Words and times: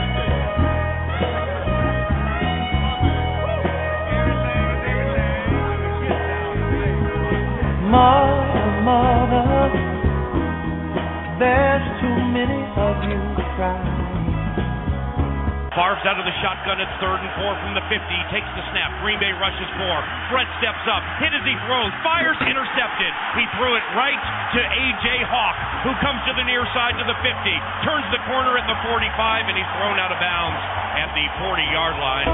Mother, 7.91 8.67
mother, 8.83 9.71
there's 11.39 11.85
too 12.01 12.17
many 12.35 12.61
of 12.77 12.97
you 13.09 13.19
crying. 13.55 13.88
Favre's 15.79 16.03
out 16.03 16.19
of 16.19 16.27
the 16.27 16.35
shotgun. 16.43 16.75
at 16.83 16.91
third 16.99 17.23
and 17.23 17.31
four 17.39 17.55
from 17.63 17.71
the 17.71 17.79
50. 17.87 18.03
Takes 18.35 18.51
the 18.51 18.63
snap. 18.75 18.91
Green 18.99 19.15
Bay 19.15 19.31
rushes 19.31 19.71
four. 19.79 20.03
Fred 20.27 20.43
steps 20.59 20.83
up. 20.91 20.99
Hit 21.23 21.31
as 21.31 21.39
he 21.47 21.55
throws. 21.63 21.95
Fires. 22.03 22.35
Intercepted. 22.43 23.11
He 23.39 23.47
threw 23.55 23.79
it 23.79 23.85
right 23.95 24.19
to 24.19 24.59
A.J. 24.59 25.07
Hawk, 25.31 25.55
who 25.87 25.95
comes 26.03 26.19
to 26.27 26.35
the 26.35 26.43
near 26.43 26.67
side 26.75 26.99
to 26.99 27.05
the 27.07 27.15
50. 27.23 27.31
Turns 27.87 28.03
the 28.11 28.19
corner 28.27 28.59
at 28.59 28.67
the 28.67 28.75
45, 28.91 29.47
and 29.47 29.55
he's 29.55 29.71
thrown 29.79 29.95
out 30.03 30.11
of 30.11 30.19
bounds 30.19 30.59
at 30.99 31.15
the 31.15 31.25
40-yard 31.39 31.95
line. 31.95 32.27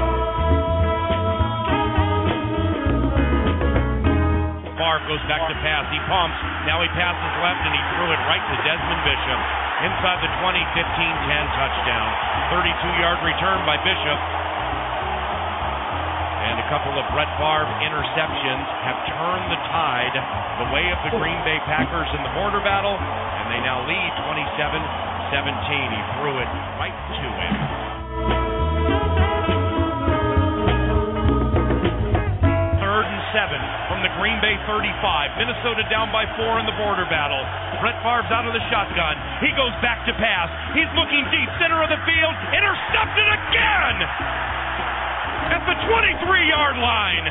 Favre 4.74 5.06
goes 5.06 5.22
back 5.30 5.46
to 5.46 5.54
pass. 5.62 5.86
He 5.94 6.02
pumps. 6.10 6.55
Now 6.66 6.82
he 6.82 6.90
passes 6.98 7.32
left, 7.38 7.62
and 7.62 7.70
he 7.70 7.82
threw 7.94 8.10
it 8.10 8.18
right 8.26 8.42
to 8.42 8.56
Desmond 8.66 9.02
Bishop. 9.06 9.38
Inside 9.86 10.18
the 10.18 10.30
20, 10.42 10.58
15, 10.74 10.82
10 10.82 11.46
touchdown. 11.54 12.08
32-yard 12.50 13.22
return 13.22 13.62
by 13.62 13.78
Bishop. 13.86 14.18
And 16.42 16.58
a 16.58 16.66
couple 16.66 16.98
of 16.98 17.06
Brett 17.14 17.30
Favre 17.38 17.70
interceptions 17.86 18.66
have 18.82 18.98
turned 19.14 19.46
the 19.46 19.60
tide 19.70 20.14
the 20.58 20.68
way 20.74 20.90
of 20.90 20.98
the 21.06 21.14
Green 21.14 21.38
Bay 21.46 21.62
Packers 21.70 22.10
in 22.18 22.22
the 22.26 22.32
border 22.34 22.58
battle, 22.66 22.98
and 22.98 23.46
they 23.46 23.62
now 23.62 23.86
lead 23.86 24.10
27-17. 24.26 25.94
He 25.94 26.02
threw 26.18 26.34
it 26.42 26.50
right 26.82 26.98
to 27.14 27.28
him. 27.30 27.75
From 33.36 34.00
the 34.00 34.08
Green 34.16 34.40
Bay 34.40 34.56
35. 34.64 34.96
Minnesota 35.36 35.84
down 35.92 36.08
by 36.08 36.24
four 36.40 36.56
in 36.56 36.64
the 36.64 36.72
border 36.80 37.04
battle. 37.12 37.44
Brett 37.84 38.00
Favre's 38.00 38.32
out 38.32 38.48
of 38.48 38.56
the 38.56 38.64
shotgun. 38.72 39.12
He 39.44 39.52
goes 39.52 39.76
back 39.84 40.08
to 40.08 40.16
pass. 40.16 40.48
He's 40.72 40.88
looking 40.96 41.20
deep, 41.28 41.50
center 41.60 41.84
of 41.84 41.92
the 41.92 42.00
field. 42.08 42.32
Intercepted 42.56 43.28
again 43.28 43.96
at 45.52 45.62
the 45.68 45.76
23-yard 45.84 46.80
line. 46.80 47.28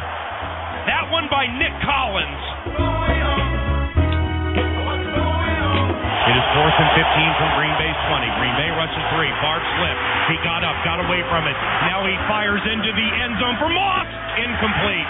That 0.85 1.09
one 1.09 1.25
by 1.25 1.49
Nick 1.49 1.73
Collins. 1.81 2.94
It 6.25 6.33
is 6.33 6.45
fourth 6.57 6.73
and 6.73 6.89
15 6.97 7.37
from 7.37 7.49
Green 7.53 7.75
Bay's 7.77 7.93
20. 8.09 8.25
Green 8.41 8.57
Bay 8.57 8.73
rushes 8.73 9.05
three. 9.13 9.29
Bart 9.45 9.61
slipped. 9.77 10.01
He 10.25 10.41
got 10.41 10.65
up, 10.65 10.73
got 10.81 10.97
away 10.97 11.21
from 11.29 11.45
it. 11.45 11.53
Now 11.85 12.01
he 12.01 12.17
fires 12.25 12.65
into 12.65 12.89
the 12.97 13.07
end 13.21 13.37
zone 13.37 13.53
for 13.61 13.69
Moss. 13.69 14.09
Incomplete. 14.41 15.05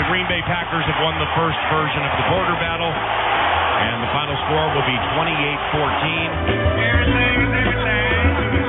The 0.00 0.08
Green 0.08 0.24
Bay 0.32 0.40
Packers 0.48 0.88
have 0.88 0.96
won 1.04 1.20
the 1.20 1.28
first 1.36 1.60
version 1.68 2.00
of 2.08 2.12
the 2.16 2.24
border 2.32 2.56
battle. 2.56 2.88
And 2.88 4.00
the 4.00 4.08
final 4.16 4.32
score 4.48 4.72
will 4.72 4.88
be 4.88 4.96
28 4.96 5.36
14. 5.76 6.24
Everything 6.48 7.36
is 7.36 7.52
everything. 7.52 8.16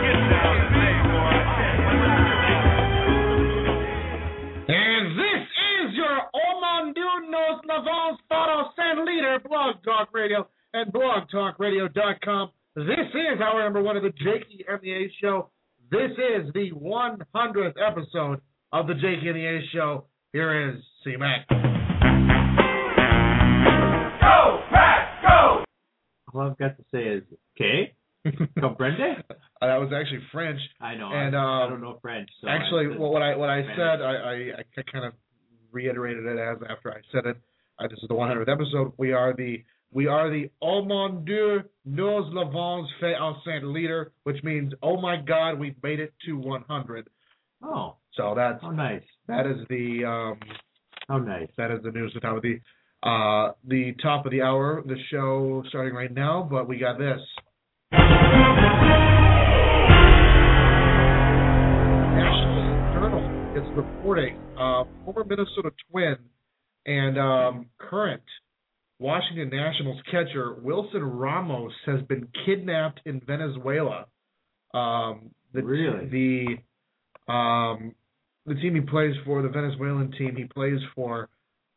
Get 0.04 0.20
down, 0.28 0.60
play, 0.76 0.92
boy. 1.08 1.40
And 4.76 5.04
this 5.16 5.44
is 5.48 5.96
your 5.96 6.20
San 8.76 9.06
Leader 9.08 9.40
Blog 9.48 9.80
Talk 9.84 10.12
Radio 10.12 10.48
and 10.78 10.94
blogtalkradio.com. 10.94 12.52
This 12.76 12.86
is 12.86 13.42
our 13.42 13.64
number 13.64 13.82
one 13.82 13.98
of 13.98 14.04
the 14.04 14.12
Jakey 14.12 14.64
and 14.68 14.80
the 14.82 14.94
A 14.94 15.12
Show. 15.20 15.50
This 15.90 16.12
is 16.12 16.54
the 16.54 16.70
100th 16.72 17.74
episode 17.84 18.42
of 18.72 18.86
the 18.86 18.94
Jakey 18.94 19.28
and 19.28 19.36
the 19.36 19.46
A 19.48 19.60
Show. 19.74 20.06
Here 20.34 20.70
is 20.70 20.76
C 21.04 21.16
Mac. 21.18 21.48
Go, 21.50 21.56
Pat, 24.70 25.22
go! 25.24 25.64
All 26.34 26.42
I've 26.42 26.58
got 26.60 26.78
to 26.78 26.84
say 26.92 27.00
is, 27.00 27.24
okay, 27.56 27.96
comprende? 28.60 29.24
Uh, 29.32 29.34
that 29.62 29.78
was 29.78 29.92
actually 29.96 30.22
French. 30.32 30.60
I 30.80 30.94
know. 30.94 31.10
And, 31.12 31.36
I, 31.36 31.40
I 31.40 31.64
um, 31.64 31.72
don't 31.72 31.82
know 31.82 31.98
French. 32.04 32.30
So 32.42 32.50
Actually, 32.50 32.94
I, 32.94 32.98
well, 33.00 33.12
what 33.12 33.24
I 33.24 33.36
what 33.36 33.50
I 33.50 33.62
Spanish. 33.62 33.78
said, 33.78 34.02
I, 34.02 34.14
I, 34.14 34.34
I 34.60 34.82
kind 34.92 35.06
of 35.06 35.14
reiterated 35.72 36.26
it 36.26 36.38
as 36.38 36.58
after 36.70 36.92
I 36.92 37.02
said 37.12 37.26
it. 37.26 37.38
Uh, 37.80 37.88
this 37.88 37.98
is 37.98 38.08
the 38.08 38.14
100th 38.16 38.48
episode. 38.48 38.94
We 38.98 39.14
are 39.14 39.34
the 39.34 39.64
we 39.92 40.08
are 40.08 40.30
the 40.30 40.50
Oh 40.62 40.84
mon 40.84 41.24
Dieu, 41.26 41.64
nous 41.86 42.24
l'avons 42.34 42.88
fait 43.00 43.16
enceinte 43.16 43.64
leader, 43.64 44.12
which 44.24 44.44
means 44.44 44.74
oh 44.82 45.00
my 45.00 45.18
God, 45.18 45.60
we've 45.60 45.82
made 45.84 46.00
it 46.00 46.14
to 46.26 46.34
100. 46.38 47.08
Oh, 47.64 47.96
So 48.16 48.34
that's 48.36 48.62
how 48.62 48.72
nice. 48.72 49.04
that 49.28 49.46
is 49.48 49.58
the 49.70 50.06
um, 50.06 50.40
How 51.08 51.18
nice. 51.20 51.50
that 51.58 51.72
is 51.72 51.82
the 51.84 51.92
news 51.92 52.12
at 52.16 52.22
the 52.22 52.28
top 52.28 52.38
of 52.38 52.44
the 52.44 52.60
uh, 53.04 53.54
the 53.68 53.94
top 54.02 54.26
of 54.26 54.32
the 54.32 54.42
hour. 54.42 54.82
The 54.86 54.98
show 55.12 55.64
starting 55.70 55.94
right 55.96 56.12
now, 56.14 56.48
but 56.50 56.68
we 56.68 56.78
got 56.80 56.98
this. 56.98 57.20
National 62.16 62.94
Journal 62.94 63.56
is 63.56 63.64
reporting 63.78 64.38
uh, 64.60 64.84
former 65.06 65.24
Minnesota 65.24 65.72
Twin 65.90 66.16
and 66.86 67.18
um, 67.18 67.66
current 67.78 68.24
Washington 69.00 69.50
Nationals 69.50 70.02
catcher 70.10 70.56
Wilson 70.62 71.04
Ramos 71.04 71.74
has 71.86 72.02
been 72.04 72.28
kidnapped 72.46 73.02
in 73.06 73.22
Venezuela. 73.26 74.06
Um, 74.74 75.32
the, 75.54 75.64
Really? 75.64 76.08
The 76.08 77.32
um, 77.32 77.94
the 78.46 78.56
team 78.56 78.76
he 78.76 78.82
plays 78.82 79.14
for, 79.26 79.42
the 79.42 79.50
Venezuelan 79.50 80.14
team 80.18 80.36
he 80.36 80.46
plays 80.46 80.80
for, 80.96 81.30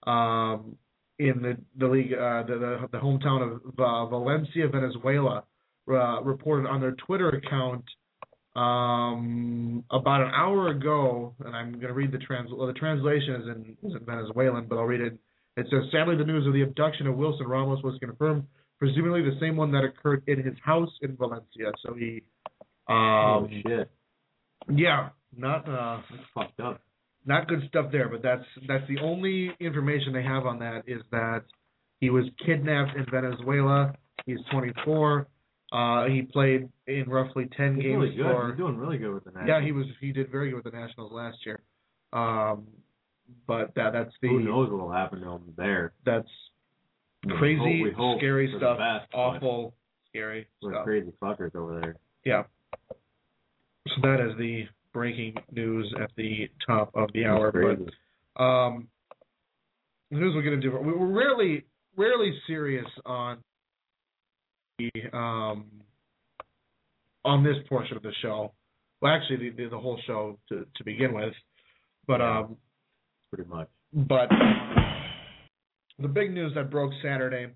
um, 0.06 0.76
in 1.18 1.42
the 1.42 1.56
the 1.76 1.86
league, 1.86 2.12
uh, 2.12 2.44
the, 2.44 2.58
the 2.58 2.88
the 2.92 2.98
hometown 2.98 3.42
of 3.42 3.78
uh, 3.78 4.06
Valencia, 4.06 4.68
Venezuela, 4.68 5.44
uh, 5.90 6.22
reported 6.22 6.68
on 6.68 6.80
their 6.80 6.92
Twitter 6.92 7.28
account 7.28 7.84
um, 8.56 9.84
about 9.90 10.22
an 10.22 10.30
hour 10.34 10.68
ago, 10.68 11.34
and 11.44 11.54
I'm 11.54 11.72
going 11.72 11.88
to 11.88 11.92
read 11.92 12.12
the 12.12 12.18
trans. 12.18 12.50
Well, 12.52 12.66
the 12.66 12.72
translation 12.72 13.34
is 13.34 13.48
in 13.48 13.76
is 13.90 13.96
in 13.96 14.04
Venezuelan, 14.06 14.66
but 14.68 14.78
I'll 14.78 14.84
read 14.84 15.00
it. 15.00 15.18
It 15.60 15.66
says, 15.70 15.90
"Sadly, 15.92 16.16
the 16.16 16.24
news 16.24 16.46
of 16.46 16.52
the 16.52 16.62
abduction 16.62 17.06
of 17.06 17.16
Wilson 17.16 17.46
Ramos 17.46 17.82
was 17.82 17.98
confirmed, 18.00 18.44
presumably 18.78 19.22
the 19.22 19.38
same 19.40 19.56
one 19.56 19.70
that 19.72 19.84
occurred 19.84 20.22
in 20.26 20.42
his 20.42 20.54
house 20.64 20.90
in 21.02 21.16
Valencia." 21.16 21.72
So 21.84 21.94
he, 21.94 22.22
oh 22.88 22.94
um, 22.94 23.48
shit, 23.66 23.90
yeah, 24.68 25.10
not 25.36 25.68
uh, 25.68 26.00
that's 26.10 26.22
fucked 26.34 26.60
up. 26.60 26.80
not 27.24 27.48
good 27.48 27.62
stuff 27.68 27.92
there, 27.92 28.08
but 28.08 28.22
that's 28.22 28.44
that's 28.66 28.86
the 28.88 28.98
only 29.00 29.50
information 29.60 30.12
they 30.12 30.22
have 30.22 30.46
on 30.46 30.58
that 30.60 30.84
is 30.86 31.02
that 31.10 31.44
he 32.00 32.10
was 32.10 32.24
kidnapped 32.44 32.96
in 32.96 33.06
Venezuela. 33.10 33.94
He's 34.26 34.38
24. 34.50 35.26
Uh, 35.72 36.06
he 36.06 36.22
played 36.22 36.68
in 36.86 37.04
roughly 37.08 37.48
10 37.56 37.76
He's 37.76 37.84
games 37.84 38.02
really 38.02 38.16
good. 38.16 38.24
for. 38.24 38.48
He's 38.48 38.58
doing 38.58 38.76
really 38.76 38.98
good 38.98 39.14
with 39.14 39.24
the 39.24 39.30
Nationals. 39.30 39.48
Yeah, 39.60 39.64
he 39.64 39.72
was. 39.72 39.86
He 40.00 40.12
did 40.12 40.30
very 40.30 40.50
good 40.50 40.64
with 40.64 40.72
the 40.72 40.78
Nationals 40.78 41.12
last 41.12 41.38
year. 41.46 41.60
Um, 42.12 42.66
but 43.46 43.74
that 43.74 43.92
that's 43.92 44.12
the 44.22 44.28
Who 44.28 44.40
knows 44.40 44.70
what'll 44.70 44.90
happen 44.92 45.20
to 45.20 45.28
him 45.30 45.54
there? 45.56 45.92
that's 46.04 46.28
We 47.24 47.34
crazy, 47.38 47.84
hope- 47.90 47.94
hope 47.94 48.18
scary 48.18 48.52
stuff. 48.56 48.78
best, 48.78 49.08
awful, 49.14 49.74
scary 50.08 50.46
We're 50.62 50.72
stuff. 50.72 50.84
crazy 50.84 51.12
fuckers 51.22 51.54
over 51.54 51.80
there. 51.80 51.96
Yeah. 52.24 52.44
So 53.88 54.00
that 54.02 54.20
is 54.20 54.36
the 54.38 54.64
breaking 54.92 55.34
news 55.52 55.92
at 56.00 56.10
the 56.16 56.48
top 56.66 56.90
of 56.94 57.12
the 57.12 57.24
hour. 57.26 57.50
But. 57.52 58.42
Um, 58.42 58.88
the 60.10 60.18
news 60.18 60.34
we're 60.34 60.42
going 60.42 60.60
to 60.60 60.70
do. 60.70 60.76
we- 60.78 60.92
We're 60.92 61.06
rarely, 61.06 61.64
rarely 61.96 62.32
serious 62.46 62.86
on 63.06 63.38
the 64.78 64.90
um 65.12 65.66
on 67.24 67.44
this 67.44 67.56
portion 67.68 67.96
of 67.96 68.02
the 68.02 68.12
show. 68.22 68.52
Well, 69.00 69.12
actually, 69.12 69.50
the 69.50 69.64
the, 69.64 69.68
the 69.70 69.78
whole 69.78 69.98
show 70.06 70.38
to 70.48 70.66
to 70.76 70.84
begin 70.84 71.12
with. 71.14 71.34
But 72.06 72.20
um, 72.20 72.56
pretty 73.32 73.48
much. 73.48 73.68
but 73.92 74.28
the 75.98 76.08
big 76.08 76.32
news 76.32 76.52
that 76.54 76.70
broke 76.70 76.92
Saturday. 77.02 77.48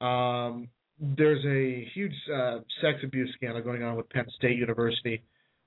Um, 0.00 0.68
there's 0.98 1.44
a 1.44 1.88
huge 1.94 2.14
uh, 2.34 2.58
sex 2.80 2.98
abuse 3.04 3.30
scandal 3.36 3.62
going 3.62 3.82
on 3.82 3.96
with 3.96 4.08
Penn 4.10 4.26
State 4.36 4.56
University. 4.56 5.22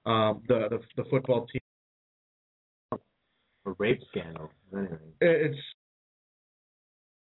Um, 0.06 0.42
the, 0.48 0.68
the 0.70 1.04
the 1.04 1.10
football 1.10 1.48
team. 1.48 3.00
A 3.66 3.72
rape 3.78 4.02
scandal. 4.10 4.50
Anyway. 4.74 4.98
It's 5.22 5.58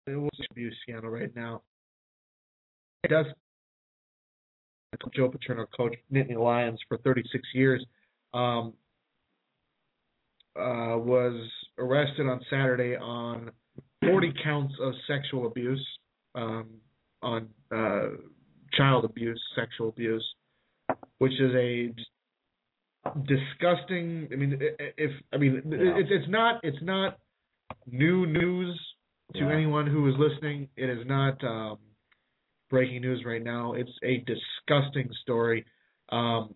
it 0.06 0.16
was 0.16 0.30
an 0.38 0.46
abuse 0.50 0.76
scandal 0.82 1.10
right 1.10 1.34
now. 1.36 1.62
It 3.04 3.08
does. 3.08 3.26
Joe 5.14 5.28
Paterno 5.28 5.66
coached 5.76 5.96
Nittany 6.12 6.36
Lions 6.36 6.78
for 6.88 6.98
36 6.98 7.42
years. 7.54 7.84
Um, 8.34 8.74
uh, 10.56 10.96
was 10.98 11.34
arrested 11.78 12.26
on 12.26 12.40
Saturday 12.50 12.96
on 12.96 13.50
40 14.04 14.32
counts 14.42 14.74
of 14.80 14.92
sexual 15.06 15.46
abuse, 15.46 15.84
um, 16.34 16.68
on 17.22 17.48
uh, 17.74 18.08
child 18.74 19.04
abuse, 19.04 19.40
sexual 19.54 19.88
abuse, 19.88 20.24
which 21.18 21.32
is 21.40 21.54
a 21.54 21.90
disgusting. 23.26 24.28
I 24.32 24.36
mean, 24.36 24.58
if 24.60 25.10
I 25.32 25.36
mean, 25.36 25.62
Yeah. 25.66 25.96
it's 25.98 26.10
it's 26.10 26.28
not 26.28 26.60
it's 26.62 26.82
not 26.82 27.18
new 27.86 28.26
news 28.26 28.78
to 29.34 29.40
Yeah. 29.40 29.52
anyone 29.52 29.86
who 29.86 30.08
is 30.08 30.14
listening. 30.18 30.68
It 30.76 30.88
is 30.88 31.06
not 31.06 31.42
um, 31.44 31.78
breaking 32.70 33.02
news 33.02 33.24
right 33.24 33.42
now. 33.42 33.74
It's 33.74 33.92
a 34.02 34.18
disgusting 34.18 35.10
story, 35.22 35.64
um, 36.10 36.54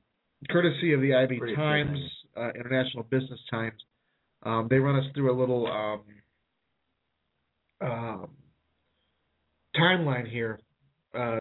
courtesy 0.50 0.93
of 0.93 1.00
the 1.00 1.14
IB 1.14 1.38
Pretty 1.38 1.54
Times, 1.56 1.98
uh, 2.37 2.50
International 2.50 3.03
Business 3.05 3.41
Times. 3.50 3.81
Um, 4.43 4.69
they 4.71 4.79
run 4.79 4.97
us 4.97 5.05
through 5.15 5.33
a 5.33 5.38
little 5.38 5.67
um, 5.67 6.00
um, 7.81 8.29
timeline 9.79 10.31
here 10.31 10.61
uh, 11.15 11.38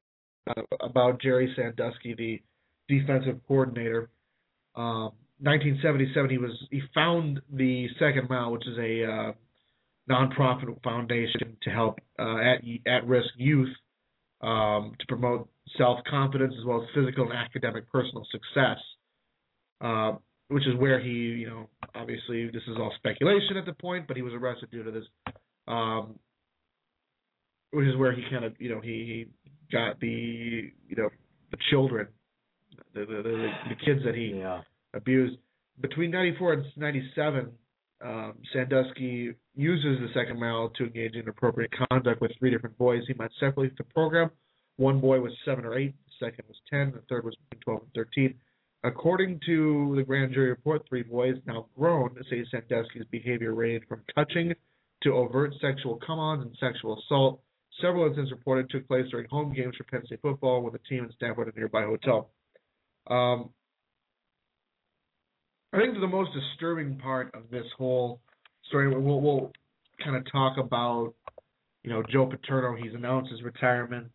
uh, 0.47 0.61
about 0.81 1.21
Jerry 1.21 1.53
Sandusky, 1.55 2.15
the 2.15 2.41
defensive 2.87 3.39
coordinator. 3.47 4.09
Um, 4.75 5.11
1977, 5.39 6.29
he 6.29 6.37
was 6.37 6.51
he 6.71 6.81
found 6.93 7.41
the 7.51 7.87
Second 7.99 8.29
Mile, 8.29 8.51
which 8.51 8.65
is 8.67 8.77
a 8.77 9.03
uh, 9.03 9.31
nonprofit 10.09 10.81
foundation 10.83 11.57
to 11.63 11.69
help 11.69 11.99
uh, 12.17 12.37
at 12.37 12.61
at 12.87 13.05
risk 13.05 13.29
youth 13.37 13.73
um, 14.41 14.93
to 14.99 15.05
promote 15.07 15.49
self 15.77 15.99
confidence 16.09 16.53
as 16.57 16.65
well 16.65 16.81
as 16.81 16.87
physical 16.93 17.25
and 17.29 17.33
academic 17.33 17.91
personal 17.91 18.25
success. 18.31 18.77
Uh, 19.81 20.13
which 20.49 20.65
is 20.67 20.75
where 20.77 20.99
he, 20.99 21.09
you 21.09 21.47
know, 21.49 21.69
obviously 21.95 22.47
this 22.47 22.61
is 22.67 22.77
all 22.77 22.93
speculation 22.97 23.57
at 23.57 23.65
the 23.65 23.73
point, 23.73 24.07
but 24.07 24.15
he 24.15 24.21
was 24.23 24.33
arrested 24.33 24.69
due 24.71 24.83
to 24.83 24.91
this. 24.91 25.05
Um, 25.67 26.19
which 27.71 27.87
is 27.87 27.97
where 27.97 28.13
he 28.13 28.23
kind 28.31 28.45
of, 28.45 28.53
you 28.59 28.69
know, 28.69 28.79
he, 28.79 28.89
he 28.89 29.27
got 29.71 29.99
the, 29.99 30.07
you 30.87 30.95
know, 30.95 31.09
the 31.51 31.57
children, 31.69 32.07
the 32.93 33.01
the, 33.01 33.21
the, 33.23 33.49
the 33.69 33.75
kids 33.85 34.01
that 34.05 34.15
he 34.15 34.35
Yeah. 34.37 34.61
abused. 34.93 35.37
Between 35.81 36.11
94 36.11 36.53
and 36.53 36.65
97, 36.77 37.51
um, 38.01 38.33
Sandusky 38.53 39.33
uses 39.55 39.99
the 39.99 40.07
second 40.13 40.39
mile 40.39 40.69
to 40.77 40.85
engage 40.85 41.15
in 41.15 41.27
appropriate 41.27 41.71
conduct 41.89 42.21
with 42.21 42.31
three 42.39 42.49
different 42.51 42.77
boys 42.77 43.01
he 43.07 43.13
met 43.15 43.31
separately 43.39 43.69
through 43.69 43.85
the 43.87 43.93
program. 43.93 44.29
One 44.77 45.01
boy 45.01 45.19
was 45.19 45.33
seven 45.43 45.65
or 45.65 45.77
eight, 45.77 45.95
the 46.05 46.25
second 46.25 46.45
was 46.47 46.57
10, 46.69 46.91
the 46.93 47.01
third 47.09 47.25
was 47.25 47.35
between 47.49 47.61
12 47.63 47.81
and 47.81 48.05
13. 48.05 48.33
According 48.85 49.39
to 49.47 49.93
the 49.95 50.03
grand 50.03 50.31
jury 50.31 50.49
report, 50.49 50.83
three 50.87 51.01
boys, 51.01 51.35
now 51.47 51.65
grown, 51.75 52.15
say 52.29 52.45
Sandusky's 52.51 53.05
behavior 53.09 53.55
ranged 53.55 53.87
from 53.87 54.03
touching 54.13 54.53
to 55.01 55.13
overt 55.13 55.53
sexual 55.59 55.99
come-ons 56.05 56.43
and 56.43 56.55
sexual 56.59 56.99
assault. 56.99 57.41
Several 57.81 58.05
incidents 58.05 58.31
reported 58.31 58.69
took 58.69 58.87
place 58.87 59.05
during 59.09 59.27
home 59.27 59.53
games 59.53 59.73
for 59.75 59.85
Penn 59.85 60.05
State 60.05 60.21
football 60.21 60.61
when 60.61 60.71
the 60.71 60.79
team 60.87 61.03
and 61.03 61.13
staff 61.13 61.35
a 61.35 61.57
nearby 61.57 61.81
hotel. 61.81 62.29
Um, 63.07 63.49
I 65.73 65.79
think 65.79 65.95
the 65.99 66.07
most 66.07 66.29
disturbing 66.33 66.99
part 66.99 67.33
of 67.33 67.49
this 67.49 67.65
whole 67.79 68.21
story, 68.67 68.87
we'll, 68.87 69.19
we'll 69.19 69.51
kind 70.03 70.15
of 70.15 70.31
talk 70.31 70.57
about, 70.59 71.15
you 71.83 71.89
know, 71.89 72.03
Joe 72.11 72.27
Paterno. 72.27 72.75
He's 72.75 72.93
announced 72.93 73.31
his 73.31 73.41
retirement 73.41 74.11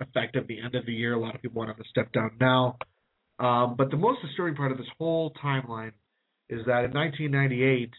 effective 0.00 0.48
the 0.48 0.60
end 0.60 0.74
of 0.74 0.84
the 0.84 0.92
year. 0.92 1.14
A 1.14 1.20
lot 1.20 1.36
of 1.36 1.42
people 1.42 1.60
want 1.60 1.70
him 1.70 1.76
to 1.76 1.88
step 1.88 2.10
down 2.12 2.32
now. 2.40 2.76
Um, 3.40 3.74
but 3.76 3.90
the 3.90 3.96
most 3.96 4.20
disturbing 4.22 4.54
part 4.54 4.70
of 4.70 4.78
this 4.78 4.86
whole 4.98 5.32
timeline 5.42 5.92
is 6.48 6.60
that 6.66 6.84
in 6.84 6.92
1998, 6.92 7.90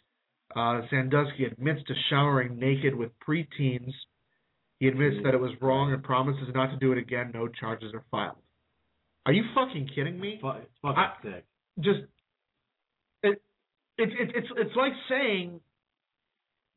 uh, 0.55 0.81
Sandusky 0.89 1.45
admits 1.45 1.81
to 1.87 1.93
showering 2.09 2.59
naked 2.59 2.93
with 2.95 3.09
preteens. 3.27 3.91
He 4.79 4.87
admits 4.87 5.17
that 5.23 5.33
it 5.33 5.39
was 5.39 5.51
wrong 5.61 5.93
and 5.93 6.03
promises 6.03 6.49
not 6.53 6.67
to 6.71 6.77
do 6.77 6.91
it 6.91 6.97
again. 6.97 7.31
No 7.33 7.47
charges 7.47 7.93
are 7.93 8.03
filed. 8.11 8.35
Are 9.25 9.33
you 9.33 9.43
fucking 9.55 9.89
kidding 9.95 10.19
me? 10.19 10.39
It's 10.41 10.41
fucking 10.81 10.97
I- 10.97 11.13
sick. 11.23 11.45
just 11.79 11.99
it, 13.23 13.41
it, 13.97 14.09
it 14.09 14.29
it's 14.35 14.47
it's 14.57 14.75
like 14.75 14.93
saying 15.07 15.59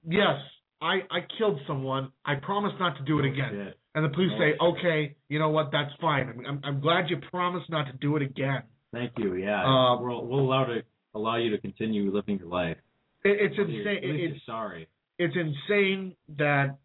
yes 0.07 0.37
I 0.83 0.97
I 1.11 1.21
killed 1.39 1.59
someone 1.67 2.13
I 2.25 2.35
promise 2.35 2.73
not 2.79 2.99
to 2.99 3.03
do 3.05 3.19
it 3.19 3.25
again 3.25 3.51
Shit. 3.51 3.79
And 3.95 4.05
the 4.05 4.09
police 4.09 4.31
say 4.39 4.55
okay 4.61 5.15
you 5.29 5.39
know 5.39 5.51
what 5.51 5.71
that's 5.73 5.93
fine 6.01 6.29
I'm 6.29 6.47
I'm, 6.47 6.61
I'm 6.65 6.81
glad 6.81 7.11
you 7.11 7.17
promised 7.31 7.71
not 7.71 7.87
to 7.87 7.93
do 7.95 8.17
it 8.17 8.23
again 8.23 8.63
Thank 8.93 9.15
you. 9.19 9.35
Yeah. 9.35 9.61
Um, 9.65 10.05
we'll 10.05 10.25
we'll 10.25 10.39
allow 10.41 10.67
to 10.67 10.83
allow 11.17 11.37
you 11.37 11.51
to 11.51 11.59
continue 11.59 12.15
living 12.15 12.39
your 12.39 12.47
life. 12.49 12.77
it, 13.25 13.37
it's 13.41 13.59
least- 13.59 13.71
insane 13.81 13.97
at 13.97 14.03
least 14.05 14.15
it, 14.23 14.29
you're 14.29 14.37
sorry. 14.47 14.89
it's 15.19 15.35
insane 15.37 16.15
that 16.39 16.77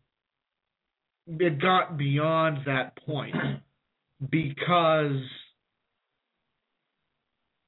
it 1.28 1.62
got 1.62 1.98
beyond 1.98 2.66
that 2.66 2.98
point 3.06 3.36
because 4.32 5.22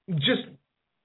just 0.10 0.48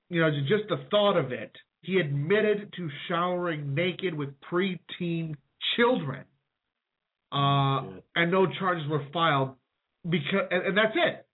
you 0.09 0.21
know 0.21 0.31
just 0.49 0.69
the 0.69 0.79
thought 0.91 1.17
of 1.17 1.33
it 1.33 1.53
he 1.83 1.99
admitted 1.99 2.73
to 2.77 2.89
showering 3.09 3.75
naked 3.75 4.15
with 4.15 4.31
preteen 4.51 5.35
children 5.77 6.25
uh 7.37 7.83
Shit. 7.95 8.05
and 8.17 8.31
no 8.31 8.47
charges 8.59 8.89
were 8.89 9.05
filed 9.13 9.51
because 10.09 10.49
and, 10.51 10.67
and 10.69 10.77
that's 10.77 10.95
it 10.97 11.27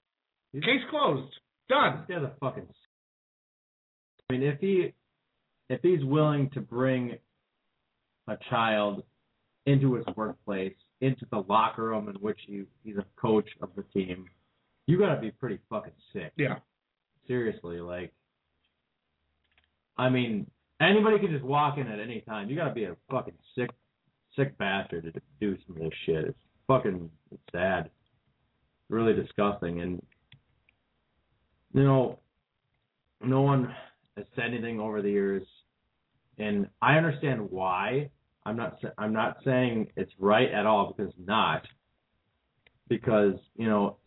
He's- 0.52 0.64
case 0.64 0.82
closed 0.90 1.32
done 1.68 2.04
guy's 2.08 2.22
a 2.22 2.32
fucking. 2.40 2.66
I 4.28 4.32
mean, 4.32 4.42
if 4.42 4.58
he 4.60 4.92
if 5.70 5.80
he's 5.82 6.04
willing 6.04 6.50
to 6.50 6.60
bring 6.60 7.16
a 8.28 8.36
child 8.50 9.02
into 9.66 9.94
his 9.94 10.04
workplace, 10.16 10.74
into 11.00 11.24
the 11.30 11.38
locker 11.48 11.84
room 11.84 12.08
in 12.08 12.14
which 12.16 12.38
he, 12.46 12.64
he's 12.84 12.96
a 12.96 13.04
coach 13.20 13.48
of 13.62 13.70
the 13.76 13.82
team, 13.94 14.26
you 14.86 14.98
gotta 14.98 15.20
be 15.20 15.30
pretty 15.30 15.58
fucking 15.70 15.92
sick. 16.12 16.32
yeah 16.36 16.56
Seriously, 17.28 17.80
like, 17.80 18.12
I 19.96 20.08
mean, 20.08 20.50
anybody 20.80 21.18
can 21.18 21.30
just 21.30 21.44
walk 21.44 21.78
in 21.78 21.86
at 21.86 22.00
any 22.00 22.20
time. 22.22 22.50
You 22.50 22.56
gotta 22.56 22.74
be 22.74 22.84
a 22.84 22.96
fucking 23.10 23.34
sick, 23.56 23.70
sick 24.36 24.56
bastard 24.58 25.04
to 25.04 25.20
do 25.40 25.56
some 25.66 25.76
of 25.76 25.82
this 25.82 25.92
shit. 26.06 26.24
It's 26.26 26.38
fucking, 26.66 27.10
it's 27.30 27.42
sad, 27.52 27.90
really 28.88 29.12
disgusting, 29.14 29.80
and 29.80 30.02
you 31.74 31.82
know, 31.84 32.18
no 33.22 33.40
one 33.42 33.74
has 34.16 34.26
said 34.36 34.46
anything 34.46 34.80
over 34.80 35.00
the 35.02 35.10
years, 35.10 35.46
and 36.38 36.68
I 36.80 36.96
understand 36.96 37.50
why. 37.50 38.10
I'm 38.44 38.56
not, 38.56 38.78
I'm 38.98 39.12
not 39.12 39.36
saying 39.44 39.92
it's 39.96 40.10
right 40.18 40.50
at 40.50 40.66
all 40.66 40.92
because 40.92 41.12
it's 41.16 41.28
not, 41.28 41.62
because 42.88 43.34
you 43.56 43.68
know, 43.68 43.98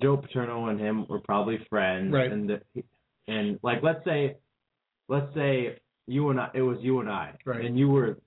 Joe 0.00 0.18
Paterno 0.18 0.66
and 0.66 0.78
him 0.78 1.06
were 1.08 1.20
probably 1.20 1.58
friends, 1.70 2.12
Right. 2.12 2.30
and 2.30 2.48
the, 2.50 2.60
and 3.26 3.58
like 3.62 3.82
let's 3.82 4.04
say, 4.04 4.36
let's 5.08 5.32
say 5.34 5.78
you 6.06 6.28
and 6.30 6.38
I, 6.38 6.50
it 6.54 6.62
was 6.62 6.78
you 6.82 7.00
and 7.00 7.08
I, 7.08 7.32
Right. 7.44 7.64
and 7.64 7.78
you 7.78 7.88
were 7.88 8.18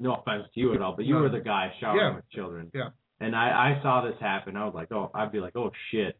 no 0.00 0.14
offense 0.14 0.44
to 0.54 0.60
you 0.60 0.74
at 0.74 0.82
all, 0.82 0.94
but 0.96 1.04
you 1.04 1.16
were 1.16 1.28
the 1.28 1.40
guy 1.40 1.72
showering 1.80 1.98
Yeah. 2.00 2.16
with 2.16 2.28
children, 2.30 2.70
Yeah. 2.74 2.90
and 3.20 3.34
I, 3.36 3.76
I 3.78 3.82
saw 3.82 4.02
this 4.02 4.18
happen. 4.20 4.56
I 4.56 4.64
was 4.64 4.74
like, 4.74 4.92
oh, 4.92 5.10
I'd 5.14 5.32
be 5.32 5.40
like, 5.40 5.56
oh 5.56 5.70
shit, 5.90 6.18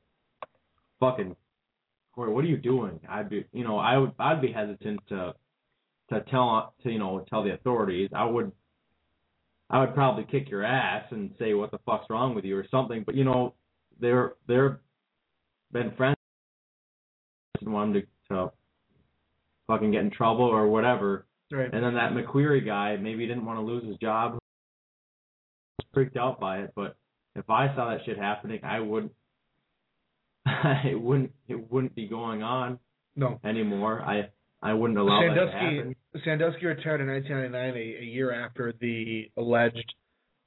fucking, 1.01 1.37
Corey, 2.15 2.33
what 2.33 2.45
are 2.45 2.49
you 2.49 2.57
doing? 2.57 3.01
I'd 3.09 3.29
be, 3.31 3.45
you 3.53 3.65
know, 3.65 3.79
I 3.79 3.97
would, 3.99 4.13
I'd 4.19 4.41
be 4.41 4.53
hesitant 4.53 5.01
to, 5.09 5.35
to 6.11 6.21
tell, 6.31 6.75
to 6.83 6.91
you 6.91 6.99
know, 6.99 7.25
tell 7.31 7.43
the 7.45 7.53
authorities. 7.55 8.11
I 8.15 8.25
would, 8.25 8.51
I 9.71 9.81
would 9.81 9.95
probably 9.95 10.25
kick 10.25 10.49
your 10.49 10.65
ass 10.65 11.05
and 11.11 11.31
say 11.39 11.55
what 11.55 11.71
the 11.71 11.79
fuck's 11.87 12.09
wrong 12.11 12.35
with 12.35 12.45
you 12.45 12.57
or 12.57 12.67
something. 12.71 13.03
But 13.05 13.15
you 13.15 13.25
know, 13.25 13.55
they're 14.01 14.33
they're 14.47 14.81
been 15.73 15.93
friends 15.97 16.17
and 17.61 17.73
want 17.73 17.93
them 17.93 18.03
to, 18.31 18.35
to 18.35 18.53
fucking 19.67 19.91
get 19.93 20.01
in 20.01 20.11
trouble 20.11 20.47
or 20.47 20.69
whatever. 20.69 21.27
Right 21.51 21.73
And 21.73 21.83
then 21.83 21.95
that 21.95 22.13
McQueary 22.13 22.65
guy 22.65 22.97
maybe 22.97 23.27
didn't 23.27 23.45
want 23.45 23.59
to 23.59 23.65
lose 23.65 23.85
his 23.85 23.97
job. 23.97 24.33
Was 24.33 25.87
freaked 25.95 26.17
out 26.17 26.41
by 26.41 26.59
it, 26.59 26.73
but 26.75 26.97
if 27.35 27.49
I 27.49 27.75
saw 27.75 27.91
that 27.91 28.05
shit 28.05 28.19
happening, 28.19 28.61
I 28.65 28.81
wouldn't. 28.81 29.13
it 30.85 31.01
wouldn't. 31.01 31.33
It 31.47 31.71
wouldn't 31.71 31.95
be 31.95 32.07
going 32.07 32.43
on 32.43 32.79
no 33.17 33.41
anymore. 33.45 34.03
I. 34.03 34.31
I 34.61 34.75
wouldn't 34.75 34.99
allow 34.99 35.21
that 35.21 35.35
to 35.35 35.53
Sandusky 35.53 35.77
happen. 35.77 35.97
Sandusky 36.25 36.67
retired 36.67 37.01
in 37.01 37.07
1999, 37.07 37.77
a, 37.77 38.03
a 38.03 38.05
year 38.05 38.33
after 38.33 38.75
the 38.81 39.31
alleged 39.37 39.95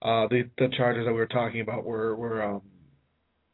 uh, 0.01 0.27
the 0.29 0.49
the 0.57 0.67
charges 0.75 1.05
that 1.05 1.11
we 1.11 1.19
were 1.19 1.27
talking 1.27 1.61
about 1.61 1.85
were 1.85 2.15
were 2.15 2.43
um, 2.43 2.61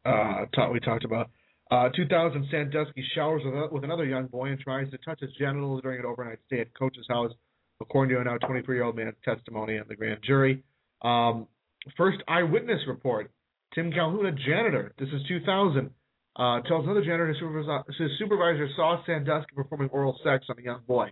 uh, 0.05 0.45
ta- 0.55 0.71
we 0.71 0.79
talked 0.79 1.03
about. 1.03 1.29
Uh, 1.69 1.89
2000, 1.89 2.47
Sandusky 2.49 3.03
showers 3.13 3.41
with, 3.43 3.71
with 3.71 3.83
another 3.83 4.05
young 4.05 4.27
boy 4.27 4.49
and 4.49 4.59
tries 4.59 4.89
to 4.91 4.97
touch 4.99 5.19
his 5.19 5.31
genitals 5.37 5.81
during 5.81 5.99
an 5.99 6.05
overnight 6.05 6.39
stay 6.45 6.61
at 6.61 6.73
coach's 6.77 7.05
house, 7.09 7.31
according 7.81 8.15
to 8.15 8.21
a 8.21 8.23
now 8.23 8.37
23 8.37 8.75
year 8.75 8.85
old 8.85 8.95
man's 8.95 9.15
testimony 9.25 9.75
in 9.75 9.83
the 9.89 9.95
grand 9.95 10.19
jury. 10.23 10.63
Um, 11.01 11.47
first 11.97 12.19
eyewitness 12.27 12.79
report: 12.87 13.31
Tim 13.75 13.91
Calhoun, 13.91 14.25
a 14.25 14.31
janitor. 14.31 14.93
This 14.97 15.09
is 15.09 15.21
2000. 15.27 15.89
Uh, 16.39 16.61
tells 16.61 16.85
another 16.85 17.01
janitor 17.01 17.27
his 17.29 17.37
supervisor, 17.39 17.83
his 17.97 18.11
supervisor 18.19 18.69
saw 18.75 19.03
Sandusky 19.07 19.55
performing 19.55 19.89
oral 19.89 20.19
sex 20.23 20.45
on 20.49 20.59
a 20.59 20.61
young 20.61 20.81
boy. 20.87 21.09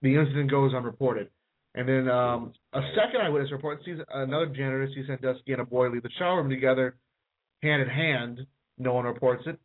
the 0.00 0.16
incident 0.16 0.50
goes 0.50 0.72
unreported. 0.72 1.28
And 1.74 1.86
then 1.86 2.08
um, 2.08 2.54
a 2.72 2.80
second 2.96 3.20
eyewitness 3.20 3.52
report 3.52 3.80
sees 3.84 3.98
another 4.12 4.46
janitor 4.46 4.88
sees 4.94 5.06
Sandusky 5.06 5.52
and 5.52 5.60
a 5.60 5.64
boy 5.64 5.90
leave 5.90 6.02
the 6.02 6.10
shower 6.18 6.38
room 6.38 6.48
together, 6.48 6.96
hand 7.62 7.82
in 7.82 7.88
hand. 7.88 8.46
No 8.78 8.94
one 8.94 9.04
reports 9.04 9.42
it. 9.46 9.58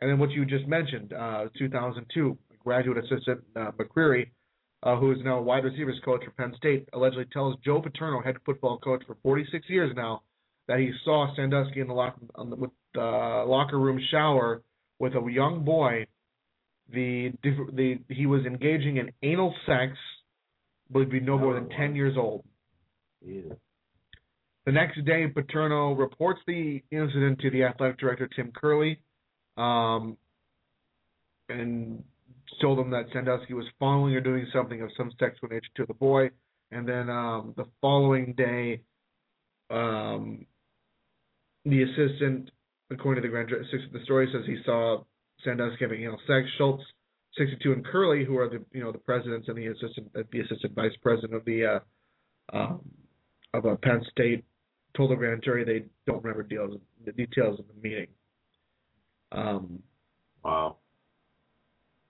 And 0.00 0.10
then 0.10 0.18
what 0.18 0.30
you 0.30 0.44
just 0.44 0.66
mentioned, 0.66 1.12
uh, 1.12 1.46
2002, 1.58 2.36
graduate 2.64 2.98
assistant 2.98 3.40
uh, 3.56 3.70
McQueary, 3.72 4.30
uh, 4.82 4.96
who 4.96 5.12
is 5.12 5.18
now 5.22 5.38
a 5.38 5.42
wide 5.42 5.64
receivers 5.64 6.00
coach 6.04 6.22
for 6.24 6.30
Penn 6.32 6.54
State, 6.56 6.88
allegedly 6.92 7.26
tells 7.32 7.56
Joe 7.64 7.82
Paterno, 7.82 8.22
head 8.22 8.36
football 8.46 8.78
coach 8.78 9.02
for 9.06 9.16
46 9.22 9.68
years 9.68 9.92
now, 9.94 10.22
that 10.68 10.78
he 10.78 10.90
saw 11.04 11.34
Sandusky 11.36 11.80
in 11.80 11.88
the 11.88 11.94
locker, 11.94 12.20
on 12.34 12.50
the, 12.50 12.56
with, 12.56 12.70
uh, 12.96 13.44
locker 13.44 13.78
room 13.78 14.00
shower 14.10 14.62
with 14.98 15.14
a 15.14 15.30
young 15.30 15.64
boy. 15.64 16.06
The, 16.92 17.32
the 17.42 17.98
he 18.08 18.26
was 18.26 18.44
engaging 18.46 18.96
in 18.96 19.12
anal 19.22 19.54
sex, 19.66 19.96
would 20.92 21.10
be 21.10 21.20
no 21.20 21.38
more 21.38 21.54
than 21.54 21.68
10 21.68 21.94
years 21.94 22.16
old. 22.16 22.44
Jesus. 23.24 23.52
The 24.66 24.72
next 24.72 25.04
day, 25.04 25.26
Paterno 25.28 25.92
reports 25.92 26.40
the 26.46 26.82
incident 26.90 27.40
to 27.40 27.50
the 27.50 27.64
athletic 27.64 27.98
director 27.98 28.28
Tim 28.34 28.52
Curley, 28.54 29.00
um, 29.56 30.16
and 31.48 32.02
told 32.60 32.78
him 32.78 32.90
that 32.90 33.06
Sandusky 33.12 33.54
was 33.54 33.66
following 33.78 34.14
or 34.14 34.20
doing 34.20 34.46
something 34.52 34.82
of 34.82 34.90
some 34.96 35.10
sexual 35.18 35.48
nature 35.48 35.70
to 35.76 35.86
the 35.86 35.94
boy. 35.94 36.30
And 36.70 36.88
then 36.88 37.08
um, 37.10 37.54
the 37.56 37.66
following 37.80 38.34
day, 38.36 38.80
um, 39.70 40.46
the 41.64 41.82
assistant, 41.82 42.50
according 42.90 43.22
to 43.22 43.28
the 43.28 43.32
grand 43.32 43.48
jury, 43.48 43.66
the 43.92 44.04
story 44.04 44.28
says 44.32 44.42
he 44.46 44.58
saw 44.64 45.02
Sandusky 45.44 45.84
having 45.84 46.02
anal 46.02 46.20
sex. 46.26 46.46
Schultz, 46.58 46.84
62, 47.38 47.72
and 47.72 47.84
Curley, 47.84 48.24
who 48.24 48.38
are 48.38 48.48
the 48.48 48.64
you 48.72 48.82
know 48.82 48.92
the 48.92 48.98
presidents 48.98 49.48
and 49.48 49.56
the 49.56 49.66
assistant 49.66 50.12
the 50.12 50.40
assistant 50.40 50.74
vice 50.74 50.92
president 51.02 51.34
of 51.34 51.44
the 51.44 51.64
uh, 52.52 52.56
um, 52.56 52.80
of 53.54 53.66
uh, 53.66 53.76
Penn 53.82 54.04
State, 54.10 54.44
told 54.96 55.10
the 55.10 55.16
grand 55.16 55.42
jury 55.42 55.64
they 55.64 55.86
don't 56.06 56.22
remember 56.22 56.42
deals, 56.42 56.78
the 57.04 57.12
details 57.12 57.58
of 57.58 57.66
the 57.68 57.88
meeting. 57.88 58.08
Um, 59.32 59.82
Wow. 60.44 60.76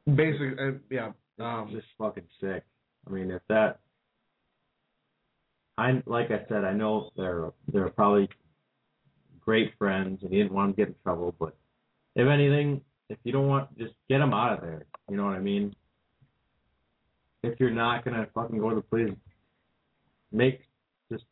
basically, 0.07 0.53
uh, 0.59 0.73
yeah. 0.91 1.13
Um, 1.39 1.71
just 1.73 1.87
fucking 1.99 2.29
sick. 2.41 2.63
I 3.07 3.11
mean, 3.11 3.31
if 3.31 3.43
that, 3.49 3.81
I 5.79 6.03
like 6.07 6.31
I 6.31 6.45
said, 6.49 6.65
I 6.65 6.73
know 6.73 7.11
they're 7.17 7.51
they're 7.73 7.89
probably 7.89 8.29
great 9.41 9.73
friends, 9.79 10.23
and 10.23 10.31
he 10.31 10.39
didn't 10.39 10.53
want 10.53 10.71
him 10.71 10.73
to 10.75 10.77
get 10.77 10.89
in 10.89 10.95
trouble. 11.03 11.35
But 11.39 11.57
if 12.15 12.29
anything, 12.29 12.83
if 13.09 13.19
you 13.25 13.33
don't 13.33 13.49
want, 13.49 13.77
just 13.79 13.95
get 14.09 14.21
him 14.21 14.35
out 14.35 14.53
of 14.53 14.61
there. 14.61 14.85
You 15.09 15.17
know 15.17 15.25
what 15.25 15.35
I 15.35 15.41
mean? 15.41 15.75
If 17.43 17.59
you're 17.59 17.71
not 17.71 18.05
gonna 18.05 18.27
fucking 18.35 18.59
go 18.59 18.69
to 18.71 18.77
the 18.77 18.83
police, 18.83 19.17
make 20.31 20.61
just 21.11 21.25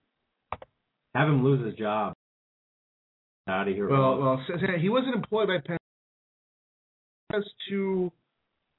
have 1.15 1.29
him 1.29 1.45
lose 1.45 1.65
his 1.65 1.75
job. 1.75 2.15
Out 3.49 3.67
of 3.69 3.75
here. 3.75 3.89
Well, 3.89 4.19
well, 4.21 4.41
he 4.79 4.89
wasn't 4.91 5.15
employed 5.15 5.49
by 5.49 5.59
Penn. 5.67 5.79
As 7.33 7.45
to 7.71 8.13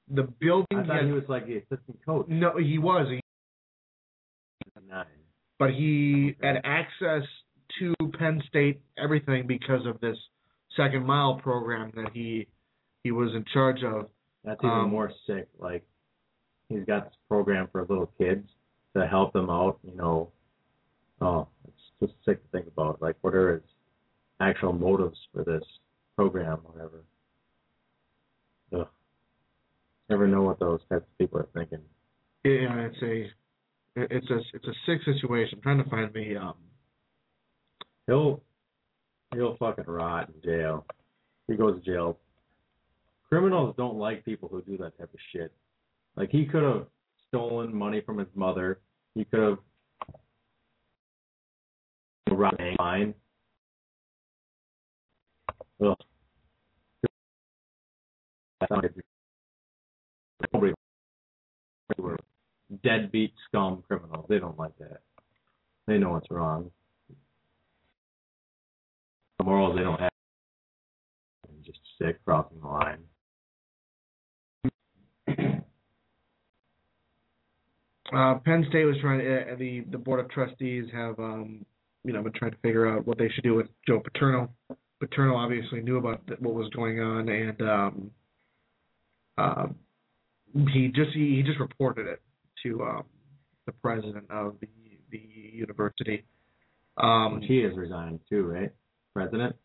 the 0.08 0.22
building, 0.22 0.66
I 0.78 0.84
thought 0.86 0.96
had- 0.96 1.04
he 1.06 1.12
was 1.12 1.28
like 1.28 1.46
the 1.46 1.56
assistant 1.58 1.98
coach. 2.04 2.26
no, 2.28 2.56
he 2.56 2.78
was, 2.78 3.06
Nine. 4.88 5.06
but 5.58 5.70
he 5.74 6.30
Okay. 6.38 6.46
had 6.46 6.60
access 6.64 7.22
to 7.78 7.94
Penn 8.18 8.42
State 8.48 8.80
everything 8.96 9.46
because 9.46 9.86
of 9.86 10.00
this 10.00 10.18
second 10.76 11.04
mile 11.06 11.36
program 11.38 11.90
that 11.94 12.10
he 12.12 12.46
he 13.04 13.12
was 13.12 13.34
in 13.34 13.44
charge 13.46 13.82
of. 13.84 14.10
That's 14.44 14.62
even 14.62 14.70
Um, 14.76 14.90
more 14.90 15.10
sick. 15.26 15.48
Like 15.58 15.84
he's 16.68 16.84
got 16.84 17.04
this 17.06 17.16
program 17.28 17.68
for 17.68 17.82
little 17.84 18.06
kids 18.18 18.48
to 18.94 19.06
help 19.06 19.32
them 19.32 19.48
out. 19.48 19.78
You 19.84 19.94
know, 19.94 20.32
oh, 21.20 21.48
it's 21.66 21.90
just 22.00 22.24
sick 22.24 22.42
to 22.42 22.48
think 22.48 22.66
about. 22.66 23.00
Like, 23.00 23.16
what 23.22 23.34
are 23.34 23.54
his 23.60 23.69
actual 24.40 24.72
motives 24.72 25.18
for 25.32 25.44
this 25.44 25.62
program, 26.16 26.58
whatever? 26.64 27.02
Ugh. 28.74 28.88
Never 30.08 30.26
know 30.26 30.42
what 30.42 30.58
those 30.58 30.80
types 30.88 31.04
of 31.04 31.18
people 31.18 31.38
are 31.38 31.48
thinking. 31.54 31.80
Yeah, 32.44 32.88
it's 32.88 33.02
a 33.02 33.26
it's 33.96 34.30
a 34.30 34.40
it's 34.54 34.66
a 34.66 34.74
sick 34.86 35.00
situation. 35.04 35.58
I'm 35.58 35.62
trying 35.62 35.84
to 35.84 35.90
find 35.90 36.12
the 36.12 36.36
um 36.36 36.54
He'll 38.10 38.42
he'll 39.32 39.56
fucking 39.58 39.84
rot 39.86 40.30
in 40.34 40.50
jail. 40.50 40.84
He 41.46 41.54
goes 41.54 41.80
to 41.80 41.84
jail. 41.88 42.18
Criminals 43.28 43.76
don't 43.76 43.96
like 43.96 44.24
people 44.24 44.48
who 44.48 44.62
do 44.62 44.76
that 44.78 44.98
type 44.98 45.14
of 45.14 45.20
shit. 45.32 45.52
Like 46.16 46.30
he 46.30 46.44
could 46.44 46.64
have 46.64 46.86
stolen 47.28 47.72
money 47.72 48.00
from 48.04 48.18
his 48.18 48.26
mother. 48.34 48.80
He 49.14 49.24
could 49.24 49.38
have 49.38 49.58
robbed 52.32 52.60
a 52.60 52.74
mine. 52.78 53.14
Deadbeat 62.82 63.32
scum 63.48 63.82
criminals. 63.86 64.26
They 64.28 64.38
don't 64.38 64.58
like 64.58 64.76
that. 64.78 65.00
They 65.86 65.98
know 65.98 66.10
what's 66.10 66.30
wrong 66.30 66.70
The 69.38 69.44
morals 69.44 69.76
they 69.76 69.82
don't 69.82 70.00
have. 70.00 70.10
And 71.48 71.64
just 71.64 71.80
sick 71.98 72.24
crossing 72.24 72.60
the 72.60 72.66
line. 72.66 72.98
Uh, 78.12 78.34
Penn 78.44 78.66
State 78.68 78.86
was 78.86 78.96
trying 79.00 79.20
to, 79.20 79.52
uh, 79.52 79.56
the 79.56 79.84
the 79.92 79.98
board 79.98 80.18
of 80.18 80.28
trustees 80.30 80.86
have 80.92 81.16
um, 81.20 81.64
you 82.02 82.12
know 82.12 82.20
been 82.24 82.32
trying 82.32 82.50
to 82.50 82.56
figure 82.56 82.88
out 82.88 83.06
what 83.06 83.18
they 83.18 83.28
should 83.28 83.44
do 83.44 83.54
with 83.54 83.68
Joe 83.86 84.00
Paterno. 84.00 84.50
Paterno 85.00 85.36
obviously 85.36 85.80
knew 85.80 85.96
about 85.96 86.22
what 86.40 86.54
was 86.54 86.68
going 86.70 87.00
on, 87.00 87.28
and 87.28 87.62
um, 87.62 88.10
uh, 89.38 89.66
he 90.72 90.88
just 90.88 91.10
he, 91.14 91.36
he 91.36 91.42
just 91.42 91.58
reported 91.58 92.06
it 92.06 92.20
to 92.62 92.82
um, 92.82 93.04
the 93.66 93.72
president 93.72 94.26
of 94.30 94.56
the 94.60 94.68
the 95.10 95.22
university. 95.52 96.24
Um, 96.96 97.40
he 97.42 97.60
is 97.60 97.76
resigning 97.76 98.20
too, 98.28 98.42
right? 98.44 98.72
President. 99.14 99.56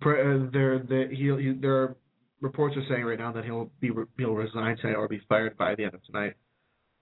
pre- 0.00 0.20
uh, 0.20 0.46
there 0.52 0.78
the 0.78 1.08
he, 1.10 1.24
he 1.42 1.52
there 1.60 1.76
are 1.76 1.96
reports 2.40 2.76
are 2.76 2.84
saying 2.88 3.04
right 3.04 3.18
now 3.18 3.32
that 3.32 3.44
he'll 3.44 3.70
be 3.80 3.90
re- 3.90 4.06
he'll 4.16 4.34
resign 4.34 4.76
tonight 4.76 4.94
or 4.94 5.08
be 5.08 5.20
fired 5.28 5.56
by 5.58 5.74
the 5.74 5.84
end 5.84 5.94
of 5.94 6.04
tonight. 6.04 6.34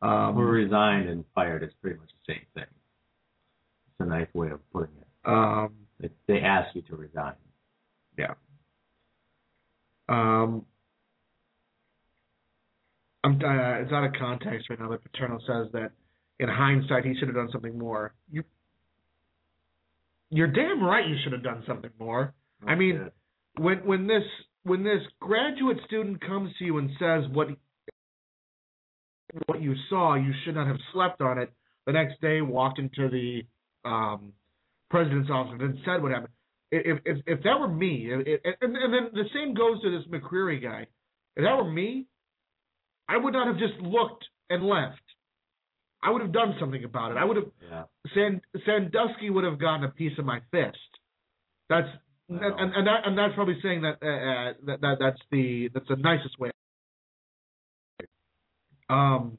Um, 0.03 0.37
Well, 0.37 0.47
resigned 0.47 1.09
and 1.09 1.25
fired 1.35 1.63
is 1.63 1.71
pretty 1.81 1.99
much 1.99 2.09
the 2.27 2.35
same 2.35 2.43
thing. 2.55 2.65
It's 2.65 4.01
a 4.01 4.05
nice 4.07 4.29
way 4.35 4.51
of 4.51 4.61
putting 4.73 4.95
it. 5.01 5.07
um, 5.25 5.73
They, 6.01 6.11
they 6.27 6.41
ask 6.41 6.75
you 6.75 6.83
to 6.83 6.97
resign. 6.97 7.33
Yeah. 8.17 8.35
Um, 10.09 10.65
I'm 13.25 13.35
uh, 13.35 13.83
it's 13.83 13.93
out 13.93 14.05
of 14.05 14.13
context 14.19 14.71
right 14.71 14.79
now 14.79 14.89
that 14.91 15.03
Paterno 15.03 15.39
says 15.47 15.73
that 15.73 15.91
in 16.39 16.49
hindsight 16.49 17.05
he 17.05 17.15
should 17.19 17.29
have 17.29 17.35
done 17.35 17.49
something 17.51 17.77
more. 17.77 18.15
You, 18.31 18.45
you're 20.31 20.47
damn 20.47 20.83
right 20.83 21.07
you 21.07 21.17
should 21.23 21.33
have 21.33 21.43
done 21.43 21.65
something 21.67 21.91
more. 21.99 22.35
I 22.67 22.75
mean, 22.75 23.01
Shit. 23.03 23.15
when 23.63 23.79
when 23.79 24.07
this 24.07 24.23
when 24.63 24.85
this 24.85 25.01
graduate 25.21 25.79
student 25.87 26.21
comes 26.21 26.53
to 26.59 26.65
you 26.65 26.79
and 26.79 26.91
says 26.99 27.25
what 27.33 27.49
what 29.47 29.61
you 29.61 29.75
saw, 29.89 30.15
you 30.15 30.33
should 30.45 30.55
not 30.55 30.67
have 30.67 30.79
slept 30.93 31.21
on 31.21 31.39
it. 31.39 31.53
The 31.87 31.93
next 31.93 32.21
day, 32.21 32.41
walked 32.41 32.79
into 32.79 33.09
the 33.09 33.43
um, 33.89 34.33
president's 34.91 35.31
office 35.31 35.59
and 35.61 35.79
said 35.85 36.03
what 36.03 36.13
happened. 36.13 36.33
If 36.71 36.99
if 37.05 37.19
if 37.27 37.43
that 37.45 37.61
were 37.61 37.69
me, 37.69 38.11
and, 38.13 38.27
and 38.27 38.95
then 38.95 39.11
the 39.13 39.25
same 39.33 39.55
goes 39.55 39.81
to 39.83 39.91
this 39.91 40.07
McQueary 40.09 40.63
guy. 40.63 40.87
If 41.37 41.45
that 41.45 41.57
were 41.57 41.71
me, 41.71 42.07
I 43.09 43.17
would 43.17 43.33
not 43.33 43.47
have 43.47 43.59
just 43.59 43.81
looked 43.81 44.25
and 44.51 44.65
left. 44.65 45.01
I 46.03 46.11
would 46.11 46.23
have 46.23 46.33
done 46.33 46.57
something 46.61 46.85
about 46.85 47.13
it. 47.13 47.17
I 47.17 47.25
would 47.25 47.37
have 47.37 47.47
yeah. 47.71 47.83
Sand, 48.15 48.41
Sandusky 48.65 49.31
would 49.31 49.45
have 49.45 49.59
gotten 49.59 49.85
a 49.85 49.91
piece 49.91 50.19
of 50.19 50.25
my 50.25 50.41
fist. 50.51 50.77
That's 51.69 51.89
and, 52.29 52.75
and 52.75 52.87
that 52.87 53.07
and 53.07 53.17
that's 53.17 53.35
probably 53.35 53.59
saying 53.63 53.83
that 53.83 53.99
uh, 54.03 54.07
uh, 54.07 54.53
that, 54.67 54.81
that 54.81 54.97
that's 54.99 55.21
the 55.31 55.71
that's 55.73 55.87
the 55.89 55.97
nicest 55.97 56.39
way. 56.39 56.51
Um, 58.89 59.39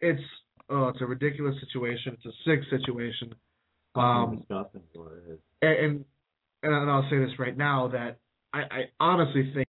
it's 0.00 0.22
oh, 0.68 0.88
it's 0.88 1.00
a 1.00 1.06
ridiculous 1.06 1.54
situation. 1.60 2.16
It's 2.16 2.26
a 2.26 2.50
sick 2.50 2.60
situation. 2.70 3.34
Um, 3.94 4.38
disgusting 4.38 4.80
is 4.80 4.98
what 4.98 5.12
it 5.12 5.32
is. 5.32 5.38
and 5.60 6.04
and, 6.62 6.74
and 6.74 6.90
I'll 6.90 7.08
say 7.10 7.18
this 7.18 7.38
right 7.38 7.56
now 7.56 7.88
that 7.88 8.18
I, 8.54 8.60
I 8.60 8.80
honestly 9.00 9.50
think 9.54 9.68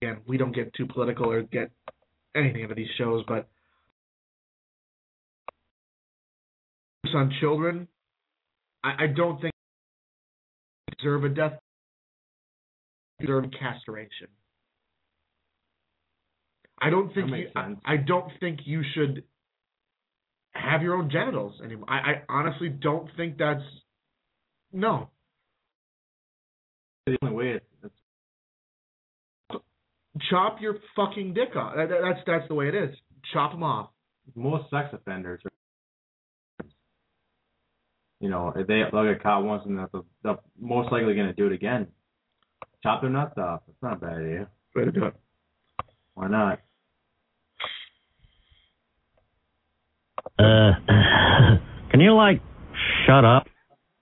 again 0.00 0.18
we 0.26 0.38
don't 0.38 0.54
get 0.54 0.72
too 0.74 0.86
political 0.86 1.30
or 1.30 1.42
get 1.42 1.70
anything 2.34 2.62
into 2.62 2.74
these 2.74 2.88
shows, 2.96 3.24
but 3.28 3.48
on 7.14 7.32
children, 7.40 7.88
I, 8.84 9.04
I 9.04 9.06
don't 9.08 9.40
think 9.40 9.52
they 10.86 10.94
deserve 10.98 11.24
a 11.24 11.28
death. 11.28 11.52
Deserve 13.20 13.44
castration. 13.58 14.28
I 16.80 16.90
don't 16.90 17.12
think 17.14 17.30
you, 17.30 17.48
I. 17.56 17.74
I 17.84 17.96
don't 17.96 18.30
think 18.38 18.60
you 18.64 18.82
should 18.94 19.24
have 20.56 20.82
your 20.82 20.94
own 20.94 21.10
genitals 21.10 21.60
anymore. 21.64 21.88
I, 21.90 21.94
I 21.98 22.22
honestly 22.28 22.68
don't 22.68 23.08
think 23.16 23.38
that's 23.38 23.62
no. 24.72 25.10
The 27.06 27.16
only 27.22 27.34
way 27.36 27.46
it's, 27.52 27.64
it's 27.84 29.62
Chop 30.30 30.60
your 30.60 30.76
fucking 30.96 31.34
dick 31.34 31.54
off. 31.56 31.74
That, 31.76 31.88
that- 31.90 32.00
that's 32.02 32.20
that's 32.26 32.48
the 32.48 32.54
way 32.54 32.68
it 32.68 32.74
is. 32.74 32.94
Chop 33.32 33.52
them 33.52 33.62
off. 33.62 33.90
most 34.34 34.70
sex 34.70 34.88
offenders 34.92 35.40
are, 35.44 36.66
you 38.20 38.30
know, 38.30 38.52
if 38.56 38.66
they 38.66 38.82
they'll 38.90 39.04
get 39.12 39.22
caught 39.22 39.44
once 39.44 39.62
and 39.66 39.76
they're, 39.78 39.88
they're 40.22 40.36
most 40.60 40.90
likely 40.92 41.14
going 41.14 41.26
to 41.26 41.32
do 41.34 41.46
it 41.46 41.52
again. 41.52 41.88
Chop 42.82 43.00
their 43.02 43.10
nuts 43.10 43.36
off. 43.36 43.60
That's 43.66 43.82
not 43.82 43.92
a 43.94 43.96
bad 43.96 44.16
idea. 44.22 44.48
Way 44.74 44.84
to 44.86 44.92
do 44.92 45.04
it. 45.06 45.14
Why 46.14 46.28
not? 46.28 46.60
Uh, 50.38 50.72
can 51.90 52.00
you 52.00 52.14
like 52.14 52.40
shut 53.06 53.24
up? 53.24 53.46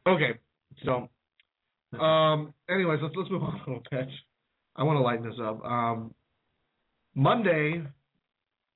Okay, 0.06 0.38
so 0.84 1.08
um, 1.98 2.52
anyways, 2.68 3.00
let's 3.02 3.14
let's 3.16 3.30
move 3.30 3.42
on 3.42 3.54
a 3.54 3.58
little 3.58 3.82
bit. 3.90 4.08
I 4.76 4.82
want 4.82 4.96
to 4.98 5.02
lighten 5.02 5.28
this 5.28 5.38
up. 5.40 5.64
Um, 5.64 6.14
Monday, 7.14 7.82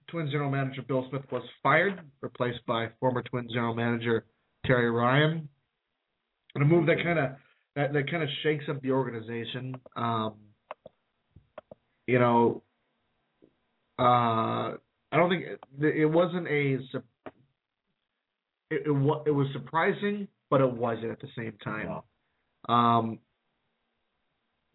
Twins 0.08 0.30
general 0.30 0.50
manager 0.50 0.82
Bill 0.86 1.06
Smith 1.10 1.22
was 1.30 1.42
fired, 1.62 2.00
replaced 2.20 2.64
by 2.66 2.88
former 3.00 3.22
Twins 3.22 3.52
general 3.52 3.74
manager 3.74 4.24
Terry 4.64 4.90
Ryan. 4.90 5.48
And 6.54 6.62
a 6.62 6.66
move 6.66 6.86
that 6.86 7.02
kind 7.02 7.18
of 7.18 7.30
that, 7.76 7.92
that 7.92 8.10
kind 8.10 8.22
of 8.22 8.28
shakes 8.42 8.64
up 8.70 8.80
the 8.82 8.92
organization. 8.92 9.74
Um, 9.96 10.34
you 12.06 12.18
know, 12.18 12.62
uh, 13.98 14.74
I 15.12 15.16
don't 15.16 15.28
think 15.28 15.44
it, 15.44 15.96
it 15.96 16.06
wasn't 16.06 16.46
a 16.48 16.78
it, 18.70 18.82
it, 18.86 18.90
wa- 18.90 19.22
it 19.26 19.30
was 19.30 19.46
surprising, 19.52 20.28
but 20.50 20.60
it 20.60 20.72
wasn't 20.72 21.12
at 21.12 21.20
the 21.20 21.28
same 21.36 21.54
time. 21.62 21.86
Um, 22.68 23.18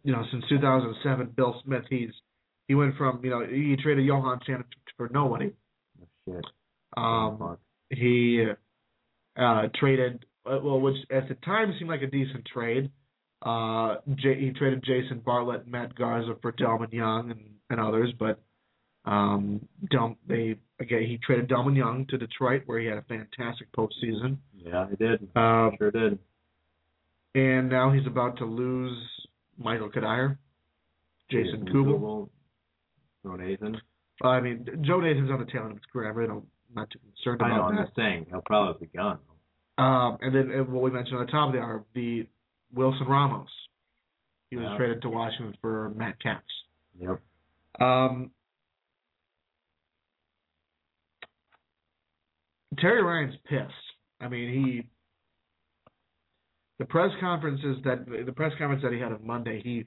you 0.04 0.12
know, 0.12 0.24
since 0.32 0.44
2007, 0.50 1.34
Bill 1.36 1.62
Smith, 1.64 1.84
he's 1.90 2.10
he 2.68 2.76
went 2.76 2.96
from 2.98 3.24
you 3.24 3.30
know 3.30 3.46
he 3.46 3.76
traded 3.82 4.06
Johan 4.06 4.40
Santana 4.46 4.66
for 4.98 5.10
nobody. 5.10 5.52
Oh, 6.02 6.08
shit. 6.28 6.46
Um, 6.96 7.58
he 7.90 8.46
uh, 9.38 9.64
traded 9.76 10.26
uh, 10.46 10.60
well, 10.64 10.80
which 10.80 10.98
at 11.12 11.28
the 11.30 11.36
time 11.36 11.74
seemed 11.78 11.90
like 11.90 12.02
a 12.02 12.08
decent 12.08 12.46
trade. 12.46 12.92
Uh, 13.42 13.96
J- 14.16 14.40
he 14.40 14.52
traded 14.52 14.84
Jason 14.84 15.20
Bartlett, 15.20 15.68
Matt 15.68 15.96
Garza 15.96 16.36
for 16.42 16.52
Delmon 16.54 16.92
Young 16.94 17.32
and, 17.32 17.42
and 17.70 17.80
others, 17.80 18.14
but 18.18 18.42
um, 19.06 19.68
they 20.28 20.56
again 20.80 21.04
he 21.04 21.20
traded 21.26 21.50
Delmon 21.50 21.76
Young 21.76 22.06
to 22.10 22.18
Detroit 22.18 22.64
where 22.66 22.80
he 22.80 22.86
had 22.88 22.98
a 22.98 23.02
fantastic 23.04 23.68
postseason. 23.72 24.38
Yeah, 24.58 24.88
he 24.90 24.96
did. 24.96 25.28
Um, 25.36 25.76
Sure 25.78 25.92
did. 25.92 26.20
and 27.36 27.70
now 27.70 27.92
he's 27.92 28.08
about 28.08 28.38
to 28.38 28.46
lose 28.46 28.98
Michael 29.58 29.90
Cuddyer, 29.90 30.38
Jason 31.30 31.66
Kubel. 31.68 32.30
Joe 33.24 33.36
Nathan. 33.36 33.78
I 34.22 34.40
mean, 34.40 34.66
Joe 34.82 35.00
Nathan's 35.00 35.32
on 35.32 35.40
the 35.40 35.46
tail 35.52 35.64
end 35.64 35.72
of 35.72 35.78
his 35.78 35.86
career. 35.92 36.08
I 36.08 36.12
really 36.14 36.28
don't, 36.30 36.46
I'm 36.70 36.76
not 36.76 36.90
too 36.92 37.00
concerned 37.00 37.42
I 37.42 37.50
know. 37.50 37.56
about 37.56 37.70
I'm 37.72 37.76
that. 37.78 37.84
just 37.86 37.96
saying 37.96 38.26
he'll 38.30 38.42
probably 38.46 38.88
be 38.88 38.98
gone. 38.98 39.20
Um, 39.78 40.18
and 40.22 40.36
then 40.36 40.52
and 40.52 40.68
what 40.70 40.84
we 40.84 40.92
mentioned 40.92 41.18
on 41.18 41.26
the 41.26 41.32
top 41.32 41.48
of 41.50 41.54
the 41.56 41.60
hour, 41.62 41.84
the 41.96 42.28
Wilson 42.74 43.08
Ramos. 43.08 43.48
He 44.50 44.56
was 44.58 44.68
Yeah. 44.70 44.78
traded 44.78 45.02
to 45.02 45.10
Washington 45.10 45.56
for 45.62 45.90
Matt 45.96 46.22
Capps. 46.22 46.46
Yep. 47.00 47.20
Um, 47.82 48.32
Terry 52.84 53.02
Ryan's 53.02 53.36
pissed. 53.50 53.74
I 54.20 54.28
mean, 54.28 54.54
he 54.54 54.90
the 56.80 56.86
press 56.86 57.12
conferences 57.22 57.78
that 57.86 58.06
the 58.26 58.34
press 58.34 58.52
conference 58.58 58.84
that 58.84 58.92
he 58.92 59.00
had 59.00 59.14
on 59.14 59.26
Monday, 59.26 59.62
he 59.64 59.86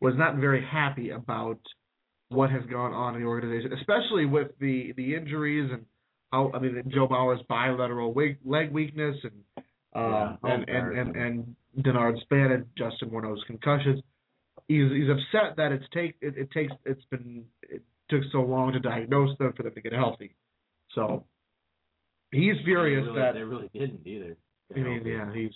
was 0.00 0.14
not 0.16 0.36
very 0.36 0.64
happy 0.64 1.10
about 1.10 1.58
what 2.30 2.50
has 2.50 2.62
gone 2.70 2.94
on 2.94 3.14
in 3.16 3.20
the 3.20 3.26
organization, 3.26 3.74
especially 3.74 4.24
with 4.24 4.48
the 4.60 4.94
the 4.96 5.14
injuries 5.14 5.70
and 5.70 5.84
how 6.32 6.50
I 6.54 6.58
mean 6.58 6.82
Joe 6.88 7.06
Mauer's 7.06 7.42
bilateral 7.50 8.14
leg, 8.14 8.38
leg 8.46 8.72
weakness 8.72 9.16
and 9.24 9.64
Yeah, 9.94 10.02
um, 10.02 10.38
how 10.42 10.48
and, 10.48 10.68
and 10.68 10.98
and 10.98 11.16
and 11.16 11.56
Denard 11.84 12.18
Span 12.22 12.52
and 12.52 12.64
Justin 12.78 13.10
Morneau's 13.10 13.44
concussions. 13.46 14.00
He's 14.68 14.90
he's 14.90 15.10
upset 15.10 15.56
that 15.58 15.72
it's 15.72 15.84
take 15.92 16.14
it, 16.22 16.34
it 16.38 16.50
takes 16.50 16.72
it's 16.86 17.04
been 17.10 17.44
it 17.62 17.82
took 18.08 18.22
so 18.32 18.40
long 18.40 18.72
to 18.72 18.80
diagnose 18.80 19.36
them 19.36 19.52
for 19.54 19.64
them 19.64 19.74
to 19.74 19.80
get 19.82 19.92
healthy. 19.92 20.34
So 20.94 21.24
he's 22.32 22.56
furious 22.64 23.04
they 23.04 23.10
really, 23.10 23.20
that 23.20 23.34
they 23.34 23.42
really 23.42 23.70
didn't 23.72 24.06
either. 24.06 24.36
I 24.74 24.78
mean, 24.80 25.02
yeah, 25.04 25.32
he's 25.32 25.52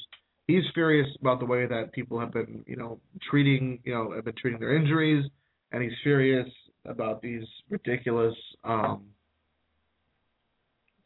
he's 0.47 0.65
furious 0.75 1.09
about 1.21 1.41
the 1.41 1.47
way 1.47 1.67
that 1.67 1.93
people 1.93 2.19
have 2.19 2.33
been, 2.33 2.65
you 2.67 2.77
know, 2.77 2.99
treating, 3.31 3.79
you 3.85 3.95
know, 3.95 4.13
have 4.15 4.25
been 4.25 4.35
treating 4.41 4.61
their 4.61 4.77
injuries, 4.77 5.25
and 5.73 5.83
he's 5.83 5.93
furious 6.03 6.49
about 6.87 7.23
these 7.23 7.45
ridiculous 7.71 8.35
um, 8.65 9.05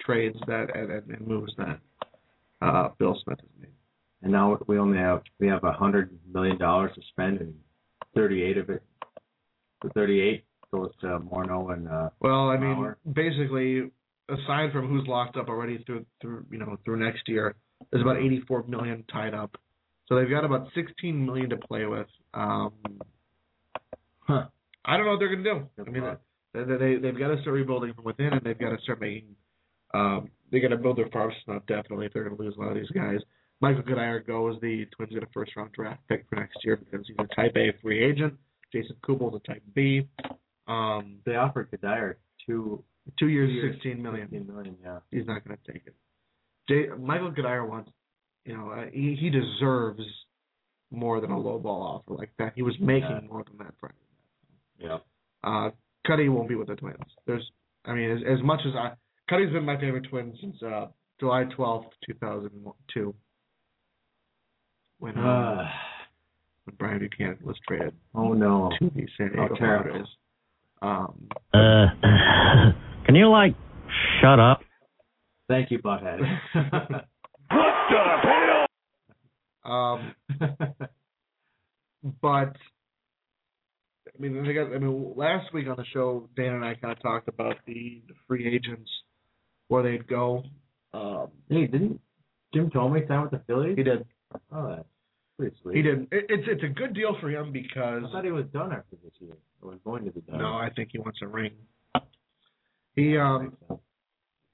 trades 0.01 0.39
that 0.47 0.75
and, 0.75 0.91
and, 0.91 1.27
moves 1.27 1.53
that 1.59 1.79
uh, 2.63 2.89
Bill 2.99 3.19
Smith 3.25 3.39
has 3.41 3.49
made. 3.61 3.71
And 4.23 4.33
now 4.33 4.59
we 4.67 4.79
only 4.79 4.99
have 4.99 5.23
we 5.39 5.49
have 5.49 5.65
a 5.65 5.73
hundred 5.73 6.17
million 6.33 6.59
dollars 6.59 6.93
to 6.95 7.03
spend, 7.11 7.41
and 7.41 7.55
thirty-eight 8.15 8.57
of 8.57 8.71
it, 8.71 8.83
the 9.83 9.91
thirty-eight 9.91 10.45
goes 10.73 10.91
to 11.01 11.21
Morneau 11.21 11.73
and 11.73 11.89
uh, 11.89 12.11
Well, 12.21 12.49
I 12.49 12.57
mean, 12.57 12.95
basically, 13.13 13.91
aside 14.29 14.73
from 14.73 14.89
who's 14.89 15.07
locked 15.07 15.37
up 15.37 15.49
already 15.49 15.83
through 15.85 16.07
through 16.21 16.45
you 16.51 16.59
know 16.59 16.77
through 16.85 16.99
next 16.99 17.29
year, 17.29 17.55
there's 17.91 18.03
about 18.03 18.19
84 18.19 18.65
million 18.69 19.05
tied 19.13 19.35
up. 19.35 19.57
So 20.07 20.17
they've 20.17 20.31
got 20.31 20.45
about 20.45 20.69
16 20.75 21.27
million 21.27 21.51
to 21.51 21.57
play 21.57 21.85
with. 21.87 22.07
Um, 22.33 22.73
Huh. 24.27 24.47
I 24.85 24.97
don't 24.97 25.07
know 25.07 25.13
what 25.13 25.19
they're 25.21 25.35
gonna 25.35 25.45
do. 25.45 25.69
I 25.87 25.91
mean, 25.91 26.17
they, 26.53 26.65
they 26.65 26.97
they've 26.97 27.19
got 27.19 27.29
to 27.29 27.41
start 27.43 27.55
rebuilding 27.55 27.95
from 27.95 28.05
within, 28.05 28.33
and 28.33 28.41
they've 28.43 28.59
got 28.59 28.71
to 28.71 28.83
start 28.83 29.01
making. 29.01 29.37
Um, 29.95 30.31
they 30.51 30.61
got 30.61 30.69
to 30.69 30.77
build 30.77 30.99
their 30.99 31.09
farm 31.09 31.33
system 31.37 31.57
up 31.57 31.67
definitely 31.67 32.07
if 32.07 32.13
they're 32.13 32.25
going 32.25 32.37
to 32.37 32.43
lose 32.43 32.55
a 32.57 32.61
lot 32.61 32.71
of 32.71 32.75
these 32.75 32.91
guys. 32.91 33.19
Michael 33.61 33.83
Cuddyer 33.83 34.27
goes. 34.27 34.61
The 34.61 34.87
Twins 34.97 35.13
get 35.13 35.23
a 35.23 35.29
first 35.33 35.57
round 35.57 35.73
draft 35.73 36.01
pick 36.09 36.27
for 36.29 36.37
next 36.37 36.59
year 36.65 36.77
because 36.77 37.07
he's 37.07 37.17
a 37.19 37.35
Type 37.35 37.57
A 37.57 37.73
free 37.83 38.03
agent. 38.05 38.35
Jason 38.73 38.97
Kubel's 39.05 39.41
a 39.43 39.47
Type 39.47 39.63
B. 39.75 40.09
Um, 40.67 41.19
they 41.25 41.37
offered 41.37 41.71
Cuddyer 41.71 42.15
two 42.45 42.83
two 43.19 43.29
years, 43.29 43.51
years, 43.51 43.75
16 43.77 44.03
million. 44.03 44.29
16 44.31 44.47
million, 44.55 44.77
yeah. 44.83 44.99
He's 45.11 45.27
not 45.27 45.45
going 45.47 45.57
to 45.65 45.73
take 45.73 45.83
it. 45.87 45.95
Jay, 46.69 46.87
Michael 46.99 47.31
Cuddyer 47.33 47.69
wants, 47.69 47.91
you 48.45 48.57
know, 48.57 48.71
uh, 48.71 48.87
he 48.93 49.17
he 49.21 49.31
deserves 49.31 50.03
more 50.91 51.21
than 51.21 51.31
a 51.31 51.39
low 51.39 51.59
ball 51.59 51.83
offer 51.83 52.17
like 52.19 52.31
that. 52.39 52.53
He 52.57 52.63
was 52.63 52.75
making 52.81 53.11
Yeah. 53.11 53.21
more 53.29 53.45
than 53.45 53.59
that 53.59 53.75
for 53.81 53.93
Yeah. 54.79 54.99
Uh, 55.45 55.71
Cuddy 56.07 56.29
won't 56.29 56.49
be 56.49 56.55
with 56.55 56.69
the 56.69 56.77
Twins. 56.77 56.97
There's, 57.27 57.49
I 57.85 57.95
mean, 57.95 58.11
as, 58.11 58.19
as 58.39 58.43
much 58.45 58.61
as 58.67 58.75
I, 58.77 58.93
Cuddy's 59.29 59.53
been 59.53 59.65
my 59.65 59.79
favorite 59.79 60.05
Twin 60.09 60.37
since 60.41 60.61
uh, 60.63 60.87
July 61.19 61.45
12th, 61.57 61.91
2002, 62.07 63.15
when 64.99 65.17
uh, 65.19 65.21
Uh, 65.29 65.69
when 66.65 66.77
Brian 66.79 66.99
Buchanan 67.01 67.39
was 67.43 67.57
traded 67.69 67.95
oh 68.15 68.33
no. 68.33 68.71
to 68.79 68.91
the 68.91 69.07
San 69.17 69.29
Diego 69.33 69.55
Oh. 69.55 69.57
Padres. 69.57 70.07
Um, 70.83 71.29
Uh, 71.55 72.73
can 73.07 73.15
you 73.15 73.31
like 73.31 73.55
shut 74.21 74.39
up? 74.39 74.61
Thank 75.49 75.71
you, 75.71 75.79
Butthead. 75.79 76.21
what 76.55 77.73
the 77.91 78.67
hell? 79.65 79.73
um, 79.73 80.15
but 82.21 82.57
I 84.17 84.19
mean, 84.19 84.45
they 84.45 84.53
got. 84.53 84.75
I 84.75 84.79
mean, 84.79 85.13
last 85.17 85.53
week 85.53 85.69
on 85.69 85.77
the 85.77 85.85
show, 85.93 86.29
Dan 86.37 86.55
and 86.55 86.65
I 86.65 86.75
kind 86.75 86.93
of 86.93 87.03
talked 87.03 87.29
about 87.29 87.57
the, 87.67 88.03
the 88.09 88.15
free 88.27 88.47
agents 88.53 88.91
where 89.69 89.83
they'd 89.83 90.07
go. 90.09 90.43
Um, 90.95 91.29
hey, 91.49 91.67
didn't 91.67 92.01
Jim 92.55 92.71
Thome 92.71 93.07
sign 93.07 93.23
with 93.23 93.31
the 93.31 93.43
Phillies? 93.47 93.77
he 93.77 93.83
did. 93.83 94.05
Oh, 94.53 94.69
that's 94.69 94.89
pretty 95.39 95.57
sweet. 95.63 95.77
He 95.77 95.83
did. 95.83 96.03
It, 96.11 96.27
it's 96.29 96.45
it's 96.47 96.63
a 96.65 96.69
good 96.69 96.95
deal 96.95 97.17
for 97.21 97.29
him 97.29 97.53
because 97.53 98.03
I 98.07 98.11
thought 98.11 98.25
he 98.25 98.31
was 98.33 98.47
done 98.53 98.73
after 98.73 98.97
this 99.05 99.13
year. 99.21 99.37
Or 99.63 99.71
was 99.71 99.79
going 99.85 100.05
to 100.05 100.11
be 100.11 100.21
done. 100.23 100.39
no, 100.39 100.55
I 100.55 100.71
think 100.75 100.91
he 100.93 100.99
wants 100.99 101.19
a 101.23 101.27
ring. 101.27 101.53
He 102.97 103.17
um 103.19 103.57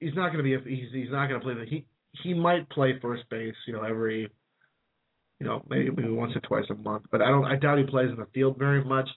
he's 0.01 0.15
not 0.15 0.33
going 0.33 0.39
to 0.39 0.43
be. 0.43 0.55
A, 0.55 0.59
he's 0.61 0.89
he's 0.93 1.11
not 1.11 1.29
going 1.29 1.41
to 1.41 1.45
play 1.45 1.55
the. 1.55 1.65
He 1.65 1.85
he 2.23 2.35
might 2.35 2.69
play 2.71 2.99
first 3.01 3.23
base. 3.31 3.55
You 3.67 3.73
know 3.75 3.83
every. 3.83 4.29
You 5.41 5.47
know 5.47 5.65
maybe 5.69 5.91
maybe 5.91 6.11
once 6.11 6.33
or 6.37 6.41
twice 6.41 6.65
a 6.71 6.75
month, 6.75 7.05
but 7.11 7.23
I 7.23 7.29
don't. 7.29 7.45
I 7.45 7.57
doubt 7.57 7.79
he 7.79 7.85
plays 7.85 8.11
in 8.11 8.17
the 8.17 8.27
field 8.35 8.59
very 8.59 8.85
much. 8.85 9.09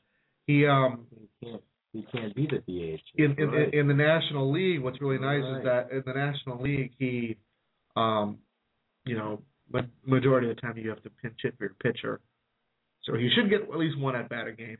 He 0.47 0.65
um 0.65 1.05
He 1.41 1.47
can't. 1.49 1.61
He 1.93 2.05
can't 2.11 2.35
be 2.35 2.47
the 2.47 2.57
DH. 2.97 3.01
in 3.15 3.35
in, 3.39 3.49
Right. 3.51 3.73
in 3.73 3.87
the 3.87 3.93
National 3.93 4.51
League, 4.51 4.81
what's 4.81 4.99
really 5.01 5.17
nice 5.17 5.43
Right. 5.43 5.57
is 5.59 5.63
that 5.65 5.91
in 5.91 6.03
the 6.05 6.13
National 6.13 6.61
League, 6.61 6.91
he, 6.99 7.37
um, 7.95 8.39
you 9.05 9.15
know, 9.15 9.41
ma- 9.71 9.81
majority 10.05 10.49
of 10.49 10.55
the 10.55 10.61
time 10.61 10.77
you 10.77 10.89
have 10.89 11.01
to 11.03 11.09
pinch 11.21 11.35
hit 11.41 11.57
for 11.57 11.63
your 11.65 11.75
pitcher, 11.81 12.19
so 13.03 13.13
he 13.15 13.29
should 13.33 13.49
get 13.49 13.61
at 13.61 13.77
least 13.77 13.97
one 13.97 14.13
at 14.15 14.27
bat 14.27 14.45
a 14.47 14.51
game. 14.51 14.77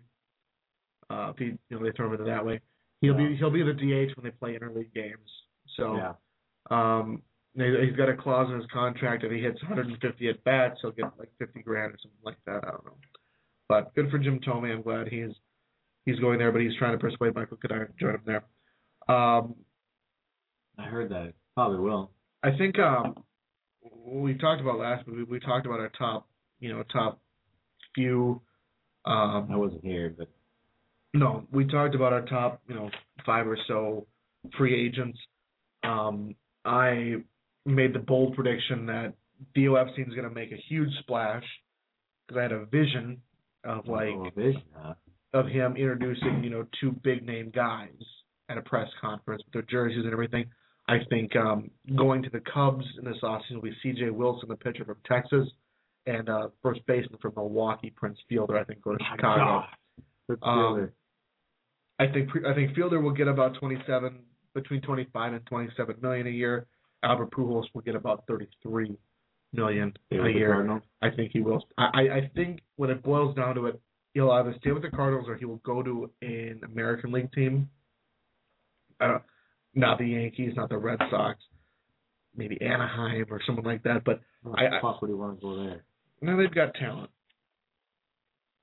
Uh, 1.09 1.29
if 1.33 1.37
he, 1.37 1.45
you 1.45 1.57
know, 1.79 1.83
they 1.83 1.91
throw 1.91 2.07
him 2.07 2.13
into 2.13 2.25
that 2.25 2.45
way. 2.45 2.59
He'll 3.01 3.19
Yeah. 3.19 3.27
be 3.29 3.35
he'll 3.35 3.51
be 3.51 3.63
the 3.63 3.73
DH 3.73 4.15
when 4.17 4.23
they 4.23 4.31
play 4.31 4.57
interleague 4.57 4.93
games. 4.93 5.29
So 5.75 5.95
Yeah. 5.95 6.13
um, 6.71 7.21
he- 7.55 7.85
he's 7.85 7.95
got 7.95 8.09
a 8.09 8.15
clause 8.15 8.49
in 8.49 8.57
his 8.59 8.69
contract 8.71 9.23
if 9.23 9.31
he 9.31 9.39
hits 9.41 9.61
150 9.63 10.29
at 10.29 10.43
bats, 10.43 10.79
he'll 10.81 10.91
get 10.91 11.17
like 11.19 11.29
50 11.37 11.61
grand 11.61 11.93
or 11.93 11.97
something 11.99 12.19
like 12.23 12.37
that. 12.45 12.63
I 12.65 12.71
don't 12.71 12.85
know. 12.85 12.97
But 13.67 13.93
good 13.95 14.09
for 14.11 14.17
Jim 14.19 14.39
Thome. 14.41 14.71
I'm 14.71 14.81
glad 14.81 15.07
he's 15.07 15.31
he's 16.05 16.19
going 16.19 16.37
there, 16.39 16.51
but 16.51 16.61
he's 16.61 16.75
trying 16.77 16.91
to 16.93 16.99
persuade 16.99 17.33
Michael 17.35 17.57
Cuddyer 17.57 17.87
to 17.87 17.93
join 17.93 18.15
him 18.15 18.21
there. 18.25 18.43
Um, 19.07 19.55
I 20.77 20.83
heard 20.83 21.09
that. 21.09 21.33
Probably 21.55 21.79
will. 21.79 22.11
I 22.43 22.55
think 22.57 22.77
um, 22.79 23.23
we 24.05 24.35
talked 24.35 24.61
about 24.61 24.77
last 24.77 25.07
week. 25.07 25.15
We, 25.17 25.23
we 25.23 25.39
talked 25.39 25.65
about 25.65 25.79
our 25.79 25.89
top, 25.89 26.27
you 26.59 26.69
know, 26.73 26.83
top 26.83 27.21
few. 27.95 28.41
Um, 29.05 29.47
I 29.51 29.55
wasn't 29.55 29.83
here, 29.85 30.13
but 30.15 30.27
No, 31.15 31.47
we 31.51 31.65
talked 31.65 31.95
about 31.95 32.11
our 32.13 32.25
top, 32.25 32.61
you 32.67 32.75
know, 32.75 32.89
five 33.25 33.47
or 33.47 33.57
so 33.67 34.05
free 34.57 34.85
agents. 34.85 35.17
Um, 35.83 36.35
I 36.65 37.15
made 37.65 37.93
the 37.93 37.99
bold 37.99 38.35
prediction 38.35 38.85
that 38.87 39.13
Theo 39.53 39.75
Epstein 39.75 40.07
is 40.07 40.13
going 40.13 40.27
to 40.27 40.33
make 40.33 40.51
a 40.51 40.61
huge 40.67 40.89
splash 40.99 41.43
because 42.27 42.39
I 42.39 42.43
had 42.43 42.51
a 42.51 42.65
vision 42.65 43.21
of 43.63 43.87
like 43.87 44.09
Oh, 44.09 44.29
vision, 44.35 44.61
huh? 44.75 44.93
of 45.33 45.47
him 45.47 45.77
introducing, 45.77 46.43
you 46.43 46.49
know, 46.49 46.65
two 46.81 46.91
big 47.03 47.25
name 47.25 47.51
guys 47.55 47.89
at 48.49 48.57
a 48.57 48.61
press 48.61 48.89
conference 48.99 49.41
with 49.45 49.53
their 49.53 49.61
jerseys 49.63 50.03
and 50.03 50.11
everything. 50.11 50.45
I 50.87 50.97
think 51.09 51.35
um, 51.35 51.71
going 51.95 52.23
to 52.23 52.29
the 52.29 52.41
Cubs 52.41 52.85
in 52.99 53.05
this 53.05 53.17
offseason 53.23 53.55
will 53.55 53.61
be 53.61 53.73
C.J. 53.81 54.09
Wilson, 54.11 54.49
the 54.49 54.55
pitcher 54.55 54.85
from 54.85 54.97
Texas, 55.07 55.47
and 56.05 56.29
uh, 56.29 56.49
first 56.61 56.85
baseman 56.85 57.17
from 57.21 57.33
Milwaukee, 57.35 57.91
Prince 57.95 58.19
Fielder. 58.29 58.57
I 58.57 58.65
think 58.65 58.81
go 58.83 58.91
to 58.91 59.03
Chicago. 59.15 59.63
Um. 60.43 60.91
I 61.99 62.07
think 62.07 62.29
I 62.47 62.53
think 62.53 62.75
Fielder 62.75 62.99
will 62.99 63.11
get 63.13 63.27
about 63.27 63.55
27 63.59 64.19
between 64.53 64.81
25 64.81 65.33
and 65.33 65.45
27 65.45 65.95
million 66.01 66.27
a 66.27 66.31
year. 66.31 66.65
Albert 67.03 67.31
Pujols 67.31 67.65
will 67.73 67.81
get 67.81 67.95
about 67.95 68.23
33 68.27 68.95
million 69.53 69.93
a 70.11 70.15
year. 70.15 70.51
Cardinals. 70.51 70.83
I 71.01 71.09
think 71.11 71.31
he 71.33 71.41
will. 71.41 71.65
I 71.77 71.87
I 71.87 72.31
think 72.35 72.59
when 72.75 72.89
it 72.89 73.01
boils 73.03 73.35
down 73.35 73.55
to 73.55 73.67
it, 73.67 73.79
he'll 74.13 74.31
either 74.31 74.55
stay 74.59 74.71
with 74.71 74.81
the 74.83 74.89
Cardinals 74.89 75.27
or 75.29 75.35
he 75.35 75.45
will 75.45 75.57
go 75.63 75.81
to 75.83 76.09
an 76.21 76.61
American 76.65 77.11
League 77.11 77.31
team. 77.31 77.69
I 78.99 79.07
don't, 79.07 79.23
not 79.73 79.97
the 79.99 80.05
Yankees, 80.07 80.53
not 80.55 80.69
the 80.69 80.77
Red 80.77 80.99
Sox, 81.09 81.37
maybe 82.35 82.57
Anaheim 82.61 83.25
or 83.29 83.41
someone 83.45 83.65
like 83.65 83.83
that. 83.83 84.03
But 84.05 84.21
I- 84.57 84.79
fuck 84.81 85.01
would 85.01 85.09
he 85.09 85.13
want 85.13 85.39
to 85.39 85.41
go 85.41 85.63
there? 85.63 85.83
no, 86.21 86.37
they've 86.37 86.53
got 86.53 86.73
talent. 86.75 87.09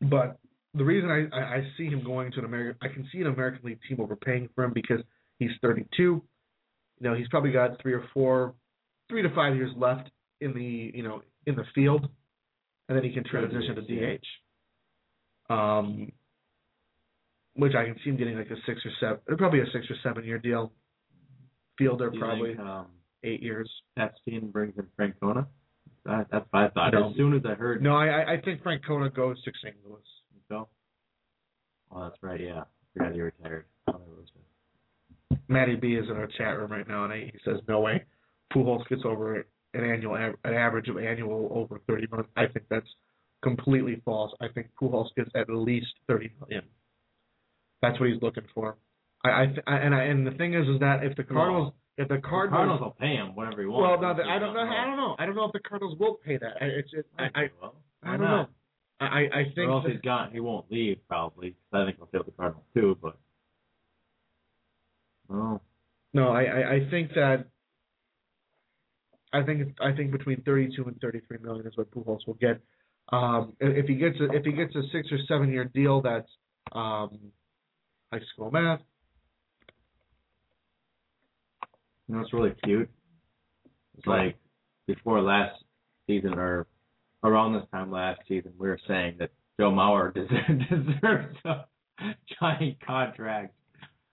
But 0.01 0.39
the 0.75 0.85
reason 0.85 1.11
I, 1.11 1.27
I, 1.37 1.43
I 1.57 1.67
see 1.77 1.87
him 1.87 2.03
going 2.05 2.33
to 2.33 2.39
an 2.41 2.45
American, 2.47 2.77
I 2.83 2.93
can 2.93 3.07
see 3.13 3.21
an 3.21 3.27
American 3.27 3.61
League 3.65 3.81
team 3.89 4.01
overpaying 4.01 4.49
for 4.55 4.65
him 4.65 4.73
because 4.73 5.01
he's 5.39 5.51
32. 5.61 6.03
You 6.03 6.23
know, 7.01 7.15
he's 7.15 7.29
probably 7.29 7.53
got 7.53 7.81
three 7.83 7.93
or 7.93 8.05
four, 8.15 8.55
three 9.09 9.23
to 9.23 9.35
five 9.35 9.55
years 9.57 9.73
left 9.77 10.11
in 10.41 10.55
the, 10.55 10.91
you 10.95 11.03
know, 11.03 11.23
in 11.47 11.57
the 11.57 11.65
field, 11.75 12.09
and 12.89 12.97
then 12.97 13.05
he 13.05 13.13
can 13.13 13.25
transition 13.25 13.75
to 13.75 13.83
DH. 13.83 14.25
Um, 15.51 16.13
which 17.55 17.75
I 17.75 17.85
can 17.85 17.97
see 18.03 18.11
him 18.11 18.17
getting 18.17 18.37
like 18.39 18.51
a 18.51 18.57
six 18.67 18.81
or 18.87 18.91
seven, 18.99 19.37
probably 19.37 19.61
a 19.61 19.67
six 19.73 19.87
or 19.91 19.97
seven 20.03 20.25
year 20.25 20.39
deal. 20.39 20.73
Fielder 21.79 22.11
Do 22.11 22.19
probably 22.19 22.55
think, 22.55 22.67
um, 22.67 22.87
eight 23.25 23.43
years. 23.43 23.71
Epstein 23.99 24.51
brings 24.51 24.75
in 24.79 24.87
Francona? 24.99 25.47
That, 26.07 26.29
that's 26.31 26.47
what 26.51 26.63
I 26.65 26.69
thought. 26.71 26.93
No. 26.95 27.11
As 27.11 27.17
soon 27.17 27.35
as 27.35 27.43
I 27.45 27.55
heard 27.55 27.83
No, 27.83 27.95
I 27.95 28.07
I- 28.09 28.33
I 28.35 28.41
think 28.41 28.63
Francona 28.63 29.13
goes 29.15 29.43
to 29.45 29.53
St. 29.63 29.77
Louis. 29.87 30.01
Oh, 31.95 32.05
that's 32.05 32.17
right. 32.23 32.41
Yeah, 32.41 32.63
forgot 32.95 33.13
he 33.13 33.21
retired. 33.21 33.65
Matty 35.49 35.75
B 35.77 35.95
is 35.95 36.09
in 36.09 36.17
our 36.17 36.29
chat 36.39 36.57
room 36.59 36.73
right 36.73 36.87
now, 36.89 37.05
and 37.05 37.13
he 37.13 37.33
says 37.45 37.59
no 37.69 37.81
way. 37.81 38.05
Pujols 38.55 38.87
gets 38.89 39.03
over 39.05 39.37
an 39.75 39.85
annual 39.85 40.15
an 40.15 40.35
average 40.45 40.89
of 40.89 40.99
annual 40.99 41.49
over 41.53 41.81
30 41.87 42.07
million. 42.11 42.29
I 42.37 42.47
think 42.47 42.67
that's 42.71 42.87
completely 43.43 44.01
false. 44.05 44.33
I 44.41 44.49
think 44.49 44.69
Pujols 44.81 45.09
gets 45.17 45.31
at 45.35 45.49
least 45.51 45.89
30 46.09 46.31
million. 46.41 46.65
That's 47.83 47.99
what 47.99 48.09
he's 48.11 48.23
looking 48.23 48.45
for. 48.55 48.77
I, 49.25 49.29
I, 49.29 49.43
I 49.67 49.77
and 49.79 49.95
I, 49.95 50.03
and 50.05 50.27
the 50.27 50.33
thing 50.33 50.55
is, 50.55 50.67
is 50.69 50.81
that 50.81 51.05
if 51.05 51.17
the 51.17 51.25
Cardinals, 51.25 51.73
if 51.97 52.09
the 52.09 52.19
Cardinals, 52.19 52.51
The 52.51 52.57
Cardinals, 52.57 52.81
will 52.81 52.97
pay 52.99 53.15
him 53.17 53.35
whatever 53.35 53.61
he 53.63 53.67
wants. 53.67 54.01
well, 54.03 54.15
no, 54.15 54.17
the, 54.17 54.29
I 54.29 54.39
don't 54.39 54.55
know, 54.55 54.61
I 54.61 54.85
don't 54.87 54.97
know, 54.97 55.17
I 55.19 55.27
don't 55.27 55.35
know 55.35 55.45
if 55.45 55.53
the 55.53 55.61
Cardinals 55.61 55.99
will 55.99 56.15
pay 56.25 56.37
that. 56.39 56.55
I, 56.61 56.65
it's, 56.67 56.91
it, 56.93 57.07
I, 57.19 57.25
I, 57.25 57.49
I 58.05 58.17
don't 58.17 58.21
know. 58.21 58.47
I, 59.05 59.41
I 59.41 59.45
think 59.55 59.69
Or 59.69 59.73
else 59.73 59.85
that- 59.85 59.93
he's 59.93 60.01
gone. 60.01 60.31
He 60.33 60.41
won't 60.41 60.71
leave 60.71 60.99
probably. 61.09 61.57
I 61.73 61.85
think 61.85 61.97
he'll 61.97 62.09
stay 62.09 62.19
with 62.19 62.27
the 62.27 62.33
Cardinals 62.33 62.65
too. 62.75 62.99
But 63.01 63.19
oh, 65.31 65.61
No, 66.13 66.29
I, 66.29 66.43
I, 66.45 66.73
I 66.75 66.91
think 66.91 67.11
that 67.15 67.47
I 69.33 69.43
think 69.43 69.75
I 69.81 69.93
think 69.93 70.13
between 70.13 70.43
32 70.43 70.85
and 70.85 71.01
33 71.01 71.39
million 71.43 71.67
is 71.67 71.77
what 71.77 71.91
Pujols 71.91 72.27
will 72.27 72.35
get. 72.35 72.61
Um, 73.11 73.55
if 73.61 73.87
he 73.87 73.95
gets 73.95 74.17
a, 74.21 74.25
if 74.33 74.45
he 74.45 74.53
gets 74.53 74.75
a 74.77 74.83
six 74.93 75.09
or 75.11 75.19
seven 75.27 75.51
year 75.51 75.65
deal, 75.65 76.01
that's 76.03 76.29
um, 76.73 77.19
high 78.13 78.21
school 78.33 78.51
math. 78.51 78.81
you 82.09 82.15
know 82.15 82.21
what's 82.21 82.33
really 82.33 82.53
cute? 82.65 82.91
It's 83.97 84.07
like 84.07 84.37
before 84.87 85.21
last 85.23 85.63
season 86.07 86.35
or 86.35 86.67
around 87.25 87.53
this 87.55 87.65
time 87.73 87.91
last 87.91 88.21
season, 88.29 88.53
we 88.59 88.69
were 88.69 88.79
saying 88.89 89.17
that 89.19 89.31
Joe 89.61 89.71
Mauer 89.71 90.13
deserves, 90.15 90.69
deserves 90.71 91.37
a 91.45 91.65
giant 92.41 92.79
contract. 92.85 93.55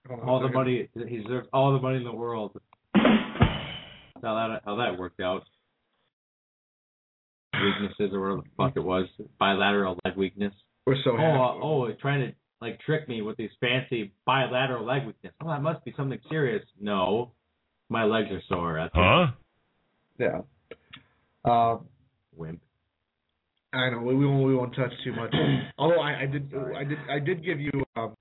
Hold 0.08 0.20
on 0.20 0.28
All 0.28 0.40
the 0.40 0.46
second. 0.48 0.54
money 0.58 0.88
he 1.08 1.16
deserves 1.18 1.48
all 1.52 1.72
the 1.72 1.80
money 1.80 1.96
in 1.98 2.04
the 2.04 2.12
world. 2.12 2.58
How 2.94 4.34
that 4.34 4.60
how 4.66 4.76
that 4.76 4.98
worked 4.98 5.20
out. 5.20 5.42
Weaknesses 7.54 8.10
or 8.14 8.20
whatever 8.20 8.42
the 8.42 8.48
fuck 8.56 8.72
it 8.76 8.80
was, 8.84 9.06
bilateral 9.38 9.98
leg 10.04 10.16
weakness. 10.16 10.52
We're 10.86 10.96
so 11.04 11.10
Oh, 11.12 11.16
happy. 11.16 11.38
uh, 11.38 11.64
oh, 11.64 11.88
trying 12.00 12.20
to 12.28 12.34
like 12.60 12.78
trick 12.80 13.08
me 13.08 13.22
with 13.22 13.36
these 13.36 13.50
fancy 13.60 14.12
bilateral 14.26 14.84
leg 14.86 15.06
weakness. 15.06 15.32
Oh, 15.42 15.48
that 15.48 15.62
must 15.62 15.84
be 15.84 15.92
something 15.96 16.18
serious. 16.30 16.64
No, 16.80 17.32
my 17.88 18.04
legs 18.04 18.28
are 18.30 18.40
sore. 18.48 18.74
That's 18.78 18.94
Huh? 18.94 19.26
yeah. 20.18 20.40
Um, 21.44 21.86
wimp. 22.36 22.60
I 23.72 23.90
know 23.90 24.00
we, 24.00 24.14
we 24.14 24.26
won't 24.26 24.46
we 24.46 24.54
won't 24.54 24.74
touch 24.74 24.92
too 25.04 25.12
much. 25.12 25.32
Although 25.78 26.00
I, 26.00 26.22
I 26.22 26.26
did 26.26 26.52
I 26.76 26.84
did 26.84 26.98
I 27.08 27.18
did 27.18 27.44
give 27.44 27.60
you 27.60 27.70
um 27.96 28.14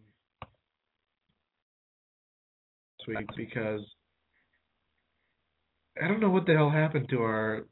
week 3.10 3.28
because 3.36 3.82
I 6.02 6.08
don't 6.08 6.20
know 6.20 6.30
what 6.30 6.46
the 6.46 6.54
hell 6.54 6.70
happened 6.70 7.10
to 7.10 7.22
our 7.22 7.66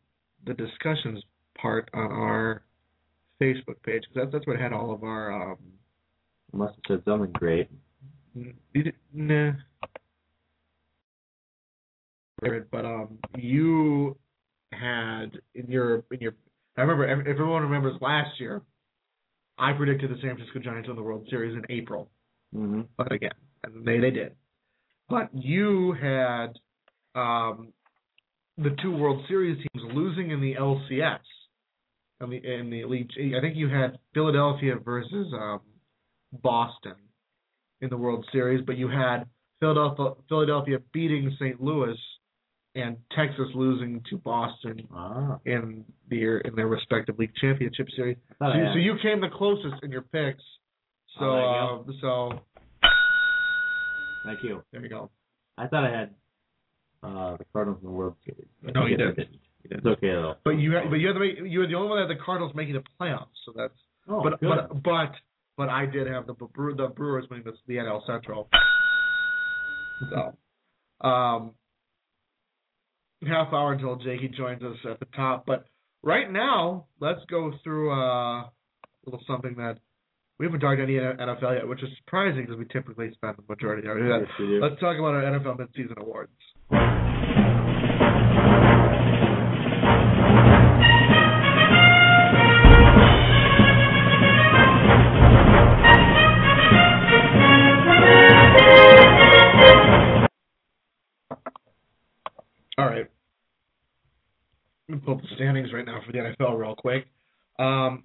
the 0.46 0.54
discussions 0.54 1.24
part 1.62 1.90
on 1.94 2.12
our 2.12 2.64
Facebook 3.42 3.82
page 3.84 4.04
because 4.04 4.16
that's 4.16 4.32
that's 4.32 4.48
what 4.48 4.60
had 4.60 4.74
all 4.74 4.92
of 4.92 5.04
our 5.04 5.52
um 5.52 5.58
Must 6.54 6.74
have 6.76 6.98
said 6.98 7.06
something 7.06 7.32
great. 7.34 7.70
nah 9.14 9.52
but 12.72 12.86
um 12.86 13.18
you 13.38 14.16
had 14.72 15.40
in 15.56 15.68
your 15.70 16.04
in 16.12 16.20
your 16.20 16.34
I 16.78 16.82
remember 16.82 17.06
if 17.08 17.28
everyone 17.28 17.64
remembers 17.64 18.00
last 18.02 18.40
year 18.40 18.62
I 19.58 19.74
predicted 19.74 20.12
the 20.12 20.16
San 20.22 20.36
Francisco 20.36 20.60
Giants 20.60 20.88
in 20.90 20.96
the 20.96 21.02
World 21.02 21.28
Series 21.30 21.56
in 21.56 21.64
April 21.76 22.10
Mm-hmm. 22.56 22.82
but 22.98 23.12
again, 23.12 23.32
and 23.64 23.86
they 23.86 24.00
they 24.00 24.12
did. 24.12 24.34
But 25.10 25.30
you 25.34 25.94
had 25.94 26.54
um, 27.16 27.74
the 28.58 28.76
two 28.82 28.96
World 28.96 29.24
Series 29.28 29.58
teams 29.58 29.94
losing 29.94 30.32
in 30.32 30.40
the 30.40 30.56
LCS, 30.56 31.20
in 32.22 32.30
the 32.30 32.38
in 32.38 32.70
the 32.70 32.82
elite. 32.82 33.12
I 33.18 33.42
think 33.42 33.58
you 33.58 33.68
had 33.68 33.98
Philadelphia 34.14 34.76
versus 34.84 35.28
um, 35.34 35.60
Boston 36.32 36.96
in 37.82 37.90
the 37.90 37.98
World 37.98 38.26
Series, 38.32 38.64
but 38.66 38.78
you 38.78 38.88
had 38.88 39.26
Philadelphia 39.60 40.14
Philadelphia 40.30 40.78
beating 40.94 41.36
St. 41.40 41.62
Louis 41.62 41.98
and 42.78 42.98
Texas 43.16 43.48
losing 43.56 44.02
to 44.10 44.18
Boston 44.18 44.88
Ah, 44.94 45.40
in 45.46 45.84
their 46.10 46.38
in 46.40 46.56
their 46.56 46.68
respective 46.68 47.18
league 47.20 47.34
championship 47.42 47.88
series. 47.96 48.18
So, 48.40 48.46
so 48.74 48.78
you 48.80 48.94
came 49.02 49.20
the 49.22 49.30
closest 49.30 49.84
in 49.84 49.92
your 49.92 50.04
picks. 50.04 50.44
So 51.20 51.26
Oh, 51.26 51.86
uh, 51.88 51.92
so 52.02 52.40
thank 54.26 54.44
you. 54.44 54.64
there 54.72 54.82
you 54.82 54.90
go. 54.90 55.10
I 55.58 55.68
thought 55.68 55.84
I 55.84 55.92
had 56.00 56.10
uh, 57.04 57.38
the 57.38 57.46
Cardinals 57.54 57.80
in 57.82 57.88
the 57.90 57.94
World 57.94 58.16
Series. 58.26 58.48
No, 58.76 58.86
you 58.86 58.96
I 58.96 58.98
didn't. 58.98 59.30
It's 59.70 59.86
okay 59.86 60.12
though. 60.12 60.36
But 60.44 60.52
you 60.52 60.72
had, 60.74 60.90
but 60.90 60.96
you 60.98 61.08
had 61.08 61.14
to 61.14 61.20
make, 61.20 61.36
you 61.44 61.60
were 61.60 61.68
the 61.68 61.76
only 61.76 61.90
one 61.90 62.00
that 62.00 62.08
had 62.10 62.18
the 62.18 62.24
Cardinals 62.24 62.54
making 62.56 62.76
the 62.76 62.84
playoffs. 63.00 63.28
So 63.46 63.54
that's 63.56 63.74
Oh, 64.10 64.24
but 64.24 64.40
good. 64.40 64.50
but 64.50 64.84
but 64.84 65.12
but 65.58 65.70
I 65.70 65.86
did 65.86 66.08
have 66.08 66.28
the 66.28 66.36
the 66.36 66.88
Brewers 66.96 67.26
winning 67.30 67.44
the, 67.44 67.54
the 67.68 67.76
NL 67.76 68.06
Central. 68.08 68.48
So, 70.10 71.08
um, 71.08 71.52
half 73.26 73.54
hour 73.54 73.74
until 73.74 73.96
Jakey 73.96 74.28
joins 74.30 74.62
us 74.64 74.78
at 74.90 75.00
the 75.00 75.08
top. 75.16 75.46
But 75.46 75.66
right 76.04 76.32
now, 76.32 76.86
let's 77.00 77.22
go 77.30 77.52
through 77.64 77.92
uh, 77.92 78.42
a 78.42 78.52
little 79.06 79.22
something 79.28 79.56
that 79.58 79.78
We 80.40 80.46
haven't 80.46 80.60
talked 80.60 80.80
any 80.80 80.94
NFL 80.94 81.56
yet, 81.56 81.68
which 81.68 81.82
is 81.82 81.90
surprising 81.98 82.42
because 82.46 82.58
we 82.58 82.66
typically 82.66 83.12
spend 83.14 83.36
the 83.38 83.44
majority 83.48 83.88
of 83.88 83.98
our 83.98 84.00
Yes. 84.00 84.30
Let's 84.62 84.80
talk 84.80 84.98
about 84.98 85.16
our 85.16 85.24
NFL 85.24 85.58
midseason 85.58 85.98
awards. 85.98 87.07
Pull 105.08 105.16
up 105.16 105.22
the 105.22 105.28
standings 105.36 105.72
right 105.72 105.86
now 105.86 106.02
for 106.06 106.12
the 106.12 106.18
NFL 106.18 106.60
real 106.60 106.76
quick. 106.76 107.06
Um, 107.58 108.04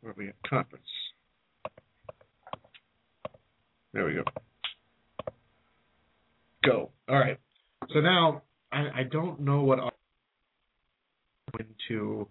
where 0.00 0.12
are 0.12 0.14
we 0.16 0.28
at? 0.28 0.34
Conference. 0.48 0.84
There 3.92 4.04
we 4.04 4.14
go. 4.14 4.22
Go. 6.64 6.90
All 7.08 7.18
right. 7.18 7.38
So 7.92 8.00
now 8.00 8.42
I, 8.70 9.00
I 9.00 9.02
don't 9.10 9.40
know 9.40 9.62
what 9.62 9.80
I'm 9.80 9.90
going 11.52 11.66
into 11.90 12.28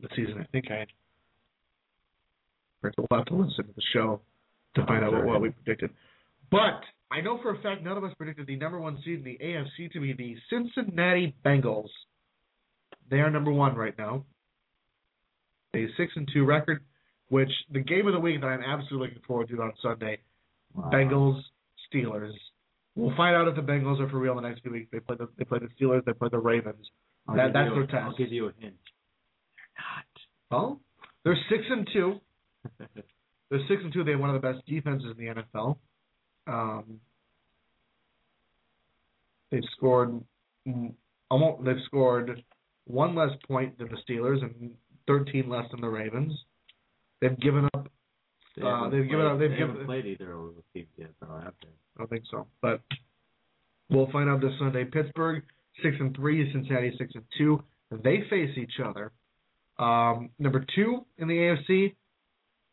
the 0.00 0.08
season. 0.14 0.36
I 0.40 0.46
think 0.52 0.66
I 0.70 0.86
we'll 2.82 3.18
have 3.18 3.26
to 3.26 3.34
listen 3.34 3.66
to 3.66 3.72
the 3.74 3.82
show 3.92 4.20
to 4.76 4.86
find 4.86 5.04
out 5.04 5.12
what, 5.12 5.24
what 5.26 5.40
we 5.40 5.50
predicted. 5.50 5.90
But 6.48 6.80
I 7.10 7.20
know 7.22 7.38
for 7.42 7.54
a 7.54 7.58
fact 7.62 7.82
none 7.82 7.96
of 7.96 8.04
us 8.04 8.12
predicted 8.18 8.46
the 8.46 8.56
number 8.56 8.78
one 8.78 8.98
seed 9.04 9.18
in 9.20 9.24
the 9.24 9.38
AFC 9.42 9.90
to 9.92 10.00
be 10.00 10.12
the 10.12 10.36
Cincinnati 10.50 11.34
Bengals. 11.44 11.88
They 13.10 13.18
are 13.20 13.30
number 13.30 13.50
one 13.52 13.74
right 13.76 13.96
now. 13.96 14.24
A 15.74 15.86
six 15.96 16.12
and 16.16 16.28
two 16.32 16.44
record, 16.44 16.82
which 17.30 17.50
the 17.72 17.80
game 17.80 18.06
of 18.06 18.12
the 18.12 18.20
week 18.20 18.40
that 18.40 18.46
I'm 18.46 18.62
absolutely 18.62 19.08
looking 19.08 19.22
forward 19.26 19.48
to 19.48 19.62
on 19.62 19.72
Sunday, 19.82 20.18
Wow. 20.74 20.90
Bengals 20.92 21.40
Steelers. 21.92 22.32
We'll 22.94 23.16
find 23.16 23.34
out 23.34 23.48
if 23.48 23.54
the 23.56 23.62
Bengals 23.62 24.00
are 24.00 24.08
for 24.10 24.18
real 24.18 24.36
in 24.36 24.42
the 24.42 24.48
next 24.48 24.60
few 24.62 24.72
weeks. 24.72 24.88
They 24.92 25.00
play 25.00 25.16
the 25.16 25.28
they 25.38 25.44
play 25.44 25.60
the 25.60 25.68
Steelers. 25.82 26.04
They 26.04 26.12
play 26.12 26.28
the 26.30 26.38
Ravens. 26.38 26.86
I'll 27.26 27.36
that- 27.36 27.52
that's 27.54 27.70
their 27.70 27.82
a- 27.82 27.86
test. 27.86 27.96
I'll 28.04 28.16
give 28.16 28.32
you 28.32 28.48
a 28.48 28.52
hint. 28.58 28.74
They're 29.56 29.74
not. 29.78 30.04
Well, 30.50 30.80
they're 31.24 31.38
six 31.48 31.64
and 31.70 31.88
two. 31.92 32.20
They're 33.50 33.66
six 33.66 33.80
and 33.82 33.90
two. 33.94 34.04
They 34.04 34.10
have 34.10 34.20
one 34.20 34.28
of 34.34 34.40
the 34.40 34.46
best 34.52 34.66
defenses 34.66 35.14
in 35.18 35.24
the 35.24 35.32
NFL. 35.42 35.78
Um, 36.48 37.00
they've 39.50 39.62
scored 39.76 40.20
almost. 41.30 41.64
They've 41.64 41.82
scored 41.86 42.42
one 42.86 43.14
less 43.14 43.30
point 43.46 43.78
than 43.78 43.88
the 43.88 43.98
Steelers 44.08 44.42
and 44.42 44.70
thirteen 45.06 45.48
less 45.48 45.64
than 45.70 45.80
the 45.80 45.88
Ravens. 45.88 46.32
They've 47.20 47.38
given 47.38 47.68
up. 47.74 47.90
They 48.56 48.62
Uh, 48.62 48.88
they've 48.88 49.08
given 49.08 49.26
up- 49.26 49.38
they've 49.38 49.50
they 49.50 49.56
given- 49.56 49.70
haven't 49.74 49.86
played 49.86 50.06
either 50.06 50.32
of 50.32 50.54
those 50.54 50.64
teams 50.74 50.88
yet, 50.96 51.10
though, 51.20 51.36
have 51.36 51.54
they? 51.62 51.68
I 51.68 51.98
don't 51.98 52.10
think 52.10 52.24
so, 52.30 52.46
but 52.60 52.80
we'll 53.90 54.10
find 54.10 54.28
out 54.28 54.40
this 54.40 54.56
Sunday. 54.58 54.84
Pittsburgh 54.84 55.44
six 55.82 55.96
and 56.00 56.14
three. 56.16 56.50
Cincinnati 56.52 56.96
six 56.96 57.14
and 57.14 57.24
two. 57.36 57.62
They 57.90 58.22
face 58.28 58.56
each 58.56 58.80
other. 58.80 59.12
Um, 59.78 60.30
number 60.38 60.60
two 60.74 61.06
in 61.18 61.28
the 61.28 61.38
AFC. 61.38 61.94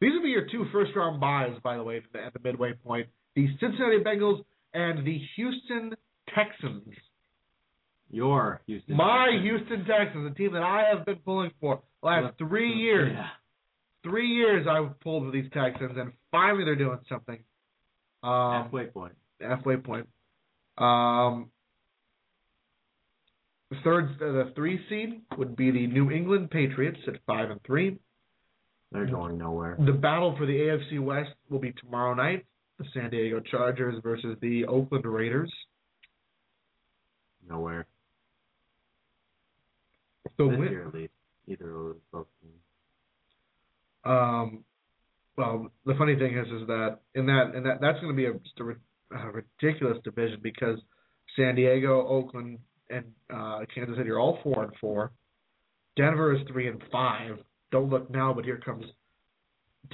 These 0.02 0.12
will 0.14 0.24
be 0.24 0.30
your 0.30 0.46
two 0.46 0.66
first 0.72 0.96
round 0.96 1.20
buys, 1.20 1.58
by 1.60 1.78
the 1.78 1.84
way, 1.84 2.02
at 2.16 2.34
the 2.34 2.40
midway 2.40 2.74
point. 2.74 3.08
The 3.36 3.48
Cincinnati 3.60 4.00
Bengals 4.00 4.44
and 4.74 5.06
the 5.06 5.20
Houston 5.36 5.94
Texans. 6.34 6.94
Your 8.10 8.62
Houston. 8.68 8.96
My 8.96 9.28
Texans. 9.32 9.44
Houston 9.44 9.86
Texans, 9.86 10.32
a 10.32 10.36
team 10.36 10.54
that 10.54 10.64
I 10.64 10.86
have 10.94 11.06
been 11.06 11.18
pulling 11.18 11.52
for 11.60 11.82
the 12.02 12.08
last 12.08 12.38
three 12.38 12.72
years. 12.74 13.12
Yeah. 13.14 13.28
Three 14.04 14.28
years 14.28 14.68
I've 14.70 15.00
pulled 15.00 15.26
for 15.26 15.32
these 15.32 15.50
Texans, 15.52 15.94
and 15.98 16.12
finally 16.32 16.64
they're 16.64 16.76
doing 16.76 17.00
something. 17.10 17.40
Um, 18.24 18.64
Halfway 18.64 18.86
point. 18.86 19.14
halfway 19.42 19.78
point. 19.78 20.08
Um, 20.78 21.50
the 23.72 23.78
third, 23.84 24.10
uh, 24.22 24.32
the 24.32 24.52
three 24.56 24.80
seed 24.90 25.22
would 25.38 25.56
be 25.56 25.72
the 25.72 25.88
New 25.88 26.12
England 26.12 26.52
Patriots 26.52 27.00
at 27.08 27.16
five 27.26 27.50
and 27.50 27.60
three. 27.66 27.98
They're 28.92 29.08
going 29.08 29.38
nowhere. 29.38 29.76
The 29.84 29.92
battle 29.92 30.36
for 30.38 30.46
the 30.46 30.54
AFC 30.54 31.00
West 31.04 31.32
will 31.50 31.60
be 31.60 31.74
tomorrow 31.74 32.14
night. 32.14 32.46
The 32.78 32.86
San 32.94 33.10
Diego 33.10 33.40
Chargers 33.40 33.96
versus 34.04 34.38
the 34.42 34.66
Oakland 34.66 35.06
Raiders. 35.06 35.52
Nowhere. 37.48 37.88
So 40.38 40.48
win- 40.48 40.70
year, 40.70 40.88
at 40.88 40.94
least. 40.94 41.14
Either 41.48 41.92
of 41.92 42.12
both 42.12 42.28
teams. 42.42 42.56
Um, 44.04 44.64
well, 45.38 45.72
the 45.86 45.94
funny 45.96 46.16
thing 46.16 46.38
is, 46.38 46.48
is 46.48 46.68
that 46.68 47.00
in 47.14 47.26
that 47.28 47.52
and 47.54 47.66
that 47.66 47.82
that's 47.82 48.00
going 48.00 48.16
to 48.16 48.18
be 48.18 48.26
a, 48.26 49.16
a, 49.16 49.32
ridiculous 49.32 49.98
division 50.04 50.40
because 50.42 50.80
San 51.36 51.56
Diego, 51.56 52.08
Oakland, 52.08 52.60
and 52.90 53.06
uh, 53.34 53.60
Kansas 53.74 53.98
City 53.98 54.10
are 54.10 54.20
all 54.20 54.40
four 54.44 54.64
and 54.64 54.74
four. 54.80 55.12
Denver 55.98 56.34
is 56.34 56.42
three 56.48 56.68
and 56.68 56.82
five. 56.92 57.38
Don't 57.72 57.90
look 57.90 58.10
now, 58.10 58.34
but 58.34 58.46
here 58.46 58.58
comes 58.58 58.86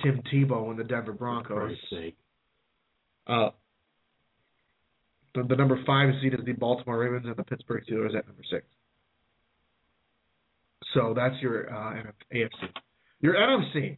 Tim 0.04 0.22
Tebow 0.34 0.70
and 0.70 0.80
the 0.80 0.84
Denver 0.84 1.13
For 1.13 1.17
Broncos. 1.17 1.58
Christ's 1.58 1.89
sake. 1.89 2.17
Uh, 3.27 3.49
the, 5.36 5.43
the 5.43 5.55
number 5.55 5.79
five 5.86 6.13
seed 6.21 6.34
is 6.34 6.39
the 6.45 6.53
Baltimore 6.53 6.99
Ravens, 6.99 7.25
and 7.25 7.36
the 7.36 7.43
Pittsburgh 7.43 7.84
Steelers 7.89 8.15
at 8.15 8.27
number 8.27 8.43
six. 8.49 8.65
So 10.93 11.13
that's 11.15 11.36
your 11.41 11.73
uh, 11.73 12.03
AFC. 12.34 12.49
Your 13.21 13.36
NFC. 13.36 13.97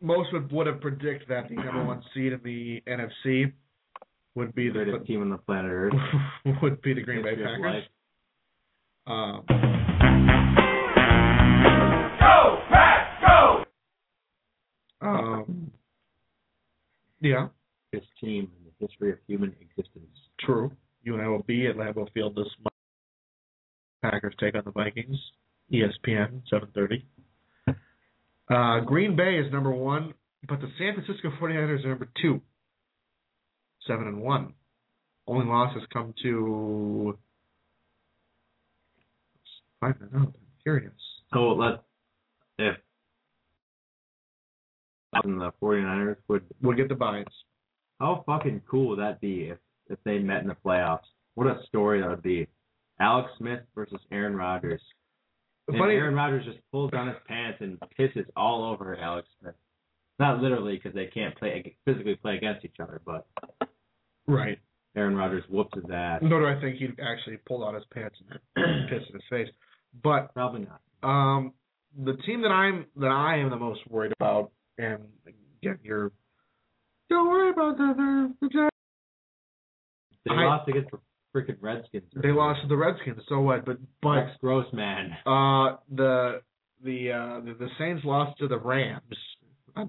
Most 0.00 0.32
would 0.32 0.50
would 0.52 0.66
have 0.66 0.80
predicted 0.80 1.28
that 1.28 1.48
the 1.48 1.54
number 1.54 1.84
one 1.84 2.02
seed 2.12 2.32
in 2.32 2.40
the 2.42 2.82
NFC 2.86 3.52
would 4.34 4.54
be 4.54 4.68
The 4.68 4.98
the 4.98 5.04
team 5.04 5.22
on 5.22 5.30
the 5.30 5.38
planet 5.38 5.70
Earth. 5.70 5.92
would 6.62 6.82
be 6.82 6.94
the 6.94 7.02
Green 7.02 7.22
Bay 7.22 7.36
Packers. 7.36 7.84
Um, 9.06 9.44
yeah, 17.24 17.48
This 17.92 18.04
team 18.20 18.50
in 18.58 18.64
the 18.66 18.86
history 18.86 19.10
of 19.12 19.18
human 19.26 19.54
existence. 19.60 20.06
true. 20.40 20.70
You 21.02 21.14
and 21.14 21.22
I 21.22 21.28
will 21.28 21.42
be 21.42 21.66
at 21.66 21.76
Lambeau 21.76 22.10
Field 22.12 22.34
this 22.36 22.46
month. 22.62 22.74
Packers 24.02 24.34
take 24.38 24.54
on 24.54 24.62
the 24.64 24.70
Vikings. 24.70 25.16
ESPN, 25.72 26.42
7:30. 26.52 27.02
Uh, 28.50 28.80
Green 28.84 29.16
Bay 29.16 29.38
is 29.38 29.50
number 29.50 29.70
one, 29.70 30.12
but 30.46 30.60
the 30.60 30.68
San 30.78 30.94
Francisco 30.94 31.30
49ers 31.40 31.84
are 31.84 31.88
number 31.88 32.08
two. 32.20 32.40
Seven 33.86 34.06
and 34.06 34.20
one. 34.20 34.52
Only 35.26 35.46
loss 35.46 35.72
has 35.74 35.82
come 35.92 36.12
to. 36.22 37.18
five 39.80 39.94
and 40.00 40.10
out. 40.14 40.28
I'm 40.28 40.34
curious. 40.62 40.92
So 41.32 41.38
let 41.52 41.82
if 42.58 42.76
and 45.22 45.40
the 45.40 45.52
49ers 45.62 46.16
would 46.28 46.44
We'll 46.62 46.76
get 46.76 46.88
the 46.88 46.94
buys. 46.94 47.24
how 48.00 48.22
fucking 48.26 48.62
cool 48.70 48.88
would 48.90 48.98
that 48.98 49.20
be 49.20 49.48
if 49.50 49.58
if 49.88 49.98
they 50.04 50.18
met 50.18 50.42
in 50.42 50.48
the 50.48 50.56
playoffs? 50.64 51.04
What 51.34 51.46
a 51.46 51.60
story 51.68 52.00
that 52.00 52.08
would 52.08 52.22
be. 52.22 52.46
Alex 53.00 53.28
Smith 53.38 53.60
versus 53.74 54.00
Aaron 54.12 54.36
Rodgers. 54.36 54.80
And 55.68 55.78
Funny, 55.78 55.94
Aaron 55.94 56.14
Rodgers 56.14 56.44
just 56.44 56.58
pulls 56.70 56.90
down 56.90 57.08
his 57.08 57.16
pants 57.26 57.58
and 57.60 57.78
pisses 57.98 58.26
all 58.36 58.64
over 58.70 58.96
Alex 58.96 59.28
Smith. 59.40 59.54
Not 60.18 60.40
literally 60.40 60.76
because 60.76 60.94
they 60.94 61.06
can't 61.06 61.36
play 61.36 61.76
physically 61.84 62.14
play 62.16 62.36
against 62.36 62.64
each 62.64 62.76
other, 62.80 63.00
but 63.04 63.26
right? 64.26 64.58
Aaron 64.96 65.16
Rodgers 65.16 65.42
whoops 65.50 65.74
his 65.74 65.84
ass. 65.92 66.20
Nor 66.22 66.40
do 66.40 66.46
I 66.46 66.60
think 66.60 66.76
he'd 66.78 67.00
actually 67.00 67.38
pull 67.46 67.64
out 67.66 67.74
his 67.74 67.82
pants 67.92 68.16
and 68.56 68.88
piss 68.88 69.02
in 69.08 69.14
his 69.14 69.22
face. 69.28 69.48
But 70.02 70.32
Probably 70.34 70.66
not. 70.68 70.80
Um, 71.02 71.52
the 72.04 72.14
team 72.26 72.42
that 72.42 72.48
I'm 72.52 72.86
that 72.96 73.10
I 73.10 73.38
am 73.38 73.50
the 73.50 73.56
most 73.56 73.80
worried 73.88 74.12
about, 74.18 74.50
and 74.78 75.02
again, 75.26 75.78
you're 75.82 76.12
don't 77.10 77.28
worry 77.28 77.50
about 77.50 77.76
the 77.76 77.94
the, 77.96 78.34
the 78.40 78.48
Giants. 78.48 78.76
They 80.26 80.34
I- 80.34 80.44
lost 80.46 80.68
against 80.68 80.90
the 80.90 80.98
freaking 81.34 81.56
Redskins. 81.60 82.04
They 82.22 82.30
lost 82.32 82.62
to 82.62 82.68
the 82.68 82.76
Redskins, 82.76 83.20
so 83.28 83.40
what? 83.40 83.64
But 83.64 83.78
but 84.02 84.08
Rex 84.10 84.30
Grossman. 84.40 85.12
uh 85.26 85.76
the 85.94 86.40
the 86.82 87.10
uh 87.12 87.40
the, 87.44 87.54
the 87.58 87.68
Saints 87.78 88.04
lost 88.04 88.38
to 88.38 88.48
the 88.48 88.58
Rams. 88.58 89.02
Uh, 89.76 89.84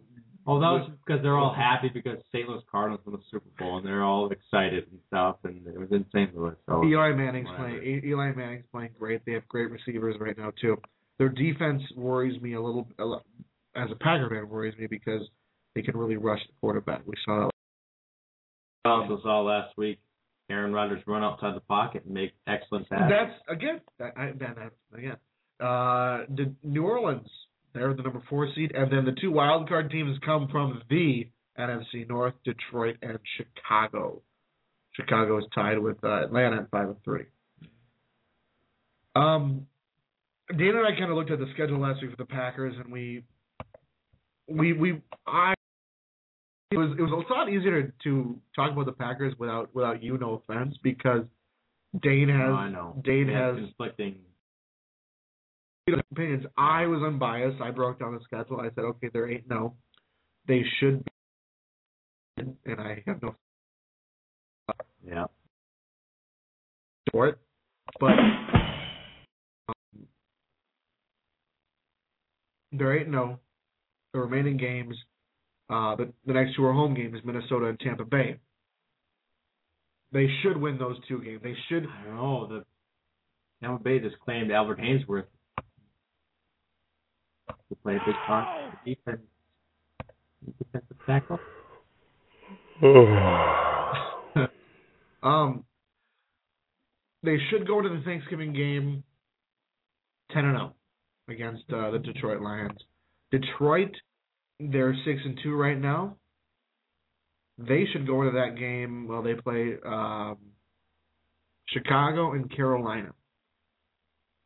Oh, 0.47 0.59
that 0.59 0.69
was 0.69 0.91
because 1.03 1.23
they're 1.23 1.39
all 1.39 1.55
happy 1.55 1.89
because 1.91 2.19
St. 2.31 2.47
Louis 2.47 2.61
Cardinals 2.71 3.01
won 3.03 3.15
the 3.15 3.21
Super 3.31 3.49
Bowl 3.57 3.77
and 3.77 3.85
they're 3.87 4.03
all 4.03 4.29
excited 4.29 4.85
and 4.91 4.99
stuff, 5.07 5.37
and 5.43 5.65
it 5.65 5.75
was 5.79 5.89
in 5.91 6.05
St. 6.13 6.37
Louis. 6.37 6.53
So 6.69 6.85
Eli 6.85 7.13
Manning's 7.13 7.47
whatever. 7.47 7.79
playing. 7.79 8.05
Eli 8.05 8.31
Manning's 8.31 8.65
playing 8.71 8.91
great. 8.99 9.21
They 9.25 9.31
have 9.31 9.47
great 9.47 9.71
receivers 9.71 10.17
right 10.19 10.37
now 10.37 10.51
too. 10.61 10.77
Their 11.17 11.29
defense 11.29 11.81
worries 11.95 12.39
me 12.43 12.53
a 12.53 12.61
little. 12.61 12.87
A 12.99 13.05
lot, 13.05 13.23
as 13.75 13.89
a 13.91 13.95
Packer 13.95 14.29
fan, 14.29 14.49
worries 14.49 14.77
me 14.77 14.87
because 14.87 15.21
they 15.75 15.81
can 15.81 15.97
really 15.97 16.17
rush 16.17 16.41
the 16.47 16.53
quarterback. 16.61 17.01
We 17.05 17.15
saw 17.25 17.45
that 17.45 17.51
also 18.85 19.19
saw 19.23 19.41
last 19.41 19.75
week 19.77 19.99
Aaron 20.49 20.73
Rodgers 20.73 21.01
run 21.07 21.23
outside 21.23 21.55
the 21.55 21.61
pocket 21.61 22.05
and 22.05 22.13
make 22.13 22.31
excellent 22.47 22.87
passes. 22.89 23.07
That's 23.09 23.57
again. 23.57 23.81
That, 23.99 24.13
I, 24.15 24.25
that, 24.27 24.55
that's 24.55 24.75
again. 24.95 25.17
Uh, 25.59 26.25
the 26.35 26.53
New 26.63 26.85
Orleans, 26.85 27.27
they're 27.73 27.93
the 27.93 28.03
number 28.03 28.21
four 28.29 28.47
seed, 28.53 28.73
and 28.75 28.91
then 28.91 29.05
the 29.05 29.15
two 29.19 29.31
wild 29.31 29.67
card 29.67 29.89
teams 29.89 30.17
come 30.25 30.47
from 30.51 30.81
the 30.89 31.27
NFC 31.57 32.07
North, 32.07 32.33
Detroit 32.43 32.97
and 33.01 33.17
Chicago. 33.37 34.21
Chicago 34.93 35.39
is 35.39 35.45
tied 35.53 35.79
with 35.79 35.97
uh, 36.03 36.25
Atlanta 36.25 36.57
at 36.57 36.69
five 36.69 36.89
and 36.89 37.03
three. 37.03 37.25
Um, 39.15 39.65
Dana 40.49 40.79
and 40.79 40.87
I 40.87 40.91
kind 40.91 41.09
of 41.09 41.17
looked 41.17 41.31
at 41.31 41.39
the 41.39 41.47
schedule 41.53 41.79
last 41.79 42.01
week 42.01 42.11
for 42.11 42.17
the 42.17 42.25
Packers, 42.25 42.75
and 42.77 42.91
we, 42.91 43.23
we, 44.47 44.73
we, 44.73 45.01
I. 45.27 45.53
It 46.71 46.77
was 46.77 46.95
it 46.97 47.01
was 47.01 47.25
a 47.29 47.33
lot 47.33 47.47
easier 47.49 47.83
to, 47.83 47.91
to 48.03 48.39
talk 48.55 48.71
about 48.71 48.85
the 48.87 48.91
Packers 48.91 49.33
without 49.37 49.73
without 49.73 50.01
you, 50.01 50.17
no 50.17 50.41
offense, 50.47 50.75
because 50.83 51.21
Dane 52.01 52.27
has 52.29 52.39
No, 52.49 52.55
I 52.55 52.69
know. 52.69 53.01
Dane 53.03 53.27
have 53.29 53.55
has 53.55 53.65
conflicting. 53.65 54.15
opinions. 56.11 56.45
I 56.57 56.87
was 56.87 57.01
unbiased. 57.03 57.61
I 57.61 57.71
broke 57.71 57.99
down 57.99 58.13
the 58.13 58.19
schedule. 58.23 58.59
I 58.59 58.69
said, 58.75 58.83
okay, 58.85 59.09
there 59.13 59.29
ain't 59.29 59.47
no. 59.47 59.75
They 60.47 60.63
should 60.79 61.03
be 61.05 61.11
and 62.37 62.81
I 62.81 63.01
have 63.07 63.21
no 63.21 63.35
Yeah. 65.07 65.25
for 67.11 67.27
it. 67.29 67.37
But 67.99 68.13
um, 69.69 70.07
they're 72.71 72.99
eight 72.99 73.07
no. 73.07 73.39
The 74.15 74.21
remaining 74.21 74.55
games, 74.55 74.95
uh 75.69 75.97
the, 75.97 76.13
the 76.25 76.31
next 76.31 76.55
two 76.55 76.63
are 76.63 76.71
home 76.71 76.93
games, 76.93 77.19
Minnesota 77.25 77.65
and 77.65 77.77
Tampa 77.77 78.05
Bay. 78.05 78.37
They 80.13 80.29
should 80.41 80.55
win 80.55 80.77
those 80.77 80.95
two 81.05 81.21
games. 81.21 81.41
They 81.43 81.53
should 81.67 81.85
I 81.85 82.05
don't 82.05 82.15
know. 82.15 82.47
The 82.47 82.63
Tampa 83.61 83.83
Bay 83.83 83.99
just 83.99 84.17
claimed 84.21 84.53
Albert 84.53 84.79
Haynesworth 84.79 85.25
to 87.49 87.75
play 87.83 87.97
a 87.97 88.01
big 88.05 88.15
part 88.25 88.67
of 88.67 88.71
the 88.85 88.95
defense. 88.95 89.19
Defensive 90.59 90.97
tackle. 91.05 91.39
um 95.23 95.65
they 97.21 97.37
should 97.49 97.67
go 97.67 97.81
to 97.81 97.89
the 97.89 98.01
Thanksgiving 98.05 98.53
game 98.53 99.03
ten 100.31 100.45
and 100.45 100.57
zero 100.57 100.73
against 101.27 101.65
uh, 101.73 101.91
the 101.91 101.99
Detroit 101.99 102.39
Lions. 102.39 102.79
Detroit, 103.31 103.91
they're 104.59 104.95
six 105.05 105.21
and 105.23 105.39
two 105.43 105.55
right 105.55 105.79
now. 105.79 106.17
They 107.57 107.85
should 107.91 108.05
go 108.05 108.21
into 108.21 108.33
that 108.39 108.57
game. 108.57 109.07
Well, 109.07 109.23
they 109.23 109.33
play 109.33 109.75
um, 109.85 110.37
Chicago 111.69 112.33
and 112.33 112.53
Carolina. 112.53 113.13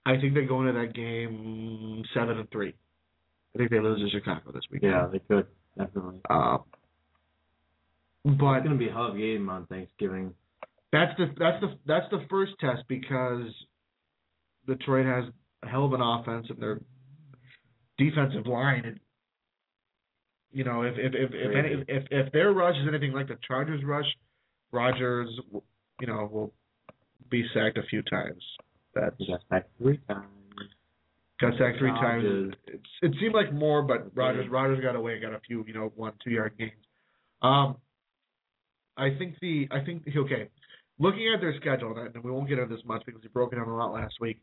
I 0.06 0.20
think 0.20 0.34
they 0.34 0.46
go 0.46 0.62
into 0.62 0.74
that 0.74 0.94
game 0.94 2.04
seven 2.14 2.38
and 2.40 2.50
three. 2.52 2.74
I 3.56 3.58
think 3.58 3.72
they 3.72 3.80
lose 3.80 4.00
to 4.00 4.18
Chicago 4.18 4.52
this 4.52 4.64
weekend. 4.72 4.92
Yeah, 4.92 5.08
they 5.12 5.20
could 5.20 5.48
definitely. 5.78 6.20
Uh, 6.30 6.60
but 8.24 8.58
It's 8.58 8.66
gonna 8.66 8.76
be 8.76 8.90
a 8.90 8.92
hell 8.92 9.08
of 9.08 9.16
a 9.16 9.18
game 9.18 9.50
on 9.50 9.66
Thanksgiving. 9.68 10.34
That's 10.92 11.18
the 11.18 11.28
that's 11.38 11.62
the 11.62 11.76
that's 11.86 12.06
the 12.12 12.26
first 12.30 12.54
test 12.60 12.84
because 12.88 13.44
Detroit 14.68 15.06
has 15.06 15.26
a 15.64 15.68
hell 15.68 15.86
of 15.86 15.94
an 15.94 16.02
offense 16.02 16.48
and 16.50 16.62
their 16.62 16.80
defensive 17.98 18.48
line. 18.48 19.00
You 20.52 20.64
know, 20.64 20.82
if 20.82 20.96
if 20.98 21.14
if 21.14 21.30
if, 21.34 21.56
any, 21.56 21.84
if 21.88 22.04
if 22.10 22.34
their 22.34 22.52
rush 22.52 22.76
is 22.78 22.88
anything 22.88 23.14
like 23.14 23.28
the 23.28 23.38
Chargers 23.48 23.84
rush, 23.84 24.06
Rodgers, 24.72 25.30
you 26.02 26.08
know, 26.08 26.30
will 26.32 26.54
be 27.30 27.46
sacked 27.54 27.78
a 27.78 27.84
few 27.84 28.02
times. 28.04 28.44
That's 28.96 29.16
got 29.28 29.42
sacked 29.50 29.70
three 29.78 30.00
times. 30.08 30.28
got 31.40 31.54
sacked 31.58 31.78
three 31.78 31.92
times. 31.92 32.24
Rodgers. 32.24 32.54
It's, 32.68 32.84
it 33.04 33.12
seemed 33.20 33.36
like 33.36 33.54
more, 33.54 33.84
but 33.84 34.16
Rodgers 34.16 34.46
Yeah. 34.50 34.58
Rodgers 34.58 34.82
got 34.82 34.96
away, 34.96 35.20
got 35.20 35.34
a 35.34 35.40
few, 35.40 35.64
you 35.68 35.74
know, 35.74 35.92
one 35.96 36.14
two 36.24 36.32
yard 36.32 36.54
gains. 36.58 36.72
Um, 37.42 37.78
I 38.98 39.16
think 39.18 39.36
the 39.42 39.68
I 39.72 39.84
think 39.86 40.04
okay, 40.08 40.50
looking 40.98 41.32
at 41.34 41.42
their 41.42 41.56
schedule, 41.60 41.96
and 41.96 42.24
we 42.24 42.32
won't 42.32 42.50
get 42.50 42.60
into 42.60 42.76
this 42.76 42.84
much 42.86 43.04
because 43.06 43.22
we 43.22 43.30
broke 43.30 43.54
it 43.54 43.58
down 43.58 43.68
a 43.68 43.76
lot 43.76 43.94
last 43.94 44.16
week. 44.20 44.42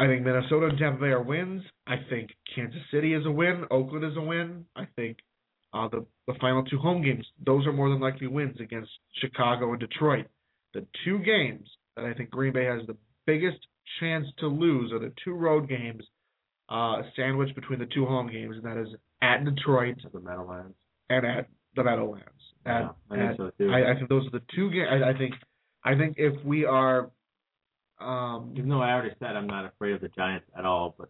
I 0.00 0.06
think 0.06 0.22
Minnesota 0.24 0.66
and 0.66 0.78
Tampa 0.78 1.00
Bay 1.00 1.08
are 1.08 1.22
wins. 1.22 1.62
I 1.86 1.96
think 2.08 2.30
Kansas 2.54 2.80
City 2.92 3.14
is 3.14 3.26
a 3.26 3.30
win. 3.30 3.64
Oakland 3.70 4.04
is 4.04 4.16
a 4.16 4.20
win. 4.20 4.64
I 4.76 4.86
think 4.96 5.18
uh, 5.72 5.88
the 5.88 6.06
the 6.26 6.34
final 6.40 6.64
two 6.64 6.78
home 6.78 7.02
games, 7.02 7.26
those 7.44 7.66
are 7.66 7.72
more 7.72 7.88
than 7.90 8.00
likely 8.00 8.26
wins 8.26 8.56
against 8.60 8.90
Chicago 9.20 9.70
and 9.72 9.80
Detroit. 9.80 10.26
The 10.74 10.86
two 11.04 11.18
games 11.20 11.68
that 11.96 12.04
I 12.04 12.14
think 12.14 12.30
Green 12.30 12.52
Bay 12.52 12.64
has 12.66 12.86
the 12.86 12.96
biggest 13.26 13.58
chance 14.00 14.26
to 14.38 14.46
lose 14.46 14.92
are 14.92 14.98
the 14.98 15.12
two 15.24 15.32
road 15.34 15.68
games, 15.68 16.04
uh, 16.68 17.02
sandwiched 17.16 17.54
between 17.54 17.78
the 17.78 17.86
two 17.86 18.06
home 18.06 18.30
games, 18.30 18.56
and 18.56 18.64
that 18.64 18.76
is 18.80 18.88
at 19.22 19.44
Detroit 19.44 19.96
to 20.02 20.08
the 20.12 20.20
Meadowlands. 20.20 20.74
and 21.10 21.26
at 21.26 21.48
the 21.74 21.82
Meadowlands. 21.84 22.24
At, 22.66 22.82
Yeah, 22.82 22.88
I 23.10 23.14
think 23.16 23.30
at- 23.30 23.36
so 23.38 23.50
too. 23.58 23.70
I, 23.70 23.90
I 23.92 23.94
think 23.94 24.08
those 24.08 24.26
are 24.26 24.30
the 24.30 24.42
two 24.54 24.70
games. 24.70 24.88
I, 24.90 25.10
I 25.10 25.14
think, 25.18 25.34
I 25.84 25.96
think 25.96 26.16
if 26.18 26.34
we 26.44 26.64
are, 26.66 27.10
um, 28.00 28.54
Even 28.56 28.68
though 28.68 28.82
I 28.82 28.92
already 28.92 29.14
said 29.18 29.36
I'm 29.36 29.46
not 29.46 29.64
afraid 29.66 29.94
of 29.94 30.00
the 30.00 30.08
Giants 30.08 30.46
at 30.56 30.64
all, 30.64 30.94
but 30.98 31.08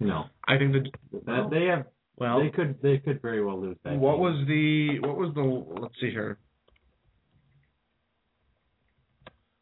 you 0.00 0.06
know 0.06 0.24
I 0.46 0.58
think 0.58 0.72
that 0.72 0.90
that 1.26 1.50
they 1.50 1.66
have 1.66 1.86
well, 2.16 2.40
they 2.40 2.50
could 2.50 2.80
they 2.82 2.98
could 2.98 3.20
very 3.22 3.44
well 3.44 3.60
lose 3.60 3.76
that. 3.84 3.96
what 3.96 4.12
game. 4.14 4.20
was 4.20 4.44
the 4.46 4.98
what 5.00 5.16
was 5.16 5.34
the 5.34 5.80
let's 5.80 5.94
see 6.00 6.10
here. 6.10 6.38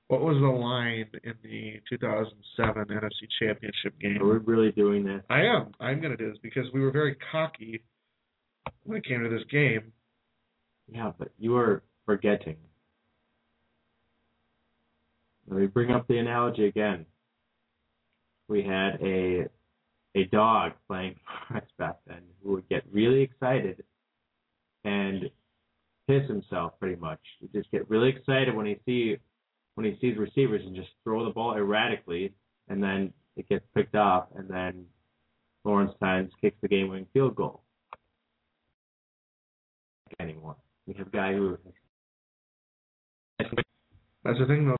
What 0.08 0.20
was 0.20 0.36
the 0.36 0.46
line 0.46 1.06
in 1.24 1.34
the 1.42 1.80
2007 1.88 2.84
NFC 2.84 3.28
Championship 3.40 3.98
game? 3.98 4.20
Are 4.20 4.38
we 4.38 4.38
really 4.44 4.70
doing 4.72 5.04
this? 5.04 5.22
I 5.30 5.40
am. 5.40 5.72
I'm 5.80 6.00
going 6.02 6.10
to 6.10 6.18
do 6.18 6.28
this 6.28 6.38
because 6.42 6.66
we 6.74 6.80
were 6.82 6.90
very 6.90 7.16
cocky 7.32 7.82
when 8.82 8.98
it 8.98 9.06
came 9.06 9.22
to 9.22 9.30
this 9.30 9.44
game. 9.50 9.90
Yeah, 10.92 11.12
but 11.18 11.28
you 11.38 11.56
are 11.56 11.82
forgetting. 12.04 12.56
Let 15.52 15.60
me 15.60 15.66
bring 15.66 15.90
up 15.90 16.08
the 16.08 16.16
analogy 16.16 16.64
again. 16.64 17.04
We 18.48 18.62
had 18.62 18.98
a 19.02 19.48
a 20.14 20.24
dog 20.24 20.72
playing 20.88 21.16
for 21.48 21.58
us 21.58 21.64
back 21.78 21.96
then 22.06 22.22
who 22.42 22.52
would 22.52 22.68
get 22.70 22.84
really 22.90 23.20
excited 23.20 23.84
and 24.84 25.30
piss 26.08 26.26
himself 26.26 26.72
pretty 26.80 26.96
much. 26.96 27.20
He'd 27.40 27.52
just 27.52 27.70
get 27.70 27.88
really 27.90 28.08
excited 28.08 28.56
when 28.56 28.64
he 28.64 28.78
see 28.86 29.18
when 29.74 29.84
he 29.84 29.98
sees 30.00 30.16
receivers 30.16 30.62
and 30.64 30.74
just 30.74 30.88
throw 31.04 31.22
the 31.22 31.30
ball 31.30 31.54
erratically 31.54 32.32
and 32.68 32.82
then 32.82 33.12
it 33.36 33.46
gets 33.50 33.64
picked 33.74 33.94
off 33.94 34.28
and 34.34 34.48
then 34.48 34.86
Lawrence 35.64 35.92
Tynes 36.00 36.32
kicks 36.40 36.56
the 36.62 36.68
game 36.68 36.88
winning 36.88 37.06
field 37.12 37.36
goal. 37.36 37.62
Anymore. 40.18 40.56
We 40.86 40.94
have 40.94 41.08
a 41.08 41.10
guy 41.10 41.34
who 41.34 41.58
That's 43.38 44.38
the 44.38 44.46
thing, 44.46 44.66
though. 44.66 44.76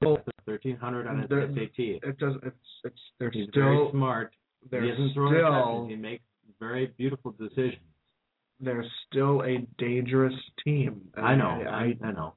1300 0.00 1.06
on 1.06 1.20
his 1.20 1.28
there, 1.28 1.48
SAT. 1.48 1.78
It 1.78 2.18
does. 2.18 2.34
It's 2.42 2.56
it's 2.84 3.00
they're 3.18 3.30
He's 3.30 3.48
still 3.50 3.62
very 3.62 3.90
smart. 3.92 4.34
They're 4.70 4.82
he 4.82 4.90
isn't 4.90 5.14
throwing 5.14 5.34
still, 5.34 5.50
touches. 5.50 5.88
He 5.90 5.96
makes 5.96 6.24
very 6.58 6.92
beautiful 6.98 7.32
decisions. 7.32 7.82
They're 8.60 8.84
still 9.08 9.42
a 9.42 9.66
dangerous 9.78 10.34
team. 10.64 11.02
I 11.16 11.34
know. 11.34 11.62
I, 11.66 11.94
I, 12.02 12.06
I 12.06 12.12
know. 12.12 12.34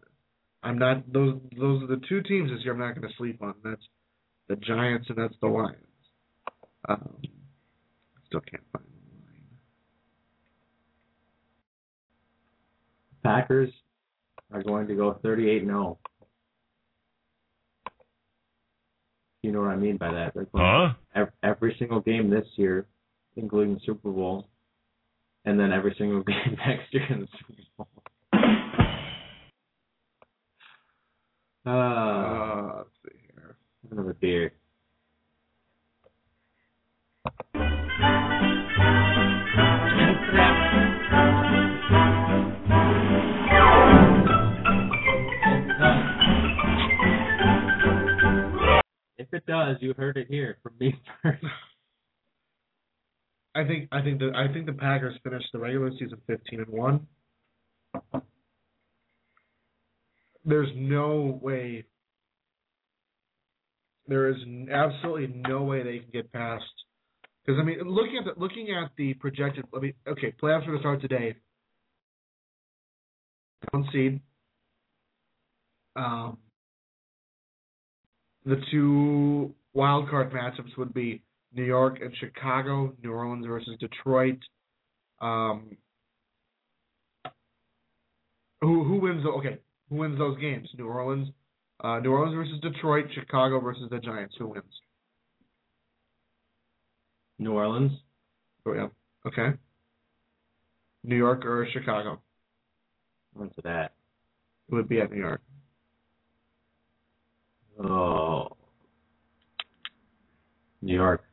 I'm 0.63 0.77
not 0.77 1.11
those. 1.11 1.39
Those 1.57 1.83
are 1.83 1.87
the 1.87 2.01
two 2.07 2.21
teams 2.21 2.49
this 2.49 2.59
year. 2.63 2.73
I'm 2.73 2.79
not 2.79 2.95
going 2.95 3.07
to 3.07 3.13
sleep 3.17 3.41
on. 3.41 3.55
That's 3.63 3.81
the 4.47 4.55
Giants 4.55 5.07
and 5.09 5.17
that's 5.17 5.35
the 5.41 5.47
Lions. 5.47 5.77
Um, 6.87 7.17
still 8.27 8.41
can't 8.41 8.63
find 8.73 8.85
the 8.85 9.15
line. 13.25 13.39
Packers 13.41 13.69
are 14.51 14.63
going 14.63 14.87
to 14.87 14.95
go 14.95 15.19
38 15.23 15.65
0. 15.65 15.97
You 19.43 19.51
know 19.51 19.59
what 19.61 19.71
I 19.71 19.75
mean 19.75 19.97
by 19.97 20.11
that? 20.11 20.33
They're 20.33 20.47
Huh? 20.55 20.93
ev- 21.15 21.33
every 21.43 21.75
single 21.77 21.99
game 21.99 22.29
this 22.29 22.47
year, 22.55 22.87
including 23.35 23.73
the 23.75 23.81
Super 23.85 24.09
Bowl, 24.09 24.47
and 25.45 25.59
then 25.59 25.71
every 25.73 25.93
single 25.97 26.23
game 26.23 26.57
next 26.65 26.93
year 26.93 27.05
in 27.09 27.19
the 27.21 27.27
Super 27.37 27.61
Bowl. 27.77 27.87
Uh, 31.65 31.69
Uh, 31.69 32.73
let's 32.79 32.89
see 33.05 33.19
here. 33.33 33.55
another 33.91 34.13
beer. 34.13 34.51
It 49.33 49.45
does, 49.45 49.77
you 49.81 49.93
heard 49.97 50.17
it 50.17 50.27
here 50.29 50.57
from 50.63 50.73
me 50.79 50.95
first. 51.21 51.43
I 53.55 53.65
think 53.65 53.89
I 53.91 54.01
think 54.01 54.19
the 54.19 54.31
I 54.35 54.51
think 54.51 54.65
the 54.65 54.73
Packers 54.73 55.15
finished 55.23 55.47
the 55.53 55.59
regular 55.59 55.91
season 55.91 56.19
15 56.27 56.59
and 56.61 56.69
one. 56.69 57.07
there's 60.45 60.69
no 60.75 61.39
way. 61.41 61.85
There 64.07 64.29
is 64.29 64.37
absolutely 64.71 65.41
no 65.47 65.63
way 65.63 65.83
they 65.83 65.99
can 65.99 66.09
get 66.11 66.31
past. 66.33 66.63
Because 67.45 67.59
I 67.59 67.63
mean, 67.63 67.79
looking 67.85 68.17
at 68.17 68.25
the 68.25 68.39
looking 68.39 68.69
at 68.71 68.91
the 68.97 69.13
projected. 69.15 69.65
I 69.75 69.79
mean, 69.79 69.93
okay, 70.07 70.33
playoffs 70.41 70.63
are 70.63 70.67
going 70.67 70.77
to 70.77 70.81
start 70.81 71.01
today. 71.01 71.35
One 73.71 73.87
seed. 73.93 74.19
Um, 75.95 76.37
the 78.45 78.61
two 78.71 79.53
wild 79.73 80.09
card 80.09 80.31
matchups 80.31 80.77
would 80.77 80.93
be 80.93 81.21
New 81.53 81.63
York 81.63 81.99
and 82.01 82.15
Chicago, 82.17 82.93
New 83.03 83.11
Orleans 83.11 83.45
versus 83.45 83.77
Detroit. 83.79 84.39
Um, 85.21 85.77
who 88.61 88.83
who 88.83 88.97
wins? 88.99 89.25
Okay, 89.25 89.59
who 89.89 89.95
wins 89.97 90.17
those 90.17 90.39
games? 90.39 90.69
New 90.77 90.87
Orleans, 90.87 91.29
uh, 91.83 91.99
New 91.99 92.11
Orleans 92.11 92.35
versus 92.35 92.59
Detroit, 92.61 93.05
Chicago 93.13 93.59
versus 93.59 93.89
the 93.89 93.99
Giants. 93.99 94.35
Who 94.37 94.47
wins? 94.47 94.65
New 97.39 97.53
Orleans. 97.53 97.91
Oh 98.65 98.73
yeah. 98.73 98.87
Okay. 99.25 99.57
New 101.03 101.17
York 101.17 101.45
or 101.45 101.67
Chicago? 101.71 102.21
What's 103.33 103.55
that? 103.63 103.93
It 104.69 104.75
would 104.75 104.87
be 104.87 105.01
at 105.01 105.11
New 105.11 105.19
York. 105.19 105.41
Oh. 107.81 108.49
New 110.81 110.95
York. 110.95 111.23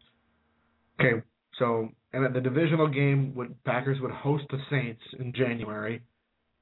Okay, 1.01 1.23
so 1.59 1.89
and 2.13 2.25
at 2.25 2.33
the 2.33 2.41
divisional 2.41 2.89
game 2.89 3.35
would 3.35 3.63
Packers 3.65 4.01
would 4.01 4.11
host 4.11 4.45
the 4.51 4.59
Saints 4.71 5.03
in 5.19 5.33
January, 5.33 6.03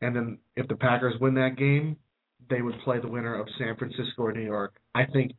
and 0.01 0.15
then 0.15 0.39
if 0.57 0.69
the 0.69 0.77
Packers 0.77 1.15
win 1.21 1.35
that 1.35 1.57
game, 1.57 1.97
they 2.49 2.63
would 2.63 2.79
play 2.85 3.01
the 3.01 3.09
winner 3.09 3.39
of 3.39 3.47
San 3.59 3.77
Francisco 3.77 4.23
or 4.23 4.33
New 4.33 4.45
York. 4.45 4.77
I 4.95 5.05
think 5.05 5.33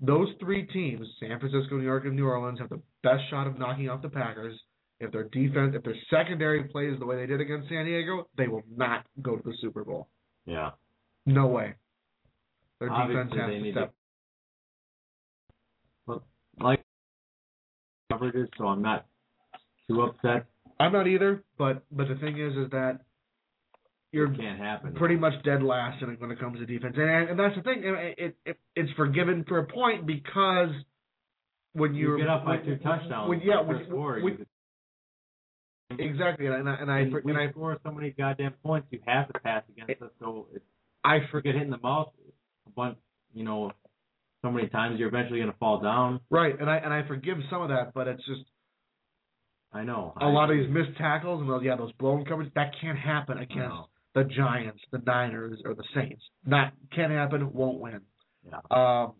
those 0.00 0.28
three 0.40 0.66
teams, 0.66 1.06
San 1.20 1.38
Francisco, 1.40 1.76
New 1.76 1.84
York, 1.84 2.04
and 2.04 2.14
New 2.14 2.26
Orleans, 2.26 2.58
have 2.60 2.68
the 2.68 2.80
best 3.02 3.22
shot 3.30 3.46
of 3.46 3.58
knocking 3.58 3.88
off 3.88 4.02
the 4.02 4.08
Packers. 4.08 4.58
If 5.00 5.12
their 5.12 5.24
defense, 5.24 5.74
if 5.76 5.84
their 5.84 5.94
secondary 6.10 6.64
plays 6.64 6.98
the 6.98 7.06
way 7.06 7.16
they 7.16 7.26
did 7.26 7.40
against 7.40 7.68
San 7.68 7.84
Diego, 7.84 8.28
they 8.36 8.48
will 8.48 8.64
not 8.74 9.06
go 9.22 9.36
to 9.36 9.42
the 9.44 9.54
Super 9.60 9.84
Bowl. 9.84 10.08
Yeah. 10.44 10.70
No 11.24 11.46
way. 11.46 11.74
Their 12.80 12.88
defense 12.90 13.30
Obviously, 13.32 13.38
has 13.40 13.48
they 13.48 13.54
to 13.56 13.60
need 13.62 13.74
step. 13.74 13.92
to 16.08 16.20
like 16.60 16.84
coverages, 18.12 18.48
so 18.56 18.66
I'm 18.66 18.82
not 18.82 19.06
too 19.88 20.02
upset. 20.02 20.46
I'm 20.80 20.92
not 20.92 21.06
either, 21.06 21.42
but 21.56 21.82
but 21.90 22.08
the 22.08 22.14
thing 22.16 22.38
is, 22.38 22.52
is 22.56 22.70
that 22.70 23.00
you're 24.12 24.32
it 24.32 24.38
can't 24.38 24.58
happen. 24.58 24.94
pretty 24.94 25.16
much 25.16 25.34
dead 25.44 25.62
last 25.62 26.02
when 26.18 26.30
it 26.30 26.40
comes 26.40 26.58
to 26.58 26.66
defense, 26.66 26.94
and 26.96 27.30
and 27.30 27.38
that's 27.38 27.54
the 27.56 27.62
thing. 27.62 27.82
It, 27.84 28.14
it, 28.18 28.36
it 28.46 28.58
it's 28.76 28.90
forgiven 28.96 29.44
for 29.46 29.58
a 29.58 29.66
point 29.66 30.06
because 30.06 30.70
when 31.74 31.94
you 31.94 32.08
you're 32.08 32.18
get 32.18 32.28
up 32.28 32.44
by 32.44 32.58
two 32.58 32.76
touchdowns. 32.76 33.28
when, 33.28 33.40
yeah, 33.40 33.60
when, 33.60 33.84
quarter, 33.90 34.22
when- 34.22 34.46
exactly, 35.98 36.46
and 36.46 36.68
I 36.68 36.74
and 36.74 36.90
I 36.90 36.98
and 37.00 37.36
I 37.38 37.50
score 37.50 37.78
so 37.84 37.90
many 37.92 38.10
goddamn 38.10 38.54
points, 38.64 38.88
you 38.90 39.00
have 39.06 39.32
to 39.32 39.38
pass 39.40 39.62
against 39.68 40.02
us. 40.02 40.10
So 40.20 40.46
I 41.04 41.18
forget 41.30 41.54
hitting 41.54 41.70
the 41.70 41.78
mouth 41.78 42.08
a 42.68 42.72
bunch, 42.74 42.98
you 43.32 43.44
know, 43.44 43.72
so 44.42 44.50
many 44.50 44.68
times, 44.68 44.98
you're 44.98 45.08
eventually 45.08 45.40
gonna 45.40 45.54
fall 45.58 45.80
down. 45.80 46.20
right, 46.30 46.58
and 46.58 46.70
I 46.70 46.76
and 46.76 46.92
I 46.92 47.06
forgive 47.06 47.38
some 47.50 47.62
of 47.62 47.68
that, 47.70 47.92
but 47.94 48.06
it's 48.06 48.24
just 48.26 48.42
I 49.72 49.84
know. 49.84 50.14
a 50.20 50.26
lot 50.26 50.50
of 50.50 50.56
these 50.56 50.68
missed 50.70 50.96
tackles 50.96 51.40
and 51.40 51.50
those 51.50 51.62
yeah 51.64 51.76
those 51.76 51.92
blown 51.92 52.24
coverage 52.24 52.52
that 52.54 52.72
can't 52.80 52.98
happen 52.98 53.38
against 53.38 53.58
know. 53.58 53.88
the 54.14 54.24
Giants, 54.24 54.80
the 54.92 54.98
Niners, 54.98 55.60
or 55.64 55.74
the 55.74 55.84
Saints. 55.94 56.22
Not 56.46 56.72
can't 56.94 57.12
happen, 57.12 57.52
won't 57.52 57.80
win. 57.80 58.00
Yeah. 58.46 58.60
Um, 58.70 59.14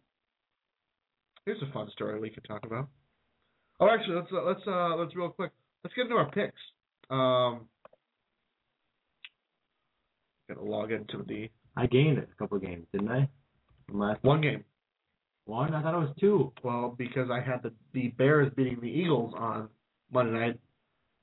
here's 1.45 1.61
a 1.63 1.73
fun 1.73 1.89
story 1.93 2.21
we 2.21 2.31
could 2.31 2.45
talk 2.45 2.65
about. 2.65 2.89
Oh, 3.81 3.89
actually, 3.91 4.17
let's 4.17 4.33
uh, 4.33 4.43
let's 4.45 4.61
uh, 4.67 4.97
let's 4.97 5.17
real 5.17 5.31
quick. 5.31 5.51
Let's 5.85 5.95
get 5.95 6.03
into 6.03 6.17
our 6.17 6.31
picks. 6.31 6.61
Um, 7.11 7.67
gotta 10.49 10.63
log 10.63 10.93
into 10.93 11.25
the 11.27 11.49
I 11.77 11.87
gained 11.87 12.19
it 12.19 12.29
a 12.33 12.39
couple 12.39 12.57
of 12.57 12.63
games, 12.63 12.87
didn't 12.93 13.11
I? 13.11 13.29
Last 13.91 14.23
one 14.23 14.41
game. 14.41 14.65
one, 15.47 15.75
I 15.75 15.83
thought 15.83 15.95
it 15.95 15.99
was 15.99 16.15
two. 16.21 16.53
Well, 16.63 16.95
because 16.97 17.31
I 17.31 17.41
had 17.41 17.63
the 17.63 17.73
the 17.93 18.09
Bears 18.09 18.53
beating 18.57 18.81
the 18.81 18.89
Eagles 18.89 19.35
on 19.37 19.69
Monday 20.13 20.39
night. 20.39 20.61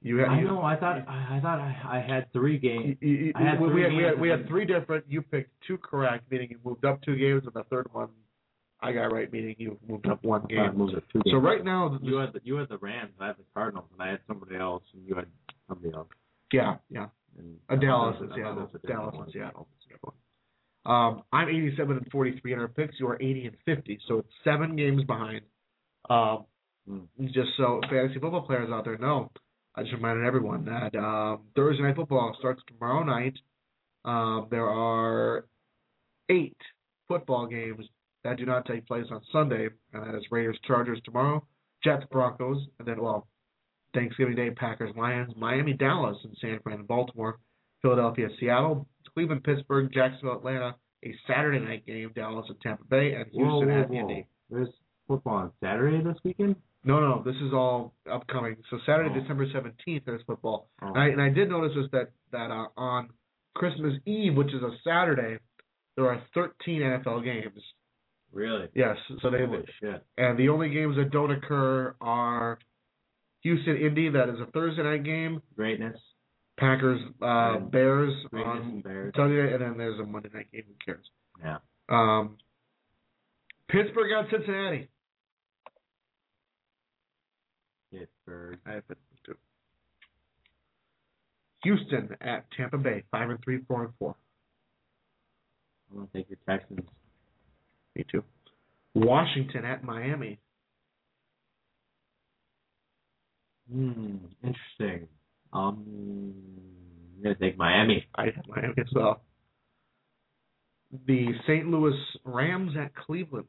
You 0.02 0.18
had 0.18 0.30
I 0.30 0.40
you, 0.40 0.48
know. 0.48 0.62
I 0.62 0.76
thought 0.76 0.98
I, 1.08 1.38
I 1.38 1.40
thought 1.42 1.60
I, 1.60 1.98
I 1.98 2.06
had 2.08 2.32
three 2.34 2.58
games. 2.58 2.98
You, 3.02 3.10
you, 3.10 3.34
I 3.36 3.42
had 3.44 3.60
we, 3.60 3.68
we 3.68 3.74
three 3.74 3.84
had, 3.84 3.94
we 3.94 4.04
had 4.04 4.20
we 4.20 4.30
had 4.30 4.48
three 4.48 4.66
different. 4.66 5.06
You 5.08 5.22
picked 5.22 5.52
two 5.68 5.78
correct, 5.78 6.30
meaning 6.32 6.50
you 6.52 6.60
moved 6.64 6.86
up 6.86 7.02
two 7.02 7.16
games, 7.16 7.44
and 7.46 7.54
the 7.54 7.64
third 7.70 7.88
one 7.92 8.10
I 8.82 8.92
got 8.92 9.12
right, 9.12 9.32
meaning 9.32 9.56
you 9.58 9.80
moved 9.88 10.08
up 10.08 10.24
one 10.24 10.44
game. 10.48 10.78
moved 10.78 10.94
it 10.94 11.04
two 11.12 11.22
So 11.32 11.38
right 11.38 11.64
now, 11.64 11.90
the, 11.90 12.06
you 12.06 12.18
had 12.18 12.34
the, 12.34 12.42
you 12.44 12.56
had 12.56 12.70
the 12.70 12.78
Rams, 12.78 13.14
I 13.20 13.28
had 13.28 13.38
the 13.38 13.44
Cardinals, 13.54 13.88
and 13.94 14.02
I 14.02 14.12
had 14.12 14.20
somebody 14.28 14.58
else, 14.58 14.84
and 14.94 15.04
you 15.08 15.16
had 15.16 15.26
somebody 15.68 15.94
else. 15.94 16.08
yeah, 16.52 16.76
yeah, 16.90 17.08
And 17.40 17.82
Dallas 17.82 18.18
is 18.22 18.30
yeah, 18.38 18.52
it 18.52 18.56
was 18.56 18.70
a 18.76 18.88
Dallas 18.88 19.14
different 19.14 19.14
is 19.14 19.18
one. 19.18 19.32
Seattle. 19.32 19.68
That's 19.72 19.86
a 19.86 19.90
good 19.90 20.00
one. 20.02 20.16
Um, 20.86 21.24
I'm 21.34 21.50
87 21.50 21.98
and 21.98 22.12
43 22.12 22.54
in 22.54 22.60
our 22.60 22.68
picks. 22.68 23.00
You 23.00 23.08
are 23.08 23.16
80 23.22 23.48
and 23.48 23.58
50, 23.66 24.00
so 24.08 24.20
it's 24.20 24.30
seven 24.44 24.76
games 24.76 25.04
behind. 25.04 25.42
Um, 26.10 26.46
Hmm. 26.88 27.00
just 27.32 27.50
so 27.58 27.82
fantasy 27.90 28.20
football 28.20 28.44
players 28.44 28.70
out 28.70 28.84
there 28.86 28.98
know, 29.00 29.32
I 29.74 29.82
just 29.82 29.94
reminded 29.96 30.24
everyone 30.24 30.66
that 30.66 30.96
um, 30.96 31.42
Thursday 31.56 31.82
night 31.82 31.96
football 31.96 32.36
starts 32.38 32.62
tomorrow 32.68 33.04
night. 33.04 33.34
Um, 34.06 34.46
there 34.52 34.68
are 34.70 35.46
eight 36.30 36.56
football 37.08 37.48
games 37.48 37.86
that 38.24 38.38
do 38.38 38.46
not 38.46 38.68
take 38.68 38.86
place 38.86 39.06
on 39.10 39.22
Sunday, 39.32 39.70
and 39.94 40.04
that 40.04 40.16
is 40.16 40.24
Raiders 40.30 40.60
Chargers 40.68 41.00
tomorrow, 41.04 41.44
Jets 41.84 42.06
Broncos, 42.12 42.60
and 42.78 42.88
then 42.88 43.02
well, 43.02 43.28
Thanksgiving 43.96 44.36
Day 44.36 44.52
Packers 44.52 44.96
Lions, 44.96 45.34
Miami 45.36 45.74
Dallas, 45.74 46.18
and 46.24 46.38
San 46.40 46.60
Fran 46.62 46.80
and 46.80 46.88
Baltimore, 46.88 47.40
Philadelphia 47.82 48.28
Seattle, 48.40 48.88
Cleveland 49.16 49.44
Pittsburgh, 49.44 49.90
Jacksonville 49.94 50.38
Atlanta, 50.38 50.76
a 51.04 51.16
Saturday 51.28 51.60
night 51.60 51.86
game 51.86 52.12
Dallas 52.16 52.46
and 52.50 52.60
Tampa 52.62 52.84
Bay, 52.86 53.14
and 53.14 53.26
Whoa, 53.32 53.62
Houston 53.62 53.70
whoa, 53.76 53.82
at 53.82 53.90
whoa. 53.90 54.00
Indy. 54.00 54.28
There's 54.50 54.70
football 55.08 55.34
on 55.36 55.52
Saturday 55.64 56.04
this 56.04 56.18
weekend. 56.24 56.56
No, 56.84 57.00
no, 57.00 57.24
this 57.24 57.36
is 57.38 57.52
all 57.52 57.94
upcoming. 58.12 58.58
So 58.70 58.78
Saturday, 58.86 59.10
Oh. 59.16 59.20
December 59.20 59.48
seventeenth, 59.52 60.04
there's 60.06 60.22
football. 60.28 60.70
Oh. 60.82 60.88
And 60.90 60.98
I, 61.00 61.08
and 61.08 61.22
I 61.22 61.30
did 61.30 61.50
notice 61.50 61.72
this 61.76 61.88
that 61.94 62.12
that 62.32 62.52
uh, 62.52 62.68
on 62.78 63.10
Christmas 63.56 63.94
Eve, 64.06 64.36
which 64.36 64.54
is 64.54 64.62
a 64.62 64.70
Saturday, 64.84 65.40
there 65.96 66.08
are 66.12 66.22
13 66.34 66.82
NFL 66.82 67.24
games. 67.24 67.62
Really? 68.34 68.68
Yes, 68.76 68.98
so 69.22 69.30
they 69.32 69.46
Holy 69.46 69.64
shit. 69.82 70.04
and 70.18 70.38
the 70.38 70.50
only 70.50 70.70
games 70.70 70.98
that 70.98 71.10
don't 71.12 71.32
occur 71.32 71.96
are 72.02 72.60
Houston 73.44 73.78
Indy, 73.78 74.10
that 74.10 74.28
is 74.30 74.40
a 74.42 74.52
Thursday 74.52 74.84
night 74.84 75.04
game. 75.06 75.42
Greatness. 75.56 75.98
Packers 76.58 77.02
uh, 77.22 77.56
And 77.58 77.72
Bears 77.72 78.14
on 78.34 78.82
Bears. 78.82 79.14
Sunday 79.16 79.54
and 79.54 79.62
then 79.62 79.78
there's 79.78 80.00
a 80.00 80.04
Monday 80.06 80.30
night 80.34 80.48
game. 80.52 80.64
Who 80.68 80.74
cares? 80.86 81.06
Yeah. 81.44 81.58
Um, 81.90 82.38
Pittsburgh 83.70 84.12
at 84.12 84.30
Cincinnati. 84.32 84.90
Pittsburgh. 87.92 88.60
I 88.66 88.74
have 88.74 88.88
Pittsburgh 88.88 89.18
too. 89.26 89.36
Houston 91.64 92.10
at 92.22 92.46
Tampa 92.56 92.78
Bay, 92.78 93.04
five 93.12 93.30
and 93.30 93.40
three, 93.44 93.60
four 93.68 93.84
and 93.86 93.94
four. 94.00 94.16
I'm 95.92 95.98
gonna 95.98 96.10
take 96.14 96.30
your 96.30 96.40
Texans. 96.48 96.88
Me 97.96 98.06
too. 98.10 98.24
Washington 98.94 99.66
at 99.66 99.84
Miami. 99.84 100.40
Hmm. 103.72 104.18
Interesting. 104.44 105.08
Um. 105.56 106.34
I'm 107.18 107.24
gonna 107.24 107.36
take 107.36 107.58
Miami. 107.58 108.06
I 108.16 108.26
have 108.26 108.46
Miami 108.48 108.74
as 108.78 108.88
well. 108.94 109.22
The 111.08 111.28
St. 111.48 111.68
Louis 111.68 111.96
Rams 112.24 112.74
at 112.80 112.94
Cleveland. 112.96 113.48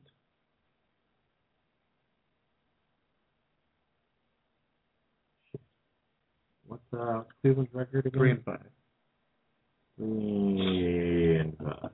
What's 6.67 6.83
uh 6.97 7.23
Cleveland's 7.43 7.73
record 7.75 8.07
again? 8.07 8.19
Three 8.19 8.31
and 8.31 8.45
five. 8.45 8.61
Three 9.99 11.37
and 11.39 11.57
five. 11.59 11.91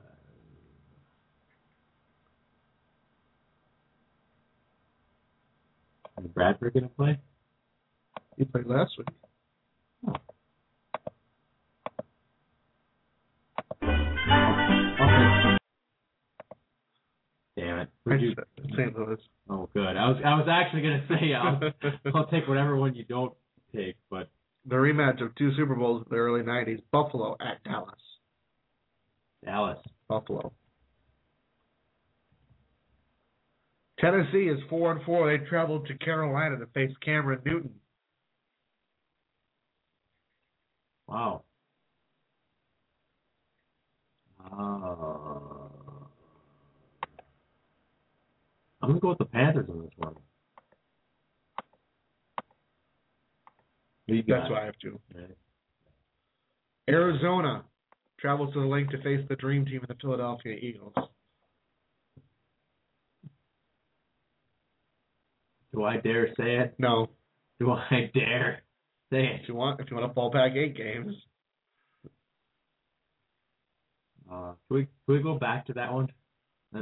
Is 6.23 6.27
Bradford 6.33 6.73
gonna 6.73 6.87
play? 6.89 7.19
He 8.37 8.45
played 8.45 8.67
last 8.67 8.91
week. 8.97 9.07
Okay. 13.83 15.57
Damn 17.57 17.79
it. 17.79 17.89
You- 18.21 18.35
St. 18.75 18.97
Louis. 18.97 19.17
Oh, 19.49 19.69
good. 19.73 19.97
I 19.97 20.07
was 20.09 20.21
I 20.25 20.35
was 20.35 20.47
actually 20.49 20.81
gonna 20.81 21.05
say 21.09 21.33
I'll 21.33 21.59
I'll 22.15 22.27
take 22.27 22.47
whatever 22.47 22.75
one 22.75 22.95
you 22.95 23.03
don't 23.05 23.33
take, 23.75 23.95
but 24.09 24.29
the 24.65 24.75
rematch 24.75 25.21
of 25.21 25.35
two 25.35 25.51
Super 25.55 25.75
Bowls 25.75 26.03
in 26.05 26.15
the 26.15 26.21
early 26.21 26.41
'90s. 26.41 26.81
Buffalo 26.91 27.35
at 27.39 27.63
Dallas. 27.63 27.99
Dallas. 29.43 29.79
Buffalo. 30.07 30.53
Tennessee 33.99 34.47
is 34.49 34.59
four 34.69 34.91
and 34.91 35.03
four. 35.05 35.29
They 35.37 35.43
traveled 35.45 35.87
to 35.87 35.93
Carolina 35.97 36.57
to 36.59 36.65
face 36.67 36.91
Cameron 37.03 37.39
Newton. 37.45 37.71
Wow. 41.07 41.43
Uh, 44.51 44.55
I'm 48.81 48.89
gonna 48.89 48.99
go 48.99 49.09
with 49.09 49.17
the 49.19 49.25
Panthers 49.25 49.69
on 49.69 49.81
this 49.81 49.91
one. 49.97 50.15
You 54.07 54.21
why 54.27 54.63
I 54.63 54.65
have 54.65 54.77
to. 54.79 54.99
Arizona 56.89 57.63
travels 58.19 58.53
to 58.53 58.59
the 58.59 58.65
link 58.65 58.89
to 58.91 59.01
face 59.01 59.25
the 59.29 59.35
Dream 59.37 59.65
Team 59.65 59.81
of 59.81 59.87
the 59.87 59.95
Philadelphia 60.01 60.53
Eagles. 60.53 60.93
Do 65.73 65.83
I 65.83 65.97
dare 65.97 66.27
say 66.35 66.57
it? 66.57 66.75
No, 66.77 67.09
Do 67.59 67.71
I 67.71 68.11
dare 68.13 68.61
say 69.11 69.25
it? 69.25 69.41
if 69.41 69.47
you 69.47 69.55
want, 69.55 69.79
if 69.79 69.89
you 69.89 69.97
want 69.97 70.09
to 70.09 70.13
fall 70.13 70.29
back 70.29 70.53
eight 70.55 70.77
games, 70.77 71.15
Uh, 74.33 74.53
can 74.67 74.75
we 74.77 74.81
can 74.85 75.15
we 75.15 75.21
go 75.21 75.37
back 75.37 75.65
to 75.67 75.73
that 75.73 75.93
one? 75.93 76.07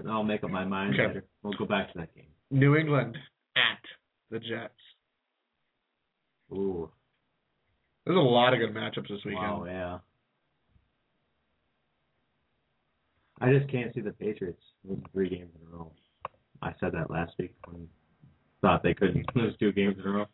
I'll 0.09 0.23
make 0.23 0.43
up 0.43 0.49
my 0.51 0.63
mind 0.63 0.93
Okay. 0.93 1.07
later. 1.07 1.25
We'll 1.43 1.53
go 1.53 1.65
back 1.65 1.91
to 1.91 1.99
that 1.99 2.15
game. 2.15 2.27
New 2.49 2.77
England 2.77 3.17
at 3.57 3.79
the 4.29 4.39
Jets. 4.39 4.73
Ooh, 6.53 6.89
There's 8.05 8.17
a 8.17 8.19
lot 8.19 8.53
of 8.53 8.59
good 8.59 8.73
matchups 8.73 9.09
this 9.09 9.19
weekend. 9.25 9.41
wow, 9.43 9.65
yeah. 9.65 9.97
I 13.39 13.51
just 13.51 13.69
can't 13.71 13.93
see 13.93 14.01
the 14.01 14.11
Patriots 14.11 14.61
losing 14.87 15.05
three 15.13 15.29
games 15.29 15.49
in 15.59 15.67
a 15.67 15.77
row. 15.77 15.91
I 16.61 16.73
said 16.79 16.91
that 16.93 17.09
last 17.09 17.33
week 17.39 17.55
when 17.65 17.87
thought 18.61 18.83
they 18.83 18.93
couldn't 18.93 19.25
lose 19.35 19.55
two 19.59 19.71
games 19.71 19.95
in 19.99 20.05
a 20.07 20.11
row. 20.11 20.25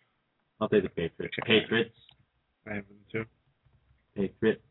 I'll 0.60 0.68
take 0.70 0.84
the 0.84 0.90
Patriots. 0.90 1.36
Patriots. 1.46 1.96
I 2.70 2.76
have 2.76 2.84
them 2.88 2.98
too. 3.12 3.26
Patriots. 4.16 4.62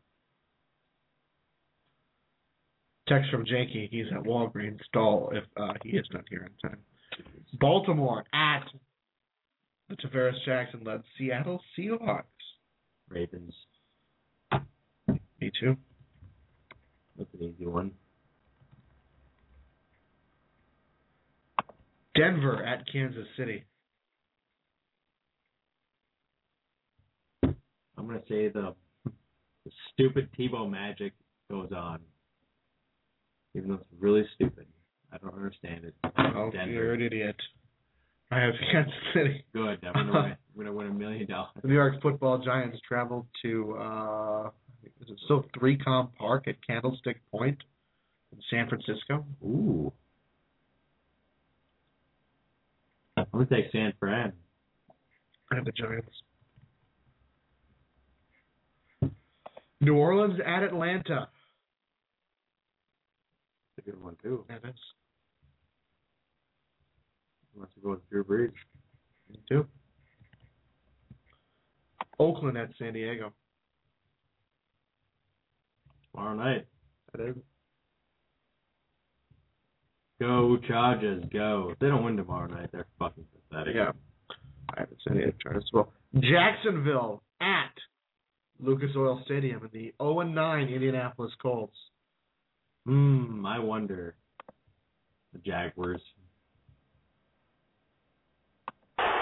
Text 3.07 3.31
from 3.31 3.45
Jakey. 3.45 3.87
He's 3.91 4.07
at 4.11 4.23
Walgreens. 4.23 4.79
Stall 4.87 5.31
if 5.33 5.43
uh, 5.55 5.73
he 5.83 5.91
is 5.91 6.05
not 6.13 6.25
here 6.29 6.45
in 6.45 6.69
time. 6.69 6.79
Baltimore 7.59 8.23
at 8.33 8.63
the 9.89 9.95
Tarvaris 9.95 10.33
Jackson 10.45 10.81
led 10.83 11.01
Seattle 11.17 11.61
Seahawks. 11.77 12.23
Ravens. 13.09 13.53
Me 15.39 15.51
too. 15.59 15.77
That's 17.17 17.29
an 17.39 17.53
easy 17.55 17.65
one. 17.65 17.91
Denver 22.15 22.63
at 22.63 22.83
Kansas 22.91 23.27
City. 23.37 23.63
I'm 27.43 28.05
gonna 28.05 28.19
say 28.27 28.49
the, 28.49 28.73
the 29.05 29.71
stupid 29.93 30.29
Tebow 30.37 30.69
magic 30.69 31.13
goes 31.49 31.71
on. 31.71 31.99
Even 33.57 33.69
though 33.69 33.75
it's 33.75 33.85
really 33.99 34.23
stupid. 34.35 34.67
I 35.11 35.17
don't 35.17 35.33
understand 35.33 35.83
it. 35.85 35.95
Oh, 36.03 36.51
Denver. 36.51 36.71
you're 36.71 36.93
an 36.93 37.01
idiot. 37.01 37.35
I 38.29 38.39
have 38.39 38.53
Kansas 38.71 38.93
City. 39.13 39.43
Good. 39.53 39.79
I'm 39.83 39.93
gonna 39.93 40.11
win. 40.11 40.31
I'm 40.31 40.37
gonna 40.57 40.73
win 40.73 40.87
a 40.87 40.93
million 40.93 41.27
dollars. 41.27 41.49
The 41.61 41.67
New 41.67 41.73
York 41.73 42.01
Football 42.01 42.39
Giants 42.39 42.77
traveled 42.87 43.25
to 43.41 43.75
uh, 43.79 44.49
is 45.01 45.09
it 45.09 45.17
still 45.25 45.45
Three 45.57 45.77
Com 45.77 46.09
Park 46.19 46.47
at 46.47 46.55
Candlestick 46.65 47.19
Point 47.31 47.57
in 48.31 48.39
San 48.51 48.67
Francisco. 48.69 49.25
Ooh. 49.43 49.91
I'm 53.15 53.25
gonna 53.31 53.45
take 53.45 53.71
San 53.71 53.93
Fran. 53.99 54.33
I 55.51 55.55
have 55.55 55.65
the 55.65 55.71
Giants. 55.71 56.11
New 59.79 59.95
Orleans 59.95 60.39
at 60.45 60.63
Atlanta. 60.63 61.29
Good 63.87 64.03
one 64.03 64.17
too. 64.21 64.43
That 64.49 64.67
is 64.67 64.75
Unless 67.55 67.69
you 67.77 67.81
go 67.83 67.91
with 67.91 68.09
Drew 68.09 68.23
Brees. 68.25 68.51
me 69.31 69.39
too. 69.47 69.65
Oakland 72.19 72.57
at 72.57 72.69
San 72.77 72.91
Diego. 72.91 73.31
Tomorrow 76.11 76.35
night. 76.35 76.65
That 77.13 77.29
is. 77.29 77.35
Go 80.19 80.57
Chargers, 80.67 81.23
go. 81.31 81.69
If 81.71 81.79
they 81.79 81.87
don't 81.87 82.03
win 82.03 82.17
tomorrow 82.17 82.47
night, 82.47 82.69
they're 82.73 82.87
fucking 82.99 83.23
pathetic. 83.49 83.75
Yeah. 83.75 83.91
I 84.75 84.81
have 84.81 84.89
the 84.89 84.97
San 85.07 85.15
Diego 85.15 85.31
Chargers 85.41 85.63
as 85.65 85.71
well. 85.71 85.93
Jacksonville 86.19 87.23
at 87.39 87.71
Lucas 88.59 88.89
Oil 88.97 89.21
Stadium 89.23 89.63
in 89.63 89.69
the 89.71 89.93
0 90.03 90.23
9 90.23 90.67
Indianapolis 90.67 91.31
Colts. 91.41 91.77
Hmm, 92.87 93.45
I 93.45 93.59
wonder. 93.59 94.15
The 95.33 95.39
Jaguars. 95.39 96.01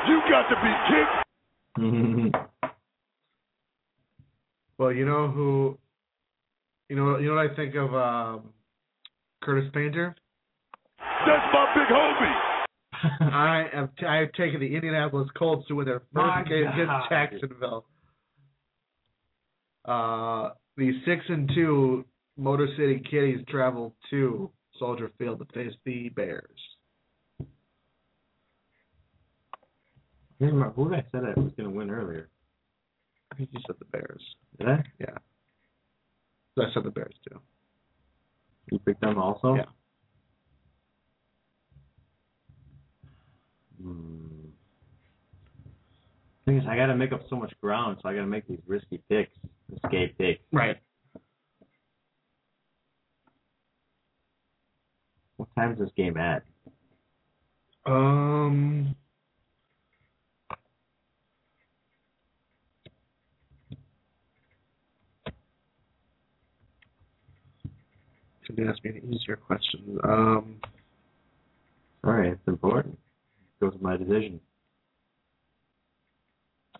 You 0.08 0.22
got 0.30 0.48
to 0.50 0.56
be 0.62 1.82
kidding. 1.82 2.32
Well, 4.78 4.92
you 4.92 5.06
know 5.06 5.30
who, 5.30 5.78
you 6.90 6.98
know, 6.98 7.18
you 7.18 7.30
know 7.30 7.36
what 7.36 7.50
I 7.50 7.56
think 7.56 7.76
of 7.76 7.96
um, 7.96 8.50
Curtis 9.42 9.70
Painter. 9.74 10.14
That's 11.00 11.54
my 11.54 11.74
big 11.74 11.88
homie. 11.96 13.32
I 13.34 13.70
have 13.74 13.96
t- 13.96 14.06
I 14.06 14.18
have 14.18 14.34
taken 14.34 14.60
the 14.60 14.76
Indianapolis 14.76 15.30
Colts 15.38 15.66
to 15.70 15.76
win 15.76 15.86
their 15.86 16.02
My 16.12 16.40
first 16.42 16.50
game 16.50 16.68
against 16.68 17.10
Jacksonville. 17.10 17.86
Uh, 19.86 20.50
the 20.76 20.92
six 21.06 21.24
and 21.30 21.50
two 21.56 22.04
Motor 22.38 22.68
City 22.78 23.02
Kitties 23.10 23.46
travel 23.50 23.96
to 24.10 24.52
Soldier 24.78 25.12
Field 25.18 25.40
to 25.40 25.46
face 25.54 25.74
the 25.86 26.10
Bears. 26.10 26.60
I 30.42 30.46
remember 30.46 30.72
who 30.72 30.90
did 30.90 31.00
I 31.00 31.06
said 31.12 31.24
I 31.24 31.40
was 31.40 31.54
gonna 31.58 31.70
win 31.70 31.90
earlier. 31.90 32.30
I 33.32 33.36
think 33.36 33.50
you 33.54 33.60
said 33.66 33.78
the 33.80 33.86
Bears. 33.86 34.22
Did 34.60 34.68
I? 34.68 34.84
Yeah. 35.00 35.18
I 36.58 36.74
said 36.74 36.84
the 36.84 36.92
Bears 36.92 37.16
too. 37.30 37.40
You 38.72 38.80
picked 38.80 39.02
them 39.02 39.18
also? 39.18 39.56
Yeah. 39.56 39.66
Hmm. 43.82 44.26
Thing 46.46 46.58
is, 46.58 46.64
I 46.70 46.76
gotta 46.76 46.96
make 46.96 47.12
up 47.12 47.22
so 47.30 47.36
much 47.36 47.54
ground, 47.62 47.98
so 48.02 48.10
I 48.10 48.14
gotta 48.14 48.28
make 48.28 48.48
these 48.48 48.60
risky 48.68 49.02
picks, 49.10 49.36
escape 49.72 50.18
picks. 50.18 50.42
Right. 50.52 50.78
What 55.56 55.64
time 55.64 55.72
is 55.74 55.80
this 55.80 55.90
game 55.96 56.18
at? 56.18 56.44
Um. 57.86 58.96
Should 68.44 68.60
ask 68.60 68.84
me 68.84 68.92
an 68.92 69.14
easier 69.14 69.38
question. 69.38 69.98
Um, 70.04 70.58
Sorry, 72.04 72.30
it's 72.30 72.48
important. 72.48 73.00
It 73.60 73.64
goes 73.64 73.74
with 73.74 73.82
my 73.82 73.98
decision. 73.98 74.40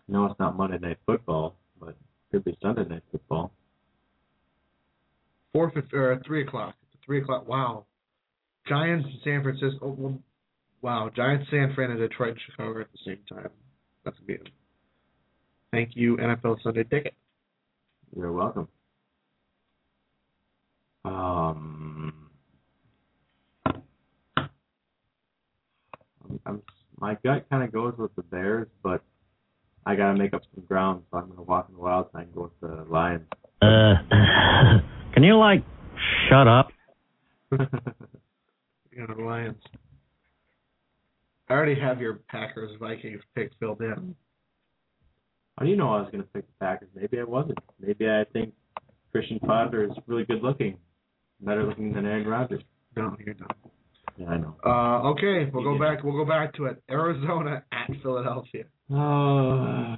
No, 0.06 0.26
it's 0.26 0.38
not 0.38 0.56
Monday 0.56 0.78
Night 0.78 0.98
Football, 1.04 1.56
but 1.80 1.88
it 1.88 1.96
could 2.30 2.44
be 2.44 2.56
Sunday 2.62 2.84
Night 2.84 3.02
Football. 3.10 3.50
four 5.52 5.72
or 5.92 6.22
three 6.24 6.42
o'clock. 6.42 6.76
Three 7.04 7.22
o'clock. 7.22 7.48
Wow. 7.48 7.86
Giants, 8.68 9.08
San 9.24 9.42
Francisco. 9.42 9.78
Oh, 9.82 9.96
well, 9.98 10.18
wow. 10.82 11.10
Giants, 11.14 11.46
San 11.50 11.72
Fran, 11.74 11.90
and 11.90 12.00
Detroit, 12.00 12.30
and 12.30 12.40
Chicago 12.50 12.80
at 12.80 12.88
the 12.92 12.98
same 13.04 13.18
time. 13.28 13.50
That's 14.04 14.16
gonna 14.26 14.38
Thank 15.72 15.90
you, 15.94 16.16
NFL 16.16 16.62
Sunday 16.62 16.84
Ticket. 16.84 17.14
You're 18.16 18.32
welcome. 18.32 18.68
Um, 21.04 22.30
I'm, 23.66 23.82
I'm, 26.46 26.62
my 26.98 27.16
gut 27.24 27.46
kind 27.50 27.62
of 27.62 27.72
goes 27.72 27.94
with 27.98 28.14
the 28.16 28.22
Bears, 28.22 28.68
but 28.82 29.02
I 29.84 29.94
got 29.94 30.12
to 30.12 30.18
make 30.18 30.34
up 30.34 30.42
some 30.54 30.64
ground, 30.64 31.02
so 31.10 31.18
I'm 31.18 31.26
going 31.26 31.36
to 31.36 31.42
walk 31.42 31.66
in 31.68 31.76
the 31.76 31.80
wild 31.80 32.06
side 32.12 32.22
and 32.22 32.34
go 32.34 32.42
with 32.42 32.60
the 32.60 32.84
Lions. 32.90 33.26
Uh, 33.62 33.94
can 35.14 35.22
you 35.22 35.36
like 35.36 35.62
shut 36.28 36.48
up? 36.48 36.70
You 38.96 39.06
know, 39.06 39.14
the 39.14 39.22
Lions. 39.22 39.62
I 41.48 41.52
already 41.52 41.78
have 41.78 42.00
your 42.00 42.14
Packers 42.28 42.70
Vikings 42.80 43.20
pick 43.34 43.50
filled 43.60 43.80
in. 43.82 44.14
How 45.58 45.64
do 45.64 45.70
you 45.70 45.76
know 45.76 45.92
I 45.94 46.00
was 46.00 46.08
going 46.10 46.22
to 46.24 46.28
pick 46.30 46.46
the 46.46 46.52
Packers? 46.64 46.88
Maybe 46.94 47.18
I 47.20 47.24
wasn't. 47.24 47.58
Maybe 47.78 48.06
I 48.08 48.24
think 48.32 48.54
Christian 49.12 49.38
Ponder 49.40 49.84
is 49.84 49.90
really 50.06 50.24
good 50.24 50.42
looking. 50.42 50.78
Better 51.40 51.64
looking 51.64 51.92
than 51.92 52.06
Aaron 52.06 52.26
Rodgers. 52.26 52.62
No, 52.96 53.14
you're 53.24 53.34
not. 53.34 53.56
Yeah, 54.16 54.28
I 54.28 54.36
know. 54.38 54.56
Uh, 54.64 55.10
okay, 55.10 55.50
we'll 55.52 55.62
You 55.62 55.68
go 55.68 55.72
did. 55.74 55.80
back. 55.80 56.02
We'll 56.04 56.16
go 56.16 56.24
back 56.28 56.54
to 56.54 56.64
it. 56.64 56.82
Arizona 56.90 57.62
at 57.72 57.90
Philadelphia. 58.02 58.64
Oh. 58.90 59.96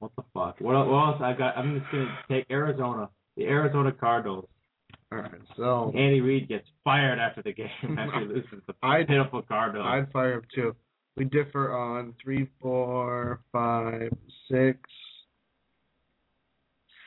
What 0.00 0.10
the 0.16 0.21
fuck? 0.34 0.56
What, 0.60 0.74
el- 0.74 0.88
what 0.88 1.06
else 1.14 1.22
I 1.22 1.32
got? 1.34 1.56
I'm 1.56 1.78
just 1.80 1.90
gonna 1.92 2.18
take 2.30 2.46
Arizona. 2.50 3.08
The 3.36 3.44
Arizona 3.44 3.92
Cardinals. 3.92 4.46
All 5.10 5.18
right, 5.18 5.30
so 5.56 5.92
Andy 5.94 6.20
Reid 6.20 6.48
gets 6.48 6.66
fired 6.84 7.18
after 7.18 7.42
the 7.42 7.52
game 7.52 7.98
after 7.98 8.20
he 8.20 8.26
loses 8.26 8.62
the 8.66 8.74
I'd- 8.82 9.06
pitiful 9.06 9.42
Cardinals. 9.42 9.86
I'd 9.88 10.10
fire 10.12 10.34
him 10.34 10.42
too. 10.54 10.74
We 11.16 11.24
differ 11.26 11.76
on 11.76 12.14
three, 12.22 12.48
four, 12.60 13.40
five, 13.52 14.10
six, 14.50 14.78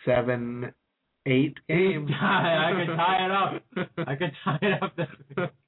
seven, 0.05 0.71
eight 1.25 1.55
games. 1.67 2.09
I 2.21 2.71
could 2.85 2.95
tie 2.95 3.25
it 3.25 3.31
up. 3.31 3.97
I 4.07 4.15
could 4.15 4.31
tie 4.43 4.59
it 4.61 4.83
up. 4.83 5.51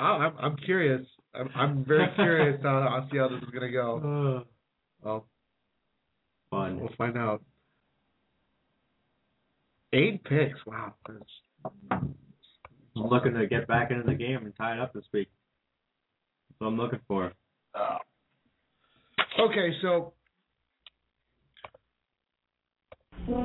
Oh, 0.00 0.04
I'm 0.04 0.32
I'm 0.40 0.56
curious. 0.56 1.06
I'm 1.32 1.48
I'm 1.54 1.84
very 1.84 2.12
curious 2.16 2.60
how 2.64 2.78
I'll 2.78 3.08
see 3.12 3.18
how 3.18 3.28
this 3.28 3.40
is 3.40 3.50
gonna 3.50 3.70
go. 3.70 4.42
Well, 5.04 5.26
Fun. 6.52 6.78
we'll 6.78 6.90
find 6.98 7.16
out. 7.16 7.42
Eight 9.94 10.22
picks. 10.22 10.58
Wow. 10.66 10.92
That's, 11.08 11.24
I'm 11.90 12.14
looking 12.94 13.32
to 13.32 13.46
get 13.46 13.66
back 13.66 13.90
into 13.90 14.02
the 14.02 14.14
game 14.14 14.36
and 14.44 14.54
tie 14.54 14.74
it 14.74 14.80
up 14.80 14.92
this 14.92 15.04
week. 15.14 15.30
That's 16.50 16.60
what 16.60 16.66
I'm 16.68 16.76
looking 16.76 17.00
for. 17.08 17.32
Okay, 19.40 19.72
so 19.80 20.12
there's 23.26 23.36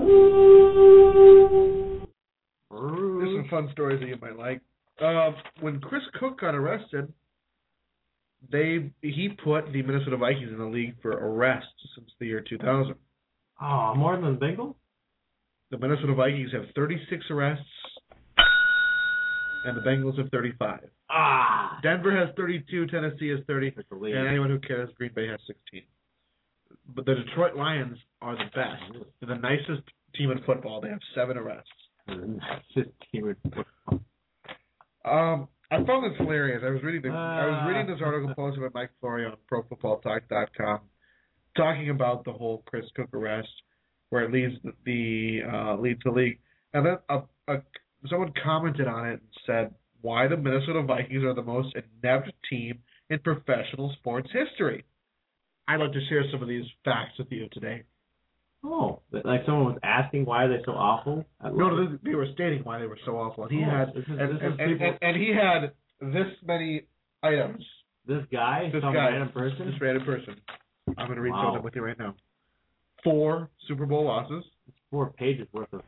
some 2.70 3.48
fun 3.50 3.70
stories 3.72 4.02
that 4.02 4.08
you 4.10 4.18
might 4.22 4.38
like. 4.38 4.60
Uh, 5.02 5.32
when 5.62 5.80
Chris 5.80 6.04
Cook 6.20 6.42
got 6.42 6.56
arrested, 6.56 7.14
they 8.52 8.92
he 9.02 9.30
put 9.44 9.72
the 9.74 9.82
Minnesota 9.82 10.18
Vikings 10.18 10.50
in 10.52 10.58
the 10.58 10.66
league 10.66 10.96
for 11.02 11.12
arrests 11.12 11.70
since 11.96 12.10
the 12.20 12.28
year 12.28 12.42
2000. 12.48 12.96
Oh, 13.62 13.94
more 13.96 14.16
than 14.16 14.34
the 14.40 14.46
Bengals? 14.46 14.76
The 15.72 15.78
Minnesota 15.78 16.14
Vikings 16.14 16.52
have 16.54 16.64
36 16.76 17.26
arrests, 17.32 17.66
and 19.66 19.76
the 19.76 19.82
Bengals 19.82 20.18
have 20.18 20.30
35. 20.30 20.80
Ah. 21.10 21.80
Denver 21.84 22.16
has 22.16 22.34
32, 22.36 22.88
Tennessee 22.88 23.30
has 23.30 23.40
30, 23.48 23.74
That's 23.76 23.88
the 23.90 23.96
league. 23.96 24.16
and 24.16 24.28
anyone 24.28 24.50
who 24.50 24.60
cares, 24.60 24.90
Green 24.98 25.12
Bay 25.14 25.28
has 25.28 25.40
16. 25.48 25.82
But 26.96 27.06
the 27.06 27.16
Detroit 27.16 27.56
Lions 27.56 27.98
are 28.22 28.36
the 28.36 28.46
best. 28.56 29.06
They're 29.20 29.36
the 29.36 29.42
nicest 29.42 29.82
team 30.16 30.32
in 30.32 30.42
football. 30.44 30.80
They 30.82 30.90
have 30.90 31.00
seven 31.16 31.38
arrests. 31.38 31.70
Just 32.74 32.90
team 33.12 33.28
in 33.30 33.36
football. 33.44 34.02
Um, 35.06 35.48
I 35.70 35.84
found 35.84 36.10
this 36.10 36.18
hilarious. 36.18 36.64
I 36.66 36.70
was 36.70 36.82
reading 36.84 37.02
the, 37.02 37.10
I 37.10 37.46
was 37.46 37.60
Ah. 37.62 37.68
reading 37.68 37.88
this 37.88 38.02
article 38.02 38.34
posted 38.36 38.62
by 38.74 38.80
Mike 38.82 38.92
Florio 39.02 39.32
on 39.32 39.38
ProFootballTalk.com, 39.52 40.80
talking 41.58 41.90
about 41.90 42.24
the 42.24 42.32
whole 42.32 42.64
Chris 42.66 42.86
Cook 42.96 43.14
arrest, 43.14 43.50
where 44.10 44.24
it 44.24 44.32
leads 44.32 44.54
the, 44.64 44.74
the 44.86 45.42
uh, 45.52 45.76
leads 45.78 46.02
the 46.06 46.12
league, 46.12 46.40
and 46.74 46.86
then 46.86 46.98
a, 47.10 47.20
a 47.50 47.62
someone 48.10 48.32
commented 48.44 48.88
on 48.88 49.08
it 49.08 49.14
and 49.14 49.22
said 49.46 49.74
why 50.02 50.28
the 50.28 50.38
Minnesota 50.38 50.84
Vikings 50.84 51.24
are 51.24 51.34
the 51.34 51.42
most 51.44 51.76
inept 51.76 52.32
team 52.50 52.80
in 53.10 53.20
professional 53.20 53.92
sports 54.00 54.30
history. 54.32 54.86
I'd 55.68 55.82
like 55.82 55.92
to 55.92 56.06
share 56.08 56.24
some 56.32 56.42
of 56.42 56.48
these 56.48 56.66
facts 56.86 57.18
with 57.20 57.30
you 57.32 57.50
today. 57.52 57.84
Oh, 58.64 59.02
like 59.12 59.42
someone 59.46 59.66
was 59.66 59.80
asking 59.84 60.26
why 60.26 60.44
are 60.44 60.50
they 60.50 60.64
so 60.66 60.72
awful? 60.72 61.24
No, 61.44 61.52
no, 61.70 61.98
they 62.04 62.16
were 62.16 62.28
stating 62.34 62.64
why 62.64 62.80
they 62.80 62.88
were 62.88 62.98
so 63.06 63.14
awful. 63.18 63.44
And 63.46 63.52
he 63.52 63.64
Oh, 63.66 63.70
had 63.70 63.90
this 63.94 64.04
is- 64.04 64.10
and, 64.10 64.20
this 64.20 64.38
and, 64.42 64.60
and, 64.62 64.82
and, 64.82 64.98
and 65.02 65.18
he 65.18 65.30
had 65.34 65.72
this 66.02 66.34
many 66.46 66.84
items. 67.24 67.64
This 68.08 68.24
guy, 68.32 68.70
This 68.74 68.82
some 68.82 68.94
guy, 68.94 69.10
random 69.10 69.30
person. 69.32 69.72
This 69.72 69.82
random 69.82 70.06
person. 70.06 70.36
I'm 70.98 71.06
going 71.08 71.16
to 71.18 71.22
read 71.22 71.32
Wow. 71.34 71.54
them 71.54 71.64
with 71.64 71.76
you 71.76 71.82
right 71.84 71.98
now. 72.00 72.16
Four 73.04 73.50
Super 73.68 73.86
Bowl 73.86 74.06
losses, 74.06 74.44
It's 74.68 74.78
four 74.90 75.12
pages 75.12 75.48
worth 75.54 75.72
of. 75.74 75.82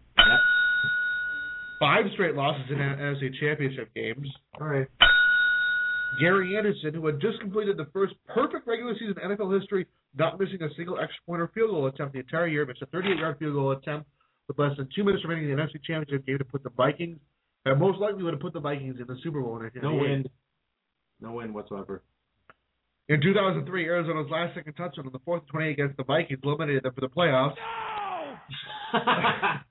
five 1.79 2.05
straight 2.13 2.35
losses 2.35 2.63
in 2.69 2.77
NFC 2.77 3.29
Championship 3.39 3.93
games. 3.95 4.27
All 4.59 4.67
right. 4.67 4.87
Gary 6.19 6.57
Anderson, 6.57 6.93
who 6.93 7.05
had 7.05 7.21
just 7.21 7.39
completed 7.39 7.77
the 7.77 7.85
first 7.93 8.13
perfect 8.27 8.67
regular 8.67 8.93
season 8.95 9.15
in 9.23 9.29
NFL 9.37 9.57
history, 9.59 9.85
not 10.17 10.39
missing 10.39 10.61
a 10.61 10.69
single 10.75 10.99
extra 10.99 11.21
point 11.25 11.41
or 11.41 11.47
field 11.53 11.71
goal 11.71 11.87
attempt 11.87 12.13
the 12.13 12.19
entire 12.19 12.47
year, 12.47 12.65
missed 12.65 12.81
a 12.81 12.87
38-yard 12.87 13.37
field 13.39 13.53
goal 13.53 13.71
attempt 13.71 14.09
with 14.47 14.57
less 14.57 14.75
than 14.77 14.87
two 14.95 15.03
minutes 15.03 15.23
remaining 15.23 15.49
in 15.49 15.55
the 15.55 15.61
NFC 15.61 15.83
Championship 15.85 16.25
game 16.25 16.37
to 16.39 16.45
put 16.45 16.63
the 16.63 16.71
Vikings, 16.71 17.19
and 17.65 17.79
most 17.79 17.99
likely 17.99 18.23
would 18.23 18.33
have 18.33 18.41
put 18.41 18.53
the 18.53 18.59
Vikings 18.59 18.97
in 18.99 19.05
the 19.07 19.17
Super 19.23 19.41
Bowl 19.41 19.57
in 19.57 19.69
No 19.81 19.93
1998. 19.93 20.01
wind. 20.01 20.29
No 21.21 21.31
wind 21.33 21.53
whatsoever. 21.53 22.01
In 23.09 23.21
2003, 23.21 23.85
Arizona's 23.85 24.29
last 24.31 24.55
second 24.55 24.73
touchdown 24.73 25.05
on 25.07 25.11
the 25.11 25.19
fourth 25.25 25.41
and 25.41 25.49
28 25.49 25.71
against 25.71 25.97
the 25.97 26.03
Vikings 26.03 26.39
eliminated 26.43 26.83
them 26.83 26.93
for 26.93 27.01
the 27.01 27.07
playoffs. 27.09 27.55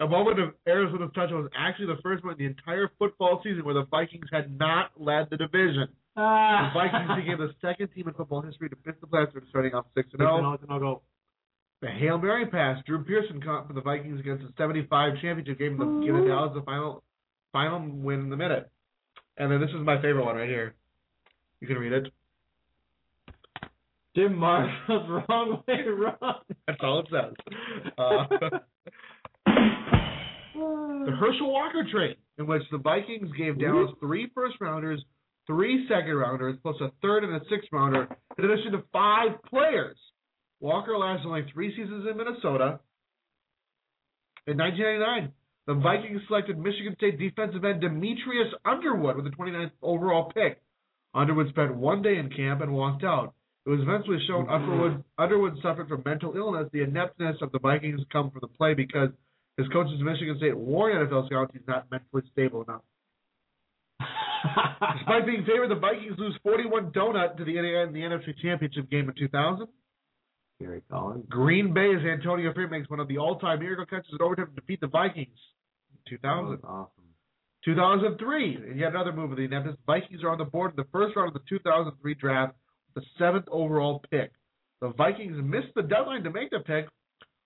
a 0.00 0.06
moment 0.06 0.38
of 0.40 0.50
Arizona's 0.66 1.10
touchdown 1.14 1.42
was 1.42 1.50
actually 1.56 1.86
the 1.86 2.00
first 2.02 2.24
one 2.24 2.32
in 2.32 2.38
the 2.38 2.46
entire 2.46 2.90
football 2.98 3.40
season 3.42 3.64
where 3.64 3.74
the 3.74 3.86
Vikings 3.90 4.26
had 4.32 4.56
not 4.58 4.90
led 4.98 5.28
the 5.30 5.36
division. 5.36 5.88
The 6.16 6.22
ah. 6.22 6.70
Vikings 6.72 7.24
became 7.24 7.38
the 7.38 7.52
second 7.60 7.88
team 7.94 8.08
in 8.08 8.14
football 8.14 8.40
history 8.42 8.68
to 8.68 8.76
miss 8.86 8.94
the 9.00 9.06
playoffs 9.06 9.28
after 9.28 9.42
starting 9.50 9.74
off 9.74 9.86
6 9.94 10.08
No, 10.18 10.24
0. 10.24 10.40
no, 10.40 10.58
no, 10.68 10.78
go. 10.78 11.02
The 11.82 11.88
Hail 11.88 12.18
Mary 12.18 12.46
pass, 12.46 12.82
Drew 12.86 13.02
Pearson 13.04 13.42
caught 13.42 13.66
for 13.66 13.72
the 13.74 13.80
Vikings 13.80 14.20
against 14.20 14.44
the 14.44 14.52
75 14.56 15.14
championship 15.20 15.58
game 15.58 15.76
to 15.78 16.06
give 16.06 16.14
the 16.14 16.26
Dallas 16.26 16.52
the 16.54 16.62
final 16.62 17.02
final 17.52 17.80
win 17.80 18.20
in 18.20 18.30
the 18.30 18.36
minute. 18.36 18.70
And 19.36 19.50
then 19.50 19.60
this 19.60 19.70
is 19.70 19.84
my 19.84 19.96
favorite 19.96 20.24
one 20.24 20.36
right 20.36 20.48
here. 20.48 20.74
You 21.60 21.66
can 21.66 21.78
read 21.78 21.92
it. 21.92 22.12
Jim 24.16 24.36
Marshall's 24.36 25.24
wrong 25.28 25.62
way 25.66 25.82
wrong. 25.88 26.36
That's 26.66 26.78
all 26.82 27.00
it 27.00 27.06
says. 27.10 27.34
Uh, 27.98 28.24
the 31.04 31.12
Herschel 31.18 31.52
Walker 31.52 31.84
trade, 31.90 32.16
in 32.38 32.46
which 32.46 32.62
the 32.70 32.78
Vikings 32.78 33.30
gave 33.36 33.58
Dallas 33.58 33.90
three 34.00 34.30
first 34.34 34.56
rounders, 34.60 35.04
three 35.46 35.86
second 35.88 36.14
rounders, 36.14 36.56
plus 36.62 36.76
a 36.80 36.90
third 37.02 37.24
and 37.24 37.34
a 37.34 37.40
sixth 37.50 37.68
rounder, 37.72 38.08
in 38.38 38.44
addition 38.44 38.72
to 38.72 38.82
five 38.92 39.30
players. 39.48 39.96
Walker 40.60 40.96
lasted 40.96 41.26
only 41.26 41.46
three 41.52 41.70
seasons 41.76 42.06
in 42.10 42.16
Minnesota. 42.16 42.80
In 44.46 44.58
1999, 44.58 45.32
the 45.66 45.74
Vikings 45.74 46.22
selected 46.28 46.58
Michigan 46.58 46.94
State 46.96 47.18
defensive 47.18 47.64
end 47.64 47.80
Demetrius 47.80 48.52
Underwood 48.64 49.16
with 49.16 49.24
the 49.24 49.30
29th 49.30 49.70
overall 49.82 50.30
pick. 50.32 50.60
Underwood 51.14 51.48
spent 51.50 51.74
one 51.74 52.02
day 52.02 52.16
in 52.18 52.28
camp 52.30 52.60
and 52.60 52.72
walked 52.72 53.04
out. 53.04 53.34
It 53.66 53.70
was 53.70 53.80
eventually 53.80 54.18
shown 54.26 54.48
Underwood, 54.50 55.02
Underwood 55.16 55.54
suffered 55.62 55.88
from 55.88 56.02
mental 56.04 56.36
illness. 56.36 56.68
The 56.72 56.82
ineptness 56.82 57.36
of 57.40 57.50
the 57.52 57.58
Vikings 57.58 58.00
come 58.12 58.30
from 58.30 58.40
the 58.42 58.48
play 58.48 58.74
because 58.74 59.08
his 59.56 59.68
coaches 59.68 59.94
at 59.98 60.04
Michigan 60.04 60.36
State 60.36 60.56
warned 60.56 61.08
NFL 61.08 61.26
scouts 61.26 61.52
he's 61.54 61.66
not 61.66 61.90
mentally 61.90 62.22
stable 62.32 62.62
enough. 62.62 62.82
Despite 64.98 65.26
being 65.26 65.44
favored, 65.46 65.70
the 65.70 65.80
Vikings 65.80 66.18
lose 66.18 66.36
41 66.42 66.92
donut 66.92 67.36
to 67.36 67.44
the 67.44 67.56
in 67.56 67.92
the 67.92 68.00
NFC 68.00 68.36
Championship 68.42 68.90
game 68.90 69.08
in 69.08 69.14
2000. 69.14 69.66
Kerry 70.60 70.82
Collins. 70.90 71.24
Green 71.28 71.74
Bay's 71.74 72.04
Antonio 72.04 72.52
Freeman 72.52 72.78
makes 72.78 72.90
one 72.90 73.00
of 73.00 73.08
the 73.08 73.18
all-time 73.18 73.58
miracle 73.58 73.86
catches 73.86 74.12
in 74.12 74.22
overtime 74.22 74.48
to 74.54 74.60
defeat 74.60 74.80
the 74.80 74.86
Vikings 74.86 75.38
in 75.90 76.18
2000. 76.18 76.60
Awesome. 76.64 76.90
2003, 77.64 78.56
and 78.56 78.78
yet 78.78 78.90
another 78.90 79.12
move 79.12 79.30
of 79.30 79.38
the 79.38 79.44
ineptness. 79.44 79.76
Vikings 79.86 80.22
are 80.22 80.30
on 80.30 80.38
the 80.38 80.44
board 80.44 80.72
in 80.72 80.76
the 80.76 80.86
first 80.92 81.16
round 81.16 81.28
of 81.28 81.34
the 81.34 81.48
2003 81.48 82.14
draft, 82.14 82.54
with 82.94 83.02
the 83.02 83.10
seventh 83.18 83.46
overall 83.50 84.02
pick. 84.10 84.32
The 84.80 84.90
Vikings 84.90 85.38
missed 85.42 85.74
the 85.74 85.82
deadline 85.82 86.24
to 86.24 86.30
make 86.30 86.50
the 86.50 86.60
pick, 86.60 86.86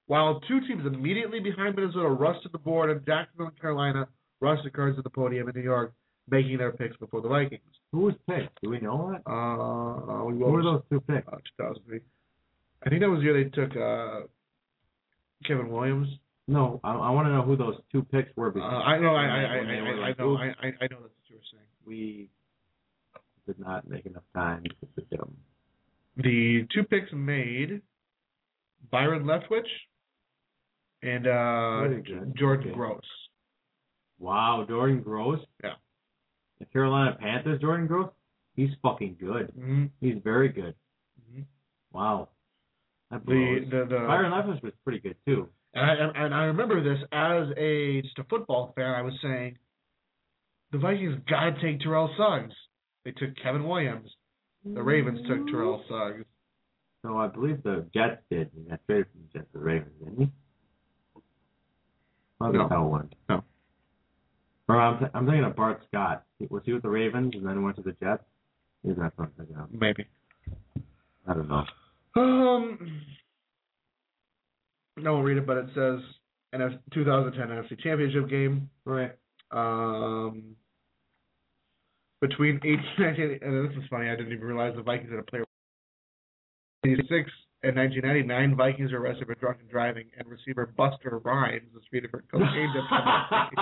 while 0.06 0.40
two 0.48 0.60
teams 0.66 0.84
immediately 0.84 1.38
behind 1.38 1.76
Minnesota 1.76 2.08
rushed 2.08 2.42
to 2.42 2.48
the 2.48 2.58
board, 2.58 2.90
and 2.90 3.06
Jacksonville 3.06 3.46
and 3.46 3.60
Carolina 3.60 4.08
rushed 4.40 4.64
the 4.64 4.70
cards 4.70 4.96
to 4.96 5.02
the 5.02 5.10
podium 5.10 5.48
in 5.48 5.54
New 5.54 5.62
York, 5.62 5.94
making 6.30 6.58
their 6.58 6.72
picks 6.72 6.96
before 6.96 7.20
the 7.22 7.28
Vikings. 7.28 7.62
Who 7.92 8.00
was 8.00 8.14
picked? 8.28 8.60
Do 8.62 8.70
we 8.70 8.80
know 8.80 9.12
that? 9.12 9.30
Uh, 9.30 10.24
we 10.24 10.34
Who 10.34 10.44
were 10.50 10.62
those 10.62 10.82
two 10.90 11.00
picks? 11.00 11.26
uh, 11.28 11.36
2003. 11.58 12.00
I 12.84 12.88
think 12.90 13.00
that 13.00 13.08
was 13.08 13.20
the 13.20 13.24
year 13.24 13.44
they 13.44 13.50
took 13.50 13.76
uh, 13.76 14.20
Kevin 15.46 15.68
Williams. 15.70 16.08
No, 16.46 16.80
I, 16.84 16.92
I 16.92 17.10
want 17.10 17.26
to 17.26 17.32
know 17.32 17.42
who 17.42 17.56
those 17.56 17.76
two 17.92 18.02
picks 18.04 18.30
were. 18.36 18.52
Uh, 18.56 18.62
I 18.62 18.98
know, 18.98 19.14
I, 19.14 19.24
I, 19.24 19.26
I, 19.26 19.56
I, 19.56 19.90
I 19.90 19.94
like, 20.08 20.18
know, 20.18 20.36
I, 20.36 20.46
I 20.46 20.66
I 20.66 20.86
know 20.90 20.98
that's 21.02 21.12
what 21.12 21.28
you 21.28 21.36
were 21.36 21.42
saying. 21.52 21.66
we 21.84 22.30
did 23.46 23.58
not 23.58 23.88
make 23.88 24.06
enough 24.06 24.22
time 24.34 24.62
to 24.62 24.86
pick 24.96 25.10
them. 25.10 25.36
The 26.16 26.66
two 26.74 26.84
picks 26.84 27.12
made 27.12 27.82
Byron 28.90 29.24
Leftwich 29.24 29.68
and 31.02 31.26
uh. 31.26 32.10
Jordan 32.38 32.68
Okay. 32.68 32.74
Gross. 32.74 33.00
Wow, 34.18 34.64
Jordan 34.68 35.02
Gross. 35.02 35.38
Yeah. 35.62 35.74
The 36.58 36.64
Carolina 36.66 37.16
Panthers, 37.20 37.60
Jordan 37.60 37.86
Gross. 37.86 38.10
He's 38.56 38.70
fucking 38.82 39.16
good. 39.20 39.52
Mm-hmm. 39.56 39.84
He's 40.00 40.16
very 40.24 40.48
good. 40.48 40.74
Mhm. 41.32 41.44
Wow. 41.92 42.28
That 43.10 43.24
The 43.24 43.26
blows. 43.26 43.70
the 43.70 43.94
the 43.94 44.00
Byron 44.06 44.32
Leftwich 44.32 44.62
was 44.62 44.72
pretty 44.84 44.98
good 45.00 45.16
too. 45.26 45.48
and 45.74 45.84
I 45.90 45.94
and- 45.94 46.16
and 46.16 46.34
I 46.34 46.44
remember 46.46 46.82
this 46.82 47.02
as 47.12 47.48
a 47.56 48.02
just 48.02 48.18
a 48.18 48.24
football 48.24 48.72
fan. 48.74 48.94
I 48.94 49.02
was 49.02 49.14
saying, 49.22 49.58
the 50.72 50.78
Vikings 50.78 51.22
gotta 51.28 51.52
take 51.60 51.80
Terrell 51.80 52.12
Suggs. 52.16 52.54
They 53.04 53.12
took 53.12 53.36
Kevin 53.42 53.64
Williams. 53.68 54.10
The 54.64 54.82
Ravens 54.82 55.20
took 55.28 55.46
Terrell 55.46 55.82
Suggs. 55.88 56.24
So 57.02 57.16
I 57.16 57.28
believe 57.28 57.62
the 57.62 57.86
Jets 57.94 58.20
did. 58.28 58.50
He 58.54 58.68
got 58.68 58.80
traded 58.86 59.06
from 59.12 59.20
the 59.22 59.38
Jets 59.38 59.52
to 59.52 59.58
the 59.58 59.64
Ravens, 59.64 59.92
didn't 60.00 60.18
he? 60.18 60.32
Well, 62.40 62.52
No. 62.52 62.58
that's 62.58 62.72
how 62.72 62.84
it 62.86 62.88
went. 62.88 63.14
No. 63.28 63.44
Or 64.68 64.80
I'm, 64.80 64.98
th- 64.98 65.10
I'm 65.14 65.24
thinking 65.26 65.44
of 65.44 65.56
Bart 65.56 65.82
Scott. 65.88 66.24
Was 66.50 66.62
he 66.64 66.72
with 66.74 66.82
the 66.82 66.88
Ravens 66.90 67.32
and 67.34 67.46
then 67.46 67.62
went 67.62 67.76
to 67.76 67.82
the 67.82 67.92
Jets? 67.92 68.22
Maybe 68.84 69.00
that's 69.00 69.16
what 69.16 69.26
I'm 69.28 69.32
thinking 69.36 69.56
of. 69.56 69.72
Maybe. 69.72 70.06
I 71.26 71.34
don't 71.34 71.48
know. 71.48 71.64
Um, 72.16 73.02
no 74.96 75.14
one 75.14 75.24
read 75.24 75.38
it, 75.38 75.46
but 75.46 75.56
it 75.58 75.66
says 75.74 76.00
NF 76.54 76.78
2010 76.92 77.48
NFC 77.48 77.80
Championship 77.82 78.28
game 78.28 78.68
Right. 78.84 79.12
um, 79.50 80.54
between 82.20 82.54
1890 82.64 83.38
and 83.44 83.68
this 83.70 83.76
is 83.76 83.84
funny. 83.90 84.08
I 84.08 84.16
didn't 84.16 84.32
even 84.32 84.44
realize 84.46 84.74
the 84.76 84.82
Vikings 84.82 85.10
had 85.10 85.20
a 85.20 85.22
player. 85.22 85.44
86 86.84 87.08
and 87.64 87.74
1999, 87.76 88.56
Vikings 88.56 88.92
are 88.92 88.98
arrested 88.98 89.26
for 89.26 89.34
drunken 89.34 89.66
driving, 89.68 90.06
and 90.16 90.28
receiver 90.28 90.66
Buster 90.76 91.20
Rhymes 91.24 91.68
was 91.74 91.82
treated 91.90 92.10
for 92.10 92.22
cocaine 92.30 92.72
dependency. 92.72 93.56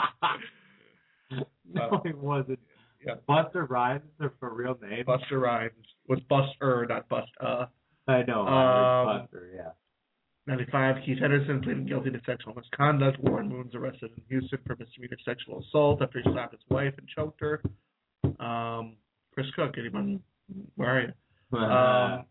no, 1.73 2.03
it 2.05 2.17
wasn't. 2.17 2.59
Yeah. 3.07 3.15
Buster 3.27 3.65
Rhymes 3.67 4.05
is 4.05 4.11
their 4.19 4.33
for 4.41 4.53
real 4.55 4.77
name. 4.83 5.05
Buster 5.07 5.39
Rhymes 5.39 5.73
was 6.09 6.21
Buster, 6.29 6.87
not 6.89 7.09
Bust. 7.09 7.31
Uh, 7.41 7.67
I 8.09 8.23
know. 8.23 8.47
Um, 8.47 9.21
Buster, 9.21 9.51
yeah. 9.55 9.71
95, 10.47 10.97
Keith 11.05 11.19
Henderson 11.19 11.61
pleaded 11.61 11.89
guilty 11.89 12.11
to 12.11 12.21
sexual 12.25 12.55
misconduct. 12.55 13.19
Warren 13.21 13.49
Moon's 13.49 13.75
arrested 13.75 14.13
in 14.17 14.23
Houston 14.29 14.59
for 14.65 14.77
misdemeanor 14.77 15.17
sexual 15.25 15.61
assault 15.61 16.01
after 16.01 16.21
he 16.21 16.31
slapped 16.31 16.53
his 16.53 16.63
wife 16.71 16.95
and 16.99 17.09
choked 17.09 17.41
her. 17.41 17.61
Um, 18.39 18.97
Chris 19.35 19.47
Cook, 19.57 19.75
anyone? 19.79 20.21
Where 20.77 20.97
are 20.97 21.01
you? 21.01 21.59
Um, 21.59 22.25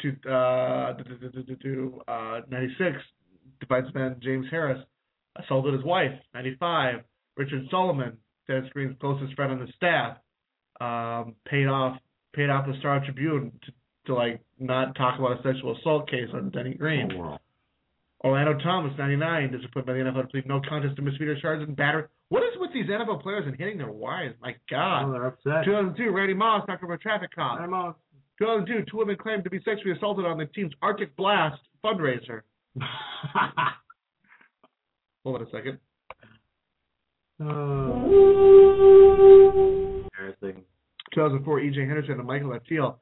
to, 0.00 0.30
uh, 0.30 0.92
do, 0.92 1.04
do, 1.04 1.30
do, 1.30 1.42
do, 1.42 1.56
do, 1.56 2.00
uh, 2.08 2.40
96, 2.50 2.96
defenseman 3.64 4.20
James 4.20 4.46
Harris 4.50 4.82
assaulted 5.36 5.74
his 5.74 5.84
wife. 5.84 6.12
95, 6.34 7.02
Richard 7.38 7.64
Solomon, 7.70 8.18
Dennis 8.46 8.68
Green's 8.72 8.96
closest 9.00 9.32
friend 9.34 9.52
on 9.52 9.60
the 9.60 9.72
staff, 9.76 10.18
um, 10.80 11.34
paid 11.46 11.66
off 11.66 11.98
paid 12.34 12.50
off 12.50 12.66
the 12.66 12.74
Star 12.80 13.02
Tribune 13.04 13.52
to, 13.64 13.72
to 14.06 14.14
like 14.14 14.40
not 14.58 14.94
talk 14.96 15.18
about 15.18 15.38
a 15.40 15.42
sexual 15.42 15.76
assault 15.78 16.10
case 16.10 16.28
on 16.34 16.50
Denny 16.50 16.74
Green. 16.74 17.10
Oh, 17.14 17.18
wow. 17.18 17.38
Orlando 18.24 18.58
Thomas, 18.64 18.92
99, 18.98 19.52
disappointed 19.52 19.86
by 19.86 19.92
the 19.92 20.00
NFL 20.00 20.22
to 20.22 20.28
plead 20.28 20.46
no 20.46 20.60
contest 20.68 20.96
to 20.96 21.02
misdemeanor 21.02 21.40
charges 21.40 21.68
and 21.68 21.76
battery. 21.76 22.04
What 22.30 22.42
is 22.42 22.50
with 22.58 22.72
these 22.74 22.86
NFL 22.86 23.22
players 23.22 23.44
and 23.46 23.56
hitting 23.56 23.78
their 23.78 23.92
wives? 23.92 24.34
My 24.42 24.50
Oh, 24.50 24.54
God. 24.68 25.14
they're 25.14 25.26
upset. 25.26 25.64
2002, 25.64 26.10
Randy 26.10 26.34
Moss, 26.34 26.66
knocked 26.66 26.82
over 26.82 26.94
a 26.94 26.98
traffic 26.98 27.30
cop. 27.34 27.60
I'm 27.60 27.72
out. 27.72 27.96
2002, 28.40 28.90
two 28.90 28.96
women 28.98 29.16
claimed 29.16 29.44
to 29.44 29.50
be 29.50 29.60
sexually 29.64 29.92
assaulted 29.96 30.24
on 30.26 30.36
the 30.36 30.46
team's 30.46 30.72
Arctic 30.82 31.14
Blast 31.16 31.60
fundraiser. 31.84 32.40
Hold 35.24 35.36
on 35.36 35.42
a 35.46 35.50
second. 35.50 35.78
Uh, 37.40 37.44
Embarrassing. 40.16 40.64
2004, 41.14 41.60
E.J. 41.60 41.80
Henderson 41.86 42.18
and 42.18 42.26
Michael 42.26 42.50
Attiel, 42.50 42.96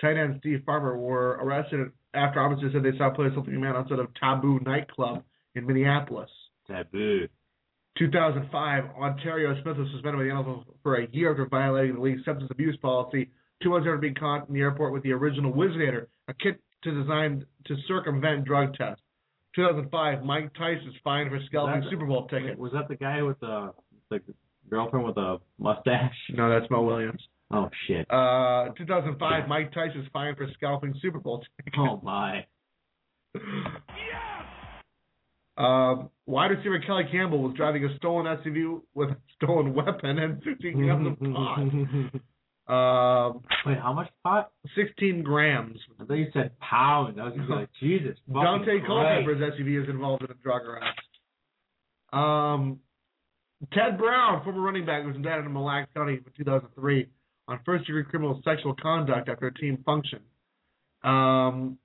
tight 0.00 0.16
end 0.16 0.36
Steve 0.40 0.62
Farmer, 0.64 0.96
were 0.96 1.38
arrested 1.42 1.90
after 2.14 2.40
officers 2.40 2.72
said 2.72 2.82
they 2.82 2.96
saw 2.96 3.10
players 3.10 3.32
assaulting 3.32 3.56
a 3.56 3.58
man 3.58 3.76
outside 3.76 3.98
of 3.98 4.08
Taboo 4.14 4.60
nightclub 4.64 5.22
in 5.54 5.66
Minneapolis. 5.66 6.30
Taboo. 6.66 7.28
2005, 7.98 8.84
Onterrio 9.00 9.54
Smith 9.62 9.76
was 9.76 9.88
suspended 9.92 10.18
by 10.18 10.24
the 10.24 10.30
NFL 10.30 10.64
for 10.82 10.96
a 10.96 11.08
year 11.12 11.30
after 11.30 11.46
violating 11.46 11.94
the 11.94 12.00
league's 12.00 12.24
substance 12.24 12.50
abuse 12.50 12.76
policy. 12.82 13.30
Two 13.62 13.70
months 13.70 13.86
after 13.86 13.98
being 13.98 14.14
caught 14.14 14.48
in 14.48 14.54
the 14.54 14.60
airport 14.60 14.92
with 14.92 15.02
the 15.04 15.12
original 15.12 15.52
Whizzinator, 15.52 16.06
a 16.28 16.34
kit 16.34 16.60
to 16.82 16.90
designed 16.90 17.46
to 17.66 17.76
circumvent 17.86 18.44
drug 18.44 18.74
tests. 18.74 19.02
2005, 19.56 20.24
Mike 20.24 20.52
Tyson 20.54 20.88
is 20.88 20.94
fined 21.04 21.30
for 21.30 21.38
scalping 21.46 21.80
That- 21.82 21.90
Super 21.90 22.06
Bowl 22.06 22.26
tickets. 22.28 22.58
Was 22.58 22.72
that 22.72 22.88
the 22.88 22.96
guy 22.96 23.22
with 23.22 23.38
the 23.40 23.72
the 24.10 24.20
girlfriend 24.68 25.06
with 25.06 25.16
a 25.16 25.38
mustache? 25.58 26.14
No, 26.30 26.48
that's 26.50 26.70
Mo 26.70 26.82
Williams. 26.82 27.22
Oh 27.50 27.68
shit. 27.86 28.10
Uh, 28.10 28.70
2005, 28.76 29.48
Mike 29.48 29.72
Tyson 29.72 30.00
is 30.00 30.08
fined 30.12 30.36
for 30.36 30.46
scalping 30.54 30.94
Super 31.00 31.18
Bowl 31.20 31.42
tickets. 31.56 31.76
Oh 31.78 32.00
my. 32.02 32.46
Um, 35.56 36.10
wide 36.26 36.50
receiver 36.50 36.80
Kelly 36.80 37.04
Campbell 37.12 37.40
was 37.40 37.54
driving 37.56 37.84
a 37.84 37.96
stolen 37.96 38.26
SUV 38.26 38.80
with 38.94 39.10
a 39.10 39.16
stolen 39.36 39.72
weapon 39.72 40.18
and 40.18 40.42
15 40.42 40.72
grams 40.76 41.06
of 41.06 41.20
pot. 41.32 41.58
Um, 42.66 43.42
Wait, 43.66 43.78
how 43.78 43.92
much 43.92 44.08
pot? 44.22 44.50
16 44.74 45.22
grams. 45.22 45.78
I 46.00 46.04
thought 46.04 46.14
you 46.14 46.28
said 46.32 46.58
pound. 46.60 47.20
I 47.20 47.24
was 47.24 47.34
gonna 47.34 47.46
be 47.46 47.52
like, 47.52 47.68
Jesus. 47.78 48.16
Daunte. 48.30 48.86
Culpepper's 48.86 49.40
SUV 49.40 49.82
is 49.82 49.88
involved 49.88 50.24
in 50.24 50.30
a 50.30 50.34
drug 50.34 50.62
arrest. 50.62 50.98
Um, 52.12 52.78
Ted 53.72 53.98
Brown, 53.98 54.42
former 54.44 54.60
running 54.60 54.86
back, 54.86 55.04
was 55.04 55.16
indicted 55.16 55.44
in 55.44 55.52
Mille 55.52 55.64
Lacs 55.64 55.90
County 55.94 56.14
in 56.14 56.24
2003 56.36 57.06
on 57.48 57.60
first-degree 57.66 58.04
criminal 58.04 58.40
sexual 58.44 58.74
conduct 58.80 59.28
after 59.28 59.48
a 59.48 59.54
team 59.54 59.82
function. 59.84 60.20
Um, 61.02 61.78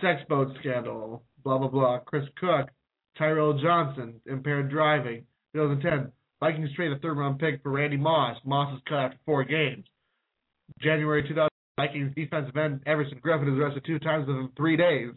sex 0.00 0.22
boat 0.28 0.48
scandal, 0.60 1.22
blah 1.42 1.58
blah 1.58 1.68
blah. 1.68 1.98
Chris 2.00 2.24
Cook, 2.38 2.68
Tyrell 3.16 3.58
Johnson, 3.58 4.20
impaired 4.26 4.70
driving. 4.70 5.24
2010, 5.54 6.12
Vikings 6.40 6.70
trade 6.74 6.92
a 6.92 6.98
third-round 6.98 7.38
pick 7.38 7.62
for 7.62 7.70
Randy 7.70 7.96
Moss. 7.96 8.36
Moss 8.44 8.74
is 8.76 8.82
cut 8.88 8.98
after 8.98 9.18
four 9.24 9.44
games. 9.44 9.84
January 10.80 11.26
2000, 11.26 11.48
Vikings 11.76 12.14
defensive 12.14 12.56
end 12.56 12.80
Everson 12.86 13.20
Griffen 13.24 13.50
was 13.50 13.58
arrested 13.58 13.84
two 13.86 13.98
times 13.98 14.26
within 14.26 14.50
three 14.56 14.76
days. 14.76 15.12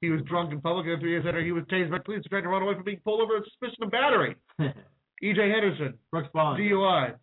He 0.00 0.10
was 0.10 0.20
drunk 0.28 0.52
in 0.52 0.60
public, 0.60 0.86
and 0.86 1.00
three 1.00 1.10
years 1.10 1.24
later, 1.24 1.42
he 1.42 1.52
was 1.52 1.64
tased 1.64 1.90
by 1.90 1.98
police 1.98 2.22
and 2.24 2.30
tried 2.30 2.42
to 2.42 2.48
run 2.48 2.62
away 2.62 2.74
from 2.74 2.84
being 2.84 3.00
pulled 3.04 3.20
over 3.20 3.36
on 3.36 3.44
suspicion 3.44 3.82
of 3.82 3.90
battery. 3.90 4.36
E.J. 5.22 5.48
Henderson, 5.48 5.94
Brooks 6.10 6.28
Bond. 6.34 6.60
DUI. 6.60 7.14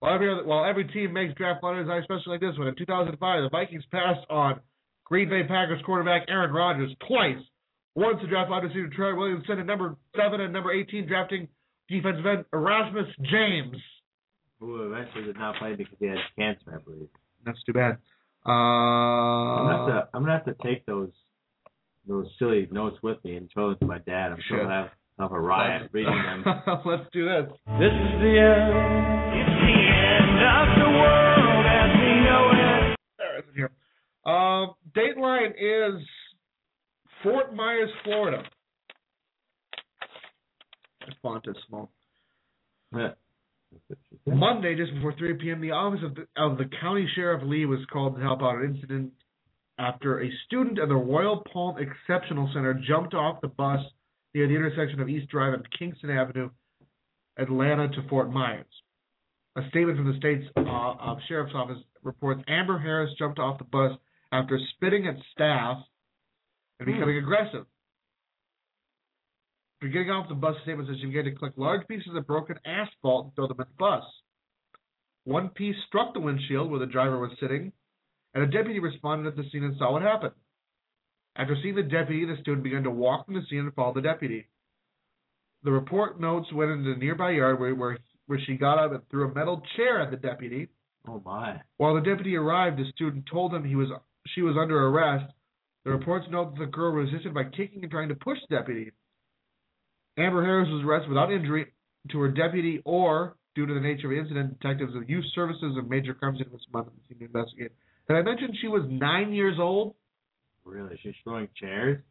While 0.00 0.14
every, 0.14 0.32
other, 0.32 0.44
while 0.44 0.64
every 0.64 0.84
team 0.88 1.12
makes 1.12 1.32
draft 1.34 1.62
lotteries, 1.62 1.88
I 1.88 1.98
especially 1.98 2.32
like 2.32 2.40
this 2.40 2.58
one. 2.58 2.66
In 2.66 2.74
2005, 2.76 3.16
the 3.42 3.48
Vikings 3.50 3.84
passed 3.92 4.26
on 4.28 4.60
Green 5.04 5.28
Bay 5.28 5.42
Packers 5.46 5.80
quarterback 5.86 6.26
Aaron 6.28 6.52
Rodgers 6.52 6.90
twice. 7.06 7.38
Once 7.94 8.18
the 8.20 8.26
draft 8.26 8.50
lottery 8.50 8.68
received 8.74 8.94
Troy 8.94 9.14
Williamson 9.14 9.60
at 9.60 9.66
number 9.66 9.96
7 10.16 10.40
and 10.40 10.52
number 10.52 10.72
18, 10.72 11.06
drafting 11.06 11.46
defensive 11.88 12.24
end 12.26 12.44
Erasmus 12.52 13.06
James. 13.30 13.76
Who 14.60 14.82
eventually 14.92 15.24
did 15.24 15.36
not 15.36 15.56
play 15.56 15.74
because 15.74 15.96
he 15.98 16.06
had 16.06 16.18
cancer, 16.38 16.74
I 16.74 16.78
believe. 16.82 17.08
That's 17.44 17.62
too 17.64 17.72
bad. 17.72 17.98
I'm 18.46 19.66
gonna 19.66 19.76
have 19.78 19.88
Uh, 19.88 19.92
to 20.02 20.08
I'm 20.14 20.22
gonna 20.22 20.32
have 20.32 20.44
to 20.46 20.54
take 20.62 20.84
those 20.86 21.10
those 22.06 22.26
silly 22.38 22.68
notes 22.70 22.96
with 23.02 23.22
me 23.24 23.36
and 23.36 23.50
show 23.52 23.70
them 23.70 23.78
to 23.80 23.86
my 23.86 23.98
dad. 23.98 24.32
I'm 24.32 24.38
sure 24.48 24.58
Sure. 24.58 24.60
he'll 24.60 24.68
have 24.70 24.90
have 25.18 25.32
a 25.32 25.40
riot 25.40 25.90
reading 25.92 26.12
them. 26.14 26.44
Let's 26.84 27.08
do 27.12 27.24
this. 27.24 27.46
This 27.78 27.92
is 27.92 28.12
the 28.20 28.34
end. 28.38 28.74
It's 29.36 29.56
the 29.62 29.78
end 29.94 30.40
of 30.42 30.66
the 30.78 30.90
world 30.98 31.66
as 31.66 31.90
we 32.00 32.12
know 32.24 32.50
it. 32.52 32.96
There 33.18 33.38
it 33.38 33.44
is 33.48 33.54
here. 33.54 33.70
Um, 34.26 34.74
Dateline 34.94 35.52
is 35.58 36.04
Fort 37.22 37.54
Myers, 37.54 37.90
Florida. 38.02 38.42
The 41.06 41.14
font 41.22 41.44
is 41.46 41.56
small. 41.68 41.90
Monday, 44.26 44.76
just 44.76 44.94
before 44.94 45.14
3 45.18 45.34
p.m., 45.34 45.60
the 45.60 45.72
office 45.72 46.00
of 46.04 46.14
the, 46.14 46.26
of 46.36 46.58
the 46.58 46.70
county 46.80 47.08
sheriff 47.14 47.42
Lee 47.44 47.66
was 47.66 47.80
called 47.92 48.16
to 48.16 48.22
help 48.22 48.40
out 48.40 48.62
an 48.62 48.74
incident 48.74 49.12
after 49.78 50.22
a 50.22 50.30
student 50.46 50.78
at 50.78 50.88
the 50.88 50.94
Royal 50.94 51.42
Palm 51.52 51.76
Exceptional 51.78 52.48
Center 52.54 52.80
jumped 52.86 53.14
off 53.14 53.40
the 53.40 53.48
bus 53.48 53.80
near 54.32 54.46
the 54.46 54.54
intersection 54.54 55.00
of 55.00 55.08
East 55.08 55.28
Drive 55.28 55.54
and 55.54 55.66
Kingston 55.78 56.10
Avenue, 56.10 56.50
Atlanta 57.36 57.88
to 57.88 58.08
Fort 58.08 58.30
Myers. 58.30 58.66
A 59.56 59.62
statement 59.68 59.98
from 59.98 60.10
the 60.10 60.18
state's 60.18 60.44
uh, 60.56 60.60
uh, 60.60 61.16
sheriff's 61.28 61.54
office 61.54 61.78
reports 62.02 62.42
Amber 62.48 62.78
Harris 62.78 63.10
jumped 63.18 63.38
off 63.38 63.58
the 63.58 63.64
bus 63.64 63.92
after 64.32 64.58
spitting 64.74 65.06
at 65.06 65.16
staff 65.32 65.78
and 66.80 66.86
becoming 66.86 67.18
aggressive. 67.18 67.66
After 69.84 69.92
getting 69.92 70.10
off 70.10 70.30
the 70.30 70.34
bus, 70.34 70.54
the 70.54 70.62
statement 70.62 70.88
says 70.88 70.96
she 70.98 71.08
began 71.08 71.24
to 71.24 71.32
collect 71.32 71.58
large 71.58 71.86
pieces 71.86 72.16
of 72.16 72.26
broken 72.26 72.56
asphalt 72.64 73.26
and 73.26 73.34
throw 73.34 73.48
them 73.48 73.60
at 73.60 73.68
the 73.68 73.74
bus. 73.78 74.02
One 75.24 75.50
piece 75.50 75.76
struck 75.88 76.14
the 76.14 76.20
windshield 76.20 76.70
where 76.70 76.80
the 76.80 76.86
driver 76.86 77.18
was 77.18 77.32
sitting, 77.38 77.70
and 78.32 78.42
a 78.42 78.46
deputy 78.46 78.80
responded 78.80 79.28
at 79.28 79.36
the 79.36 79.42
scene 79.52 79.62
and 79.62 79.76
saw 79.76 79.92
what 79.92 80.00
happened. 80.00 80.32
After 81.36 81.54
seeing 81.62 81.74
the 81.74 81.82
deputy, 81.82 82.24
the 82.24 82.40
student 82.40 82.64
began 82.64 82.82
to 82.84 82.90
walk 82.90 83.26
from 83.26 83.34
the 83.34 83.42
scene 83.50 83.58
and 83.58 83.74
follow 83.74 83.92
the 83.92 84.00
deputy. 84.00 84.48
The 85.64 85.72
report 85.72 86.18
notes 86.18 86.50
went 86.50 86.70
into 86.70 86.94
the 86.94 86.98
nearby 86.98 87.32
yard 87.32 87.60
where, 87.60 87.74
where, 87.74 87.98
where 88.26 88.40
she 88.46 88.56
got 88.56 88.78
up 88.78 88.92
and 88.92 89.06
threw 89.10 89.30
a 89.30 89.34
metal 89.34 89.60
chair 89.76 90.00
at 90.00 90.10
the 90.10 90.16
deputy, 90.16 90.68
Oh 91.06 91.20
my. 91.26 91.60
While 91.76 91.94
the 91.94 92.00
deputy 92.00 92.36
arrived, 92.36 92.78
the 92.78 92.90
student 92.94 93.26
told 93.30 93.52
him 93.52 93.64
he 93.64 93.76
was 93.76 93.88
she 94.28 94.40
was 94.40 94.56
under 94.58 94.86
arrest. 94.86 95.30
The 95.84 95.90
reports 95.90 96.24
note 96.30 96.54
that 96.54 96.64
the 96.64 96.70
girl 96.70 96.92
resisted 96.92 97.34
by 97.34 97.44
kicking 97.44 97.82
and 97.82 97.90
trying 97.90 98.08
to 98.08 98.14
push 98.14 98.38
the 98.48 98.56
deputy. 98.56 98.90
Amber 100.16 100.44
Harris 100.44 100.68
was 100.70 100.84
arrested 100.84 101.08
without 101.08 101.32
injury 101.32 101.66
to 102.10 102.20
her 102.20 102.28
deputy 102.28 102.80
or 102.84 103.36
due 103.54 103.66
to 103.66 103.74
the 103.74 103.80
nature 103.80 104.06
of 104.08 104.12
the 104.14 104.20
incident. 104.20 104.60
Detectives 104.60 104.94
of 104.94 105.08
Youth 105.08 105.24
Services 105.34 105.74
and 105.76 105.88
Major 105.88 106.14
Crimes 106.14 106.38
Unit 106.38 106.52
this 106.52 106.66
month 106.72 106.88
seem 107.08 107.18
to 107.18 107.24
investigate. 107.24 107.72
Did 108.08 108.16
I 108.16 108.22
mention 108.22 108.54
she 108.60 108.68
was 108.68 108.82
nine 108.88 109.32
years 109.32 109.56
old? 109.58 109.94
Really? 110.64 110.98
She's 111.02 111.14
throwing 111.24 111.48
chairs? 111.56 112.02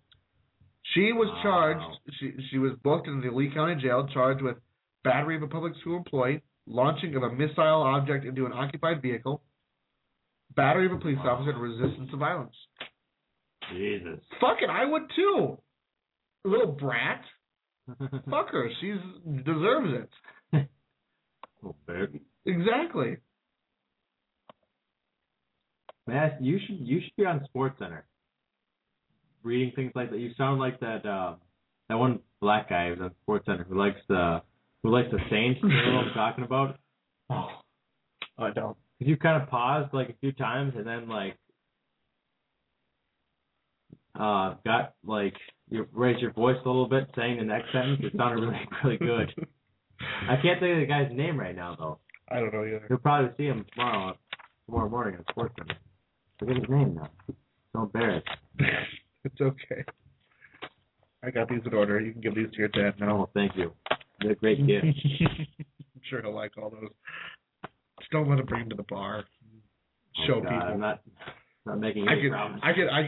She 0.94 1.14
was 1.14 1.30
Wow. 1.30 1.42
charged. 1.44 2.00
She 2.20 2.34
she 2.50 2.58
was 2.58 2.74
booked 2.84 3.08
in 3.08 3.22
the 3.22 3.32
Lee 3.32 3.50
County 3.54 3.76
Jail, 3.82 4.08
charged 4.14 4.42
with 4.42 4.58
battery 5.04 5.36
of 5.36 5.44
a 5.44 5.48
public 5.48 5.76
school 5.78 5.98
employee, 5.98 6.42
launching 6.68 7.16
of 7.16 7.24
a 7.24 7.32
missile 7.32 7.82
object 7.84 8.26
into 8.26 8.46
an 8.46 8.54
occupied 8.54 9.02
vehicle, 9.02 9.42
battery 10.56 10.86
of 10.88 10.92
a 10.92 10.98
police 10.98 11.18
officer, 11.24 11.52
and 11.52 11.62
resistance 11.62 12.10
to 12.12 12.18
violence. 12.18 12.56
Jesus. 13.72 14.20
Fuck 14.42 14.62
it, 14.62 14.70
I 14.70 14.86
would 14.86 15.04
too. 15.16 15.58
Little 16.44 16.74
brat. 16.74 17.24
Fuck 17.88 18.50
her. 18.52 18.70
She's 18.80 18.98
deserves 19.44 19.90
it. 19.94 20.10
Little 21.62 21.78
bit. 21.86 22.22
Exactly. 22.46 23.18
Man, 26.08 26.32
you 26.42 26.60
should 26.66 26.80
you 26.80 27.00
should 27.02 27.16
be 27.16 27.26
on 27.26 27.44
Sports 27.46 27.76
Center. 27.80 28.06
Reading 29.44 29.72
things 29.76 29.92
like 29.96 30.12
that. 30.12 30.20
You 30.20 30.32
sound 30.38 30.60
like 30.60 30.80
that 30.80 31.06
uh, 31.06 31.36
that 31.90 31.96
one 31.96 32.20
black 32.42 32.70
guy 32.70 32.90
who's 32.90 33.00
on 33.02 33.12
Sports 33.24 33.46
Center 33.46 33.64
who 33.64 33.78
likes 33.78 34.00
the 34.08 34.42
who 34.84 34.90
likes 34.90 35.10
the 35.12 35.20
Saints. 35.30 35.60
You 35.62 35.70
know 35.70 35.98
what 35.98 36.08
I'm 36.08 36.14
talking 36.14 36.44
about? 36.44 36.78
Oh, 37.30 37.48
I 38.38 38.52
don't. 38.52 38.76
Cause 39.00 39.08
you 39.08 39.16
kind 39.16 39.42
of 39.42 39.48
paused 39.50 39.94
like 39.94 40.10
a 40.10 40.14
few 40.20 40.34
times 40.34 40.74
and 40.76 40.86
then 40.86 41.08
like 41.08 41.38
uh 44.14 44.56
got 44.66 44.94
like 45.06 45.36
you 45.74 45.88
raised 45.92 46.22
your 46.22 46.32
voice 46.34 46.56
a 46.64 46.68
little 46.68 46.88
bit 46.88 47.10
saying 47.16 47.38
the 47.40 47.44
next 47.44 47.72
sentence. 47.72 48.00
It 48.04 48.14
sounded 48.16 48.42
really 48.46 48.60
really 48.84 48.98
good. 48.98 49.48
I 50.30 50.36
can't 50.42 50.60
think 50.60 50.74
of 50.76 50.80
the 50.82 50.86
guy's 50.88 51.12
name 51.12 51.40
right 51.40 51.56
now 51.56 51.76
though. 51.78 51.98
I 52.30 52.40
don't 52.40 52.54
know 52.54 52.64
either. 52.64 52.86
You'll 52.90 53.00
probably 53.00 53.32
see 53.38 53.46
him 53.46 53.66
tomorrow 53.74 54.16
tomorrow 54.68 54.88
morning 54.90 55.16
on 55.18 55.26
Sports 55.32 55.56
Center. 55.58 55.76
Forget 56.38 56.58
his 56.58 56.70
name 56.70 56.96
now. 56.96 57.10
So 57.74 57.82
embarrassed. 57.84 58.28
it's 59.24 59.42
okay. 59.42 59.84
I 61.24 61.32
got 61.32 61.50
these 61.50 61.62
in 61.66 61.74
order. 61.74 62.00
You 62.00 62.12
can 62.12 62.22
give 62.22 62.36
these 62.36 62.52
to 62.52 62.58
your 62.60 62.68
dad 62.68 62.94
now. 63.00 63.22
Oh, 63.24 63.30
thank 63.34 63.54
you. 63.56 63.72
A 64.30 64.36
great 64.36 64.66
gift. 64.68 64.86
I'm 65.22 66.02
sure 66.10 66.22
he'll 66.22 66.36
like 66.36 66.52
all 66.62 66.70
those. 66.70 66.90
Just 68.00 68.12
don't 68.12 68.30
let 68.30 68.40
him 68.40 68.46
bring 68.46 68.64
him 68.64 68.70
to 68.70 68.76
the 68.76 68.84
bar. 68.84 69.24
Oh, 69.24 70.24
Show 70.28 70.34
Oh, 70.36 70.42
God, 70.42 70.50
people. 70.50 70.68
I'm 70.68 70.80
not 70.80 71.02
not 71.66 71.80
making 71.80 72.08
I 72.08 72.14
any 72.14 72.22
could, 72.24 72.32
promises. 72.32 72.62
I 72.64 72.74
could, 72.74 72.88
I, 72.90 73.02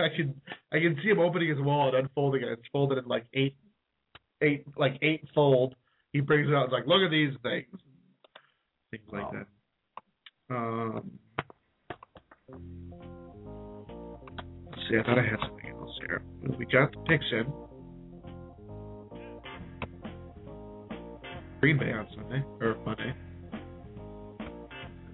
I 0.00 0.08
could, 0.16 0.34
I 0.72 0.78
can 0.80 0.96
see 1.02 1.10
him 1.10 1.18
opening 1.20 1.48
his 1.48 1.58
wallet, 1.60 1.94
unfolding 1.94 2.42
it. 2.42 2.48
It's 2.48 2.62
folded 2.72 2.98
in 2.98 3.06
like 3.06 3.26
eight, 3.34 3.56
eight, 4.42 4.64
like 4.76 4.98
eight 5.02 5.24
fold. 5.34 5.74
He 6.12 6.20
brings 6.20 6.48
it 6.48 6.54
out. 6.54 6.64
It's 6.64 6.72
like, 6.72 6.86
look 6.86 7.02
at 7.02 7.10
these 7.10 7.32
things, 7.42 7.66
things 8.90 9.04
like 9.12 9.32
Wow. 9.32 9.44
that. 10.48 10.54
Um, 10.54 11.10
let's 14.70 14.82
see. 14.88 14.96
I 14.98 15.02
thought 15.04 15.18
I 15.18 15.22
had 15.22 15.38
something 15.46 15.70
else 15.70 15.98
here. 16.06 16.22
We 16.58 16.66
got 16.66 16.90
the 16.92 16.98
picks 17.06 17.24
in. 17.32 17.52
Green 21.60 21.78
Bay 21.78 21.92
on 21.92 22.08
Sunday 22.16 22.42
or 22.60 22.74
Monday. 22.86 23.14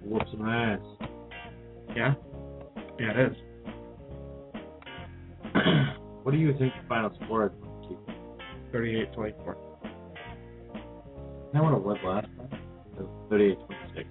Whoop 0.03 0.23
some 0.31 0.47
ass. 0.47 0.79
Yeah, 1.95 2.13
yeah, 2.99 3.11
it 3.11 3.31
is. 3.31 3.37
What 6.27 6.33
do 6.33 6.39
you 6.39 6.51
think 6.59 6.73
the 6.81 6.87
final 6.89 7.09
score 7.23 7.45
is? 7.45 7.51
Chief? 7.87 7.97
38-24. 8.73 9.55
I 11.55 11.61
want 11.61 11.73
to 11.73 11.79
win 11.79 11.95
last 12.03 12.27
time. 12.35 12.49
It 12.97 13.01
was 13.03 13.27
38 13.29 13.55
26. 13.93 14.09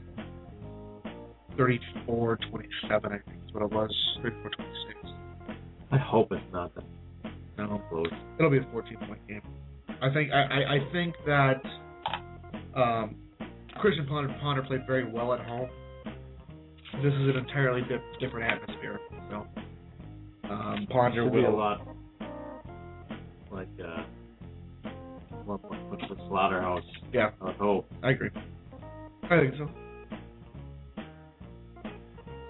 34 1.59 2.39
27, 2.51 3.13
I 3.13 3.19
think 3.19 3.37
is 3.47 3.53
what 3.53 3.65
it 3.65 3.71
was. 3.71 3.95
34 4.23 4.51
26. 4.51 5.11
I 5.93 5.99
hope 5.99 6.33
it's 6.33 6.41
not 6.55 6.75
that 6.75 6.85
No, 7.59 7.83
close. 7.91 8.07
it'll 8.39 8.51
be 8.51 8.59
a 8.61 8.67
14 8.73 8.97
point 9.07 9.29
game. 9.29 9.43
I 10.01 10.11
think 10.15 10.33
I, 10.33 10.41
I, 10.41 10.75
I 10.77 10.93
think 10.93 11.15
that 11.27 11.61
um, 12.75 13.17
Christian 13.79 14.07
Ponder, 14.07 14.35
Ponder 14.41 14.63
played 14.63 14.87
very 14.87 15.05
well 15.13 15.35
at 15.35 15.41
home. 15.41 15.69
This 17.03 17.13
is 17.13 17.29
an 17.29 17.37
entirely 17.37 17.83
di- 17.83 18.01
different 18.27 18.51
atmosphere. 18.51 19.01
So 19.29 19.47
um, 20.51 20.87
Ponder 20.91 21.25
Should 21.25 21.33
be 21.35 21.45
a 21.45 21.51
lot 21.51 21.87
like 23.51 23.69
uh, 23.83 24.05
what, 25.45 25.63
what, 25.63 25.91
what's 25.91 26.03
the 26.09 26.17
slaughterhouse? 26.29 26.83
Yeah, 27.13 27.31
I 27.41 27.45
would 27.45 27.57
hope. 27.57 27.87
I 28.03 28.11
agree. 28.11 28.31
I 29.25 29.41
think 29.41 29.55
so. 29.59 29.69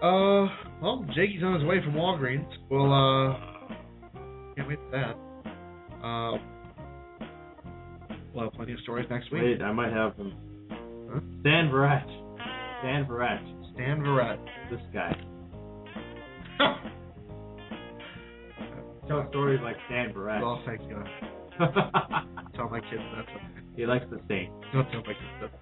Uh, 0.02 0.48
well, 0.82 1.06
Jakey's 1.14 1.42
on 1.42 1.54
his 1.54 1.64
way 1.64 1.82
from 1.82 1.94
Walgreens. 1.94 2.46
Well, 2.70 2.92
uh, 2.92 3.38
can't 4.54 4.68
wait 4.68 4.78
for 4.78 4.90
that. 4.90 5.16
Uh, 6.06 6.38
we'll 8.34 8.44
have 8.44 8.52
plenty 8.52 8.74
of 8.74 8.80
stories 8.80 9.06
next 9.10 9.32
week. 9.32 9.42
Wait, 9.42 9.62
I 9.62 9.72
might 9.72 9.92
have 9.92 10.14
him. 10.16 10.34
Huh? 11.10 11.20
Stan 11.40 11.70
Verrett. 11.70 12.04
Stan 12.80 13.06
Verrett. 13.06 13.72
Stan 13.74 14.00
Verrett. 14.00 14.38
This 14.70 14.80
guy. 14.92 15.16
Tell 19.08 19.26
stories 19.30 19.60
like 19.62 19.76
Stan 19.86 20.12
Verrett. 20.12 20.40
well, 20.40 20.60
thank 20.66 20.80
you. 20.82 20.96
Tell 22.56 22.68
my 22.68 22.80
kids 22.80 23.02
that's 23.14 23.28
okay. 23.28 23.46
he 23.76 23.86
likes 23.86 24.04
the 24.10 24.18
Saints. 24.28 24.52
Don't 24.72 24.90
tell 24.90 25.02
my 25.02 25.14
kids 25.14 25.52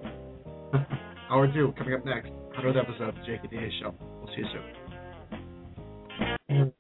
that. 0.72 0.86
Hour 1.30 1.52
two 1.52 1.72
coming 1.78 1.94
up 1.94 2.04
next. 2.04 2.30
100th 2.58 2.80
episode 2.80 3.08
of 3.10 3.14
the 3.16 3.20
Jake 3.26 3.40
and 3.42 3.50
DA 3.50 3.70
Show. 3.80 3.94
We'll 4.00 4.28
see 4.34 4.42
you 4.42 4.46
soon. 6.48 6.72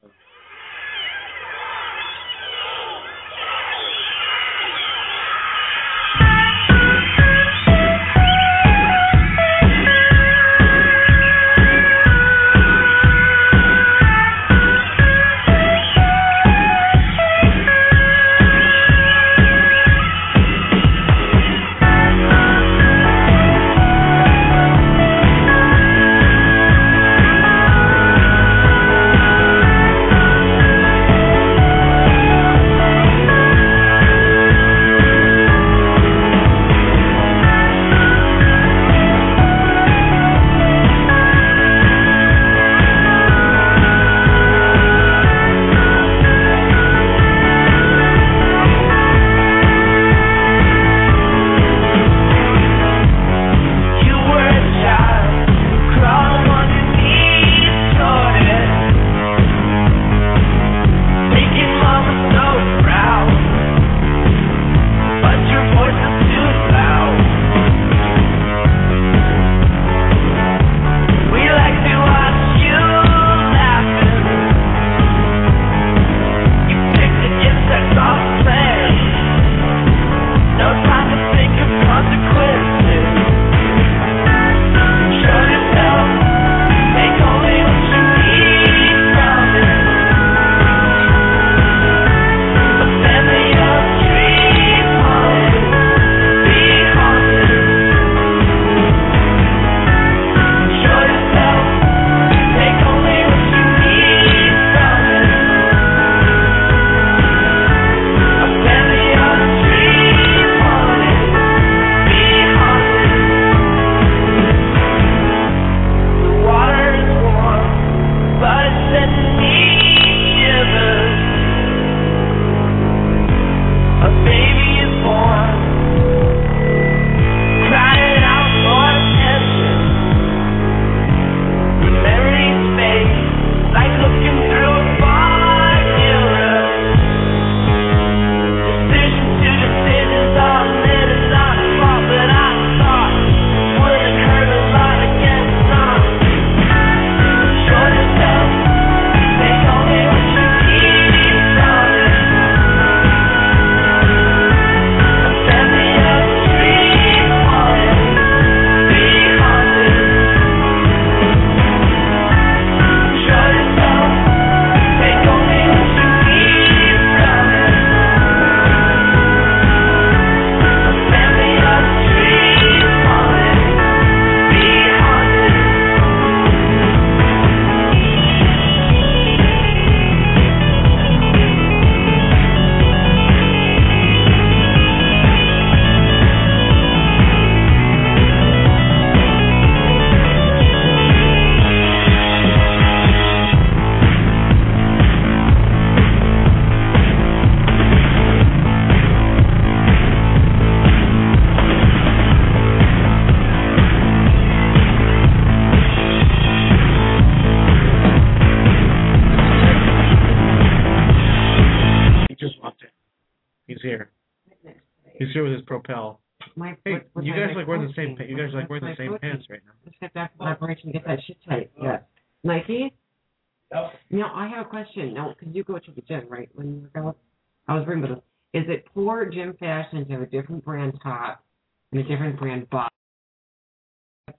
And 231.94 232.04
a 232.04 232.08
different 232.08 232.38
brand 232.38 232.68
bottom? 232.70 232.88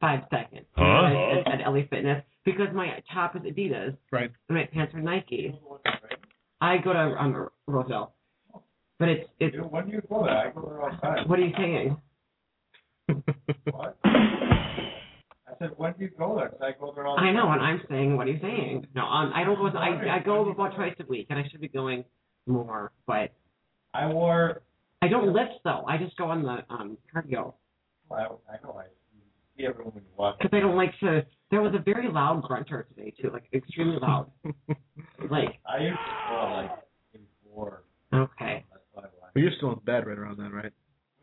Five 0.02 0.22
seconds. 0.30 0.66
Huh? 0.76 1.06
At, 1.46 1.62
at 1.62 1.68
LA 1.72 1.82
Fitness. 1.90 2.24
Because 2.44 2.68
my 2.74 3.02
top 3.14 3.36
is 3.36 3.42
Adidas 3.44 3.96
Right. 4.12 4.32
and 4.50 4.58
my 4.58 4.66
pants 4.72 4.94
are 4.94 5.02
Nike. 5.02 5.58
I 6.62 6.78
go 6.78 6.94
to 6.94 7.00
um, 7.00 7.50
Roselle. 7.68 8.14
But 9.00 9.10
it's, 9.10 9.30
it's, 9.40 9.54
You 9.56 9.62
know, 9.62 9.68
When 9.68 9.86
do 9.88 9.92
you 9.94 10.02
go 10.10 10.24
there? 10.26 10.38
I 10.38 10.52
go 10.52 10.62
there 10.68 10.82
all 10.82 10.90
the 10.92 10.98
time. 10.98 11.28
what 11.28 11.40
are 11.40 11.44
you 11.46 11.54
saying? 11.58 11.98
What? 13.72 13.98
I 14.04 15.58
said, 15.60 15.70
when 15.78 15.94
do 15.94 16.04
you 16.04 16.12
go 16.18 16.36
there? 16.38 16.50
'Cause 16.50 16.60
I 16.62 16.72
go 16.80 16.92
there 16.94 17.06
all 17.08 17.16
the 17.16 17.22
I 17.22 17.32
know, 17.32 17.44
time. 17.46 17.60
and 17.60 17.62
I'm 17.62 17.82
saying, 17.90 18.18
what 18.18 18.28
are 18.28 18.32
you 18.32 18.40
saying? 18.42 18.88
No, 18.96 19.04
um, 19.06 19.32
I 19.34 19.44
don't 19.44 19.56
go. 19.58 19.68
I 19.78 20.16
I 20.16 20.20
go 20.20 20.50
about 20.50 20.76
twice 20.76 20.96
a 21.00 21.06
week, 21.06 21.28
and 21.30 21.40
I 21.40 21.48
should 21.50 21.62
be 21.62 21.68
going 21.68 22.04
more, 22.48 22.92
but 23.08 23.32
I 23.94 24.08
wore, 24.12 24.64
I 25.02 25.08
don't 25.08 25.34
lift 25.34 25.54
though. 25.64 25.84
I 25.88 25.98
just 25.98 26.16
go 26.18 26.26
on 26.26 26.44
the 26.44 26.64
um 26.74 26.98
cardio 27.14 27.54
I, 28.12 28.16
I 28.24 28.58
know, 28.64 28.76
I 28.80 28.86
see 29.58 29.66
everyone 29.66 29.94
when 29.94 30.04
you 30.04 30.10
walk. 30.18 30.38
because 30.40 30.56
I 30.56 30.60
don't 30.60 30.76
like 30.76 30.92
to. 31.00 31.26
There 31.52 31.62
was 31.62 31.74
a 31.74 31.80
very 31.82 32.10
loud 32.12 32.44
grunter 32.44 32.86
today 32.96 33.14
too, 33.20 33.30
like 33.32 33.46
extremely 33.54 33.98
loud. 34.00 34.32
Like 35.32 35.58
I 35.66 35.82
used 35.82 35.98
to 35.98 36.30
go 36.30 36.52
like 36.54 36.72
maybe 37.14 37.26
four. 37.44 37.84
okay, 38.14 38.66
That's 38.72 38.84
why 38.94 39.02
I 39.04 39.06
went. 39.06 39.34
But 39.34 39.40
you're 39.40 39.52
still 39.58 39.72
in 39.74 39.80
bed 39.80 40.06
right 40.06 40.18
around 40.18 40.38
then, 40.38 40.52
right? 40.52 40.72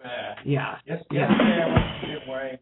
Yeah. 0.04 0.34
yeah, 0.44 0.74
Yes, 0.86 1.02
Yeah. 1.10 1.28
yesterday 1.30 1.62
I 1.62 1.66
went 1.68 2.00
to 2.00 2.06
gym 2.18 2.28
wearing 2.28 2.58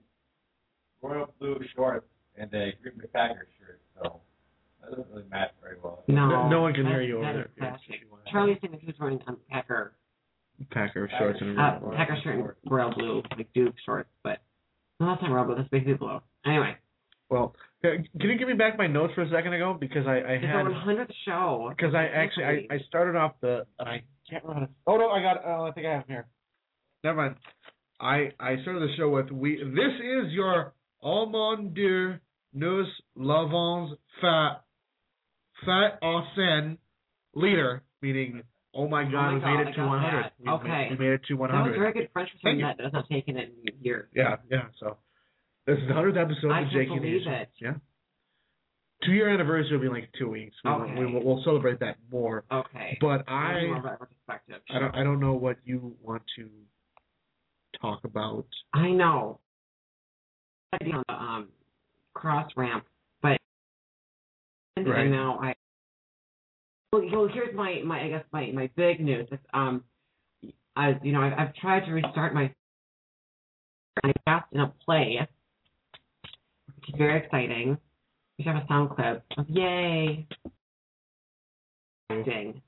royal 1.03 1.35
blue 1.39 1.61
shorts 1.75 2.07
and 2.37 2.53
a 2.53 2.73
Green 2.83 2.99
Bay 2.99 3.07
Packers 3.13 3.47
shirt, 3.59 3.81
so 3.97 4.21
that 4.83 4.91
doesn't 4.91 5.07
really 5.11 5.25
match 5.31 5.51
very 5.63 5.77
well. 5.83 6.03
no, 6.09 6.29
No- 6.29 6.49
no 6.49 6.61
one 6.63 6.75
can 6.75 6.85
that- 6.85 6.91
hear 6.91 7.03
you 7.03 7.19
over 7.19 7.49
there. 7.59 7.79
Charlie's 8.31 8.59
saying 8.61 8.73
that 8.73 8.81
he 8.81 8.87
was 8.87 8.97
wearing 9.01 9.21
um, 9.29 9.39
Packer 9.49 9.95
Packer 10.71 11.11
shorts 11.19 11.39
and 11.41 11.59
uh, 11.59 11.79
Packer 11.97 12.17
shirt 12.23 12.35
and 12.37 12.73
royal 12.73 12.93
blue, 12.95 13.23
like 13.37 13.53
Duke 13.55 13.75
shorts, 13.85 14.11
but 14.23 14.39
no, 14.99 15.07
that's 15.07 15.23
not 15.23 15.31
royal 15.31 15.47
blue. 15.47 15.57
That's 15.57 15.69
basically 15.69 15.95
blue. 15.95 16.21
Anyway, 16.47 16.77
Well, 17.31 17.55
uh, 17.85 17.89
can 18.21 18.31
you 18.31 18.39
give 18.39 18.49
me 18.49 18.55
back 18.55 18.77
my 18.77 18.87
notes 18.87 19.15
for 19.15 19.23
a 19.23 19.31
second 19.31 19.53
ago 19.55 19.77
because 19.79 20.07
I, 20.07 20.17
I 20.17 20.33
it's 20.35 20.45
had 20.45 20.57
our 20.57 20.71
100th 20.71 21.13
show. 21.25 21.73
because 21.77 21.95
I 21.95 22.05
actually 22.07 22.45
I, 22.45 22.75
I 22.75 22.79
started 22.89 23.17
off 23.17 23.35
the 23.41 23.67
and 23.79 23.89
I 23.89 24.03
can't 24.29 24.45
remember. 24.45 24.71
Oh 24.87 24.97
no, 24.97 25.09
I 25.11 25.23
got 25.23 25.37
it. 25.37 25.43
Oh, 25.47 25.65
I 25.65 25.73
think 25.73 25.87
I 25.87 25.93
have 25.93 26.03
it 26.03 26.09
here. 26.09 26.27
Never 27.05 27.17
mind. 27.17 27.37
I 28.01 28.31
I 28.39 28.61
started 28.63 28.81
the 28.83 28.95
show 28.97 29.09
with 29.11 29.31
we. 29.31 29.57
This 29.57 29.95
is 30.01 30.33
your 30.33 30.75
mon 31.03 31.73
Dieu, 31.75 32.21
nous 32.53 32.87
l'avons 33.17 33.97
fait 34.21 34.57
fait 35.65 35.99
en 36.03 36.77
leader, 37.35 37.83
meaning 38.03 38.43
oh 38.75 38.89
my 38.89 39.05
god, 39.05 39.13
my 39.13 39.35
we 39.35 39.41
God, 39.41 39.47
made 39.47 39.67
I 39.67 39.71
it 39.71 39.75
to 39.75 39.87
100. 39.87 40.25
that. 40.25 40.33
We 40.39 40.45
made- 40.47 40.53
Okay. 40.53 40.89
we 40.91 40.97
made 40.97 41.13
it 41.13 41.25
to 41.29 41.35
That 41.37 41.41
was 41.41 41.51
100. 41.51 41.79
very 41.79 41.93
good 41.93 42.11
French 42.13 42.31
for 42.33 42.39
someone 42.43 42.61
that 42.61 42.81
hasn't 42.81 43.09
taken 43.09 43.37
it 43.37 43.53
in 43.65 43.75
years. 43.85 44.09
Yeah, 44.15 44.37
yeah. 44.51 44.69
So 44.79 44.97
this 45.67 45.79
is 45.79 45.89
the 45.89 45.95
hundredth 45.95 46.17
episode 46.19 46.51
I 46.53 46.61
of 46.63 46.71
Jake 46.71 46.89
and 46.91 47.05
it. 47.05 47.51
Yeah. 47.61 47.75
Two 49.05 49.13
year 49.13 49.29
anniversary 49.31 49.73
will 49.77 49.81
be 49.81 49.87
in 49.87 49.93
like 49.93 50.11
two 50.19 50.29
weeks. 50.29 50.55
We, 50.63 50.71
Okay. 50.71 50.95
we, 50.99 51.07
will 51.07 51.25
we'll 51.25 51.43
celebrate 51.45 51.81
that 51.81 51.97
more. 52.13 52.45
Okay. 52.53 52.99
But 53.01 53.25
I'll 53.29 53.61
do 53.61 53.67
more 53.69 53.77
I 53.77 53.79
of 53.79 53.85
a 53.85 53.89
retrospective. 54.01 54.61
I 54.69 54.79
don't 54.79 54.95
I 54.95 55.03
don't 55.05 55.21
know 55.21 55.33
what 55.33 55.57
you 55.65 55.97
want 56.03 56.23
to 56.37 56.49
talk 57.81 58.05
about. 58.05 58.47
I 58.75 58.91
know. 58.91 59.41
I'd 60.73 60.85
be 60.85 60.93
on 60.93 61.03
the 61.09 61.15
um, 61.15 61.49
cross 62.15 62.51
ramp, 62.57 62.85
but 63.23 63.39
and 64.77 64.87
Right. 64.89 65.09
now 65.09 65.39
I. 65.43 65.55
Well, 66.93 67.03
well, 67.13 67.29
here's 67.33 67.55
my 67.55 67.81
my 67.85 68.03
I 68.03 68.09
guess 68.09 68.25
my 68.33 68.51
my 68.53 68.69
big 68.77 69.01
news. 69.01 69.29
It's, 69.31 69.43
um, 69.55 69.85
I 70.75 70.95
you 71.03 71.13
know 71.13 71.21
I've, 71.23 71.35
I've 71.39 71.55
tried 71.55 71.85
to 71.87 71.93
restart 71.93 72.35
my. 72.35 72.53
I 74.03 74.13
cast 74.27 74.47
in 74.53 74.61
a 74.61 74.73
play, 74.85 75.19
which 76.77 76.89
is 76.89 76.95
very 76.97 77.19
exciting. 77.25 77.77
We 78.39 78.45
have 78.45 78.57
a 78.57 78.65
sound 78.67 78.91
clip 78.91 79.23
of 79.37 79.49
yay. 79.49 80.27
Ding. 82.25 82.61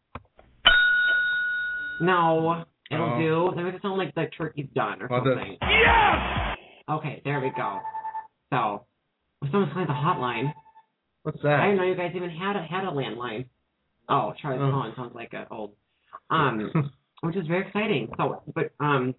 No, 2.01 2.65
it'll 2.91 3.15
Oh. 3.15 3.19
do. 3.19 3.53
That 3.57 3.63
makes 3.65 3.77
it 3.77 3.83
sound 3.83 3.99
like 3.99 4.15
the 4.15 4.27
turkey's 4.37 4.69
done 4.75 5.03
or 5.03 5.09
Well, 5.09 5.25
the- 5.25 5.35
something. 5.35 5.59
Yes! 5.63 6.59
Okay, 6.89 7.23
there 7.25 7.41
we 7.41 7.51
go. 7.51 7.81
So, 8.53 8.87
someone's 9.51 9.73
calling 9.73 9.89
the 9.89 9.95
hotline. 9.95 10.53
What's 11.25 11.41
that? 11.43 11.55
I 11.55 11.57
that? 11.57 11.63
didn't 11.67 11.77
know 11.79 11.85
you 11.85 11.95
guys 11.97 12.13
even 12.15 12.31
had 12.31 12.55
a 12.57 12.63
had 12.63 12.85
a 12.85 12.91
landline. 12.93 13.47
Oh, 14.13 14.35
Charlie's 14.41 14.61
Oh. 14.61 14.71
calling 14.71 14.93
sounds 14.95 15.15
like 15.15 15.33
a 15.33 15.47
old, 15.51 15.75
um, 16.29 16.93
which 17.23 17.35
is 17.35 17.47
very 17.47 17.67
exciting. 17.67 18.13
So, 18.19 18.43
but 18.55 18.73
um, 18.79 19.15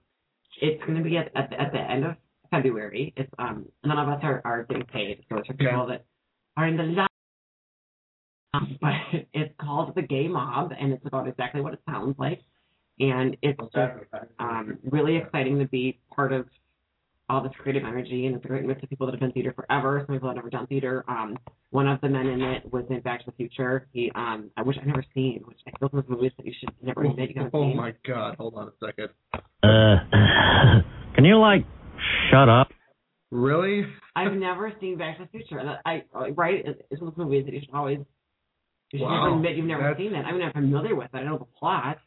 it's 0.62 0.82
going 0.84 0.98
to 0.98 1.04
be 1.04 1.18
at 1.18 1.32
at 1.36 1.50
the, 1.50 1.60
at 1.60 1.72
the 1.72 1.80
end 1.80 2.06
of 2.06 2.16
February. 2.52 3.12
It's 3.18 3.32
um, 3.40 3.66
none 3.84 3.98
of 3.98 4.08
us 4.08 4.20
are 4.22 4.42
are 4.46 4.64
getting 4.64 4.86
paid, 4.86 5.26
so 5.30 5.38
it's 5.38 5.48
for 5.48 5.54
people 5.56 5.88
that 5.88 6.06
are 6.58 6.68
in 6.68 6.78
the 6.78 6.84
lab. 6.84 7.08
Um, 8.54 8.78
but 8.82 8.94
it's 9.34 9.54
called 9.60 9.96
the 9.96 10.04
Gay 10.04 10.28
Mob, 10.28 10.72
and 10.80 10.94
it's 10.94 11.06
about 11.08 11.28
exactly 11.28 11.62
what 11.62 11.74
it 11.74 11.82
sounds 11.90 12.16
like, 12.20 12.42
and 13.00 13.36
it's 13.42 13.60
just 13.74 14.24
um, 14.38 14.78
really 14.84 15.18
exciting 15.18 15.58
to 15.58 15.66
be 15.66 16.00
part 16.16 16.32
of 16.32 16.46
all 17.34 17.42
this 17.44 17.52
creative 17.60 17.84
energy 17.84 18.26
and 18.28 18.36
it's 18.36 18.46
a 18.46 18.48
great 18.48 18.64
mix 18.66 18.82
of 18.84 18.90
people 18.90 19.06
that 19.08 19.14
have 19.14 19.20
done 19.22 19.32
theater 19.32 19.54
forever, 19.54 20.04
some 20.06 20.16
people 20.16 20.30
that 20.30 20.36
have 20.36 20.44
never 20.46 20.50
done 20.50 20.68
theater. 20.68 21.04
Um, 21.08 21.38
one 21.72 21.88
of 21.88 22.00
the 22.02 22.10
men 22.10 22.28
in 22.28 22.42
it 22.42 22.72
was 22.72 22.86
in 22.90 23.00
Back 23.02 23.20
to 23.22 23.26
the 23.28 23.32
Future. 23.34 23.88
He 23.92 24.12
um 24.16 24.50
I 24.56 24.62
wish 24.62 24.78
I've 24.80 24.88
never 24.88 25.04
seen, 25.14 25.42
which 25.46 25.58
I 25.68 25.72
feel 25.80 25.90
those 25.92 26.04
movies 26.08 26.32
that 26.38 26.46
you 26.46 26.54
should 26.60 26.70
never 26.82 27.04
admit 27.04 27.30
you 27.30 27.36
haven't 27.38 27.56
oh 27.56 27.64
seen. 27.70 27.78
my 27.78 27.94
god! 28.08 28.36
Hold 28.38 28.56
on 28.56 28.68
a 28.70 28.86
second. 28.86 29.10
Uh, 29.64 29.96
can 31.16 31.26
you 31.26 31.38
like 31.40 31.66
shut 32.32 32.50
up? 32.50 32.70
Really? 33.32 33.84
I've 34.16 34.34
never 34.34 34.72
seen 34.80 34.98
Back 34.98 35.18
to 35.18 35.24
the 35.24 35.30
Future. 35.30 35.58
And 35.58 35.70
I 35.86 36.04
right 36.36 36.64
it's 36.92 37.02
one 37.02 37.10
of 37.10 37.16
those 37.16 37.26
movies 37.26 37.46
that 37.46 37.54
you 37.54 37.62
should 37.62 37.74
always 37.74 38.00
you 38.92 39.00
should 39.00 39.06
Wow, 39.06 39.24
never 39.26 39.36
admit 39.38 39.58
you've 39.58 39.66
never 39.66 39.82
that's- 39.84 39.98
seen 39.98 40.14
it. 40.14 40.24
I 40.26 40.32
mean 40.32 40.44
I'm 40.44 40.52
familiar 40.54 40.96
with 40.96 41.10
it. 41.14 41.18
I 41.18 41.24
know 41.24 41.38
the 41.40 41.46
plot. 41.46 41.98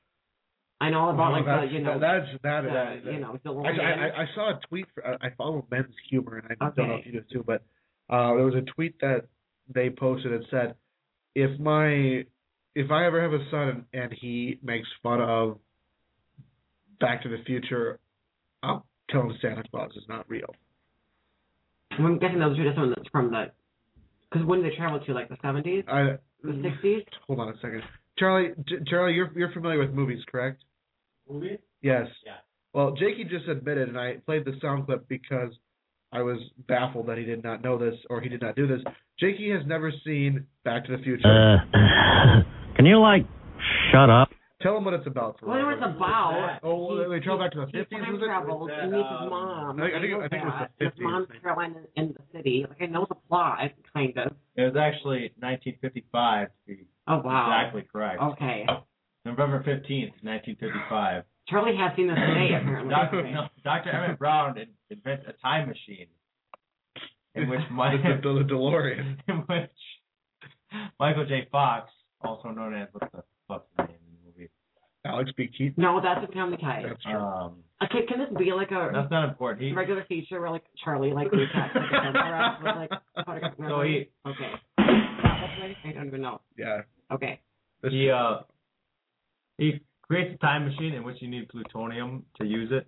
I 0.80 0.90
know 0.90 1.08
about 1.08 1.32
like 1.32 1.46
that's, 1.46 1.68
the 1.68 1.72
you 1.72 1.82
know 1.82 1.98
that's 1.98 2.26
that, 2.42 2.60
the, 2.62 2.68
that, 2.68 3.12
you 3.12 3.20
know 3.20 3.38
the 3.42 3.50
I, 3.50 3.70
I, 3.70 4.22
I 4.22 4.26
saw 4.34 4.50
a 4.50 4.60
tweet. 4.68 4.86
For, 4.94 5.06
I 5.06 5.30
follow 5.38 5.66
men's 5.70 5.94
humor, 6.10 6.36
and 6.36 6.46
I 6.60 6.68
don't 6.68 6.88
know 6.88 6.96
if 6.96 7.06
you 7.06 7.12
do 7.12 7.22
too, 7.32 7.44
but 7.46 7.62
uh, 8.10 8.34
there 8.34 8.44
was 8.44 8.54
a 8.54 8.70
tweet 8.72 9.00
that 9.00 9.26
they 9.72 9.88
posted 9.88 10.32
that 10.32 10.46
said, 10.50 10.74
"If 11.34 11.58
my 11.58 12.24
if 12.74 12.90
I 12.90 13.06
ever 13.06 13.22
have 13.22 13.32
a 13.32 13.50
son 13.50 13.86
and 13.94 14.12
he 14.20 14.58
makes 14.62 14.86
fun 15.02 15.22
of 15.22 15.58
Back 17.00 17.22
to 17.22 17.30
the 17.30 17.42
Future, 17.46 17.98
I'll 18.62 18.84
tell 19.08 19.22
him 19.22 19.32
Santa 19.40 19.62
Claus 19.70 19.92
is 19.96 20.04
not 20.10 20.28
real." 20.28 20.54
I'm 21.92 22.18
guessing 22.18 22.38
those 22.38 22.58
are 22.58 22.64
just 22.64 22.76
from 22.76 22.90
the 22.90 22.96
from 23.10 23.30
the 23.30 23.46
because 24.30 24.46
when 24.46 24.62
did 24.62 24.72
they 24.72 24.76
travel 24.76 25.00
to 25.00 25.12
like 25.14 25.30
the 25.30 25.36
70s, 25.36 25.88
I 25.88 26.18
the 26.42 26.52
60s? 26.52 27.04
hold 27.26 27.40
on 27.40 27.48
a 27.48 27.54
second, 27.62 27.82
Charlie. 28.18 28.50
J- 28.68 28.76
Charlie, 28.86 29.14
you're 29.14 29.32
you're 29.36 29.52
familiar 29.52 29.78
with 29.78 29.92
movies, 29.92 30.22
correct? 30.30 30.62
Movie? 31.28 31.58
Yes. 31.82 32.06
Yeah. 32.24 32.32
Well, 32.72 32.92
Jakey 32.92 33.24
just 33.24 33.48
admitted, 33.48 33.88
and 33.88 33.98
I 33.98 34.16
played 34.26 34.44
the 34.44 34.52
sound 34.60 34.86
clip 34.86 35.08
because 35.08 35.50
I 36.12 36.22
was 36.22 36.38
baffled 36.68 37.06
that 37.08 37.18
he 37.18 37.24
did 37.24 37.42
not 37.42 37.62
know 37.62 37.78
this 37.78 37.94
or 38.10 38.20
he 38.20 38.28
did 38.28 38.42
not 38.42 38.54
do 38.56 38.66
this. 38.66 38.80
Jakey 39.18 39.50
has 39.50 39.62
never 39.66 39.92
seen 40.04 40.46
Back 40.64 40.84
to 40.86 40.96
the 40.96 41.02
Future. 41.02 41.26
Uh, 41.26 42.42
can 42.76 42.84
you 42.86 43.00
like 43.00 43.26
shut 43.92 44.10
up? 44.10 44.28
Tell 44.62 44.76
him 44.76 44.84
what 44.86 44.94
it's 44.94 45.06
about. 45.06 45.38
For 45.38 45.46
Well, 45.46 45.56
I 45.56 45.60
know 45.60 45.66
what 45.66 45.74
it's 45.74 45.96
about. 45.96 46.58
Oh, 46.62 46.86
well, 46.96 47.10
they 47.10 47.20
travel 47.20 47.38
back 47.44 47.52
to 47.52 47.60
the 47.60 47.66
50s, 47.66 47.90
time 47.90 48.12
was 48.14 48.22
it? 48.22 48.24
travels 48.26 48.60
Was 48.70 48.78
and 48.82 48.92
meets 48.92 49.08
his 49.08 49.30
mom. 49.30 49.80
I 49.80 49.84
think- 49.84 49.94
I 49.94 50.00
think- 50.00 50.14
I 50.24 50.28
think 50.28 50.42
it 50.42 50.46
was 50.46 50.54
that. 50.60 50.70
the 50.78 50.84
His 50.86 50.92
50s, 50.94 51.02
mom's 51.02 51.26
I 51.28 51.32
think. 51.32 51.42
traveling 51.42 51.74
in, 51.96 52.02
in 52.04 52.12
the 52.14 52.38
city. 52.38 52.66
Like 52.68 52.82
I 52.82 52.86
know 52.86 53.06
the 53.08 53.14
plot, 53.28 53.70
kind 53.92 54.16
of. 54.18 54.32
It 54.56 54.62
was 54.62 54.76
actually 54.76 55.32
1955 55.40 56.48
to 56.48 56.52
be 56.66 56.86
Oh 57.06 57.18
wow. 57.20 57.52
exactly 57.52 57.84
correct. 57.92 58.20
Okay. 58.22 58.66
November 59.26 59.58
15th, 59.62 60.14
1955. 60.22 61.24
Charlie 61.48 61.76
has 61.76 61.94
seen 61.96 62.06
this 62.08 62.16
today 62.16 62.54
apparently. 62.60 62.90
Dr. 62.90 63.22
No, 63.30 63.48
Dr. 63.64 63.90
Emmett 63.90 64.18
Brown 64.18 64.56
in- 64.58 64.68
invents 64.90 65.24
a 65.28 65.32
time 65.42 65.68
machine 65.68 66.06
in 67.34 67.48
which 67.48 67.60
my, 67.70 67.92
the, 67.96 68.02
the, 68.22 68.32
the 68.44 68.44
DeLorean. 68.54 69.16
in 69.28 69.36
which 69.46 69.70
Michael 70.98 71.26
J. 71.26 71.46
Fox, 71.52 71.90
also 72.22 72.48
known 72.50 72.74
as 72.74 72.88
what 72.92 73.10
the 73.12 73.22
fuck's 73.48 73.66
the 73.76 73.82
name 73.84 73.96
in 74.08 74.12
the 74.16 74.26
movie? 74.26 74.50
Alex 75.04 75.30
P. 75.36 75.46
Keaton. 75.48 75.74
No, 75.76 76.00
that's 76.02 76.24
a 76.28 76.32
Family 76.32 76.56
Guy. 76.56 76.82
That's 76.88 77.02
true. 77.02 77.14
Um, 77.14 77.56
Okay, 77.82 78.06
can 78.08 78.18
this 78.18 78.28
be 78.38 78.52
like 78.54 78.70
a 78.70 78.90
that's 78.90 79.10
not 79.10 79.28
important. 79.28 79.62
He, 79.68 79.72
regular 79.74 80.02
feature 80.08 80.40
where 80.40 80.48
like 80.48 80.64
Charlie 80.82 81.12
like 81.12 81.28
recaps 81.30 81.74
like 81.74 81.84
a 81.84 81.90
camera 81.90 82.58
with 82.64 82.74
like 82.74 82.90
autograph 83.28 83.54
So 83.68 83.82
he- 83.82 84.08
Okay. 84.26 84.52
I 84.78 85.92
don't 85.94 86.06
even 86.06 86.22
know. 86.22 86.40
yeah. 86.56 86.80
Okay. 87.12 87.38
This- 87.82 87.92
he 87.92 88.08
uh 88.10 88.38
he 89.58 89.80
creates 90.02 90.34
a 90.34 90.38
time 90.38 90.66
machine 90.66 90.94
in 90.94 91.02
which 91.04 91.16
you 91.20 91.28
need 91.28 91.48
plutonium 91.48 92.24
to 92.40 92.46
use 92.46 92.70
it. 92.72 92.86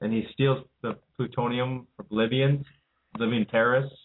and 0.00 0.12
he 0.12 0.26
steals 0.32 0.64
the 0.82 0.96
plutonium 1.16 1.86
from 1.96 2.06
Libyans, 2.10 2.64
Libyan 3.18 3.46
terrorists, 3.46 3.96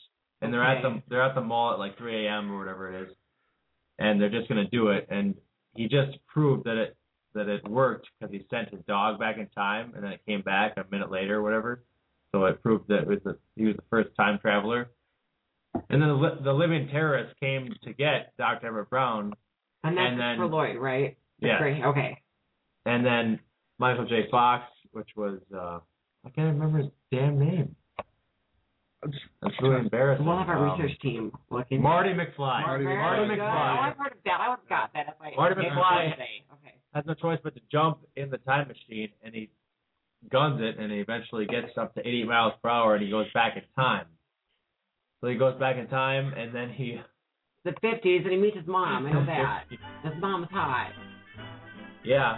and 0.41 0.54
they're 0.54 0.64
at 0.64 0.82
the 0.82 1.02
they're 1.10 1.22
at 1.24 1.36
the 1.36 1.41
mall 1.41 1.74
at 1.74 1.80
like 1.80 1.97
3 1.97 2.26
a.m. 2.26 2.52
or 2.52 2.58
whatever 2.60 2.91
it 2.93 3.04
is, 3.10 3.16
and 3.97 4.20
they're 4.22 4.30
just 4.30 4.47
gonna 4.47 4.68
do 4.70 4.89
it, 4.89 5.08
and 5.10 5.36
he 5.76 5.88
just 5.88 6.18
proved 6.28 6.64
that 6.66 6.78
it 6.78 6.95
that 7.36 7.47
it 7.47 7.68
worked 7.70 8.08
because 8.20 8.34
he 8.34 8.45
sent 8.50 8.70
his 8.70 8.80
dog 8.88 9.20
back 9.20 9.38
in 9.38 9.47
time, 9.50 9.91
and 9.95 10.04
then 10.04 10.12
it 10.14 10.22
came 10.26 10.41
back 10.41 10.74
a 10.78 10.86
minute 10.91 11.12
later 11.12 11.38
or 11.38 11.43
whatever, 11.43 11.84
so 12.32 12.45
it 12.45 12.62
proved 12.64 12.88
that 12.88 13.00
it 13.04 13.08
was 13.08 13.20
the, 13.24 13.38
he 13.56 13.66
was 13.66 13.76
the 13.76 13.84
first 13.89 14.10
time 14.18 14.39
traveler. 14.39 14.89
And 15.91 16.02
then 16.02 16.10
the, 16.10 16.39
the 16.43 16.52
Libyan 16.54 16.88
terrorists 16.88 17.36
came 17.39 17.76
to 17.84 17.93
get 17.93 18.34
Dr. 18.38 18.68
Emmett 18.68 18.89
Brown, 18.89 19.34
And 19.84 19.95
that's 19.97 20.12
and 20.12 20.20
then- 20.20 20.38
for 20.38 20.47
Lloyd, 20.47 20.78
right? 20.78 21.18
Yeah, 21.42 21.58
Great. 21.60 21.84
Okay. 21.84 22.18
and 22.86 23.06
then 23.06 23.40
Michael 23.78 24.06
J. 24.06 24.28
Fox, 24.32 24.64
which 24.92 25.10
was 25.16 25.40
uh 25.56 25.80
I 26.26 26.30
can't 26.36 26.54
remember 26.54 26.80
his 26.80 26.92
damn 27.12 27.40
name. 27.40 27.76
That's 29.42 29.54
really 29.62 29.78
embarrassing. 29.80 30.26
We'll 30.26 30.38
have 30.38 30.50
our 30.50 30.68
Um, 30.68 30.82
research 30.82 31.00
team 31.00 31.32
looking. 31.50 31.82
Marty 31.82 32.10
McFly. 32.10 32.62
Marty 32.66 32.84
Very 32.84 32.98
Marty. 32.98 33.22
McFly. 33.36 33.40
Oh, 33.40 33.82
I've 33.82 33.98
heard 33.98 34.12
of 34.12 34.18
that. 34.26 34.40
I 34.42 34.50
would 34.50 34.60
have 34.60 34.68
got 34.70 34.94
that 34.94 35.06
if 35.08 35.14
I. 35.22 35.32
Marty 35.38 35.66
if 35.66 35.72
McFly. 35.72 36.18
say. 36.18 36.44
Okay. 36.54 36.76
has 36.94 37.06
no 37.06 37.14
choice 37.14 37.40
but 37.42 37.56
to 37.56 37.62
jump 37.72 38.00
in 38.18 38.30
the 38.30 38.38
time 38.40 38.68
machine, 38.68 39.08
and 39.24 39.34
he 39.34 39.50
guns 40.30 40.60
it, 40.62 40.78
and 40.78 40.92
he 40.92 41.00
eventually 41.00 41.46
gets 41.46 41.78
up 41.78 41.94
to 41.96 42.02
80 42.02 42.26
miles 42.26 42.54
per 42.62 42.68
hour, 42.70 42.96
and 42.96 43.04
he 43.04 43.10
goes 43.10 43.32
back 43.34 43.56
in 43.56 43.64
time. 43.82 44.06
So 45.22 45.28
he 45.28 45.36
goes 45.38 45.58
back 45.60 45.78
in 45.78 45.88
time, 45.88 46.34
and 46.34 46.54
then 46.54 46.70
he. 46.70 47.00
The 47.64 47.72
50s, 47.72 48.24
and 48.24 48.32
he 48.32 48.38
meets 48.38 48.58
his 48.58 48.68
mom. 48.68 49.06
I 49.06 49.12
know 49.14 49.26
that. 49.26 49.64
His 50.04 50.14
mom's 50.22 50.48
hot. 50.52 50.92
Yeah. 52.04 52.38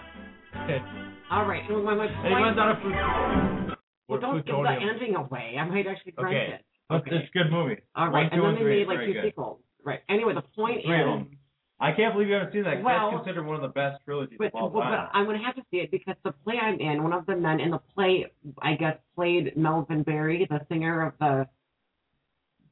All 1.31 1.45
right. 1.45 1.63
So 1.69 1.81
my, 1.81 1.95
my 1.95 2.05
And 2.07 2.27
he 2.27 2.33
runs 2.33 2.57
point. 2.57 2.69
of 2.71 2.81
plut- 2.81 3.77
well, 4.09 4.19
don't 4.19 4.45
give 4.45 4.55
the 4.55 4.91
ending 4.91 5.15
away. 5.15 5.55
I 5.59 5.63
might 5.65 5.87
actually 5.87 6.11
grant 6.13 6.35
Okay. 6.35 6.53
it. 6.55 6.65
But 6.89 7.03
It's 7.07 7.29
a 7.29 7.31
good 7.37 7.49
movie. 7.51 7.77
All 7.95 8.09
right. 8.09 8.13
One, 8.13 8.23
right. 8.23 8.31
two, 8.31 8.35
and 8.35 8.43
then 8.43 8.49
and 8.49 8.57
they 8.57 8.61
three. 8.61 8.79
made 8.79 8.87
like 8.87 8.97
Very 8.97 9.07
two 9.07 9.21
good. 9.21 9.23
sequels. 9.29 9.59
Right. 9.85 9.99
Anyway, 10.09 10.33
the 10.33 10.41
point 10.41 10.83
Three 10.85 11.01
of 11.01 11.07
is. 11.07 11.27
them. 11.29 11.37
I 11.79 11.93
can't 11.93 12.13
believe 12.13 12.27
you 12.27 12.33
haven't 12.35 12.51
seen 12.53 12.63
that. 12.63 12.83
Well- 12.83 13.11
that's 13.11 13.23
considered 13.23 13.45
one 13.47 13.55
of 13.55 13.61
the 13.61 13.69
best 13.69 14.03
trilogies 14.03 14.37
But, 14.37 14.47
of 14.47 14.55
all 14.55 14.69
well, 14.69 14.83
time. 14.83 15.07
but 15.13 15.17
I'm 15.17 15.25
going 15.25 15.39
to 15.39 15.45
have 15.45 15.55
to 15.55 15.63
see 15.71 15.77
it 15.77 15.89
because 15.89 16.15
the 16.23 16.33
play 16.43 16.55
I'm 16.61 16.79
in, 16.79 17.01
one 17.01 17.13
of 17.13 17.25
the 17.25 17.35
men 17.37 17.59
in 17.61 17.71
the 17.71 17.79
play, 17.95 18.25
I 18.61 18.75
guess, 18.75 18.97
played 19.15 19.55
Melvin 19.55 20.03
Berry, 20.03 20.45
the 20.49 20.59
singer 20.69 21.07
of 21.07 21.13
the 21.19 21.47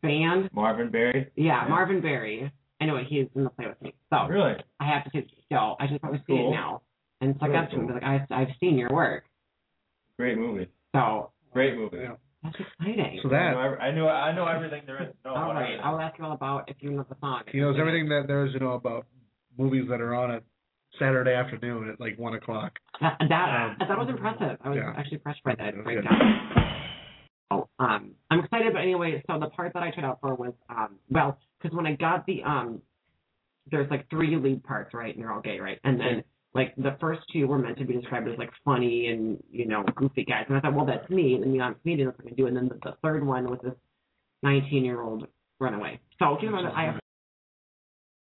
band. 0.03 0.49
Marvin 0.53 0.89
Berry. 0.91 1.31
Yeah, 1.35 1.63
Yeah. 1.63 1.69
Marvin 1.69 2.01
Berry. 2.01 2.51
Anyway, 2.81 3.05
he's 3.09 3.27
in 3.35 3.43
the 3.43 3.49
play 3.49 3.67
with 3.67 3.81
me. 3.81 3.93
So 4.09 4.27
Really? 4.27 4.53
I 4.79 4.85
have 4.85 5.03
to 5.05 5.09
see 5.11 5.19
it. 5.19 5.27
So 5.51 5.75
I 5.79 5.87
should 5.87 5.99
probably 6.01 6.19
see 6.19 6.33
Cool. 6.37 6.49
it 6.49 6.55
now. 6.55 6.81
And 7.21 7.35
suck 7.35 7.43
I 7.43 7.47
Very 7.51 7.59
got 7.65 7.69
to 7.71 7.75
him 7.75 7.87
cool. 7.87 7.95
and 7.97 8.01
like, 8.03 8.31
I, 8.31 8.41
I've 8.41 8.55
seen 8.59 8.77
your 8.77 8.89
work. 8.91 9.25
Great 10.17 10.37
movie. 10.37 10.67
So 10.95 11.31
Great 11.53 11.75
movie. 11.75 11.97
Yeah. 11.97 12.13
that's 12.43 12.55
exciting. 12.59 13.19
So 13.23 13.29
I 13.29 13.31
that 13.31 13.51
know, 13.53 13.59
I 13.81 13.91
know 13.91 14.07
I 14.07 14.31
know 14.35 14.45
everything 14.45 14.83
there 14.85 15.01
is. 15.03 15.09
to 15.23 15.29
know 15.29 15.35
All 15.35 15.51
about 15.51 15.55
right. 15.61 15.77
I'll 15.83 15.99
ask 15.99 16.17
you 16.17 16.25
all 16.25 16.31
about 16.33 16.69
if 16.69 16.77
you 16.79 16.91
know 16.91 17.05
the 17.09 17.15
song. 17.19 17.41
he 17.51 17.59
knows 17.59 17.75
everything 17.79 18.07
that 18.09 18.25
there 18.27 18.45
is 18.45 18.53
to 18.53 18.59
know 18.59 18.73
about 18.73 19.05
movies 19.57 19.85
that 19.89 19.99
are 19.99 20.15
on 20.15 20.31
at 20.31 20.43
Saturday 20.97 21.33
afternoon 21.33 21.89
at 21.89 21.99
like 21.99 22.17
one 22.17 22.33
o'clock. 22.35 22.73
That 23.01 23.17
that, 23.29 23.49
Um, 23.71 23.75
that 23.79 23.97
was 23.97 24.07
impressive. 24.09 24.57
I 24.63 24.69
was 24.69 24.77
yeah. 24.77 24.93
actually 24.97 25.15
impressed 25.15 25.43
by 25.43 25.55
that 25.55 25.73
That's 25.73 25.83
breakdown. 25.83 26.19
Oh, 27.51 27.67
um, 27.79 28.11
I'm 28.29 28.39
excited, 28.41 28.73
but 28.73 28.79
anyway, 28.81 29.23
so 29.25 29.39
the 29.39 29.47
part 29.49 29.73
that 29.73 29.81
I 29.81 29.91
tried 29.91 30.05
out 30.05 30.19
for 30.21 30.35
was, 30.35 30.53
um, 30.69 30.97
well, 31.09 31.37
because 31.61 31.75
when 31.75 31.85
I 31.85 31.95
got 31.95 32.25
the, 32.25 32.43
um, 32.43 32.81
there's 33.71 33.89
like 33.89 34.09
three 34.09 34.35
lead 34.35 34.63
parts, 34.63 34.93
right, 34.93 35.13
and 35.13 35.23
they're 35.23 35.31
all 35.31 35.41
gay, 35.41 35.59
right, 35.59 35.79
and 35.83 35.99
then 35.99 36.23
like 36.53 36.75
the 36.77 36.97
first 36.99 37.21
two 37.31 37.47
were 37.47 37.59
meant 37.59 37.77
to 37.77 37.85
be 37.85 37.93
described 37.93 38.27
as 38.27 38.37
like 38.37 38.51
funny 38.65 39.07
and 39.07 39.41
you 39.51 39.65
know 39.67 39.83
goofy 39.95 40.23
guys, 40.25 40.45
and 40.47 40.57
I 40.57 40.61
thought, 40.61 40.73
well, 40.73 40.85
that's 40.85 41.09
me, 41.09 41.35
and 41.35 41.53
the 41.53 41.59
honest 41.59 41.81
comedian, 41.81 42.07
that's 42.07 42.19
what 42.19 42.31
I 42.31 42.35
do, 42.35 42.47
and 42.47 42.55
then 42.55 42.69
the, 42.69 42.75
the 42.83 42.97
third 43.03 43.25
one 43.25 43.45
was 43.49 43.59
this 43.63 43.75
19 44.43 44.83
year 44.83 45.01
old 45.01 45.27
runaway. 45.59 45.99
So 46.19 46.37
in 46.41 46.51
mind 46.51 46.67
that 46.67 46.75
I 46.75 46.85
have. 46.85 46.99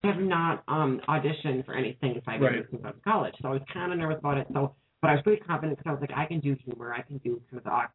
I 0.04 0.08
have 0.08 0.18
not 0.18 0.62
um 0.68 1.00
auditioned 1.08 1.64
for 1.64 1.74
anything 1.74 2.20
five 2.26 2.38
years 2.42 2.56
Right. 2.56 2.66
since 2.70 2.82
I 2.84 2.88
was 2.88 2.96
in 2.96 3.10
college, 3.10 3.34
so 3.40 3.48
I 3.48 3.52
was 3.52 3.62
kind 3.72 3.90
of 3.90 3.98
nervous 3.98 4.18
about 4.18 4.36
it. 4.36 4.46
So, 4.52 4.74
but 5.00 5.10
I 5.10 5.14
was 5.14 5.22
pretty 5.22 5.40
confident 5.42 5.78
because 5.78 5.90
I 5.90 5.92
was 5.92 6.00
like, 6.02 6.16
I 6.16 6.26
can 6.26 6.40
do 6.40 6.54
humor, 6.62 6.92
I 6.92 7.00
can 7.00 7.18
do 7.18 7.40
kind 7.50 7.58
of 7.58 7.64
the 7.64 7.70
awkward 7.70 7.90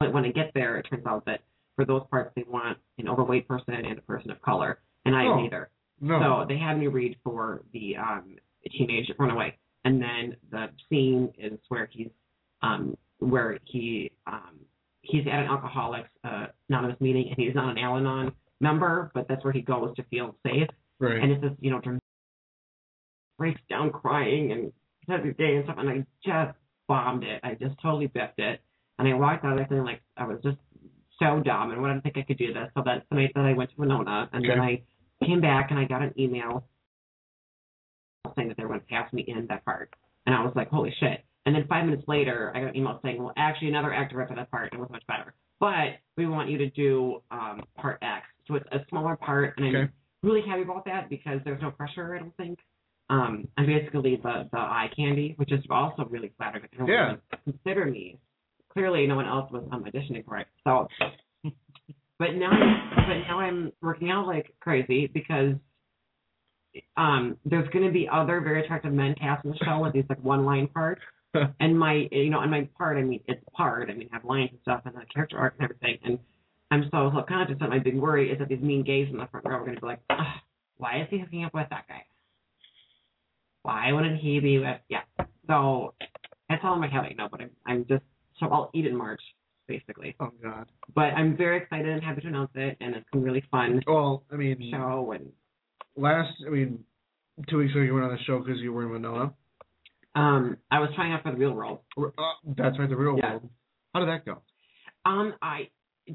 but 0.00 0.14
when 0.14 0.24
I 0.24 0.30
get 0.30 0.50
there, 0.54 0.78
it 0.78 0.86
turns 0.88 1.06
out 1.06 1.24
that 1.26 1.40
for 1.80 1.86
those 1.86 2.02
parts, 2.10 2.30
they 2.36 2.44
want 2.46 2.76
an 2.98 3.08
overweight 3.08 3.48
person 3.48 3.72
and 3.74 3.98
a 3.98 4.02
person 4.02 4.30
of 4.30 4.40
color, 4.42 4.80
and 5.06 5.16
I 5.16 5.22
am 5.22 5.28
Oh. 5.32 5.40
neither. 5.42 5.70
No. 6.02 6.20
So 6.20 6.46
they 6.48 6.58
had 6.58 6.78
me 6.78 6.86
read 6.88 7.16
for 7.24 7.62
the 7.72 7.96
um, 7.96 8.36
teenage 8.70 9.10
runaway, 9.18 9.56
and 9.84 10.00
then 10.00 10.36
the 10.50 10.68
scene 10.88 11.32
is 11.38 11.58
where 11.68 11.86
he's 11.90 12.10
um, 12.62 12.96
where 13.18 13.58
he 13.64 14.10
um, 14.26 14.60
he's 15.02 15.26
at 15.26 15.40
an 15.40 15.46
alcoholics 15.46 16.10
uh, 16.24 16.46
anonymous 16.68 17.00
meeting, 17.00 17.28
and 17.28 17.36
he's 17.38 17.54
not 17.54 17.70
an 17.70 17.78
Al-Anon 17.78 18.32
member, 18.60 19.10
but 19.14 19.26
that's 19.28 19.42
where 19.44 19.52
he 19.52 19.62
goes 19.62 19.94
to 19.96 20.02
feel 20.04 20.34
safe. 20.46 20.68
right. 20.98 21.22
And 21.22 21.32
it's 21.32 21.42
this, 21.42 21.52
you 21.60 21.70
know, 21.70 21.80
breaks 23.38 23.60
down 23.70 23.90
crying 23.90 24.52
and 24.52 24.72
every 25.10 25.32
day 25.34 25.56
and 25.56 25.64
stuff, 25.64 25.76
and 25.78 25.88
I 25.88 26.06
just 26.24 26.56
bombed 26.88 27.24
it. 27.24 27.40
I 27.42 27.54
just 27.54 27.76
totally 27.82 28.06
biffed 28.06 28.38
it, 28.38 28.60
and 28.98 29.08
I 29.08 29.14
walked 29.14 29.44
out 29.44 29.52
of 29.52 29.58
there 29.58 29.66
feeling 29.66 29.84
like 29.84 30.02
I 30.16 30.26
was 30.26 30.38
just 30.42 30.58
so 31.20 31.40
dumb 31.44 31.70
and 31.70 31.84
I 31.84 31.88
didn't 31.92 32.02
think 32.02 32.16
I 32.18 32.22
could 32.22 32.38
do 32.38 32.52
this. 32.52 32.68
So 32.74 32.82
that's 32.84 33.04
the 33.10 33.16
night 33.16 33.30
that 33.36 33.44
I 33.44 33.52
went 33.52 33.70
to 33.70 33.76
Winona, 33.76 34.28
and 34.32 34.44
then 34.44 34.60
I 34.60 34.82
came 35.24 35.40
back 35.40 35.70
and 35.70 35.78
I 35.78 35.84
got 35.84 36.02
an 36.02 36.12
email 36.18 36.64
saying 38.36 38.48
that 38.48 38.56
they 38.56 38.62
were 38.64 38.70
going 38.70 38.80
to 38.80 38.86
pass 38.86 39.12
me 39.12 39.24
in 39.28 39.46
that 39.48 39.64
part, 39.64 39.94
and 40.26 40.34
I 40.34 40.42
was 40.42 40.52
like, 40.56 40.68
holy 40.70 40.92
shit. 41.00 41.24
And 41.46 41.54
then 41.54 41.66
five 41.68 41.84
minutes 41.86 42.04
later, 42.06 42.52
I 42.54 42.60
got 42.60 42.68
an 42.70 42.76
email 42.76 42.98
saying, 43.02 43.22
well, 43.22 43.32
actually, 43.36 43.68
another 43.68 43.92
actor 43.94 44.24
for 44.28 44.34
that 44.34 44.50
part 44.50 44.72
and 44.72 44.78
it 44.78 44.80
was 44.80 44.90
much 44.90 45.06
better. 45.06 45.32
But 45.58 45.98
we 46.16 46.26
want 46.26 46.48
you 46.50 46.58
to 46.58 46.70
do 46.70 47.22
um, 47.30 47.62
part 47.76 47.98
X. 48.02 48.26
So 48.46 48.54
it's 48.56 48.66
a 48.72 48.78
smaller 48.88 49.16
part, 49.16 49.54
and 49.56 49.66
I'm 49.66 49.92
really 50.22 50.42
happy 50.46 50.62
about 50.62 50.84
that 50.86 51.08
because 51.08 51.40
there's 51.44 51.60
no 51.62 51.70
pressure, 51.70 52.14
I 52.14 52.18
don't 52.18 52.36
think. 52.36 52.58
Um, 53.08 53.48
I'm 53.56 53.66
basically 53.66 54.16
the, 54.22 54.48
the 54.52 54.58
eye 54.58 54.88
candy, 54.94 55.34
which 55.36 55.50
is 55.52 55.60
also 55.70 56.04
really 56.10 56.30
flattering. 56.36 56.68
Don't 56.78 56.86
Yeah. 56.88 57.14
even 57.14 57.54
consider 57.54 57.86
me. 57.86 58.18
Clearly, 58.72 59.06
no 59.06 59.16
one 59.16 59.26
else 59.26 59.50
was 59.50 59.64
um, 59.72 59.84
auditioning 59.84 60.24
for 60.24 60.38
it. 60.38 60.46
So, 60.64 60.88
but 62.18 62.34
now, 62.34 62.50
but 62.94 63.14
now 63.28 63.40
I'm 63.40 63.72
working 63.82 64.10
out 64.10 64.26
like 64.26 64.54
crazy 64.60 65.08
because 65.08 65.54
um, 66.96 67.36
there's 67.44 67.68
going 67.70 67.84
to 67.84 67.92
be 67.92 68.08
other 68.10 68.40
very 68.40 68.64
attractive 68.64 68.92
men 68.92 69.14
cast 69.14 69.44
in 69.44 69.50
the 69.50 69.56
show 69.64 69.80
with 69.80 69.92
these 69.92 70.04
like 70.08 70.22
one 70.22 70.44
line 70.44 70.68
parts. 70.68 71.02
and 71.60 71.78
my, 71.78 72.08
you 72.10 72.30
know, 72.30 72.40
and 72.40 72.50
my 72.50 72.68
part, 72.76 72.96
I 72.96 73.02
mean, 73.02 73.20
it's 73.26 73.42
part. 73.56 73.90
I 73.90 73.94
mean, 73.94 74.08
I 74.12 74.16
have 74.16 74.24
lines 74.24 74.50
and 74.52 74.60
stuff 74.62 74.82
and 74.84 74.96
a 74.96 75.06
character 75.12 75.38
arc 75.38 75.54
and 75.58 75.64
everything. 75.64 75.98
And 76.04 76.18
I'm 76.70 76.84
so 76.90 77.10
self-conscious 77.12 77.56
that 77.60 77.68
my 77.68 77.78
big 77.78 77.96
worry 77.96 78.30
is 78.30 78.38
that 78.38 78.48
these 78.48 78.60
mean 78.60 78.84
gays 78.84 79.08
in 79.10 79.16
the 79.16 79.26
front 79.26 79.46
row 79.46 79.56
are 79.56 79.64
going 79.64 79.74
to 79.74 79.80
be 79.80 79.86
like, 79.86 80.00
Ugh, 80.10 80.18
why 80.76 81.02
is 81.02 81.08
he 81.10 81.18
hooking 81.18 81.44
up 81.44 81.54
with 81.54 81.68
that 81.70 81.86
guy? 81.88 82.04
Why 83.62 83.92
wouldn't 83.92 84.20
he 84.20 84.40
be 84.40 84.58
with? 84.58 84.80
Yeah. 84.88 85.02
So 85.46 85.94
that's 86.48 86.62
all 86.64 86.74
in 86.74 86.80
my 86.80 86.88
head 86.88 87.00
right 87.00 87.16
now. 87.16 87.28
But 87.28 87.42
I'm, 87.42 87.50
I'm 87.66 87.86
just 87.86 88.02
so 88.40 88.46
I'll 88.46 88.70
eat 88.74 88.86
in 88.86 88.96
March 88.96 89.20
basically. 89.68 90.16
oh 90.18 90.30
God. 90.42 90.66
But 90.96 91.14
I'm 91.14 91.36
very 91.36 91.58
excited 91.58 91.86
and 91.88 92.02
happy 92.02 92.22
to 92.22 92.26
announce 92.26 92.50
it, 92.56 92.76
and 92.80 92.96
it's 92.96 93.06
been 93.12 93.22
really 93.22 93.44
fun 93.52 93.80
Well, 93.86 94.24
I 94.32 94.34
mean, 94.36 94.68
show. 94.72 95.12
And 95.14 95.30
last, 95.96 96.32
I 96.44 96.50
mean, 96.50 96.80
two 97.48 97.58
weeks 97.58 97.70
ago 97.72 97.80
you 97.82 97.94
went 97.94 98.06
on 98.06 98.10
the 98.12 98.18
show 98.26 98.40
because 98.40 98.58
you 98.60 98.72
were 98.72 98.82
in 98.82 98.90
Winona. 98.90 99.32
um, 100.16 100.56
I 100.72 100.80
was 100.80 100.90
trying 100.96 101.12
out 101.12 101.22
for 101.22 101.30
the 101.30 101.38
real 101.38 101.52
world. 101.52 101.80
Uh, 101.96 102.10
that's 102.56 102.76
right, 102.80 102.88
the 102.88 102.96
real 102.96 103.16
Yeah. 103.16 103.30
world. 103.34 103.50
How 103.94 104.00
did 104.00 104.08
that 104.08 104.24
go? 104.24 104.42
Um, 105.04 105.34
I 105.40 105.68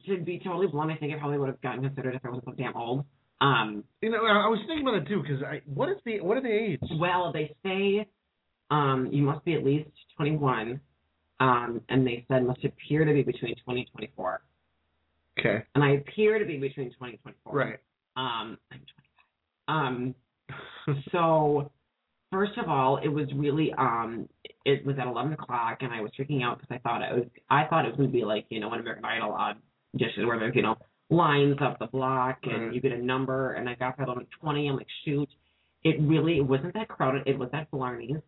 to 0.05 0.17
be 0.17 0.39
totally 0.43 0.67
blunt, 0.67 0.91
I 0.91 0.97
think 0.97 1.13
I 1.13 1.17
probably 1.17 1.37
would 1.37 1.47
have 1.47 1.61
gotten 1.61 1.81
considered 1.81 2.15
if 2.15 2.25
I 2.25 2.29
wasn't 2.29 2.45
so 2.45 2.51
damn 2.51 2.75
old. 2.75 3.05
Um, 3.39 3.85
You 4.01 4.09
know, 4.11 4.25
I 4.25 4.45
I 4.45 4.47
was 4.49 4.59
thinking 4.67 4.85
about 4.85 5.01
it 5.01 5.07
too 5.07 5.21
because 5.21 5.41
I 5.43 5.61
what 5.65 5.87
is 5.89 5.95
the 6.05 6.19
what 6.19 6.35
are 6.35 6.41
the 6.41 6.51
age? 6.51 6.81
well, 6.99 7.31
they 7.31 7.55
say 7.63 8.05
um 8.69 9.07
you 9.13 9.23
must 9.23 9.45
be 9.45 9.53
at 9.53 9.63
least 9.63 9.89
21, 10.17 10.81
um, 11.39 11.81
and 11.89 12.05
they 12.05 12.25
said 12.27 12.45
must 12.45 12.63
appear 12.63 13.05
to 13.05 13.13
be 13.13 13.23
between 13.23 13.55
20 13.63 13.79
and 13.81 13.89
24, 13.91 14.41
Okay. 15.39 15.63
and 15.75 15.83
I 15.83 15.91
appear 15.91 16.39
to 16.39 16.45
be 16.45 16.57
between 16.57 16.93
20 16.93 17.13
and 17.13 17.21
24. 17.21 17.53
Right. 17.53 17.79
Um, 18.17 18.57
I'm 18.71 18.79
25. 19.67 19.67
Um, 19.67 20.15
so 21.11 21.71
first 22.31 22.57
of 22.57 22.69
all, 22.69 22.97
it 22.97 23.07
was 23.09 23.27
really 23.35 23.73
um, 23.77 24.29
it 24.65 24.85
was 24.85 24.95
at 24.99 25.07
11 25.07 25.33
o'clock, 25.33 25.79
and 25.81 25.91
I 25.93 26.01
was 26.01 26.11
freaking 26.19 26.43
out 26.43 26.59
because 26.59 26.73
I 26.73 26.77
thought 26.79 27.01
it 27.01 27.13
was 27.13 27.25
I 27.49 27.65
thought 27.65 27.85
it 27.85 27.89
was 27.89 27.97
going 27.97 28.09
to 28.09 28.13
be 28.13 28.23
like 28.23 28.45
you 28.49 28.59
know 28.59 28.71
an 28.73 28.79
American 28.79 29.05
Idol 29.05 29.33
audition 29.33 30.27
where 30.27 30.39
there's 30.39 30.55
you 30.55 30.61
know 30.61 30.77
lines 31.09 31.57
up 31.61 31.77
the 31.79 31.87
block 31.87 32.39
and 32.43 32.67
Right. 32.67 32.73
you 32.73 32.81
get 32.81 32.91
a 32.91 32.97
number, 32.97 33.53
and 33.53 33.69
I 33.69 33.75
got 33.75 33.97
there 33.97 34.09
at 34.09 34.27
20. 34.41 34.67
I'm 34.69 34.75
like 34.77 34.87
shoot, 35.03 35.29
it 35.83 35.97
really 36.01 36.37
it 36.37 36.47
wasn't 36.47 36.73
that 36.75 36.87
crowded. 36.87 37.23
It 37.27 37.37
was 37.37 37.49
at 37.53 37.69
Blarney's, 37.71 38.21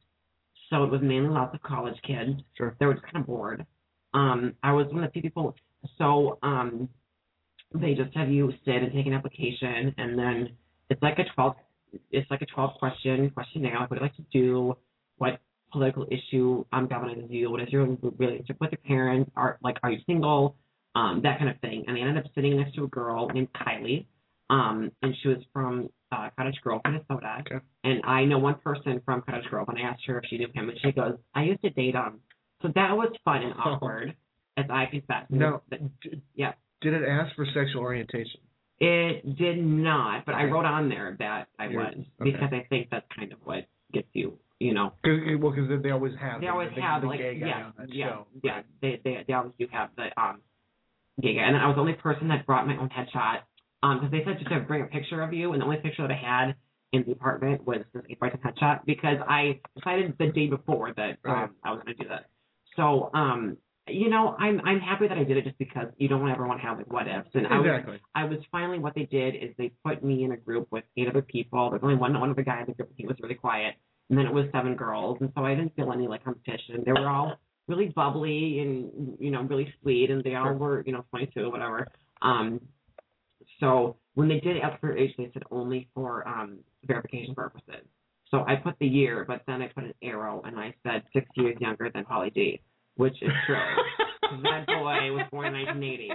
so 0.70 0.84
it 0.84 0.92
was 0.92 1.02
mainly 1.02 1.30
lots 1.30 1.54
of 1.56 1.62
college 1.62 1.96
kids. 2.06 2.42
Sure. 2.58 2.76
They 2.80 2.86
were 2.86 2.94
just 2.94 3.06
kind 3.06 3.18
of 3.18 3.28
bored. 3.28 3.66
Um, 4.14 4.54
I 4.64 4.74
was 4.74 4.88
one 4.88 5.04
of 5.04 5.10
the 5.10 5.14
few 5.14 5.22
people. 5.22 5.56
So 5.98 6.40
um, 6.44 6.90
they 7.74 7.94
just 7.94 8.16
have 8.16 8.30
you 8.30 8.52
sit 8.66 8.76
and 8.76 8.92
take 8.92 9.06
an 9.06 9.14
application, 9.14 9.94
and 9.98 10.18
then 10.18 10.50
it's 10.90 11.02
like 11.02 11.20
a 11.20 11.24
12 11.36 11.56
it's 12.12 12.30
like 12.30 12.42
a 12.42 12.46
12 12.46 12.72
question 12.80 13.30
questionnaire 13.30 13.80
like 13.80 13.90
what 13.90 13.98
do 13.98 14.04
you 14.04 14.10
like 14.10 14.16
to 14.18 14.26
do 14.34 14.76
what 15.18 15.40
political 15.72 16.06
issue 16.10 16.64
um 16.72 16.88
galvanizes 16.88 17.30
you? 17.30 17.52
What 17.52 17.62
is 17.62 17.70
your 17.70 17.86
relationship 18.18 18.58
with 18.60 18.72
your 18.72 18.80
parents? 18.86 19.32
Are 19.36 19.58
like 19.62 19.78
are 19.84 19.92
you 19.92 20.00
single? 20.06 20.56
Um, 20.96 21.22
that 21.24 21.38
kind 21.38 21.50
of 21.50 21.60
thing. 21.60 21.84
And 21.88 21.96
I 21.96 22.00
ended 22.00 22.18
up 22.18 22.32
sitting 22.34 22.58
next 22.58 22.74
to 22.76 22.86
a 22.86 22.88
girl 22.88 23.30
named 23.30 23.50
Kylie. 23.54 24.06
Um, 24.50 24.92
and 25.04 25.14
she 25.22 25.28
was 25.28 25.38
from 25.54 25.90
uh, 26.12 26.30
Cottage 26.38 26.56
Grove, 26.64 26.82
Minnesota. 26.86 27.38
Okay. 27.42 27.64
And 27.84 28.02
I 28.06 28.26
know 28.26 28.38
one 28.40 28.56
person 28.64 29.02
from 29.06 29.22
Cottage 29.22 29.46
Grove, 29.50 29.68
and 29.70 29.78
I 29.78 29.82
asked 29.82 30.02
her 30.08 30.18
if 30.20 30.26
she 30.30 30.38
knew 30.38 30.48
him, 30.54 30.70
and 30.70 30.78
she 30.82 30.92
goes, 30.92 31.18
"I 31.36 31.44
used 31.44 31.62
to 31.62 31.70
date 31.70 31.96
him." 31.96 32.20
So 32.62 32.70
that 32.76 32.96
was 32.98 33.12
fun 33.26 33.44
and 33.44 33.54
awkward, 33.60 34.16
as 34.58 34.66
I 34.70 34.86
confess. 34.90 35.26
No. 35.30 35.62
But 35.70 35.80
d- 36.02 36.22
Yeah. 36.36 36.54
did 36.82 36.94
it 36.94 37.04
ask 37.08 37.36
for 37.36 37.46
sexual 37.54 37.82
orientation? 37.82 38.42
It 38.80 39.36
did 39.38 39.58
not, 39.64 40.26
but 40.26 40.36
I 40.36 40.44
wrote 40.46 40.66
on 40.66 40.88
there 40.90 41.16
that 41.20 41.48
I 41.58 41.66
You're- 41.68 41.78
was 41.84 41.94
okay. 42.22 42.32
because 42.32 42.50
I 42.54 42.66
think 42.70 42.90
that's 42.92 43.06
kind 43.16 43.32
of 43.34 43.40
what 43.44 43.66
gets 43.92 44.08
you, 44.14 44.38
you 44.60 44.74
know. 44.76 44.94
Cause, 45.04 45.18
well, 45.40 45.52
because 45.52 45.82
they 45.82 45.90
always 45.90 46.14
have. 46.22 46.42
They 46.42 46.48
always 46.48 46.70
the, 46.76 46.82
have 46.82 47.02
the 47.02 47.08
like 47.08 47.20
yeah, 47.20 47.72
yeah, 47.88 48.08
show. 48.10 48.28
yeah. 48.44 48.62
They 48.82 49.02
they 49.04 49.24
they 49.28 49.34
always 49.34 49.54
do 49.60 49.66
have 49.72 49.90
the 49.98 50.10
um 50.22 50.42
gay 51.20 51.34
guy, 51.34 51.42
and 51.42 51.56
then 51.56 51.62
I 51.64 51.68
was 51.68 51.76
the 51.76 51.82
only 51.82 51.94
person 51.94 52.28
that 52.28 52.46
brought 52.46 52.68
my 52.68 52.78
own 52.78 52.90
headshot. 52.90 53.40
Um, 53.84 54.00
because 54.00 54.12
they 54.12 54.24
said 54.26 54.40
just 54.40 54.50
to 54.50 54.60
bring 54.62 54.82
a 54.82 54.86
picture 54.88 55.22
of 55.22 55.34
you, 55.34 55.54
and 55.54 55.62
the 55.62 55.66
only 55.66 55.78
picture 55.78 56.02
that 56.08 56.12
I 56.12 56.16
had 56.16 56.56
in 56.94 57.04
the 57.06 57.12
apartment 57.12 57.66
was 57.66 57.80
this 57.94 58.04
eight 58.10 58.20
by 58.20 58.30
ten 58.30 58.40
headshot 58.40 58.86
because 58.86 59.18
I 59.28 59.60
decided 59.76 60.16
the 60.18 60.28
day 60.28 60.48
before 60.48 60.94
that 60.96 61.18
um 61.26 61.34
Right. 61.34 61.50
I 61.64 61.72
was 61.72 61.82
going 61.84 61.96
to 61.98 62.04
do 62.04 62.10
that. 62.10 62.26
So 62.76 63.12
um, 63.14 63.58
you 63.88 64.10
know, 64.10 64.36
I'm 64.38 64.60
I'm 64.62 64.80
happy 64.80 65.08
that 65.08 65.18
I 65.18 65.24
did 65.24 65.38
it 65.38 65.46
just 65.46 65.58
because 65.58 65.88
you 65.98 66.08
don't 66.08 66.28
ever 66.30 66.48
want 66.48 66.60
to 66.62 66.68
have 66.68 66.78
like 66.78 66.92
what 66.92 67.08
ifs, 67.08 67.30
and 67.34 67.48
I 67.48 67.60
was 67.60 67.66
I 68.16 68.24
was 68.26 68.40
finally 68.52 68.80
what 68.80 68.96
they 68.96 69.04
did 69.04 69.36
is 69.36 69.52
they 69.58 69.72
put 69.86 70.04
me 70.04 70.24
in 70.24 70.32
a 70.32 70.38
group 70.38 70.68
with 70.72 70.84
eight 70.98 71.08
other 71.08 71.22
people. 71.22 71.70
There's 71.70 71.84
only 71.84 71.96
one 71.96 72.20
one 72.20 72.30
other 72.30 72.44
guy 72.44 72.62
in 72.62 72.66
the 72.68 72.74
group. 72.74 72.92
He 72.98 73.06
was 73.06 73.16
really 73.22 73.36
quiet, 73.36 73.76
and 74.10 74.18
then 74.18 74.26
it 74.26 74.34
was 74.34 74.46
seven 74.52 74.76
girls, 74.76 75.18
and 75.22 75.32
so 75.36 75.46
I 75.46 75.56
didn't 75.56 75.76
feel 75.76 75.92
any 75.94 76.08
like 76.08 76.24
competition. 76.24 76.84
They 76.86 76.92
were 76.92 77.08
all 77.08 77.38
really 77.68 77.88
bubbly 77.90 78.60
and 78.60 79.18
you 79.20 79.32
know 79.32 79.42
really 79.44 79.74
sweet, 79.82 80.10
and 80.10 80.24
they 80.24 80.36
all 80.36 80.54
were 80.54 80.84
you 80.86 80.94
know 80.94 81.06
22 81.12 81.42
or 81.42 81.52
whatever. 81.52 81.88
Um, 82.22 82.62
so 83.60 83.98
when 84.16 84.28
they 84.28 84.40
did 84.40 84.58
ask 84.58 84.80
for 84.80 84.96
age, 84.96 85.14
they 85.18 85.30
said 85.34 85.44
only 85.52 85.88
for 85.94 86.28
um 86.28 86.60
verification 86.86 87.36
purposes. 87.36 87.86
So 88.30 88.44
I 88.46 88.56
put 88.56 88.76
the 88.80 88.88
year, 88.88 89.24
but 89.28 89.42
then 89.48 89.62
I 89.62 89.68
put 89.68 89.86
an 89.86 89.94
arrow, 90.04 90.42
and 90.46 90.60
I 90.60 90.74
said 90.84 91.04
six 91.14 91.26
years 91.36 91.56
younger 91.60 91.90
than 91.94 92.04
Holly 92.04 92.30
D, 92.30 92.62
which 92.96 93.14
is 93.22 93.30
true. 93.46 93.58
that 94.44 94.66
boy 94.66 95.12
was 95.14 95.26
born 95.32 95.56
in 95.56 95.66
1980. 95.66 96.12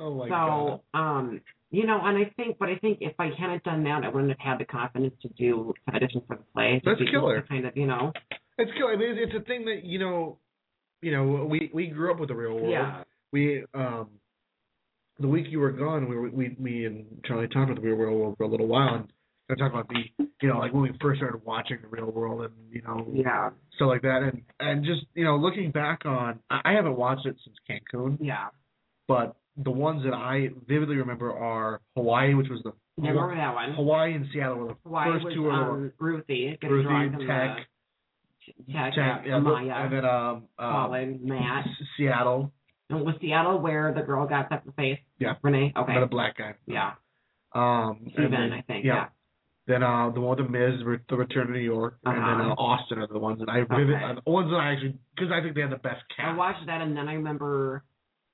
oh 0.00 0.14
my 0.14 0.28
god. 0.28 0.80
So, 0.92 0.98
um, 0.98 1.40
you 1.70 1.86
know, 1.86 2.00
and 2.02 2.16
I 2.18 2.32
think, 2.36 2.58
but 2.58 2.70
I 2.70 2.76
think 2.76 2.98
if 3.02 3.14
I 3.18 3.30
hadn't 3.38 3.62
done 3.62 3.84
that, 3.84 4.02
I 4.04 4.08
wouldn't 4.08 4.30
have 4.30 4.40
had 4.40 4.58
the 4.58 4.64
confidence 4.64 5.14
to 5.22 5.28
do 5.28 5.74
some 5.84 5.94
auditions 5.94 6.26
for 6.26 6.36
the 6.36 6.44
play. 6.54 6.80
That's 6.84 7.00
killer. 7.10 7.44
Kind 7.48 7.66
of, 7.66 7.76
you 7.76 7.86
know. 7.86 8.12
It's 8.56 8.70
cool. 8.78 8.88
I 8.88 8.96
mean, 8.96 9.10
it's, 9.10 9.32
it's 9.34 9.44
a 9.44 9.46
thing 9.46 9.64
that 9.66 9.84
you 9.84 9.98
know, 9.98 10.38
you 11.02 11.12
know, 11.12 11.46
we 11.48 11.70
we 11.72 11.86
grew 11.88 12.10
up 12.10 12.18
with 12.18 12.30
the 12.30 12.34
real 12.34 12.54
world. 12.54 12.70
Yeah. 12.70 13.04
We 13.32 13.64
um, 13.74 14.08
the 15.18 15.28
week 15.28 15.46
you 15.48 15.58
were 15.60 15.72
gone, 15.72 16.08
we 16.08 16.16
were 16.16 16.28
we 16.30 16.54
me 16.58 16.84
and 16.86 17.06
Charlie 17.24 17.48
talked 17.48 17.70
about 17.70 17.82
the 17.82 17.88
real 17.88 17.96
world 17.96 18.34
for 18.36 18.44
a 18.44 18.48
little 18.48 18.66
while, 18.68 18.94
and 18.94 19.12
I 19.50 19.54
talked 19.54 19.74
about 19.74 19.88
the 19.88 20.26
you 20.42 20.48
know 20.48 20.58
like 20.58 20.72
when 20.72 20.82
we 20.82 20.90
first 21.00 21.18
started 21.18 21.40
watching 21.44 21.78
the 21.82 21.88
real 21.88 22.10
world 22.10 22.42
and 22.42 22.52
you 22.70 22.82
know 22.82 23.06
Yeah. 23.12 23.50
stuff 23.76 23.88
like 23.88 24.02
that, 24.02 24.22
and 24.22 24.42
and 24.60 24.84
just 24.84 25.02
you 25.14 25.24
know 25.24 25.36
looking 25.36 25.70
back 25.70 26.04
on, 26.04 26.40
I 26.50 26.60
I 26.64 26.72
haven't 26.72 26.96
watched 26.96 27.26
it 27.26 27.36
since 27.44 27.56
Cancun, 27.68 28.18
Yeah. 28.20 28.48
but 29.08 29.36
the 29.56 29.70
ones 29.72 30.04
that 30.04 30.14
I 30.14 30.50
vividly 30.68 30.96
remember 30.96 31.32
are 31.32 31.80
Hawaii, 31.96 32.34
which 32.34 32.48
was 32.48 32.62
the 32.62 32.72
Yeah, 33.02 33.10
remember 33.10 33.34
that 33.36 33.54
one? 33.54 33.72
Hawaii 33.74 34.14
and 34.14 34.26
Seattle 34.32 34.58
were 34.58 34.68
the 34.68 34.76
Hawaii 34.84 35.12
first 35.12 35.24
was 35.24 35.34
two 35.34 35.42
were 35.42 35.50
um, 35.52 35.92
Ruthie, 35.98 36.58
Ruthie, 36.62 36.88
in 37.06 37.12
Teck, 37.12 37.18
the 37.18 37.26
Teck, 37.26 37.56
Teck, 37.56 38.94
yeah, 38.96 39.22
yeah, 39.26 39.38
Maya, 39.40 39.72
and 39.84 39.92
then 39.92 40.04
um, 40.04 40.44
uh, 40.58 40.86
Colin, 40.86 41.20
Matt. 41.22 41.66
S- 41.66 41.86
Seattle, 41.96 42.52
was 42.90 43.14
Seattle 43.20 43.58
where 43.60 43.92
the 43.92 44.02
girl 44.02 44.26
got 44.26 44.46
stuck 44.46 44.62
in 44.64 44.68
the 44.68 44.72
face? 44.72 44.98
Yeah. 45.18 45.34
Renee? 45.42 45.72
Okay. 45.76 45.92
another 45.92 46.06
black 46.06 46.38
guy. 46.38 46.54
Yeah. 46.66 46.92
Um, 47.54 48.08
Steven, 48.12 48.30
then- 48.30 48.52
I 48.52 48.62
think. 48.62 48.84
yeah. 48.84 48.94
Yeah. 48.94 49.06
Then 49.66 49.82
uh, 49.82 50.08
the 50.14 50.20
one 50.22 50.38
with 50.38 50.46
the 50.46 50.50
Miz, 50.50 50.80
the 51.10 51.16
Return 51.16 51.48
to 51.48 51.52
New 51.52 51.58
York, 51.58 51.98
and 52.02 52.16
then 52.16 52.22
Uh-huh. 52.24 52.52
uh, 52.52 52.54
Austin 52.54 53.00
are 53.00 53.06
the 53.06 53.18
ones 53.18 53.38
that 53.40 53.50
I 53.50 53.64
vivid, 53.64 53.96
Okay. 53.96 54.02
uh, 54.04 54.14
the 54.24 54.30
ones 54.30 54.50
that 54.50 54.56
I 54.56 54.72
actually 54.72 54.98
because 55.14 55.30
I 55.30 55.42
think 55.42 55.54
they 55.54 55.60
had 55.60 55.70
the 55.70 55.76
best 55.76 56.02
cat. 56.16 56.28
I 56.28 56.34
watched 56.34 56.64
that 56.66 56.80
and 56.80 56.96
then 56.96 57.06
I 57.06 57.12
remember 57.14 57.84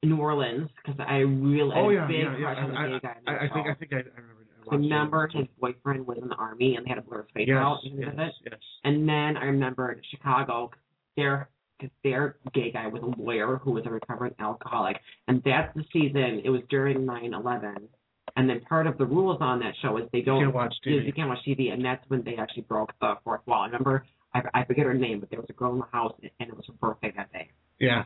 New 0.05 0.18
Orleans 0.20 0.70
because 0.76 1.01
I 1.05 1.18
really 1.26 1.72
Oh, 1.74 1.89
yeah, 1.90 2.06
big 2.06 2.18
yeah, 2.22 2.36
yeah. 2.39 2.55
crush 2.55 2.59
on 2.64 2.70
the 2.70 2.78
I- 2.78 2.86
in 2.86 3.01
I, 3.26 3.35
I 3.47 3.48
think. 3.52 3.66
I 3.66 3.74
think 3.74 3.93
I, 3.93 3.97
I 3.97 3.98
remember. 4.20 4.40
I 4.70 4.74
I 4.74 4.76
remember 4.76 5.26
his 5.26 5.47
boyfriend 5.60 6.06
was 6.06 6.18
in 6.22 6.28
the 6.28 6.36
army 6.36 6.76
and 6.76 6.86
they 6.86 6.90
had 6.90 6.94
to 6.97 7.02
blur 7.02 7.22
his 7.22 7.31
face 7.35 7.48
Yes, 7.48 7.56
out. 7.59 7.78
Yes, 7.82 7.93
remember 7.98 8.31
yes. 8.44 8.55
And 8.85 9.09
then 9.09 9.36
I 9.36 9.44
remembered 9.47 10.05
Chicago. 10.10 10.70
Their 11.16 11.48
because 11.85 11.97
their 12.02 12.36
gay 12.52 12.70
guy 12.73 12.86
was 12.86 13.02
a 13.02 13.20
lawyer 13.20 13.56
who 13.62 13.73
was 13.73 13.85
a 13.86 13.90
recovering 13.90 14.35
alcoholic, 14.39 14.97
and 15.28 15.43
that's 15.44 15.74
the 15.77 15.85
season. 15.93 16.40
It 16.44 16.51
was 16.51 16.62
during 16.70 17.05
9/11, 17.06 17.89
and 18.36 18.48
then 18.48 18.61
part 18.62 18.86
of 18.86 18.98
the 18.98 19.05
rules 19.06 19.39
on 19.40 19.61
that 19.61 19.74
show 19.82 19.97
is 19.98 20.05
they 20.12 20.23
don't 20.23 20.43
can't 20.43 20.55
watch 20.55 20.74
you, 20.85 21.01
TV. 21.01 21.06
you 21.06 21.12
can't 21.12 21.28
watch 21.28 21.39
TV, 21.47 21.73
and 21.73 21.85
that's 21.85 22.05
when 22.09 22.23
they 22.24 22.36
actually 22.36 22.62
broke 22.62 22.93
the 23.01 23.15
fourth 23.24 23.40
wall. 23.47 23.62
I 23.62 23.66
remember 23.66 24.05
I, 24.35 24.43
I 24.55 24.65
forget 24.65 24.85
her 24.86 24.94
name, 24.94 25.20
but 25.20 25.31
there 25.31 25.40
was 25.40 25.48
a 25.51 25.52
girl 25.52 25.73
in 25.73 25.78
the 25.78 25.86
house, 25.93 26.15
and 26.40 26.48
it 26.48 26.56
was 26.56 26.65
her 26.66 26.73
birthday 26.74 27.12
that 27.16 27.32
day. 27.32 27.51
Yeah, 27.78 28.05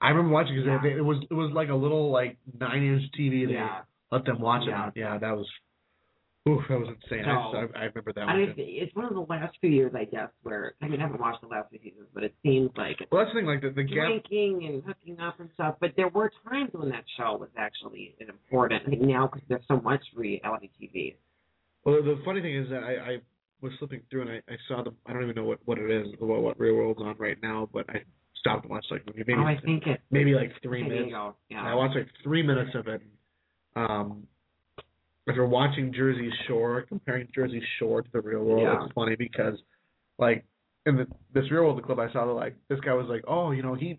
I 0.00 0.10
remember 0.10 0.32
watching 0.32 0.56
because 0.56 0.80
Yeah. 0.84 0.90
it 0.98 1.04
was 1.04 1.18
it 1.30 1.34
was 1.34 1.50
like 1.52 1.68
a 1.70 1.74
little 1.74 2.10
like 2.10 2.36
nine 2.58 2.82
inch 2.82 3.02
TV. 3.18 3.46
They 3.46 3.54
Yeah. 3.54 3.82
let 4.10 4.24
them 4.24 4.40
watch 4.40 4.62
Yeah. 4.66 4.88
it. 4.88 4.92
Yeah, 4.96 5.18
that 5.18 5.36
was. 5.36 5.48
Oof, 6.46 6.60
that 6.68 6.78
was 6.78 6.88
insane. 7.02 7.24
I, 7.24 7.50
So- 7.52 7.58
I, 7.74 7.78
I 7.78 7.84
remember 7.84 8.12
that 8.12 8.26
one. 8.26 8.40
it's, 8.40 8.52
it's 8.58 8.94
one 8.94 9.06
of 9.06 9.14
the 9.14 9.20
last 9.20 9.56
few 9.62 9.70
years, 9.70 9.92
I 9.96 10.04
guess, 10.04 10.28
where 10.42 10.74
I 10.82 10.88
mean 10.88 11.00
I 11.00 11.04
haven't 11.04 11.20
watched 11.20 11.40
the 11.40 11.46
last 11.48 11.70
few 11.70 11.78
seasons, 11.82 12.06
but 12.12 12.22
it 12.22 12.34
seems 12.42 12.70
like 12.76 13.00
it's 13.00 13.10
Well, 13.10 13.24
that's 13.24 13.32
the 13.34 13.40
thing. 13.40 13.46
Like 13.46 13.62
the, 13.62 13.70
the 13.70 13.82
gap. 13.82 14.08
drinking 14.08 14.66
and 14.68 14.82
hooking 14.84 15.18
up 15.20 15.40
and 15.40 15.48
stuff. 15.54 15.76
But 15.80 15.92
there 15.96 16.08
were 16.08 16.30
times 16.46 16.70
when 16.72 16.90
that 16.90 17.04
show 17.16 17.36
was 17.40 17.48
actually 17.56 18.14
important. 18.20 18.82
I 18.86 18.90
think 18.90 19.00
now 19.02 19.26
because 19.26 19.42
there's 19.48 19.64
so 19.68 19.80
much 19.80 20.02
reality 20.14 20.68
TV. 20.80 21.14
Well, 21.84 22.02
the 22.02 22.20
funny 22.26 22.42
thing 22.42 22.56
is 22.56 22.68
that 22.68 22.82
I, 22.82 23.12
I 23.12 23.16
was 23.62 23.72
flipping 23.78 24.02
through 24.10 24.22
and 24.22 24.30
I, 24.30 24.52
I 24.52 24.56
saw 24.68 24.82
the. 24.84 24.92
I 25.06 25.14
don't 25.14 25.22
even 25.22 25.34
know 25.36 25.44
what 25.44 25.60
what 25.64 25.78
it 25.78 25.90
is, 25.90 26.08
what 26.18 26.42
what 26.42 26.60
Real 26.60 26.74
World's 26.74 27.00
on 27.00 27.16
right 27.18 27.38
now, 27.42 27.70
but 27.72 27.88
I 27.88 28.02
stopped 28.36 28.64
and 28.64 28.70
watched 28.70 28.90
like 28.90 29.02
maybe 29.16 29.32
oh, 29.34 29.44
I 29.44 29.56
think 29.64 29.84
it's 29.86 30.02
maybe 30.10 30.34
like 30.34 30.52
three 30.62 30.82
minutes. 30.82 31.10
Yeah. 31.10 31.58
And 31.58 31.66
I 31.68 31.74
watched 31.74 31.96
like 31.96 32.08
three 32.22 32.42
minutes 32.42 32.72
of 32.74 32.86
it. 32.88 33.00
Um, 33.76 34.26
if 35.26 35.34
you're 35.36 35.46
watching 35.46 35.92
Jersey 35.92 36.30
Shore, 36.46 36.82
comparing 36.88 37.28
Jersey 37.34 37.62
Shore 37.78 38.02
to 38.02 38.08
the 38.12 38.20
real 38.20 38.44
world, 38.44 38.62
Yeah. 38.62 38.84
it's 38.84 38.92
funny 38.94 39.16
because, 39.16 39.54
like, 40.18 40.44
in 40.86 40.96
the, 40.96 41.06
this 41.32 41.50
real 41.50 41.62
world 41.62 41.82
clip 41.82 41.98
I 41.98 42.12
saw, 42.12 42.24
like 42.24 42.56
this 42.68 42.80
guy 42.80 42.92
was 42.92 43.06
like, 43.08 43.24
"Oh, 43.26 43.52
you 43.52 43.62
know, 43.62 43.74
he 43.74 43.98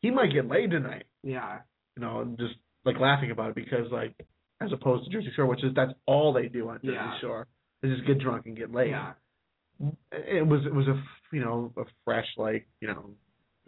he 0.00 0.10
might 0.10 0.32
get 0.32 0.48
laid 0.48 0.70
tonight," 0.70 1.04
yeah. 1.22 1.58
you 1.96 2.02
know, 2.02 2.20
and 2.20 2.38
just 2.38 2.54
like 2.84 2.98
laughing 2.98 3.30
about 3.30 3.50
it 3.50 3.54
because, 3.56 3.90
like, 3.92 4.14
as 4.60 4.72
opposed 4.72 5.04
to 5.04 5.10
Jersey 5.10 5.30
Shore, 5.36 5.46
which 5.46 5.62
is 5.64 5.74
that's 5.74 5.92
all 6.06 6.32
they 6.32 6.48
do 6.48 6.68
on 6.70 6.76
Jersey 6.82 6.94
Yeah. 6.94 7.20
Shore, 7.20 7.46
is 7.82 7.94
just 7.96 8.06
get 8.06 8.18
drunk 8.20 8.46
and 8.46 8.56
get 8.56 8.72
laid. 8.72 8.90
Yeah. 8.90 9.12
It 10.12 10.46
was 10.46 10.60
it 10.64 10.72
was 10.72 10.86
a 10.88 11.02
you 11.34 11.40
know 11.44 11.72
a 11.76 11.82
fresh 12.04 12.26
like 12.36 12.66
you 12.80 12.88
know 12.88 13.10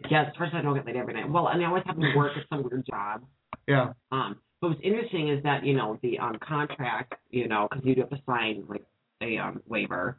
Yes, 0.09 0.31
first 0.37 0.53
I 0.53 0.61
don't 0.61 0.75
get 0.75 0.85
laid 0.85 0.95
every 0.95 1.13
night. 1.13 1.29
Well, 1.29 1.47
and 1.47 1.61
I 1.61 1.67
always 1.67 1.83
have 1.87 1.99
to 1.99 2.13
work 2.15 2.31
at 2.37 2.43
some 2.49 2.63
weird 2.63 2.85
job. 2.89 3.23
yeah 3.67 3.93
Um, 4.11 4.37
what's 4.59 4.79
interesting 4.83 5.29
is 5.29 5.43
that 5.43 5.65
you 5.65 5.75
know 5.75 5.97
the 6.01 6.19
um 6.19 6.37
contract, 6.39 7.13
you 7.29 7.47
know, 7.47 7.67
because 7.69 7.85
you 7.85 7.95
do 7.95 8.01
have 8.01 8.09
to 8.11 8.21
sign 8.25 8.63
like 8.67 8.85
a 9.21 9.37
um 9.37 9.61
waiver, 9.67 10.17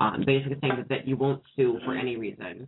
um, 0.00 0.22
basically 0.26 0.58
saying 0.60 0.74
that, 0.76 0.88
that 0.88 1.08
you 1.08 1.16
won't 1.16 1.42
sue 1.56 1.78
for 1.84 1.94
any 1.96 2.16
reason. 2.16 2.66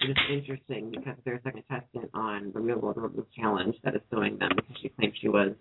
It 0.00 0.10
is 0.10 0.16
interesting 0.32 0.90
because 0.90 1.14
there's 1.24 1.40
a 1.44 1.52
contestant 1.52 2.10
on 2.12 2.50
the 2.52 2.60
Real 2.60 2.78
World 2.78 2.96
Road 2.96 3.24
Challenge 3.36 3.76
that 3.84 3.94
is 3.94 4.00
suing 4.10 4.36
them 4.38 4.50
because 4.56 4.76
she 4.82 4.88
claims 4.88 5.14
she 5.20 5.28
was 5.28 5.52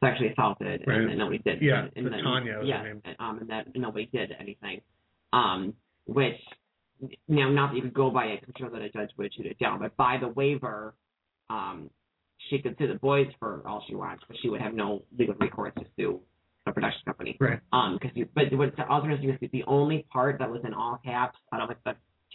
sexually 0.00 0.30
assaulted 0.32 0.82
Right. 0.86 1.00
and 1.00 1.10
that 1.10 1.16
nobody 1.16 1.38
did. 1.38 1.62
Yeah, 1.62 1.86
and, 1.94 2.06
the 2.06 2.10
that- 2.10 2.22
Tanya 2.22 2.58
was 2.58 2.62
her 2.62 2.66
yeah, 2.66 2.82
name. 2.82 3.02
and, 3.04 3.16
um, 3.20 3.38
and 3.38 3.50
that 3.50 3.66
nobody 3.76 4.06
did 4.06 4.32
anything. 4.38 4.80
Um, 5.32 5.74
which 6.06 6.40
now 7.28 7.48
not 7.50 7.70
that 7.70 7.76
you 7.76 7.82
could 7.82 7.94
go 7.94 8.10
by 8.10 8.26
it, 8.26 8.42
I'm 8.46 8.52
sure 8.58 8.70
that 8.70 8.82
a 8.82 8.88
judge 8.88 9.10
would 9.16 9.32
shoot 9.34 9.46
it 9.46 9.58
down, 9.60 9.78
but 9.78 9.96
by 9.96 10.16
the 10.20 10.28
waiver, 10.28 10.94
um, 11.50 11.90
she 12.50 12.58
could 12.58 12.76
sue 12.78 12.88
the 12.88 12.94
boys 12.94 13.26
for 13.38 13.62
all 13.66 13.84
she 13.88 13.94
wants, 13.94 14.24
but 14.28 14.36
she 14.42 14.48
would 14.48 14.60
have 14.60 14.74
no 14.74 15.02
legal 15.18 15.34
recourse 15.40 15.72
to 15.78 15.84
sue 15.96 16.20
a 16.66 16.72
production 16.72 17.00
company. 17.04 17.36
right 17.40 17.60
Um, 17.72 17.98
because 18.00 18.16
you, 18.16 18.28
but 18.34 18.44
what's 18.52 18.76
also 18.88 19.04
interesting 19.06 19.38
is 19.40 19.50
the 19.52 19.64
only 19.66 20.06
part 20.12 20.38
that 20.38 20.50
was 20.50 20.62
in 20.64 20.74
all 20.74 21.00
caps 21.04 21.38
out 21.52 21.60
of 21.60 21.68
like 21.68 21.82
the 21.84 21.94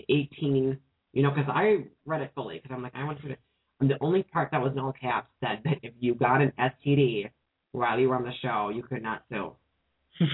18, 0.10 0.78
you 1.14 1.24
know, 1.24 1.30
because 1.30 1.50
I 1.54 1.86
read 2.06 2.22
it 2.22 2.32
fully 2.36 2.60
because 2.62 2.72
I'm 2.76 2.84
like 2.84 2.96
I 2.96 3.04
want 3.04 3.22
to. 3.22 3.36
And 3.80 3.90
the 3.90 3.98
only 4.02 4.24
part 4.24 4.50
that 4.52 4.62
was 4.62 4.72
in 4.74 4.80
all 4.80 4.94
caps 4.94 5.28
said 5.40 5.60
that 5.66 5.78
if 5.82 5.94
you 6.00 6.16
got 6.16 6.42
an 6.42 6.54
STD 6.58 7.30
while 7.72 8.00
you 8.00 8.10
were 8.10 8.16
on 8.16 8.24
the 8.24 8.32
show, 8.42 8.72
you 8.74 8.84
could 8.84 9.04
not 9.04 9.24
sue. 9.30 9.54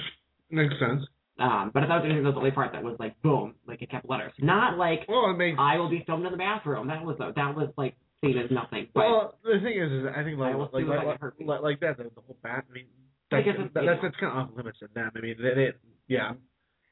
makes 0.49 0.73
sense. 0.79 1.03
Um, 1.39 1.71
but 1.73 1.83
I 1.83 1.87
thought 1.87 2.01
that 2.03 2.21
was 2.21 2.33
the 2.33 2.37
only 2.37 2.51
part 2.51 2.73
that 2.73 2.83
was 2.83 2.97
like 2.99 3.19
boom, 3.21 3.55
like 3.65 3.81
it 3.81 3.89
kept 3.89 4.09
letters, 4.09 4.33
not 4.39 4.77
like 4.77 5.05
Well, 5.07 5.31
it 5.31 5.37
makes 5.37 5.57
I 5.57 5.77
will 5.77 5.89
be 5.89 6.03
filmed 6.05 6.25
in 6.25 6.31
the 6.33 6.37
bathroom. 6.37 6.87
That 6.87 7.03
was 7.03 7.15
that 7.19 7.55
was 7.55 7.69
like 7.77 7.95
seen 8.23 8.37
as 8.37 8.49
nothing. 8.51 8.87
But 8.93 9.05
Well, 9.05 9.35
the 9.43 9.59
thing 9.63 9.77
is, 9.79 9.91
is 9.91 10.05
I 10.15 10.23
think 10.23 10.37
like 10.39 10.53
I 10.53 10.57
like 10.57 10.71
sue 10.71 10.89
like, 10.89 11.19
like, 11.39 11.61
like 11.61 11.79
that, 11.81 11.97
the, 11.97 12.03
the 12.03 12.21
whole 12.25 12.37
bat. 12.43 12.65
I 12.69 12.73
mean, 12.73 12.85
I 13.31 13.37
that's 13.37 13.45
guess 13.45 13.55
it's- 13.55 13.71
that, 13.73 13.83
that's, 13.85 14.01
that's 14.01 14.15
kind 14.17 14.31
of 14.31 14.37
off 14.37 14.49
limits 14.57 14.79
to 14.79 14.87
them. 14.93 15.11
I 15.15 15.19
mean, 15.19 15.35
they, 15.41 15.53
they, 15.55 15.69
yeah. 16.07 16.33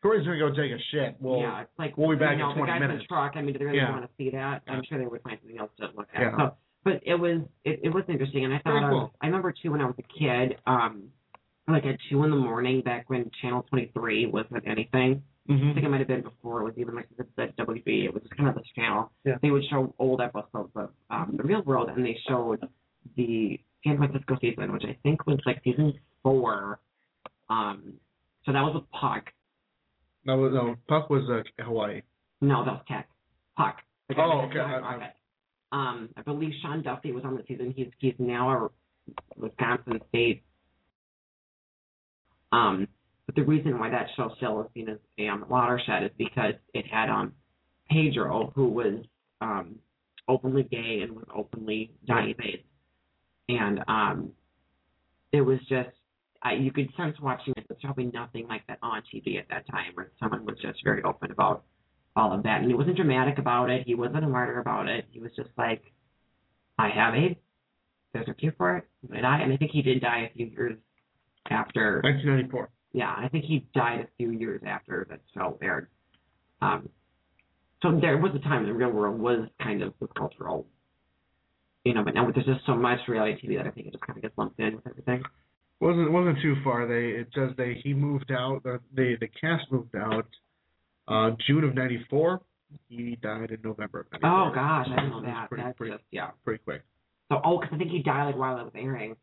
Corey's 0.02 0.26
gonna 0.26 0.38
go 0.38 0.50
take 0.52 0.72
a 0.72 0.78
shit. 0.92 1.16
We'll 1.20 1.42
yeah, 1.42 1.62
it's 1.62 1.72
like 1.80 1.98
we'll 1.98 2.10
be 2.12 2.16
back 2.18 2.34
you 2.38 2.44
know, 2.44 2.52
in 2.52 2.58
20 2.58 2.62
the 2.62 2.68
guys 2.68 2.82
in 2.82 2.88
minutes. 2.88 3.04
the 3.04 3.08
truck. 3.16 3.32
I 3.36 3.42
mean, 3.42 3.54
do 3.54 3.60
they 3.60 3.66
really 3.66 3.78
Yeah. 3.78 3.92
want 3.92 4.04
to 4.06 4.10
see 4.18 4.30
that? 4.30 4.62
I'm 4.68 4.84
sure 4.88 5.00
they 5.00 5.08
would 5.08 5.22
find 5.24 5.38
something 5.42 5.58
else 5.60 5.72
to 5.80 5.88
look 5.98 6.08
at. 6.14 6.22
Yeah. 6.22 6.38
So, 6.38 6.56
but 6.84 7.02
it 7.04 7.16
was 7.16 7.42
it, 7.66 7.80
it 7.84 7.90
was 7.90 8.04
interesting, 8.08 8.46
and 8.46 8.54
I 8.54 8.60
thought 8.60 8.80
Very 8.80 8.92
cool. 8.92 9.14
I 9.22 9.26
remember 9.26 9.52
too 9.52 9.72
when 9.72 9.82
I 9.82 9.86
was 9.86 9.96
a 9.98 10.04
kid, 10.20 10.60
um, 10.68 11.06
like 11.68 11.86
at 11.88 11.98
two 12.12 12.24
in 12.24 12.30
the 12.30 12.38
morning 12.38 12.82
back 12.82 13.10
when 13.10 13.30
Channel 13.42 13.64
23 13.70 14.28
wasn't 14.28 14.68
anything. 14.68 15.24
I 15.50 15.52
Mhm. 15.54 15.74
think 15.76 15.86
it 15.86 15.90
might 15.90 16.00
have 16.00 16.08
been 16.08 16.22
before 16.24 16.62
it 16.62 16.66
was 16.66 16.74
even 16.78 16.96
like 16.96 17.08
the, 17.18 17.26
the 17.38 17.48
WB. 17.64 18.06
It 18.06 18.14
was 18.14 18.22
just 18.24 18.36
kind 18.36 18.50
of 18.50 18.56
this 18.56 18.68
channel. 18.76 19.12
Yeah. 19.24 19.38
They 19.42 19.50
would 19.52 19.64
show 19.70 19.94
old 19.98 20.20
episodes 20.22 20.72
of 20.76 20.92
um, 21.10 21.36
the 21.38 21.44
Real 21.44 21.62
World, 21.64 21.90
and 21.90 22.06
they 22.06 22.18
showed 22.28 22.68
the 23.16 23.60
San 23.84 23.98
Francisco 23.98 24.38
season, 24.42 24.72
which 24.74 24.84
I 24.84 24.98
think 25.04 25.26
was 25.26 25.40
like 25.46 25.64
season 25.64 25.94
four. 26.22 26.80
Um, 27.50 27.94
so 28.46 28.52
that 28.52 28.62
was 28.62 28.76
with 28.76 28.92
Puck. 28.92 29.32
No, 30.26 30.50
no, 30.50 30.76
Puck 30.90 31.10
was 31.10 31.24
uh, 31.30 31.44
Hawaii. 31.64 32.02
No, 32.42 32.66
that 32.66 32.72
was 32.74 32.84
Teck. 32.88 33.08
Puck. 33.56 33.78
Oh, 34.18 34.42
okay. 34.50 34.60
I- 34.60 34.80
I- 34.80 35.14
Um, 35.72 36.10
I 36.18 36.22
believe 36.22 36.54
Sean 36.62 36.82
Duffy 36.82 37.12
was 37.12 37.24
on 37.26 37.36
the 37.36 37.44
season. 37.48 37.72
He's 37.76 37.90
he's 38.00 38.16
now 38.20 38.50
a 38.50 38.70
Wisconsin 39.38 40.02
State. 40.10 40.44
Um, 42.52 42.88
but 43.28 43.36
the 43.36 43.44
reason 43.44 43.78
why 43.78 43.92
that 43.92 44.08
show 44.16 44.32
still 44.38 44.62
is 44.62 44.68
seen 44.74 44.90
as 44.90 44.98
um, 45.32 45.46
watershed 45.48 46.04
is 46.04 46.12
because 46.18 46.54
it 46.74 46.86
had 46.88 47.10
um 47.10 47.34
Pedro, 47.92 48.52
who 48.56 48.70
was 48.70 49.04
um 49.42 49.76
openly 50.28 50.64
gay 50.64 51.02
and 51.04 51.12
was 51.14 51.26
openly 51.36 51.92
diabetes, 52.08 52.64
and 53.50 53.82
um, 53.88 54.32
it 55.32 55.42
was 55.42 55.60
just 55.70 55.90
I, 56.42 56.54
you 56.54 56.72
could 56.72 56.90
sense 56.96 57.18
watching 57.22 57.54
it. 57.58 57.66
There's 57.68 57.82
probably 57.82 58.06
nothing 58.06 58.48
like 58.48 58.66
that 58.68 58.80
on 58.82 59.02
TV 59.14 59.38
at 59.38 59.50
that 59.50 59.68
time, 59.70 59.92
where 59.94 60.12
someone 60.20 60.46
was 60.46 60.56
just 60.62 60.80
very 60.84 61.04
open 61.04 61.32
about 61.32 61.64
all 62.16 62.34
of 62.34 62.44
that. 62.44 62.62
And 62.62 62.68
he 62.68 62.74
wasn't 62.74 62.96
dramatic 62.96 63.38
about 63.38 63.70
it. 63.70 63.84
He 63.86 63.96
wasn't 63.96 64.24
a 64.24 64.28
martyr 64.28 64.60
about 64.60 64.88
it. 64.88 65.06
He 65.12 65.20
was 65.20 65.32
just 65.36 65.50
like, 65.58 65.84
I 66.78 66.90
have 66.90 67.16
AIDS. 67.16 67.40
There's 68.14 68.28
a 68.30 68.34
cure 68.34 68.54
for 68.58 68.78
it. 68.78 68.86
Gonna 69.08 69.22
die. 69.22 69.42
And 69.42 69.52
I 69.52 69.58
think 69.58 69.72
he 69.72 69.82
did 69.82 70.02
die 70.02 70.30
a 70.32 70.34
few 70.34 70.48
years 70.48 70.78
after. 71.50 72.02
1994. 72.04 72.70
Yeah, 72.94 73.14
I 73.16 73.28
think 73.30 73.46
he 73.46 73.66
died 73.74 74.02
a 74.02 74.08
few 74.18 74.32
years 74.32 74.62
after 74.66 75.06
that 75.10 75.20
show 75.34 75.58
aired. 75.62 75.88
Um, 76.62 76.90
so 77.82 78.00
there 78.00 78.18
was 78.18 78.32
a 78.36 78.40
time 78.40 78.62
in 78.62 78.68
the 78.68 78.74
real 78.74 78.90
world 78.90 79.20
was 79.20 79.48
kind 79.62 79.84
of 79.84 79.94
the 80.00 80.08
cultural, 80.08 80.66
you 81.84 81.94
know. 81.94 82.04
But 82.04 82.16
now 82.16 82.30
there's 82.32 82.46
just 82.46 82.66
so 82.66 82.76
much 82.76 83.00
reality 83.08 83.48
TV 83.48 83.58
that 83.58 83.68
I 83.68 83.72
think 83.72 83.88
it 83.88 83.92
just 83.92 84.06
kind 84.06 84.18
of 84.18 84.24
gets 84.24 84.38
lumped 84.38 84.60
in 84.60 84.76
with 84.76 84.88
everything. 84.88 85.22
wasn't 85.80 86.12
wasn't 86.12 86.40
too 86.42 86.56
far. 86.64 86.88
They 86.88 87.20
it 87.20 87.28
says 87.36 87.52
they 87.58 87.80
he 87.84 87.94
moved 87.94 88.32
out. 88.32 88.64
The 88.64 88.80
the, 88.96 89.16
the 89.20 89.28
cast 89.28 89.72
moved 89.72 89.96
out 89.96 90.28
uh, 91.08 91.32
June 91.46 91.64
of 91.64 91.76
'94. 91.76 92.42
He 92.90 93.18
died 93.22 93.52
in 93.52 93.60
November 93.64 94.02
of 94.02 94.08
'94. 94.12 94.30
Oh 94.30 94.54
gosh, 94.56 94.88
I 94.92 94.96
didn't 94.96 95.12
know 95.12 95.22
that. 95.22 95.50
Pretty, 95.50 95.64
That's 95.64 95.78
pretty, 95.78 95.94
just 95.94 96.04
yeah. 96.12 96.30
pretty 96.44 96.64
quick. 96.64 96.82
So 97.30 97.40
oh, 97.44 97.60
cause 97.60 97.70
I 97.72 97.78
think 97.78 97.92
he 97.92 98.02
died 98.02 98.26
like 98.26 98.38
while 98.38 98.58
it 98.58 98.64
was 98.64 98.74
airing. 98.76 99.16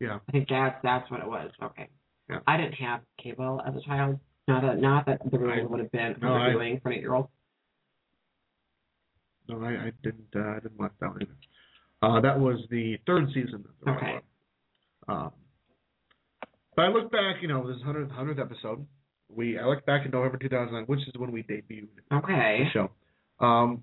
Yeah. 0.00 0.18
I 0.28 0.32
think 0.32 0.48
that's 0.48 0.76
that's 0.82 1.10
what 1.10 1.20
it 1.20 1.26
was. 1.26 1.50
Okay. 1.62 1.88
Yeah. 2.32 2.38
I 2.46 2.56
didn't 2.56 2.74
have 2.74 3.00
cable 3.22 3.60
as 3.66 3.74
a 3.76 3.80
child. 3.80 4.18
Not 4.48 4.62
that 4.62 4.80
not 4.80 5.06
that 5.06 5.20
the 5.30 5.38
rule 5.38 5.68
would 5.68 5.80
have 5.80 5.92
been 5.92 6.16
no, 6.20 6.34
I- 6.34 6.52
for 6.52 6.60
an 6.62 6.80
eight 6.92 7.00
year 7.00 7.14
old. 7.14 7.28
No, 9.48 9.60
I, 9.62 9.70
I 9.86 9.92
didn't. 10.02 10.28
Uh, 10.34 10.40
I 10.40 10.54
didn't 10.60 10.78
watch 10.78 10.92
that 11.00 11.10
one 11.10 11.22
either. 11.22 11.36
Uh, 12.02 12.20
that 12.20 12.38
was 12.38 12.58
the 12.70 12.96
third 13.06 13.26
season. 13.34 13.64
Of 13.64 13.84
the 13.84 13.90
Okay. 13.92 14.18
Um, 15.08 15.32
but 16.76 16.82
I 16.82 16.88
look 16.88 17.10
back, 17.12 17.36
you 17.42 17.48
know, 17.48 17.66
this 17.66 17.82
hundredth 17.84 18.10
hundredth 18.12 18.40
episode. 18.40 18.86
We 19.28 19.58
I 19.58 19.66
look 19.66 19.84
back 19.86 20.04
in 20.04 20.10
November 20.12 20.38
2009, 20.38 20.84
which 20.86 21.00
is 21.06 21.12
when 21.16 21.32
we 21.32 21.42
debuted 21.42 21.88
the 22.10 22.64
show. 22.72 22.90
Um, 23.44 23.82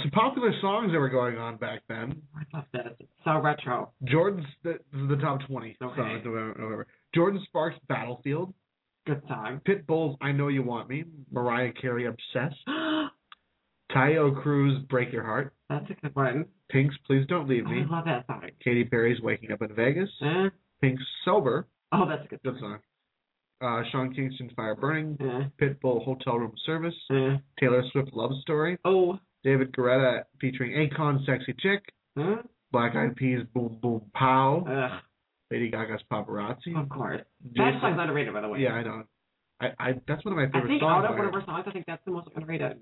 some 0.00 0.10
popular 0.10 0.52
songs 0.60 0.92
that 0.92 0.98
were 0.98 1.08
going 1.08 1.38
on 1.38 1.56
back 1.56 1.82
then. 1.88 2.22
I 2.36 2.56
love 2.56 2.64
this. 2.72 2.86
It's 3.00 3.08
so 3.24 3.38
retro. 3.40 3.92
Jordan's 4.04 4.46
the, 4.62 4.78
the 4.92 5.16
top 5.16 5.40
20 5.46 5.76
Okay. 5.82 5.96
songs 5.96 6.18
of 6.18 6.24
November, 6.24 6.54
November. 6.58 6.86
Jordin 7.14 7.42
Sparks' 7.44 7.78
Battlefield. 7.88 8.52
Good 9.06 9.22
song. 9.28 9.60
Pitbull's 9.66 10.16
I 10.20 10.32
Know 10.32 10.48
You 10.48 10.62
Want 10.62 10.88
Me. 10.88 11.04
Mariah 11.30 11.72
Carey 11.80 12.06
Obsessed. 12.06 12.56
Taio 13.92 14.42
Cruz 14.42 14.82
Break 14.88 15.12
Your 15.12 15.22
Heart. 15.22 15.54
that's 15.70 15.88
a 15.90 15.94
good 15.94 16.14
one. 16.14 16.46
Pink's 16.70 16.96
Please 17.06 17.24
Don't 17.28 17.48
Leave 17.48 17.64
Me. 17.66 17.84
I 17.88 17.94
love 17.94 18.04
that 18.06 18.26
song. 18.26 18.42
Katy 18.62 18.84
Perry's 18.84 19.20
Waking 19.22 19.52
Up 19.52 19.62
in 19.62 19.74
Vegas. 19.74 20.08
Eh? 20.22 20.48
Pink's 20.80 21.02
Sober. 21.24 21.68
Oh, 21.92 22.06
that's 22.08 22.24
a 22.24 22.28
good 22.28 22.40
Good 22.42 22.56
song. 22.58 22.78
Uh, 23.62 23.82
Sean 23.90 24.12
Kingston 24.12 24.50
Fire 24.56 24.74
Burning. 24.74 25.16
Eh? 25.20 25.48
Pitbull 25.64 26.04
Hotel 26.04 26.34
Room 26.36 26.52
Service. 26.66 26.94
Eh? 27.10 27.36
Taylor 27.60 27.84
Swift 27.92 28.12
Love 28.12 28.32
Story. 28.42 28.76
Oh. 28.84 29.18
David 29.44 29.72
Guetta 29.72 30.24
featuring 30.40 30.72
Akon 30.90 31.24
Sexy 31.24 31.54
Chick. 31.60 31.82
Huh? 32.18 32.42
Black 32.72 32.96
Eyed 32.96 33.14
Peas 33.14 33.40
Boom 33.54 33.78
Boom 33.80 34.02
Pow. 34.14 34.64
Ugh, 34.68 35.00
Lady 35.50 35.70
Gaga's 35.70 36.00
Paparazzi. 36.10 36.76
of 36.80 36.88
course. 36.88 37.20
That 37.54 37.78
song's 37.80 37.98
underrated, 38.00 38.32
by 38.34 38.40
the 38.40 38.48
way. 38.48 38.60
Yeah, 38.60 38.72
I 38.72 38.82
know. 38.82 39.02
I, 39.60 39.66
I 39.78 39.92
that's 40.06 40.24
one 40.24 40.32
of 40.32 40.38
my 40.38 40.46
favorite 40.46 40.64
I 40.64 40.68
think 40.68 40.80
songs. 40.82 41.04
out 41.04 41.10
of 41.12 41.16
one 41.18 41.26
of 41.28 41.34
her. 41.34 41.42
songs, 41.46 41.64
I 41.66 41.70
think 41.72 41.86
that's 41.86 42.04
the 42.04 42.10
most 42.10 42.28
underrated. 42.34 42.78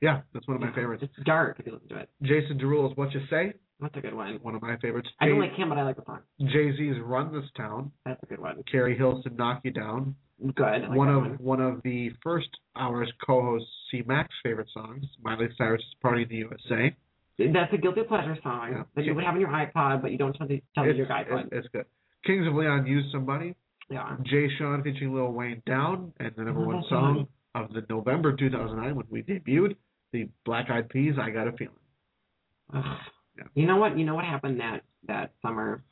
Yeah, 0.00 0.20
that's 0.32 0.46
one 0.48 0.56
of 0.56 0.60
my 0.60 0.68
Yeah, 0.68 0.74
favorites. 0.74 1.02
It's 1.04 1.26
dark 1.26 1.56
if 1.60 1.66
you 1.66 1.72
listen 1.72 1.88
to 1.90 1.96
it. 1.98 2.08
Jason 2.22 2.58
Derulo's 2.58 2.96
What 2.96 3.12
You 3.12 3.20
Say, 3.30 3.52
That's 3.80 3.96
a 3.96 4.00
good 4.00 4.14
one. 4.14 4.38
one 4.42 4.54
of 4.54 4.62
my 4.62 4.76
favorites. 4.78 5.08
I 5.20 5.26
don't 5.26 5.38
like 5.40 5.54
him, 5.54 5.68
but 5.68 5.78
I 5.78 5.82
like 5.82 5.96
the 5.96 6.04
song. 6.06 6.20
Jay 6.40 6.72
Z's 6.76 6.96
Run 7.02 7.32
This 7.32 7.48
Town, 7.56 7.90
That's 8.04 8.22
a 8.22 8.26
good 8.26 8.40
one. 8.40 8.62
Keri 8.70 8.96
Hilson 8.96 9.36
Knock 9.36 9.60
You 9.64 9.70
Down, 9.72 10.14
Good. 10.54 10.82
Like 10.88 10.90
one 10.96 11.08
of 11.08 11.22
one. 11.22 11.30
one 11.40 11.60
of 11.60 11.82
the 11.82 12.10
first 12.22 12.48
hour's 12.76 13.12
co-host 13.26 13.64
C 13.90 14.02
Mac's 14.06 14.34
favorite 14.44 14.68
songs, 14.72 15.04
Miley 15.22 15.48
Cyrus's 15.58 15.84
Party 16.00 16.22
in 16.22 16.28
the 16.28 16.36
USA. 16.36 16.96
That's 17.52 17.72
a 17.72 17.76
guilty 17.76 18.02
pleasure 18.02 18.36
song 18.42 18.70
Yeah. 18.72 18.82
that 18.94 19.04
you 19.04 19.14
would 19.16 19.24
have 19.24 19.34
on 19.34 19.40
your 19.40 19.50
iPod, 19.50 20.00
but 20.02 20.10
you 20.12 20.18
don't 20.18 20.32
tell 20.34 20.46
the 20.48 20.62
tell 20.76 20.84
It's, 20.84 20.96
your 20.96 21.06
guy 21.06 21.24
it's, 21.28 21.48
it's 21.52 21.68
good. 21.72 21.86
Kings 22.24 22.46
of 22.46 22.54
Leon 22.54 22.86
used 22.86 23.10
Somebody, 23.12 23.54
Yeah. 23.90 24.16
Jay 24.24 24.48
Sean 24.58 24.82
featuring 24.82 25.14
Lil 25.14 25.32
Wayne 25.32 25.62
Down, 25.66 26.12
and 26.18 26.32
the 26.36 26.44
number 26.44 26.64
one 26.64 26.76
mm-hmm. 26.76 26.94
song 26.94 27.28
of 27.54 27.72
the 27.72 27.82
November 27.88 28.36
2009 28.36 28.94
when 28.96 29.06
we 29.10 29.22
debuted, 29.22 29.76
the 30.12 30.28
Black 30.44 30.70
Eyed 30.70 30.88
Peas, 30.88 31.14
I 31.20 31.30
Got 31.30 31.48
a 31.48 31.52
Feeling. 31.52 31.74
Ugh. 32.74 32.84
Yeah. 33.36 33.44
You 33.54 33.66
know 33.66 33.76
what? 33.76 33.96
You 33.96 34.04
know 34.04 34.14
what 34.14 34.24
happened 34.24 34.60
that 34.60 34.82
that 35.06 35.32
summer? 35.42 35.82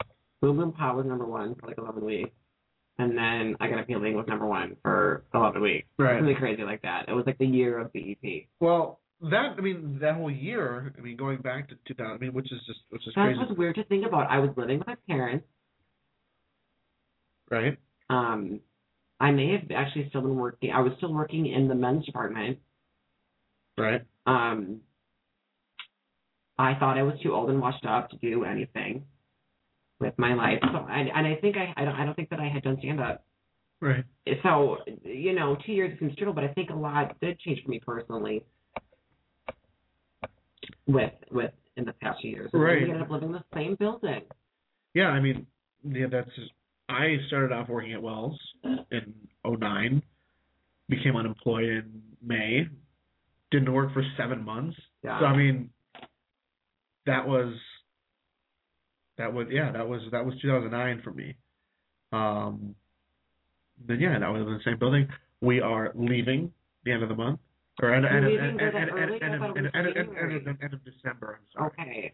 Boom 0.43 0.57
Boom 0.57 0.73
Pow 0.73 0.97
was 0.97 1.07
number 1.07 1.25
one 1.25 1.55
for 1.55 1.69
like 1.69 1.79
11 1.79 2.05
weeks, 2.05 2.31
and 2.99 3.17
then 3.17 3.57
I 3.61 3.69
Got 3.69 3.81
a 3.81 3.85
Feeling 3.85 4.15
was 4.15 4.27
number 4.27 4.47
one 4.47 4.77
for 4.83 5.25
11 5.33 5.63
weeks. 5.63 5.87
Right. 5.99 6.21
Really 6.21 6.35
crazy 6.35 6.63
like 6.63 6.83
that. 6.83 7.09
It 7.09 7.13
was 7.13 7.25
like 7.27 7.39
the 7.39 7.47
year 7.47 7.79
of 7.79 7.95
E 7.95 8.17
BEP. 8.23 8.49
Well, 8.61 9.01
that 9.23 9.55
I 9.57 9.61
mean 9.61 9.99
that 10.03 10.17
whole 10.17 10.31
year. 10.31 10.93
I 10.99 11.01
mean, 11.01 11.17
going 11.17 11.39
back 11.39 11.69
to 11.71 11.77
2000. 11.89 12.13
I 12.13 12.19
mean, 12.19 12.35
which 12.35 12.53
is 12.53 12.61
just 12.67 12.81
which 12.91 13.07
is 13.07 13.15
That 13.15 13.27
crazy, 13.27 13.39
was 13.39 13.57
weird 13.57 13.77
to 13.77 13.85
think 13.85 14.05
about. 14.07 14.31
I 14.31 14.39
was 14.41 14.51
living 14.57 14.79
with 14.79 14.87
my 14.87 14.97
parents. 15.09 15.47
Right? 17.51 17.79
Um, 18.11 18.61
I 19.19 19.31
may 19.31 19.53
have 19.53 19.71
actually 19.75 20.09
still 20.09 20.23
been 20.23 20.37
working. 20.37 20.73
I 20.73 20.81
was 20.81 20.93
still 20.99 21.13
working 21.13 21.47
in 21.47 21.69
the 21.69 21.75
men's 21.75 22.05
department. 22.05 22.59
Right. 23.79 24.03
Um, 24.27 24.81
I 26.59 26.75
thought 26.75 26.99
I 26.99 27.03
was 27.03 27.15
too 27.23 27.35
old 27.35 27.51
and 27.51 27.61
washed 27.61 27.85
up 27.85 28.11
to 28.11 28.17
do 28.17 28.45
anything 28.45 29.05
with 30.01 30.15
my 30.19 30.35
life. 30.35 30.59
So, 30.63 30.87
and, 30.91 31.11
and 31.15 31.27
I 31.27 31.37
think 31.37 31.57
I, 31.57 31.73
I 31.81 31.85
don't, 31.85 31.95
I 31.95 32.05
don't 32.05 32.15
think 32.15 32.31
that 32.31 32.41
I 32.41 32.49
had 32.49 32.63
done 32.63 32.77
stand 32.79 33.01
up. 33.01 33.25
Right. 33.81 34.05
So, 34.43 34.79
you 35.03 35.35
know, 35.35 35.57
two 35.67 35.73
years 35.73 35.99
seems 35.99 36.15
trivial, 36.17 36.33
but 36.33 36.45
I 36.45 36.49
think 36.49 36.71
a 36.71 36.75
lot 36.75 37.19
did 37.21 37.39
change 37.41 37.63
for 37.63 37.71
me 37.71 37.81
personally. 37.85 38.45
With 40.87 41.13
with 41.31 41.51
in 41.77 41.85
the 41.85 41.93
past 41.95 42.21
few 42.21 42.31
years, 42.31 42.51
And 42.53 42.63
Right. 42.63 42.83
We 42.83 42.91
ended 42.91 43.03
up 43.03 43.11
living 43.11 43.29
in 43.29 43.35
the 43.35 43.45
same 43.55 43.75
building. 43.77 44.23
Yeah. 44.95 45.09
I 45.09 45.21
mean, 45.21 45.47
yeah. 45.85 46.07
That's. 46.11 46.31
I 46.89 47.17
started 47.27 47.53
off 47.53 47.69
working 47.69 47.93
at 47.93 48.03
Wells 48.03 48.39
in 48.65 49.15
'09. 49.45 50.03
Became 50.89 51.17
unemployed 51.17 51.65
in 51.65 52.03
May. 52.25 52.69
Didn't 53.51 53.73
work 53.73 53.93
for 53.93 54.05
seven 54.17 54.45
months. 54.45 54.77
Yeah. 55.03 55.19
So 55.21 55.27
I 55.27 55.37
mean, 55.37 55.71
that 57.07 57.27
was. 57.27 57.55
That 59.19 59.33
was 59.33 59.49
yeah. 59.51 59.73
That 59.73 59.89
was 59.89 60.03
that 60.13 60.25
was 60.25 60.35
2009 60.41 61.03
for 61.03 61.13
me. 61.13 61.35
Um. 62.13 62.75
Then 63.87 64.01
yeah, 64.01 64.19
that 64.19 64.29
was 64.29 64.43
in 64.43 64.53
the 64.55 64.61
same 64.65 64.79
building. 64.79 65.09
We 65.41 65.61
are 65.61 65.93
leaving 65.95 66.53
the 66.85 66.93
end 66.93 67.03
of 67.03 67.09
the 67.09 67.15
month, 67.15 67.41
or 67.83 67.93
end, 67.93 68.07
end, 68.07 68.17
end, 68.17 68.27
leaving 68.27 68.45
end, 68.49 68.59
that 68.61 68.75
end, 68.75 68.91
early? 68.93 69.21
end, 69.21 69.25
I 69.25 69.27
end, 69.27 69.41
thought 69.41 69.51
it 69.51 69.57
end, 69.57 69.65
was 69.65 69.73
end, 69.75 69.87
end, 69.87 69.95
January. 69.95 70.37
end, 70.47 70.59
end 70.63 70.73
of 70.75 70.85
December. 70.85 71.41
I'm 71.41 71.47
sorry. 71.53 71.71
Okay. 71.89 72.13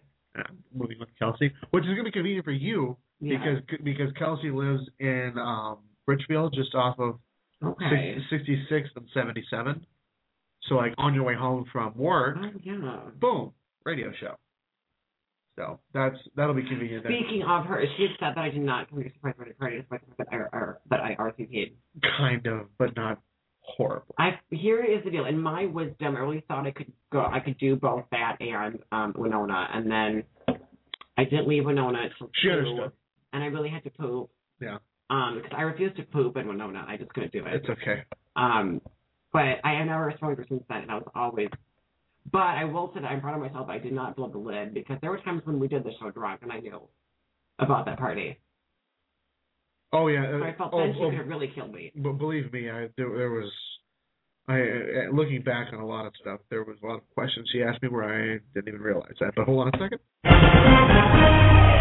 Moving 0.75 0.99
with 0.99 1.11
Kelsey, 1.19 1.53
which 1.71 1.85
is 1.85 1.89
going 1.89 1.99
to 1.99 2.05
be 2.05 2.11
convenient 2.11 2.45
for 2.45 2.53
you 2.53 2.97
Yeah. 3.23 3.39
because 3.39 3.81
because 3.85 4.13
Kelsey 4.19 4.51
lives 4.51 4.83
in 4.99 5.35
um 5.39 5.79
Richfield, 6.07 6.53
just 6.55 6.75
off 6.75 6.99
of 6.99 7.19
okay. 7.65 8.17
60, 8.31 8.57
66 8.69 8.89
and 8.97 9.07
77. 9.15 9.87
So 10.65 10.75
like 10.75 10.93
on 10.99 11.15
your 11.15 11.23
way 11.23 11.35
home 11.37 11.65
from 11.73 11.97
work, 11.97 12.37
Oh, 12.41 12.51
yeah. 12.65 12.99
boom, 13.21 13.53
radio 13.85 14.11
show. 14.21 14.35
So 15.57 15.79
that's 15.95 16.17
that'll 16.35 16.55
be 16.55 16.63
convenient. 16.67 17.05
Then. 17.05 17.13
Speaking 17.13 17.43
of 17.47 17.67
her, 17.67 17.85
she 17.97 18.05
had 18.05 18.11
said 18.19 18.33
that 18.37 18.41
I 18.43 18.49
did 18.51 18.63
not 18.63 18.89
come 18.91 19.03
to 19.03 19.13
surprise 19.13 19.35
birthday 19.39 19.53
party 19.55 19.77
despite 19.81 20.01
the 20.09 20.15
fact 20.17 20.31
that 20.31 20.49
I, 20.53 20.57
or, 20.57 20.81
that 20.91 21.01
I 21.01 21.15
RSVP'd. 21.17 21.73
Kind 22.19 22.47
of, 22.47 22.67
but 22.79 22.97
not 22.97 23.21
horrible. 23.61 24.15
I 24.19 24.41
here 24.51 24.83
is 24.83 25.05
the 25.05 25.11
deal. 25.11 25.27
In 25.27 25.39
my 25.39 25.67
wisdom, 25.67 26.17
I 26.17 26.21
really 26.21 26.43
thought 26.49 26.67
I 26.67 26.71
could 26.71 26.91
go. 27.13 27.21
I 27.21 27.39
could 27.41 27.59
do 27.59 27.77
both 27.77 28.05
that 28.13 28.39
and 28.41 28.79
um, 28.93 29.15
Winona, 29.17 29.69
and 29.75 29.91
then 29.91 30.25
I 31.19 31.25
didn't 31.25 31.47
leave 31.49 31.67
Winona 31.67 31.99
until 32.11 32.31
She 32.41 32.49
two, 32.49 32.55
understood. 32.55 32.93
And 33.33 33.43
I 33.43 33.47
really 33.47 33.71
had 33.71 33.85
to 33.85 33.91
poop. 33.91 34.31
Yeah. 34.61 34.79
Um, 35.11 35.41
because 35.43 35.57
I 35.57 35.63
refused 35.63 35.97
to 35.97 36.05
poop 36.05 36.37
in 36.37 36.49
Winona. 36.49 36.85
I 36.89 36.97
just 36.97 37.13
couldn't 37.13 37.33
do 37.33 37.45
it. 37.45 37.55
It's 37.55 37.69
okay. 37.69 38.05
Um, 38.37 38.81
but 39.33 39.61
I 39.65 39.75
have 39.79 39.87
never 39.87 40.15
smoked 40.19 40.49
since 40.49 40.63
then, 40.69 40.83
and 40.83 40.91
I 40.91 40.95
was 40.95 41.09
always. 41.15 41.49
But 42.31 42.39
I 42.39 42.65
will 42.65 42.91
say 42.95 43.01
that 43.01 43.09
I'm 43.09 43.21
proud 43.21 43.35
of 43.35 43.41
myself. 43.43 43.69
I 43.69 43.79
did 43.79 43.93
not 43.93 44.17
blow 44.17 44.29
the 44.29 44.39
lid 44.39 44.75
because 44.75 44.99
there 45.01 45.11
were 45.11 45.19
times 45.19 45.43
when 45.45 45.59
we 45.59 45.69
did 45.69 45.85
the 45.85 45.91
show 46.01 46.11
drunk, 46.11 46.41
and 46.43 46.53
I 46.53 46.61
knew 46.61 46.81
about 47.59 47.87
that 47.87 47.99
party. 47.99 48.39
Oh 49.93 50.09
yeah. 50.09 50.25
So 50.31 50.43
uh, 50.43 50.47
I 50.47 50.55
felt 50.57 50.71
oh, 50.73 50.79
then 50.79 50.95
she 50.95 51.01
oh, 51.03 51.11
could 51.11 51.19
have 51.19 51.27
really 51.27 51.53
killed 51.55 51.73
me. 51.75 51.93
But 51.97 52.13
believe 52.13 52.53
me, 52.53 52.71
I 52.71 52.89
there, 52.97 53.17
there 53.17 53.31
was. 53.31 53.51
I 54.49 54.61
uh, 54.61 55.13
looking 55.15 55.43
back 55.43 55.69
on 55.73 55.79
a 55.79 55.87
lot 55.87 56.07
of 56.07 56.13
stuff, 56.21 56.41
there 56.51 56.65
was 56.65 56.77
a 56.83 56.87
lot 56.87 56.97
of 56.97 57.11
questions 57.15 57.49
she 57.53 57.63
asked 57.63 57.83
me 57.83 57.89
where 57.89 58.05
I 58.05 58.39
didn't 58.55 58.69
even 58.69 58.81
realize 58.81 59.13
that. 59.21 59.33
But 59.37 59.45
hold 59.47 59.69
on 59.69 59.69
a 59.69 59.79
second. 59.79 61.72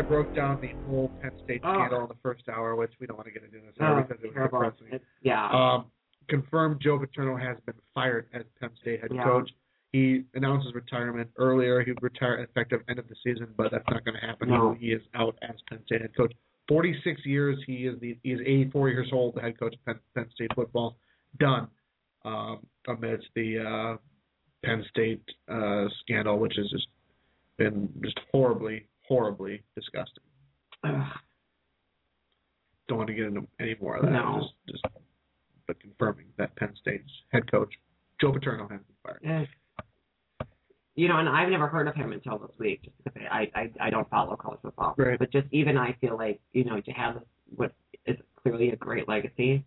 I 0.00 0.02
broke 0.02 0.34
down 0.34 0.58
the 0.62 0.68
whole 0.88 1.10
Penn 1.20 1.32
State 1.44 1.60
Oh. 1.62 1.74
scandal 1.74 2.02
in 2.02 2.08
the 2.08 2.14
first 2.22 2.48
hour, 2.48 2.74
which 2.74 2.92
we 3.00 3.06
don't 3.06 3.16
want 3.18 3.26
to 3.26 3.32
get 3.32 3.44
into 3.44 3.60
this 3.60 3.74
hour 3.80 3.98
Oh, 3.98 4.02
because 4.02 4.22
it 4.22 4.28
was 4.28 4.34
terrible. 4.34 4.60
depressing. 4.62 4.86
It's, 4.94 5.04
yeah. 5.22 5.48
Um, 5.50 5.90
confirmed 6.28 6.80
Joe 6.80 6.98
Paterno 6.98 7.36
has 7.36 7.58
been 7.66 7.74
fired 7.94 8.26
as 8.32 8.44
Penn 8.60 8.70
State 8.80 9.00
head 9.02 9.12
Yeah. 9.12 9.24
coach. 9.24 9.50
He 9.92 10.24
announced 10.34 10.66
his 10.66 10.74
retirement 10.74 11.30
earlier. 11.36 11.82
He 11.82 11.90
would 11.92 12.02
retire 12.02 12.36
effective 12.38 12.82
end 12.88 12.98
of 12.98 13.08
the 13.08 13.16
season, 13.16 13.52
but 13.56 13.72
that's 13.72 13.88
not 13.90 14.04
going 14.04 14.18
to 14.18 14.24
happen. 14.26 14.48
No. 14.48 14.72
He 14.74 14.92
is 14.92 15.02
out 15.14 15.36
as 15.42 15.60
Penn 15.68 15.84
State 15.84 16.00
head 16.00 16.14
coach. 16.16 16.32
46 16.68 17.26
years. 17.26 17.58
He 17.66 17.86
is 17.86 17.98
the 18.00 18.16
he 18.22 18.30
is 18.32 18.40
84 18.40 18.88
years 18.90 19.12
old. 19.12 19.34
The 19.34 19.40
head 19.42 19.58
coach 19.58 19.74
of 19.74 19.84
Penn, 19.84 19.98
Penn 20.14 20.30
State 20.30 20.54
football. 20.54 20.96
Done. 21.38 21.68
Um, 22.24 22.64
amidst 22.86 23.26
the 23.34 23.58
uh, 23.58 23.96
Penn 24.64 24.84
State 24.90 25.22
uh, 25.48 25.88
scandal, 26.00 26.38
which 26.38 26.54
has 26.56 26.70
just 26.70 26.86
been 27.56 27.92
just 28.02 28.18
horribly, 28.32 28.86
horribly 29.10 29.62
disgusting. 29.74 30.22
Ugh. 30.84 30.94
Don't 32.88 32.98
want 32.98 33.08
to 33.08 33.14
get 33.14 33.26
into 33.26 33.46
any 33.60 33.76
more 33.80 33.96
of 33.96 34.02
that. 34.02 34.10
No. 34.10 34.40
Just, 34.66 34.82
just, 34.82 34.94
but 35.66 35.78
confirming 35.80 36.26
that 36.38 36.56
Penn 36.56 36.72
State's 36.80 37.10
head 37.32 37.48
coach 37.50 37.72
Joe 38.20 38.32
Paterno 38.32 38.68
has 38.68 38.80
been 38.80 38.96
fired. 39.04 39.20
Eh. 39.24 40.46
You 40.96 41.08
know, 41.08 41.18
and 41.18 41.28
I've 41.28 41.48
never 41.48 41.68
heard 41.68 41.86
of 41.86 41.94
him 41.94 42.12
until 42.12 42.38
this 42.38 42.50
week, 42.58 42.82
just 42.82 42.96
because 43.04 43.22
I 43.30 43.48
I, 43.54 43.70
I 43.80 43.90
don't 43.90 44.08
follow 44.10 44.36
college 44.36 44.58
football. 44.60 44.94
Right. 44.98 45.18
But 45.18 45.30
just 45.30 45.46
even 45.52 45.78
I 45.78 45.96
feel 46.00 46.16
like 46.16 46.40
you 46.52 46.64
know 46.64 46.80
to 46.80 46.90
have 46.90 47.22
what 47.54 47.72
is 48.06 48.16
clearly 48.42 48.70
a 48.70 48.76
great 48.76 49.08
legacy, 49.08 49.64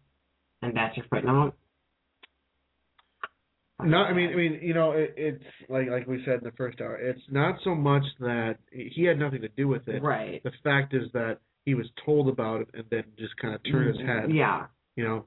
and 0.61 0.75
that's 0.75 0.97
your 0.97 1.05
footnote. 1.09 1.55
No, 3.81 3.97
I 3.97 4.13
mean, 4.13 4.29
I 4.31 4.35
mean, 4.35 4.59
you 4.61 4.73
know, 4.73 4.91
it, 4.91 5.13
it's 5.17 5.43
like 5.67 5.89
like 5.89 6.07
we 6.07 6.21
said 6.25 6.35
in 6.35 6.43
the 6.43 6.51
first 6.51 6.79
hour. 6.79 6.95
It's 6.95 7.21
not 7.29 7.55
so 7.63 7.73
much 7.75 8.03
that 8.19 8.57
he 8.71 9.03
had 9.03 9.17
nothing 9.19 9.41
to 9.41 9.49
do 9.49 9.67
with 9.67 9.87
it. 9.87 10.01
right. 10.03 10.41
The 10.43 10.51
fact 10.63 10.93
is 10.93 11.03
that 11.13 11.39
he 11.65 11.73
was 11.73 11.87
told 12.05 12.29
about 12.29 12.61
it 12.61 12.69
and 12.73 12.83
then 12.91 13.03
just 13.17 13.35
kind 13.37 13.55
of 13.55 13.61
turned 13.69 13.97
his 13.97 14.05
head. 14.05 14.31
Yeah. 14.33 14.67
You 14.95 15.03
know, 15.05 15.25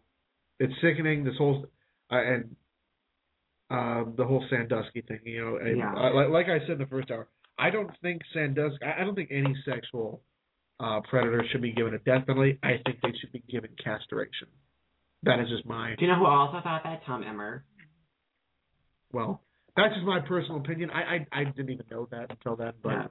it's 0.60 0.72
sickening. 0.80 1.24
This 1.24 1.34
whole 1.36 1.66
uh, 2.10 2.16
and 2.16 2.56
um, 3.70 4.14
the 4.16 4.24
whole 4.24 4.44
Sandusky 4.48 5.02
thing. 5.02 5.20
You 5.24 5.44
know, 5.44 5.56
and, 5.56 5.78
Yeah. 5.78 5.92
uh, 5.94 6.28
like, 6.30 6.46
I 6.46 6.60
said 6.60 6.72
in 6.72 6.78
the 6.78 6.86
first 6.86 7.10
hour, 7.10 7.28
I 7.58 7.70
don't 7.70 7.90
think 8.00 8.22
Sandusky. 8.32 8.78
I 8.84 9.00
I 9.02 9.04
don't 9.04 9.14
think 9.16 9.30
any 9.32 9.54
sexual 9.64 10.22
uh, 10.78 11.00
predator 11.10 11.44
should 11.50 11.62
be 11.62 11.72
given 11.72 11.94
a 11.94 11.98
death 11.98 12.26
penalty. 12.26 12.58
I 12.62 12.76
think 12.84 13.00
they 13.02 13.12
should 13.20 13.32
be 13.32 13.42
given 13.50 13.70
castration. 13.82 14.48
That 15.24 15.40
is 15.40 15.48
just 15.48 15.66
my 15.66 15.94
Do 15.98 16.04
you 16.04 16.10
know 16.12 16.18
who 16.18 16.26
also 16.26 16.60
thought 16.62 16.82
that? 16.84 17.02
Tom 17.04 17.24
Emmer. 17.24 17.64
Well. 19.12 19.42
That's 19.76 19.94
just 19.94 20.06
my 20.06 20.20
personal 20.20 20.58
opinion. 20.60 20.90
I 20.90 21.16
I, 21.32 21.40
I 21.40 21.44
didn't 21.44 21.70
even 21.70 21.86
know 21.90 22.08
that 22.10 22.30
until 22.30 22.56
then, 22.56 22.72
but 22.82 22.90
Yeah. 22.92 23.06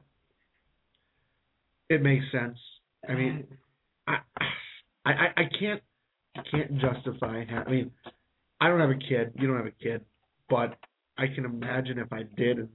it 1.90 2.02
makes 2.02 2.26
sense. 2.32 2.58
I 3.08 3.14
mean, 3.14 3.46
I, 4.08 4.18
I, 5.06 5.12
I, 5.12 5.28
I 5.38 5.44
can't, 5.60 5.82
I 6.36 6.42
can't 6.50 6.78
justify. 6.80 7.44
I 7.44 7.70
mean, 7.70 7.92
I 8.60 8.68
don't 8.68 8.80
have 8.80 8.90
a 8.90 8.96
kid. 8.96 9.34
You 9.36 9.48
don't 9.48 9.58
have 9.58 9.68
a 9.68 9.72
kid, 9.72 10.04
but 10.50 10.76
I 11.18 11.28
can 11.28 11.46
imagine 11.46 12.00
if 12.00 12.12
I 12.12 12.24
did, 12.36 12.58
and 12.58 12.70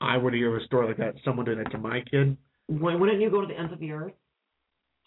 I 0.00 0.16
were 0.18 0.30
to 0.30 0.36
hear 0.36 0.56
a 0.56 0.64
story 0.64 0.86
like 0.86 0.98
that, 0.98 1.14
someone 1.24 1.44
did 1.44 1.58
it 1.58 1.64
to 1.72 1.78
my 1.78 2.02
kid, 2.08 2.36
When, 2.68 3.00
wouldn't 3.00 3.20
you 3.20 3.30
go 3.30 3.40
to 3.40 3.46
the 3.48 3.58
ends 3.58 3.72
of 3.72 3.80
the 3.80 3.90
earth 3.90 4.12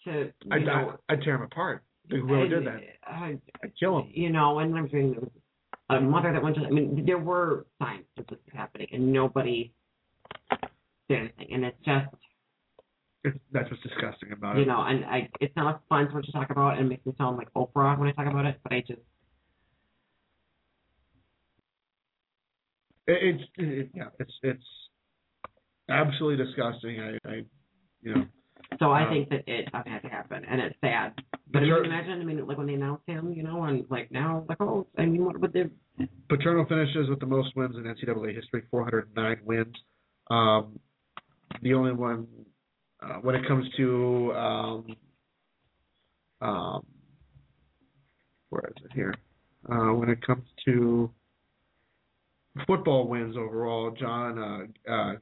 to 0.04 0.30
I'd? 0.50 0.68
I'd 1.08 1.22
tear 1.22 1.36
him 1.36 1.42
apart. 1.42 1.82
Whoever 2.10 2.46
did 2.48 2.66
that, 2.66 2.80
I, 3.06 3.38
I'd 3.62 3.72
kill 3.80 4.00
him. 4.00 4.10
you 4.12 4.28
know, 4.30 4.58
and 4.58 4.76
I'm 4.76 4.90
saying 4.90 5.16
a 5.92 6.00
mother 6.00 6.32
that 6.32 6.42
went 6.42 6.56
to. 6.56 6.62
I 6.62 6.70
mean, 6.70 7.04
there 7.06 7.18
were 7.18 7.66
signs 7.80 8.04
that 8.16 8.28
this 8.28 8.38
was 8.46 8.54
happening, 8.54 8.88
and 8.92 9.12
nobody 9.12 9.72
did 11.08 11.18
anything. 11.18 11.48
And 11.52 11.64
it's 11.64 11.76
just, 11.84 12.14
It's, 13.24 13.38
that's 13.52 13.70
what's 13.70 13.82
disgusting 13.82 14.32
about 14.32 14.56
you 14.56 14.62
it. 14.62 14.66
know, 14.66 14.82
and 14.82 15.04
I, 15.04 15.28
it's 15.40 15.54
not 15.56 15.82
fun 15.88 16.08
so 16.10 16.16
much 16.16 16.26
to 16.26 16.32
talk 16.32 16.50
about, 16.50 16.78
and 16.78 16.86
it 16.86 16.88
makes 16.88 17.06
me 17.06 17.12
sound 17.18 17.36
like 17.36 17.52
Oprah 17.54 17.98
when 17.98 18.08
I 18.08 18.12
talk 18.12 18.26
about 18.26 18.46
it. 18.46 18.58
But 18.62 18.72
I 18.72 18.80
just, 18.80 19.00
It, 23.06 23.18
it's, 23.22 23.44
it, 23.56 23.90
yeah, 23.94 24.08
it's, 24.20 24.32
it's 24.42 24.64
absolutely 25.90 26.44
disgusting. 26.44 27.00
I, 27.00 27.18
I, 27.28 27.34
you 28.00 28.14
know, 28.14 28.24
so 28.78 28.90
I 28.90 29.08
think 29.08 29.28
that 29.30 29.44
it 29.46 29.68
had 29.72 30.00
to 30.00 30.08
happen, 30.08 30.44
and 30.48 30.60
it's 30.60 30.76
sad. 30.80 31.12
But 31.52 31.62
if 31.62 31.66
you 31.66 31.76
imagine, 31.84 32.20
I 32.20 32.24
mean, 32.24 32.46
like 32.46 32.56
when 32.56 32.66
they 32.66 32.74
announced 32.74 33.04
him, 33.06 33.32
you 33.32 33.42
know, 33.42 33.64
and 33.64 33.84
like 33.90 34.10
now, 34.10 34.44
like 34.48 34.60
oh, 34.60 34.86
I 34.98 35.04
mean, 35.04 35.24
what 35.24 35.38
would 35.40 35.52
they? 35.52 35.64
Paterno 36.28 36.66
finishes 36.66 37.08
with 37.08 37.20
the 37.20 37.26
most 37.26 37.54
wins 37.54 37.76
in 37.76 37.84
NCAA 37.84 38.34
history, 38.34 38.62
409 38.70 39.36
wins. 39.44 39.74
Um, 40.30 40.78
the 41.60 41.74
only 41.74 41.92
one 41.92 42.26
uh, 43.02 43.16
when 43.16 43.34
it 43.34 43.46
comes 43.46 43.66
to 43.76 44.32
um, 44.34 44.96
um, 46.40 46.86
where 48.48 48.64
is 48.76 48.84
it 48.84 48.92
here? 48.94 49.14
Uh, 49.70 49.94
when 49.94 50.08
it 50.08 50.24
comes 50.26 50.44
to 50.64 51.10
football 52.66 53.08
wins 53.08 53.36
overall, 53.36 53.90
John 53.98 54.38
uh, 54.88 54.92
uh, 54.92 55.12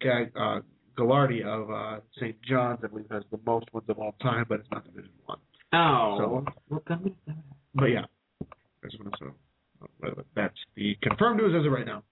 Gag, 0.00 0.32
uh, 0.38 0.60
Gagliardi 1.04 1.44
of 1.44 1.70
uh, 1.70 2.00
St. 2.16 2.36
John's, 2.48 2.80
I 2.84 2.88
believe, 2.88 3.06
has 3.10 3.22
the 3.30 3.38
most 3.46 3.66
wins 3.72 3.88
of 3.88 3.98
all 3.98 4.14
time, 4.22 4.44
but 4.48 4.60
it's 4.60 4.68
not 4.70 4.84
Division 4.84 5.10
One. 5.26 5.38
Oh, 5.72 6.16
So- 6.18 6.44
what 6.68 6.84
company 6.86 7.10
is 7.12 7.16
that? 7.26 7.36
But 7.74 7.84
yeah, 7.86 8.04
that's 8.82 8.94
what 8.98 9.14
so 9.18 9.26
uh, 10.04 10.22
that's 10.34 10.54
the 10.74 10.96
confirmed 11.02 11.40
news 11.40 11.54
as 11.58 11.64
of 11.64 11.72
right 11.72 11.86
now. 11.86 12.02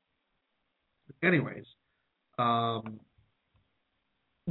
Anyways, 1.22 1.64
um, 2.38 3.00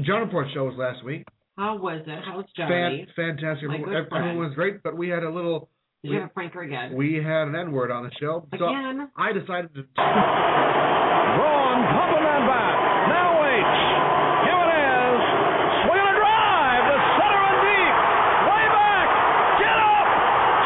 John 0.01 0.21
Report 0.21 0.47
show 0.53 0.65
was 0.65 0.75
last 0.77 1.03
week. 1.05 1.25
How 1.57 1.77
was 1.77 2.01
it? 2.05 2.23
How 2.25 2.37
was 2.37 2.45
Fan, 2.57 2.67
Johnny? 2.67 3.07
fantastic. 3.15 3.69
My 3.69 3.75
Everyone, 3.75 4.37
was 4.37 4.53
great, 4.55 4.83
but 4.83 4.97
we 4.97 5.07
had 5.07 5.23
a 5.23 5.29
little. 5.29 5.69
Did 6.03 6.11
you 6.11 6.19
have 6.19 6.29
a 6.35 6.39
pranker 6.39 6.65
again? 6.65 6.93
We 6.95 7.15
had 7.15 7.47
an 7.47 7.55
N 7.55 7.71
word 7.71 7.89
on 7.89 8.03
the 8.03 8.11
show, 8.19 8.45
so 8.59 8.67
Again? 8.67 9.09
I 9.15 9.31
decided 9.31 9.73
to. 9.75 9.83
Braun 9.95 11.79
pumping 11.87 12.23
that 12.27 12.43
bat. 12.45 12.75
Now 13.09 13.41
waits. 13.41 13.79
Here 14.45 14.61
it 14.61 14.73
is. 14.77 15.19
Swing 15.87 15.97
and 15.97 16.09
a 16.13 16.15
drive 16.19 16.83
to 16.85 16.95
center 17.17 17.41
and 17.47 17.59
deep. 17.65 17.95
Way 18.45 18.65
back. 18.77 19.07
Get 19.57 19.77
up. 19.81 20.05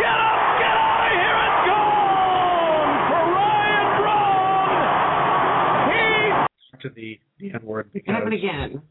Get 0.04 0.20
up. 0.20 0.40
Get 0.60 0.76
out 0.76 1.04
of 1.08 1.14
here. 1.16 1.40
It's 1.48 1.62
gone 1.72 3.00
for 3.08 3.22
Ryan 3.32 3.88
Braun. 3.96 4.92
He 5.96 6.04
to 6.84 6.90
the 7.52 7.60
N 7.60 7.66
word 7.66 7.92
happened 8.08 8.32
because 8.32 8.40
again? 8.44 8.82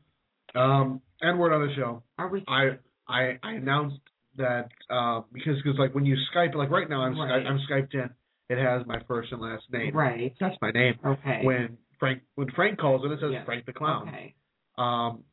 um 0.54 1.00
N 1.22 1.38
word 1.38 1.52
on 1.52 1.66
the 1.66 1.74
show. 1.74 2.02
Are 2.18 2.28
we? 2.28 2.44
I 2.48 2.78
I 3.08 3.38
I 3.42 3.52
announced 3.54 3.98
that 4.36 4.68
uh, 4.88 5.22
because 5.32 5.56
because 5.62 5.78
like 5.78 5.94
when 5.94 6.06
you 6.06 6.16
Skype 6.34 6.54
like 6.54 6.70
right 6.70 6.88
now 6.88 7.02
I'm 7.02 7.18
Right. 7.18 7.44
Skype, 7.44 7.46
I'm 7.46 7.60
Skyped 7.70 7.94
in. 7.94 8.10
It 8.48 8.58
has 8.58 8.84
my 8.86 8.98
first 9.06 9.30
and 9.32 9.40
last 9.40 9.64
name. 9.72 9.94
Right. 9.96 10.34
That's 10.40 10.56
my 10.60 10.70
name. 10.72 10.94
Okay. 11.04 11.40
When 11.44 11.78
Frank 11.98 12.22
when 12.34 12.50
Frank 12.56 12.78
calls 12.78 13.04
it, 13.04 13.12
it 13.12 13.20
says 13.20 13.30
Yeah. 13.32 13.44
Frank 13.44 13.66
the 13.66 13.72
Clown. 13.72 14.08
Okay. 14.08 14.34
Um, 14.78 15.24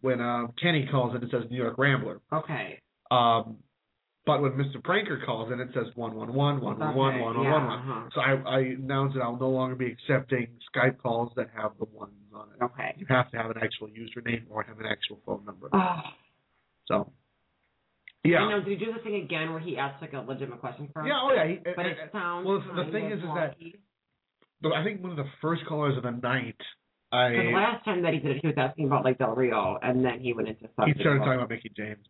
when 0.00 0.20
um, 0.20 0.52
Kenny 0.60 0.86
calls 0.90 1.14
it, 1.14 1.22
it 1.22 1.30
says 1.30 1.44
New 1.50 1.56
York 1.56 1.76
Rambler. 1.78 2.20
Okay. 2.32 2.80
Um, 3.10 3.58
but 4.30 4.42
when 4.42 4.52
Mr. 4.52 4.80
Pranker 4.80 5.26
calls 5.26 5.50
it, 5.50 5.58
it 5.58 5.70
says 5.74 5.86
one 5.96 6.14
one 6.14 6.32
one 6.32 6.60
one 6.60 6.78
one 6.78 6.94
one 6.94 7.20
one 7.20 7.36
one 7.36 7.50
one. 7.50 7.64
uh-huh. 7.64 8.08
So 8.14 8.20
I, 8.20 8.58
I 8.58 8.58
announced 8.60 9.16
that 9.16 9.22
I'll 9.22 9.36
no 9.36 9.48
longer 9.48 9.74
be 9.74 9.86
accepting 9.86 10.46
Skype 10.72 10.98
calls 10.98 11.32
that 11.34 11.48
have 11.52 11.72
the 11.80 11.86
ones 11.86 12.12
on 12.32 12.46
it. 12.54 12.62
Okay. 12.62 12.94
You 12.96 13.06
have 13.08 13.28
to 13.32 13.36
have 13.38 13.50
an 13.50 13.56
actual 13.60 13.88
username 13.88 14.44
or 14.48 14.62
have 14.62 14.78
an 14.78 14.86
actual 14.86 15.18
phone 15.26 15.44
number. 15.44 15.68
Oh. 15.72 15.96
So, 16.86 17.12
yeah, 18.22 18.38
I 18.38 18.50
know. 18.50 18.60
Did 18.62 18.78
he 18.78 18.84
do 18.84 18.92
the 18.92 19.00
thing 19.00 19.16
again 19.16 19.50
where 19.50 19.58
he 19.58 19.76
asked 19.76 20.00
like 20.00 20.12
a 20.12 20.20
legitimate 20.20 20.60
question 20.60 20.86
for 20.92 21.02
first? 21.02 21.08
yeah, 21.08 21.20
oh 21.20 21.32
yeah. 21.34 21.48
He, 21.48 21.58
But 21.74 21.86
it 21.86 21.96
uh, 21.98 22.12
sounds. 22.12 22.46
well, 22.46 22.62
the 22.84 22.92
thing 22.92 23.06
is, 23.06 23.18
is 23.18 23.24
that 23.34 23.56
I 24.76 24.84
think 24.84 25.02
one 25.02 25.10
of 25.10 25.16
the 25.16 25.30
first 25.42 25.62
callers 25.66 25.96
of 25.96 26.04
the 26.04 26.12
night 26.12 26.54
I 27.10 27.30
Because 27.30 27.52
last 27.52 27.84
time 27.84 28.02
that 28.02 28.14
he 28.14 28.20
did 28.20 28.36
it, 28.36 28.42
he 28.42 28.46
was 28.46 28.56
asking 28.56 28.84
about 28.86 29.04
like 29.04 29.18
Del 29.18 29.34
Rio, 29.34 29.76
and 29.82 30.04
then 30.04 30.20
he 30.20 30.32
went 30.32 30.46
into 30.46 30.68
something. 30.76 30.94
he 30.94 31.00
started 31.00 31.18
talking 31.18 31.34
about 31.34 31.50
Mickie 31.50 31.72
James. 31.76 32.06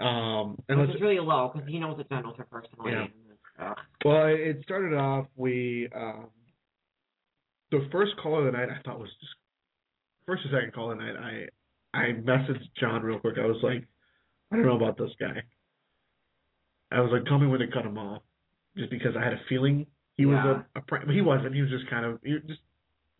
Um, 0.00 0.58
and 0.68 0.80
which 0.80 1.00
really 1.00 1.20
low 1.20 1.50
because 1.52 1.68
he 1.68 1.78
knows 1.78 2.00
John 2.10 2.24
knows 2.24 2.36
her 2.36 2.46
personally. 2.50 2.92
Yeah. 2.92 3.64
uh, 3.64 3.74
well, 4.04 4.26
it 4.26 4.58
started 4.64 4.96
off 4.96 5.26
we 5.36 5.88
um, 5.94 6.28
the 7.70 7.88
first 7.92 8.12
call 8.22 8.38
of 8.38 8.46
the 8.46 8.52
night 8.52 8.68
I 8.68 8.82
thought 8.82 8.98
was 8.98 9.10
just 9.20 9.32
first 10.26 10.42
or 10.46 10.56
second 10.56 10.72
call 10.74 10.90
of 10.90 10.98
the 10.98 11.04
night. 11.04 11.48
I 11.94 11.98
I 11.98 12.12
messaged 12.12 12.68
John 12.80 13.02
real 13.02 13.18
quick. 13.18 13.36
I 13.38 13.46
was 13.46 13.60
like, 13.62 13.86
I 14.50 14.56
don't 14.56 14.66
know 14.66 14.76
about 14.76 14.98
this 14.98 15.10
guy. 15.20 15.42
I 16.90 17.00
was 17.00 17.10
like, 17.12 17.24
tell 17.26 17.38
me 17.38 17.46
when 17.46 17.60
to 17.60 17.68
cut 17.68 17.86
him 17.86 17.98
off, 17.98 18.22
just 18.76 18.90
because 18.90 19.14
I 19.18 19.22
had 19.22 19.32
a 19.32 19.40
feeling 19.48 19.86
he 20.16 20.26
was 20.26 20.38
a, 20.44 20.78
a 20.78 21.12
he 21.12 21.20
wasn't. 21.20 21.54
He 21.54 21.62
was 21.62 21.70
just 21.70 21.88
kind 21.88 22.04
of 22.04 22.18
he 22.22 22.36
just. 22.46 22.60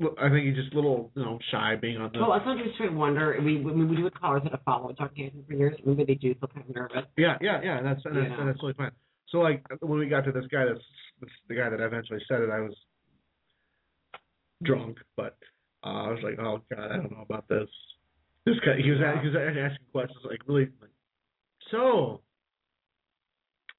I 0.01 0.29
think 0.31 0.47
he's 0.47 0.57
just 0.57 0.73
a 0.73 0.77
little, 0.77 1.13
you 1.15 1.23
know, 1.25 1.39
shy 1.51 1.77
being 1.81 1.99
on 1.99 2.11
the. 2.13 2.19
Well, 2.19 2.33
I 2.33 2.39
sometimes 2.45 2.71
try 2.77 2.87
to 2.87 2.93
wonder. 2.93 3.37
We 3.45 3.61
we, 3.61 3.85
we 3.85 3.97
do 3.97 4.05
with 4.05 4.15
callers 4.15 4.43
that 4.43 4.53
have 4.53 4.63
followed 4.65 4.97
John 4.99 5.11
Canton 5.17 5.45
for 5.47 5.55
years. 5.55 5.77
Maybe 5.85 6.05
they 6.05 6.15
do 6.15 6.35
feel 6.35 6.49
kind 6.49 6.69
of 6.69 6.75
nervous. 6.75 7.05
Yeah, 7.17 7.37
yeah, 7.41 7.61
yeah. 7.63 7.83
That's 7.83 8.01
that's 8.05 8.17
Yeah. 8.17 8.45
that's 8.45 8.59
totally 8.59 8.75
fine. 8.75 8.91
So 9.29 9.39
like 9.39 9.65
when 9.81 9.99
we 9.99 10.09
got 10.09 10.25
to 10.25 10.33
this 10.33 10.47
guy, 10.51 10.65
that's, 10.65 10.81
that's 11.21 11.33
the 11.49 11.55
guy 11.55 11.71
that 11.71 11.81
eventually 11.81 12.21
said 12.29 12.41
it. 12.41 12.51
I 12.51 12.61
was 12.61 12.75
drunk, 14.63 14.99
but 15.17 15.37
uh, 15.85 15.89
I 15.89 16.11
was 16.11 16.21
like, 16.23 16.39
oh 16.39 16.61
god, 16.75 16.91
I 16.91 16.97
don't 16.97 17.13
know 17.13 17.23
about 17.29 17.49
this. 17.49 17.69
This 18.45 18.57
guy, 18.65 18.77
he 18.83 18.91
was 18.91 19.01
a- 19.01 19.21
he 19.21 19.29
was 19.29 19.37
asking 19.37 19.87
questions 19.93 20.19
like 20.29 20.41
really, 20.47 20.69
like, 20.81 20.91
so 21.71 22.23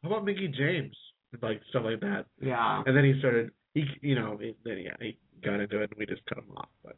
how 0.02 0.10
about 0.10 0.26
Mickie 0.26 0.48
James, 0.48 0.96
and, 1.34 1.42
like 1.44 1.62
stuff 1.70 1.84
like 1.86 2.00
that. 2.02 2.26
Yeah. 2.42 2.82
And 2.86 2.96
then 2.96 3.04
he 3.04 3.20
started, 3.20 3.52
he 3.74 3.84
you 4.02 4.16
know, 4.16 4.38
then 4.40 4.78
yeah, 4.78 4.96
he 5.00 5.18
got 5.44 5.60
into 5.60 5.82
it, 5.82 5.92
and 5.92 5.98
we 5.98 6.06
just 6.06 6.26
cut 6.26 6.38
him 6.38 6.46
off. 6.56 6.70
But 6.84 6.96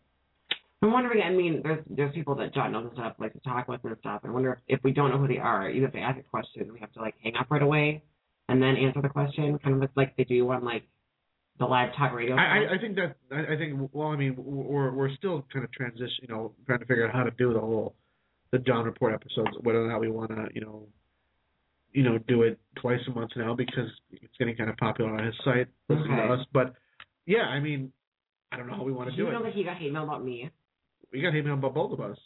I'm 0.82 0.92
wondering. 0.92 1.22
I 1.24 1.32
mean, 1.32 1.62
there's 1.64 1.84
there's 1.90 2.14
people 2.14 2.36
that 2.36 2.54
John 2.54 2.72
knows 2.72 2.86
and 2.86 2.94
stuff 2.94 3.14
like 3.20 3.34
to 3.34 3.40
talk 3.40 3.68
with 3.68 3.82
and 3.84 3.96
stuff. 4.00 4.22
I 4.24 4.30
wonder 4.30 4.62
if, 4.68 4.80
if 4.80 4.84
we 4.84 4.92
don't 4.92 5.10
know 5.10 5.18
who 5.18 5.28
they 5.28 5.38
are, 5.38 5.70
you 5.70 5.82
have 5.84 5.94
to 5.94 6.00
ask 6.00 6.20
a 6.20 6.24
question. 6.24 6.72
We 6.72 6.80
have 6.80 6.92
to 6.94 7.02
like 7.02 7.16
hang 7.24 7.36
up 7.40 7.48
right 7.50 7.62
away 7.62 8.04
and 8.48 8.62
then 8.62 8.76
answer 8.76 9.02
the 9.02 9.10
question, 9.10 9.58
kind 9.60 9.82
of 9.82 9.90
like 9.96 10.16
they 10.18 10.24
do 10.24 10.50
on 10.52 10.64
like 10.64 10.84
the 11.60 11.66
live 11.66 11.90
talk 11.98 12.14
radio. 12.14 12.36
I. 12.36 12.76
I, 12.76 12.78
think 12.80 12.96
that 12.96 13.16
I, 13.32 13.54
I 13.54 13.58
think 13.58 13.90
well, 13.94 14.10
I 14.10 14.16
mean, 14.16 14.36
we're 14.38 14.92
we're 14.92 15.14
still 15.16 15.46
kind 15.52 15.66
of 15.66 15.72
transition, 15.72 16.10
you 16.22 16.28
know, 16.28 16.54
trying 16.66 16.80
to 16.80 16.86
figure 16.86 17.08
out 17.08 17.14
how 17.14 17.24
to 17.24 17.32
do 17.32 17.54
the 17.54 17.60
whole 17.60 17.96
the 18.52 18.60
John 18.60 18.86
Report 18.86 19.14
episodes, 19.14 19.58
whether 19.62 19.84
or 19.84 19.90
not 19.90 20.00
we 20.00 20.10
want 20.10 20.32
to, 20.32 20.48
you 20.54 20.62
know, 20.62 20.88
you 21.94 22.04
know, 22.04 22.18
do 22.28 22.44
it 22.44 22.60
twice 22.76 23.00
a 23.08 23.12
month 23.12 23.32
now 23.36 23.56
because 23.56 23.90
it's 24.12 24.34
getting 24.38 24.56
kind 24.56 24.70
of 24.70 24.78
popular 24.78 25.12
on 25.12 25.26
his 25.26 25.34
site, 25.44 25.68
listening 25.90 26.12
Okay. 26.14 26.28
to 26.28 26.34
us. 26.34 26.46
But 26.54 26.74
yeah, 27.26 27.44
I 27.44 27.60
mean, 27.60 27.92
I 28.52 28.58
don't 28.58 28.68
know 28.68 28.76
how 28.76 28.84
we 28.84 28.92
want 28.94 29.10
to 29.10 29.16
you 29.16 29.24
do 29.24 29.28
it. 29.28 29.32
You 29.34 29.38
know 29.40 29.44
that 29.44 29.54
he 29.54 29.64
got 29.64 29.78
hate 29.78 29.92
mail 29.92 30.04
about 30.04 30.24
me? 30.24 30.50
We 31.12 31.22
got 31.22 31.34
hate 31.34 31.46
mail 31.46 31.56
about 31.56 31.74
both 31.74 31.92
of 31.92 32.00
us. 32.02 32.18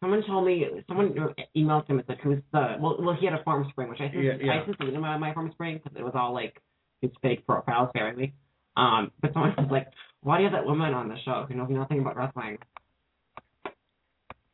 Someone 0.00 0.22
told 0.26 0.46
me, 0.46 0.66
someone 0.86 1.14
emailed 1.56 1.86
him 1.88 1.98
and 1.98 2.06
said, 2.06 2.18
"Who's 2.22 2.42
the?" 2.52 2.76
Well, 2.78 2.96
well, 3.00 3.16
he 3.18 3.24
had 3.26 3.34
a 3.34 3.42
Formspring, 3.42 3.88
which 3.88 4.00
I 4.00 4.10
since 4.12 4.22
Yeah, 4.22 4.32
yeah. 4.40 4.60
I 4.60 4.64
since 4.66 4.76
deleted 4.76 5.00
my, 5.00 5.16
my 5.16 5.32
Formspring 5.32 5.82
because 5.82 5.96
it 5.98 6.02
was 6.02 6.12
all 6.14 6.34
like 6.34 6.60
his 7.00 7.10
fake 7.22 7.46
profiles, 7.46 7.88
apparently. 7.90 8.34
Um, 8.76 9.12
but 9.22 9.32
someone 9.32 9.54
was 9.56 9.68
like, 9.70 9.88
"Why 10.20 10.36
do 10.36 10.42
you 10.44 10.50
have 10.50 10.58
that 10.60 10.66
woman 10.66 10.92
on 10.92 11.08
the 11.08 11.16
show 11.24 11.46
who 11.48 11.54
knows 11.54 11.68
nothing 11.70 12.00
about 12.00 12.16
wrestling?" 12.16 12.58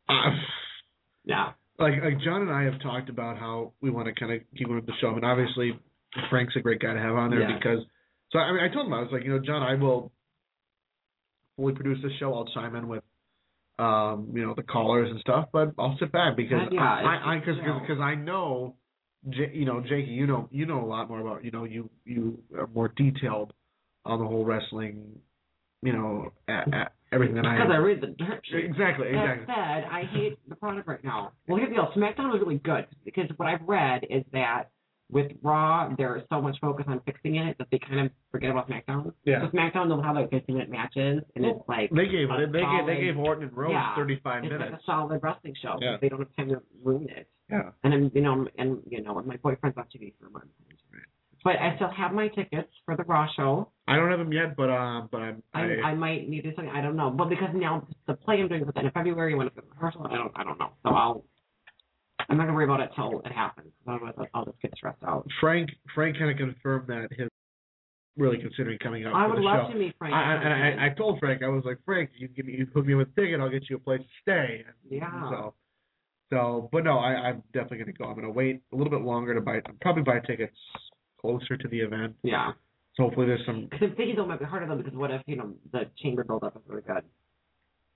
Yeah. 1.23 1.51
like 1.79 1.93
like 2.03 2.19
John 2.23 2.41
and 2.41 2.51
I 2.51 2.63
have 2.63 2.81
talked 2.81 3.09
about 3.09 3.37
how 3.37 3.73
we 3.81 3.89
want 3.91 4.07
to 4.07 4.13
kind 4.19 4.31
of 4.33 4.41
keep 4.57 4.67
him 4.67 4.77
at 4.77 4.85
the 4.85 4.93
show. 4.99 5.11
Mean, 5.13 5.23
obviously 5.23 5.77
Frank's 6.29 6.55
a 6.55 6.59
great 6.59 6.81
guy 6.81 6.93
to 6.93 6.99
have 6.99 7.15
on 7.15 7.29
there 7.29 7.41
Yeah. 7.41 7.57
because. 7.57 7.79
So 8.31 8.39
I 8.39 8.51
mean, 8.51 8.63
I 8.63 8.73
told 8.73 8.87
him 8.87 8.93
I 8.93 9.01
was 9.01 9.09
like, 9.11 9.23
you 9.23 9.31
know, 9.31 9.39
John, 9.39 9.61
I 9.61 9.75
will 9.75 10.11
fully 11.57 11.73
produce 11.73 11.99
this 12.01 12.11
show. 12.19 12.33
I'll 12.33 12.45
chime 12.53 12.75
in 12.75 12.87
with, 12.87 13.03
um, 13.79 14.29
you 14.33 14.45
know, 14.45 14.53
the 14.55 14.63
callers 14.63 15.09
and 15.09 15.19
stuff, 15.19 15.49
but 15.51 15.73
I'll 15.77 15.97
sit 15.99 16.11
back 16.11 16.35
because 16.35 16.59
Yeah, 16.71 16.81
I, 16.81 17.35
I, 17.35 17.39
because 17.39 17.57
know. 17.65 17.79
because 17.81 18.01
I 18.01 18.15
know, 18.15 18.75
J, 19.29 19.51
you 19.53 19.65
know, 19.65 19.81
Jakey, 19.81 20.11
you 20.11 20.27
know, 20.27 20.47
you 20.51 20.65
know 20.65 20.83
a 20.83 20.87
lot 20.87 21.09
more 21.09 21.19
about, 21.19 21.43
you 21.45 21.51
know, 21.51 21.63
you 21.63 21.89
you 22.05 22.39
are 22.57 22.67
more 22.67 22.89
detailed 22.89 23.53
on 24.05 24.19
the 24.19 24.25
whole 24.25 24.43
wrestling, 24.45 25.19
you 25.83 25.93
know, 25.93 26.31
at, 26.47 26.73
at 26.73 26.93
everything 27.11 27.35
that 27.35 27.45
I 27.45 27.55
Because 27.55 27.71
I 27.71 27.77
read 27.77 28.01
the 28.01 28.07
dirt 28.07 28.41
sheet. 28.45 28.65
Exactly, 28.65 29.09
exactly. 29.09 29.45
That 29.45 29.83
said, 29.83 29.91
I 29.91 30.03
hate 30.11 30.39
the 30.49 30.55
product 30.55 30.87
right 30.87 31.03
now. 31.03 31.33
Well, 31.47 31.57
here's 31.57 31.69
the 31.69 31.75
deal. 31.75 31.91
SmackDown 31.95 32.31
was 32.31 32.41
really 32.41 32.59
good 32.59 32.87
because 33.05 33.25
what 33.37 33.47
I've 33.47 33.67
read 33.67 34.05
is 34.09 34.23
that 34.33 34.65
with 35.11 35.31
Raw, 35.43 35.89
there's 35.97 36.23
so 36.29 36.41
much 36.41 36.55
focus 36.61 36.85
on 36.87 37.01
fixing 37.05 37.35
it 37.35 37.57
that 37.57 37.67
they 37.71 37.79
kind 37.79 37.99
of 37.99 38.11
forget 38.31 38.49
about 38.49 38.69
SmackDown. 38.69 39.13
Yeah. 39.25 39.41
So 39.41 39.57
SmackDown, 39.57 39.89
they'll 39.89 40.01
have 40.01 40.15
like 40.15 40.29
15 40.29 40.55
minute 40.55 40.71
matches, 40.71 41.21
and 41.35 41.45
it's 41.45 41.59
like 41.67 41.89
They 41.91 42.05
gave 42.07 42.29
they 42.29 42.61
gave 42.61 42.85
they 42.87 43.01
gave 43.01 43.17
Orton 43.17 43.43
and 43.43 43.55
Rhodes 43.55 43.73
yeah, 43.73 43.95
35 43.95 44.43
it's 44.43 44.51
minutes. 44.51 44.71
like 44.71 44.79
a 44.79 44.83
solid 44.85 45.19
wrestling 45.21 45.55
show. 45.61 45.77
Yeah. 45.81 45.97
They 46.01 46.09
don't 46.09 46.19
have 46.19 46.35
time 46.37 46.49
to 46.49 46.61
ruin 46.83 47.09
it. 47.09 47.27
Yeah. 47.49 47.71
And 47.83 47.93
I'm, 47.93 48.11
you 48.15 48.21
know, 48.21 48.47
and 48.57 48.79
you 48.89 49.01
know, 49.03 49.21
my 49.25 49.35
boyfriend's 49.37 49.77
on 49.77 49.85
TV 49.85 50.13
for 50.19 50.27
a 50.27 50.31
month. 50.31 50.45
But 51.43 51.55
I 51.57 51.75
still 51.75 51.89
have 51.89 52.13
my 52.13 52.27
tickets 52.27 52.69
for 52.85 52.95
the 52.95 53.03
Raw 53.03 53.25
show. 53.35 53.71
I 53.87 53.95
don't 53.95 54.09
have 54.11 54.19
them 54.19 54.31
yet, 54.31 54.55
but 54.55 54.69
um, 54.69 55.09
but 55.11 55.21
I'm. 55.21 55.43
I, 55.53 55.61
I 55.87 55.95
might 55.95 56.29
need 56.29 56.43
to 56.43 56.53
something. 56.55 56.71
I 56.73 56.81
don't 56.81 56.95
know. 56.95 57.09
But 57.09 57.29
because 57.29 57.49
now 57.55 57.87
the 58.07 58.13
play 58.13 58.35
I'm 58.35 58.47
doing 58.47 58.63
with 58.65 58.75
the 58.75 58.79
end 58.79 58.87
of 58.89 58.93
February 58.93 59.33
when 59.33 59.47
it's 59.47 59.57
a 59.57 59.61
rehearsal, 59.73 60.05
I 60.05 60.17
don't. 60.17 60.31
I 60.35 60.43
don't 60.43 60.59
know. 60.59 60.69
So 60.83 60.89
I'll. 60.89 61.25
I'm 62.31 62.37
not 62.37 62.43
gonna 62.45 62.55
worry 62.55 62.63
about 62.65 62.79
it 62.79 62.89
till 62.95 63.21
it 63.25 63.31
happens. 63.31 63.71
Otherwise, 63.87 64.13
I'll- 64.17 64.27
I'll 64.33 64.45
just 64.45 64.61
get 64.61 64.73
stressed 64.75 65.03
out. 65.03 65.27
Frank 65.39 65.69
Frank 65.93 66.17
kind 66.17 66.31
of 66.31 66.37
confirmed 66.37 66.87
that 66.87 67.11
his 67.11 67.29
really 68.17 68.37
considering 68.39 68.77
coming 68.79 69.05
out 69.05 69.13
I 69.13 69.25
would 69.27 69.39
love 69.39 69.67
show. 69.67 69.73
to 69.73 69.79
meet 69.79 69.95
Frank. 69.97 70.13
I, 70.13 70.33
and 70.35 70.79
I, 70.81 70.85
I 70.87 70.89
told 70.89 71.19
Frank 71.19 71.43
I 71.43 71.47
was 71.47 71.63
like 71.65 71.77
Frank, 71.85 72.09
you 72.17 72.27
give 72.27 72.45
me 72.45 72.53
you 72.53 72.67
hook 72.73 72.85
me 72.85 72.93
with 72.95 73.09
a 73.15 73.21
ticket, 73.21 73.39
I'll 73.39 73.49
get 73.49 73.69
you 73.69 73.77
a 73.77 73.79
place 73.79 74.01
to 74.01 74.07
stay. 74.21 74.65
Yeah. 74.89 75.29
So, 75.29 75.53
so, 76.29 76.69
but 76.71 76.83
no, 76.83 76.97
I, 76.97 77.11
I'm 77.29 77.43
definitely 77.53 77.79
gonna 77.79 77.91
go. 77.93 78.05
I'm 78.05 78.15
gonna 78.15 78.31
wait 78.31 78.61
a 78.71 78.75
little 78.75 78.91
bit 78.91 79.01
longer 79.01 79.33
to 79.33 79.41
buy. 79.41 79.61
Probably 79.81 80.03
buy 80.03 80.19
tickets 80.19 80.55
closer 81.19 81.57
to 81.57 81.67
the 81.67 81.79
event. 81.79 82.15
yeah. 82.23 82.51
So 82.95 83.03
hopefully 83.03 83.25
there's 83.27 83.45
some. 83.45 83.67
Because 83.71 83.89
I'm 83.91 83.95
thinking 83.95 84.15
though 84.17 84.23
it 84.23 84.27
might 84.27 84.39
be 84.39 84.45
harder 84.45 84.67
though 84.67 84.75
because 84.75 84.93
what 84.93 85.11
if 85.11 85.21
you 85.25 85.37
know 85.37 85.53
the 85.71 85.89
chamber 86.03 86.25
build 86.25 86.43
up 86.43 86.55
is 86.57 86.61
really 86.67 86.81
good, 86.81 87.03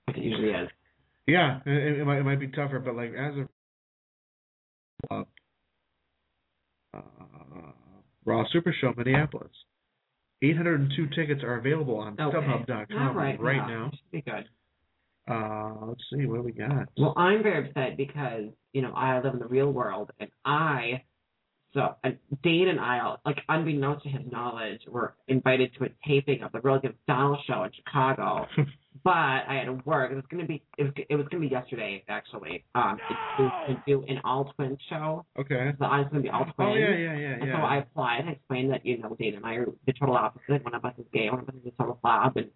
like 0.06 0.16
it 0.16 0.22
usually 0.22 0.48
is. 0.50 0.68
Yeah, 1.26 1.60
it, 1.66 1.98
it 2.00 2.06
might 2.06 2.18
it 2.20 2.24
might 2.24 2.40
be 2.40 2.48
tougher, 2.48 2.78
but 2.78 2.96
like 2.96 3.12
as 3.12 3.36
of 3.36 3.48
uh, 5.10 5.22
uh, 6.94 7.00
Raw 8.24 8.44
Super 8.52 8.74
Show 8.80 8.92
Minneapolis, 8.96 9.52
802 10.42 11.08
tickets 11.14 11.42
are 11.42 11.56
available 11.56 11.96
on 11.96 12.18
Okay. 12.20 12.36
StubHub.com 12.36 13.16
right. 13.16 13.40
right 13.40 13.56
yeah, 13.56 13.66
now. 13.66 13.90
Should 13.90 14.10
be 14.10 14.22
good. 14.22 14.48
Uh, 15.28 15.86
let's 15.86 16.02
see 16.12 16.26
what 16.26 16.44
we 16.44 16.52
got. 16.52 16.88
Well, 16.96 17.14
I'm 17.16 17.42
very 17.42 17.68
upset 17.68 17.96
because 17.96 18.44
you 18.72 18.82
know 18.82 18.92
I 18.94 19.16
live 19.20 19.34
in 19.34 19.40
the 19.40 19.46
real 19.46 19.72
world, 19.72 20.12
and 20.20 20.30
I, 20.44 21.02
so 21.74 21.96
and 22.04 22.18
Dane 22.44 22.68
and 22.68 22.78
I, 22.78 23.16
like 23.24 23.38
unbeknownst 23.48 24.04
to 24.04 24.08
his 24.08 24.22
knowledge, 24.30 24.82
were 24.88 25.14
invited 25.26 25.72
to 25.78 25.84
a 25.86 25.88
taping 26.06 26.42
of 26.42 26.52
the 26.52 26.60
Real 26.60 26.76
Against 26.76 27.04
Donald 27.08 27.38
show 27.46 27.64
in 27.64 27.70
Chicago. 27.72 28.46
but 29.04 29.10
I 29.12 29.54
had 29.58 29.64
to 29.66 29.74
work. 29.84 30.12
It 30.12 30.14
was 30.14 30.24
gonna 30.30 30.46
be 30.46 30.62
it 30.78 30.84
was 30.84 30.92
it 31.08 31.16
was 31.16 31.26
gonna 31.30 31.40
be 31.42 31.48
yesterday 31.48 32.02
actually. 32.08 32.64
Um, 32.74 32.98
it, 33.10 33.16
it 33.38 33.42
was 33.42 33.66
to 33.68 33.82
do 33.86 34.04
an 34.08 34.20
all 34.24 34.52
twin 34.56 34.76
show. 34.88 35.24
Okay. 35.38 35.72
So 35.78 35.84
I 35.84 35.98
was 35.98 36.08
gonna 36.10 36.22
be 36.22 36.30
all 36.30 36.44
twin. 36.44 36.68
Oh 36.68 36.74
yeah, 36.74 36.90
yeah, 36.90 37.16
yeah, 37.16 37.32
And 37.34 37.46
yeah. 37.48 37.56
so 37.56 37.62
I 37.64 37.76
applied 37.78 38.20
and 38.20 38.30
explained 38.30 38.72
that, 38.72 38.84
you 38.86 38.98
know, 38.98 39.16
Dane 39.18 39.34
and 39.36 39.44
I 39.46 39.54
are 39.54 39.66
the 39.86 39.92
total 39.92 40.16
opposite. 40.16 40.64
One 40.64 40.74
of 40.74 40.84
us 40.84 40.94
is 40.98 41.06
gay, 41.12 41.28
one 41.30 41.40
of 41.40 41.48
us 41.48 41.54
is 41.56 41.66
a 41.66 41.82
total 41.82 41.98
slob, 42.00 42.36
and 42.36 42.48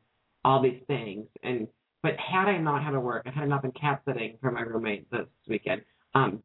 all 0.44 0.62
these 0.62 0.80
things. 0.86 1.26
And 1.42 1.68
but 2.02 2.12
had 2.18 2.48
I 2.48 2.58
not 2.58 2.82
had 2.82 2.92
to 2.92 3.00
work, 3.00 3.22
and 3.26 3.34
had 3.34 3.44
I 3.44 3.46
not 3.46 3.62
been 3.62 3.72
cat 3.72 4.02
sitting 4.06 4.38
for 4.40 4.50
my 4.50 4.62
roommate 4.62 5.10
this 5.10 5.26
weekend, 5.48 5.82
um, 6.14 6.42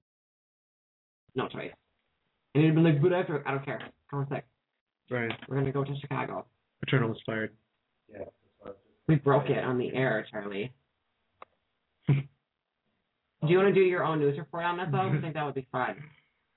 no 1.35 1.47
choice. 1.47 1.71
And 2.53 2.63
he'd 2.63 2.73
been 2.73 2.83
like, 2.83 3.01
but 3.01 3.13
after, 3.13 3.45
I 3.47 3.51
don't 3.51 3.65
care. 3.65 3.81
Come 4.09 4.19
on, 4.19 4.27
sick. 4.29 4.45
right. 5.09 5.31
We're 5.47 5.57
gonna 5.57 5.71
go 5.71 5.83
to 5.83 5.95
Chicago. 5.99 6.45
Paterno 6.81 7.07
was 7.07 7.17
fired. 7.25 7.53
Yeah. 8.11 8.25
We 9.07 9.15
broke 9.15 9.49
it 9.49 9.63
on 9.63 9.77
the 9.77 9.93
air, 9.93 10.25
Charlie. 10.31 10.73
do 12.07 12.15
you 13.47 13.57
want 13.57 13.69
to 13.69 13.73
do 13.73 13.81
your 13.85 14.03
own 14.03 14.19
news 14.19 14.37
report 14.37 14.63
on 14.65 14.77
this, 14.77 14.87
though? 14.91 14.97
I 15.15 15.21
think 15.21 15.33
that 15.35 15.45
would 15.45 15.55
be 15.55 15.67
fun. 15.71 15.95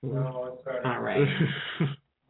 No, 0.02 0.58
it's 0.58 0.66
all 0.66 0.72
right. 0.74 0.86
All 0.96 1.00
right. 1.02 1.28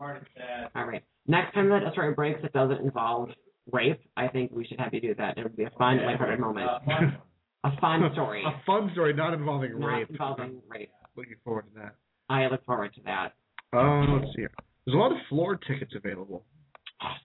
Marty 0.01 0.27
said. 0.35 0.70
All 0.74 0.86
right. 0.86 1.03
Next 1.27 1.55
time 1.55 1.69
that 1.69 1.82
a 1.86 1.93
story 1.93 2.15
breaks 2.15 2.40
that 2.43 2.53
doesn't 2.53 2.81
involve 2.81 3.28
rape, 3.70 4.01
I 4.16 4.28
think 4.28 4.51
we 4.53 4.66
should 4.66 4.81
have 4.81 4.95
you 4.95 5.01
do 5.01 5.15
that. 5.16 5.36
It 5.39 5.43
would 5.43 5.57
be 5.57 5.65
a 5.65 5.70
fun, 5.78 5.99
lighthearted 6.05 6.40
moment. 6.40 6.69
Uh, 6.69 6.78
fun. 6.86 7.16
A 7.65 7.81
fun 7.81 8.11
story. 8.15 8.43
A 8.45 8.62
fun 8.65 8.90
story, 8.95 9.12
not 9.12 9.35
involving 9.35 9.78
not 9.78 9.86
rape. 9.86 10.11
involving 10.11 10.61
rape. 10.69 10.90
Looking 11.16 11.35
forward 11.45 11.66
to 11.74 11.81
that. 11.81 11.95
I 12.31 12.47
look 12.47 12.65
forward 12.65 12.95
to 12.95 13.01
that. 13.05 13.35
Uh, 13.77 14.05
let's 14.15 14.27
see 14.35 14.43
here. 14.43 14.51
There's 14.86 14.95
a 14.95 14.99
lot 14.99 15.12
of 15.12 15.19
floor 15.28 15.57
tickets 15.57 15.93
available. 15.95 16.45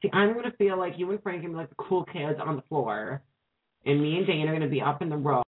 See, 0.02 0.10
I'm 0.14 0.34
gonna 0.34 0.54
feel 0.58 0.78
like 0.78 0.94
you 0.98 1.10
and 1.12 1.22
Frank 1.24 1.44
are 1.44 1.48
be 1.48 1.56
like 1.56 1.70
the 1.70 1.76
cool 1.76 2.06
kids 2.06 2.40
on 2.44 2.56
the 2.56 2.62
floor, 2.64 3.22
and 3.86 4.02
me 4.02 4.18
and 4.18 4.28
Dane 4.28 4.48
are 4.48 4.54
gonna 4.54 4.68
be 4.70 4.82
up 4.82 5.02
in 5.02 5.10
the 5.10 5.18
row. 5.18 5.42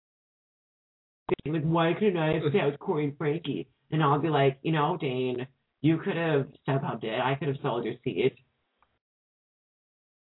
Like, 1.46 1.62
why 1.62 1.92
couldn't 1.94 2.16
I 2.16 2.34
have 2.34 2.42
sat 2.52 2.66
with 2.66 2.78
Corey 2.78 3.04
and 3.04 3.18
Frankie? 3.18 3.68
And 3.90 4.02
I'll 4.02 4.18
be 4.18 4.28
like, 4.28 4.58
you 4.62 4.72
know, 4.72 4.96
Dane, 5.00 5.46
you 5.82 5.98
could 5.98 6.16
have 6.16 6.46
StubHubbed 6.66 7.04
it. 7.04 7.20
I 7.20 7.34
could 7.34 7.48
have 7.48 7.58
sold 7.62 7.84
your 7.84 7.94
seat. 8.02 8.34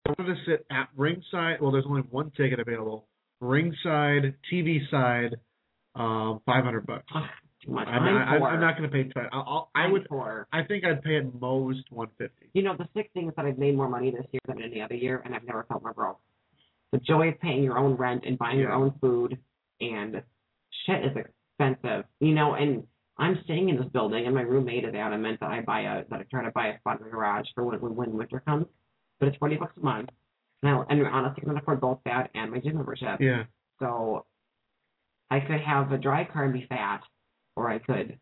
I 0.06 0.14
wanted 0.18 0.36
to 0.36 0.42
sit 0.46 0.66
at 0.72 0.90
ringside. 0.98 1.62
Well, 1.62 1.72
there's 1.72 1.86
only 1.88 2.02
one 2.02 2.32
ticket 2.32 2.60
available. 2.60 3.08
ringside, 3.40 4.34
TV 4.52 4.80
side, 4.90 5.36
um, 5.96 6.42
five 6.46 6.64
hundred 6.64 6.86
bucks. 6.86 7.06
I'm, 7.68 7.78
I'm, 7.78 8.44
I. 8.44 8.48
I'm 8.48 8.60
not 8.60 8.78
going 8.78 8.90
to 8.90 8.96
pay. 8.96 9.04
Tw- 9.06 9.30
I'll, 9.32 9.70
I 9.76 9.88
would. 9.88 10.06
poor. 10.06 10.48
I 10.52 10.64
think 10.64 10.84
I'd 10.86 11.02
pay 11.02 11.18
at 11.18 11.40
most 11.40 11.92
one 11.92 12.10
fifty. 12.18 12.50
You 12.54 12.64
know, 12.64 12.76
the 12.78 12.88
sick 12.96 13.10
thing 13.14 13.28
is 13.28 13.34
that 13.36 13.46
I've 13.46 13.58
made 13.58 13.76
more 13.76 13.90
money 13.90 14.12
this 14.12 14.26
year 14.32 14.42
than 14.48 14.62
any 14.62 14.82
other 14.82 14.96
year, 14.96 15.22
and 15.26 15.34
I've 15.34 15.46
never 15.46 15.64
felt 15.64 15.84
more 15.84 15.94
broke. 15.94 16.20
The 16.92 17.00
joy 17.00 17.30
of 17.30 17.40
paying 17.40 17.64
your 17.64 17.78
own 17.78 17.96
rent 17.96 18.24
and 18.26 18.38
buying 18.38 18.60
your 18.60 18.72
own 18.72 18.94
food 19.02 19.38
and 19.82 20.22
shit 20.86 21.06
is 21.06 21.12
expensive. 21.16 22.06
You 22.20 22.34
know, 22.34 22.54
and 22.54 22.84
I'm 23.18 23.40
staying 23.44 23.70
in 23.70 23.78
this 23.78 23.88
building, 23.88 24.26
and 24.26 24.36
my 24.36 24.42
roommate 24.42 24.86
is 24.86 24.94
adamant 24.94 25.40
that 25.40 25.52
I 25.52 25.62
buy 25.62 25.82
a 25.82 26.04
that 26.10 26.20
I 26.20 26.24
try 26.30 26.44
to 26.44 26.52
buy 26.52 26.68
a 26.68 26.80
spot 26.80 27.00
in 27.00 27.06
the 27.06 27.12
garage 27.12 27.46
for 27.56 27.64
when 27.64 27.96
when, 27.96 28.14
winter 28.14 28.42
comes, 28.46 28.66
but 29.20 29.28
it's 29.28 29.38
forty 29.38 29.56
bucks 29.56 29.74
a 29.78 29.86
month. 29.86 30.10
Now, 30.62 30.86
and 30.90 31.06
honestly, 31.06 31.44
I 31.44 31.50
can 31.50 31.58
afford 31.58 31.82
both 31.82 32.00
that 32.06 32.30
and 32.34 32.52
my 32.52 32.60
gym 32.60 32.76
membership. 32.76 33.20
Yeah. 33.20 33.44
So 33.80 34.26
I 35.30 35.40
could 35.42 35.62
have 35.62 35.92
a 35.92 35.98
dry 35.98 36.24
car 36.26 36.46
and 36.46 36.54
be 36.54 36.66
fat, 36.68 37.02
or 37.56 37.70
I 37.70 37.80
could 37.80 38.18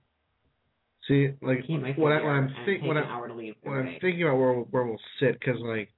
See, 1.08 1.30
like 1.42 1.66
keep 1.66 1.82
my 1.82 1.94
what, 1.94 2.12
I, 2.12 2.22
what 2.22 2.30
I'm 2.30 2.46
and 2.46 2.56
think, 2.66 2.82
take 2.82 2.88
what 2.88 2.98
I, 2.98 3.02
hour 3.02 3.28
to 3.28 3.34
leave 3.34 3.56
what 3.64 3.74
I'm 3.74 3.98
thinking 4.02 4.22
about 4.22 4.38
where 4.38 4.54
where 4.54 4.86
we'll 4.86 5.00
sit 5.20 5.40
because 5.40 5.60
like, 5.62 5.90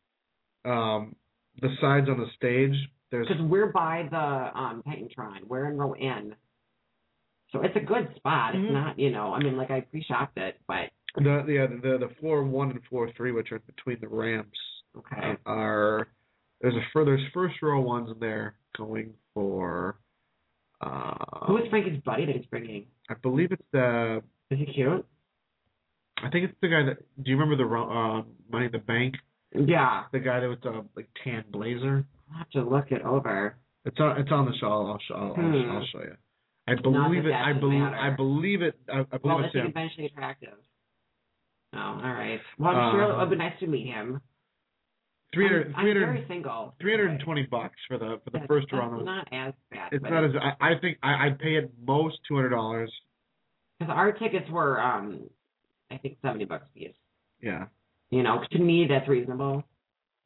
um, 0.66 1.16
the 1.62 1.70
sides 1.82 2.08
on 2.10 2.18
the 2.18 2.28
stage. 2.38 2.76
There's 3.12 3.28
Because 3.28 3.44
we're 3.44 3.72
by 3.72 4.08
the 4.10 4.18
um 4.18 4.82
TitanTron. 4.88 5.46
We're 5.46 5.70
in 5.70 5.78
row 5.78 5.92
N. 5.94 6.36
So 7.52 7.62
it's 7.62 7.76
a 7.76 7.82
good 7.82 8.08
spot. 8.16 8.56
Mhm. 8.56 8.64
It's 8.64 8.74
not, 8.74 9.00
you 9.00 9.12
know, 9.12 9.34
I 9.34 9.40
mean, 9.40 9.58
like 9.58 9.70
I 9.70 9.82
pre-shopped 9.82 10.38
it, 10.38 10.60
but 10.68 10.90
the 11.16 11.44
the 11.46 11.80
the 11.82 12.08
the 12.08 12.16
floor 12.20 12.44
one 12.44 12.72
and 12.72 12.82
floor 12.86 13.12
three, 13.16 13.32
which 13.32 13.52
are 13.52 13.60
between 13.60 14.00
the 14.00 14.08
ramps, 14.08 14.58
okay. 14.98 15.36
are 15.46 16.08
there's 16.62 16.76
a 16.76 16.82
further 16.94 17.18
there's 17.18 17.32
first 17.34 17.62
row 17.62 17.82
ones 17.82 18.10
in 18.10 18.20
there 18.20 18.56
going 18.78 19.14
for. 19.34 19.98
Uh, 20.84 21.46
Who 21.48 21.58
is 21.58 21.64
Frankie's 21.70 22.02
buddy 22.04 22.26
that 22.26 22.36
he's 22.36 22.46
bringing? 22.48 22.86
I 23.10 23.14
believe 23.22 23.52
it's 23.52 23.62
the. 23.72 24.22
Is 24.52 24.60
he 24.60 24.66
cute? 24.66 25.06
I 26.24 26.30
think 26.30 26.46
it's 26.50 26.58
the 26.62 26.68
guy 26.68 26.84
that. 26.84 26.98
Do 27.24 27.30
you 27.32 27.38
remember 27.38 27.56
the 27.56 27.70
uh, 27.70 28.24
Money 28.52 28.66
in 28.68 28.72
the 28.72 28.80
Bank? 28.80 29.16
Yeah. 29.56 30.04
The 30.12 30.20
guy 30.20 30.40
that 30.40 30.48
was 30.48 30.58
the 30.64 30.84
like 30.96 31.10
tan 31.24 31.46
blazer. 31.52 32.06
I'll 32.32 32.38
have 32.40 32.50
to 32.52 32.64
look 32.64 32.92
it 32.92 33.02
over. 33.04 33.56
It's 33.86 34.00
on 34.00 34.20
it's 34.20 34.32
on 34.32 34.46
the 34.46 34.54
show. 34.60 34.68
I'll 34.88 35.00
show 35.08 35.16
I'll, 35.16 35.34
Hmm. 35.36 35.54
I'll, 35.72 35.78
I'll 35.78 35.86
show 35.92 36.00
you. 36.00 36.16
I 36.68 36.76
believe 36.82 37.26
it. 37.26 37.34
I 37.34 37.52
believe 37.54 37.82
matter. 37.82 37.96
I 37.98 38.10
believe 38.16 38.62
it. 38.62 38.76
I, 38.88 39.00
I 39.00 39.04
believe 39.04 39.20
Well, 39.24 39.44
it's 39.44 39.54
him. 39.56 39.66
conventionally 39.66 40.06
attractive? 40.10 40.54
Oh, 41.76 41.78
all 41.80 42.02
right. 42.02 42.40
Well, 42.58 42.70
I'm 42.72 42.94
sure 42.94 43.02
it 43.04 43.12
Uh, 43.16 43.18
would 43.20 43.30
be 43.32 43.36
nice 43.36 43.60
to 43.60 43.68
meet 43.68 43.88
him. 43.88 44.22
300, 45.34 45.68
I'm, 45.68 45.76
I'm 45.76 45.86
300 45.86 46.06
very 46.06 46.26
single. 46.28 46.76
320 46.82 47.44
bucks 47.44 47.76
for 47.88 47.98
the 47.98 48.20
for 48.24 48.30
the 48.32 48.40
That's- 48.40 48.48
first 48.48 48.72
round. 48.72 49.00
of- 49.00 49.06
not 49.06 49.28
as 49.32 49.54
bad. 49.72 49.90
It's 49.92 50.04
not 50.04 50.24
as 50.24 50.32
I, 50.40 50.72
I 50.74 50.80
think 50.80 50.98
I, 51.04 51.28
I'd 51.28 51.40
pay 51.40 51.58
at 51.58 51.66
most 51.86 52.18
two 52.28 52.36
hundred 52.36 52.50
dollars. 52.50 52.92
Because 53.80 53.94
our 53.96 54.12
tickets 54.12 54.50
were, 54.52 54.80
um, 54.80 55.22
I 55.92 55.98
think, 55.98 56.18
70 56.22 56.46
bucks 56.46 56.68
piece. 56.76 56.94
Yeah. 57.42 57.66
You 58.12 58.22
know, 58.24 58.42
to 58.52 58.60
me, 58.60 58.86
that's 58.88 59.08
reasonable. 59.10 59.64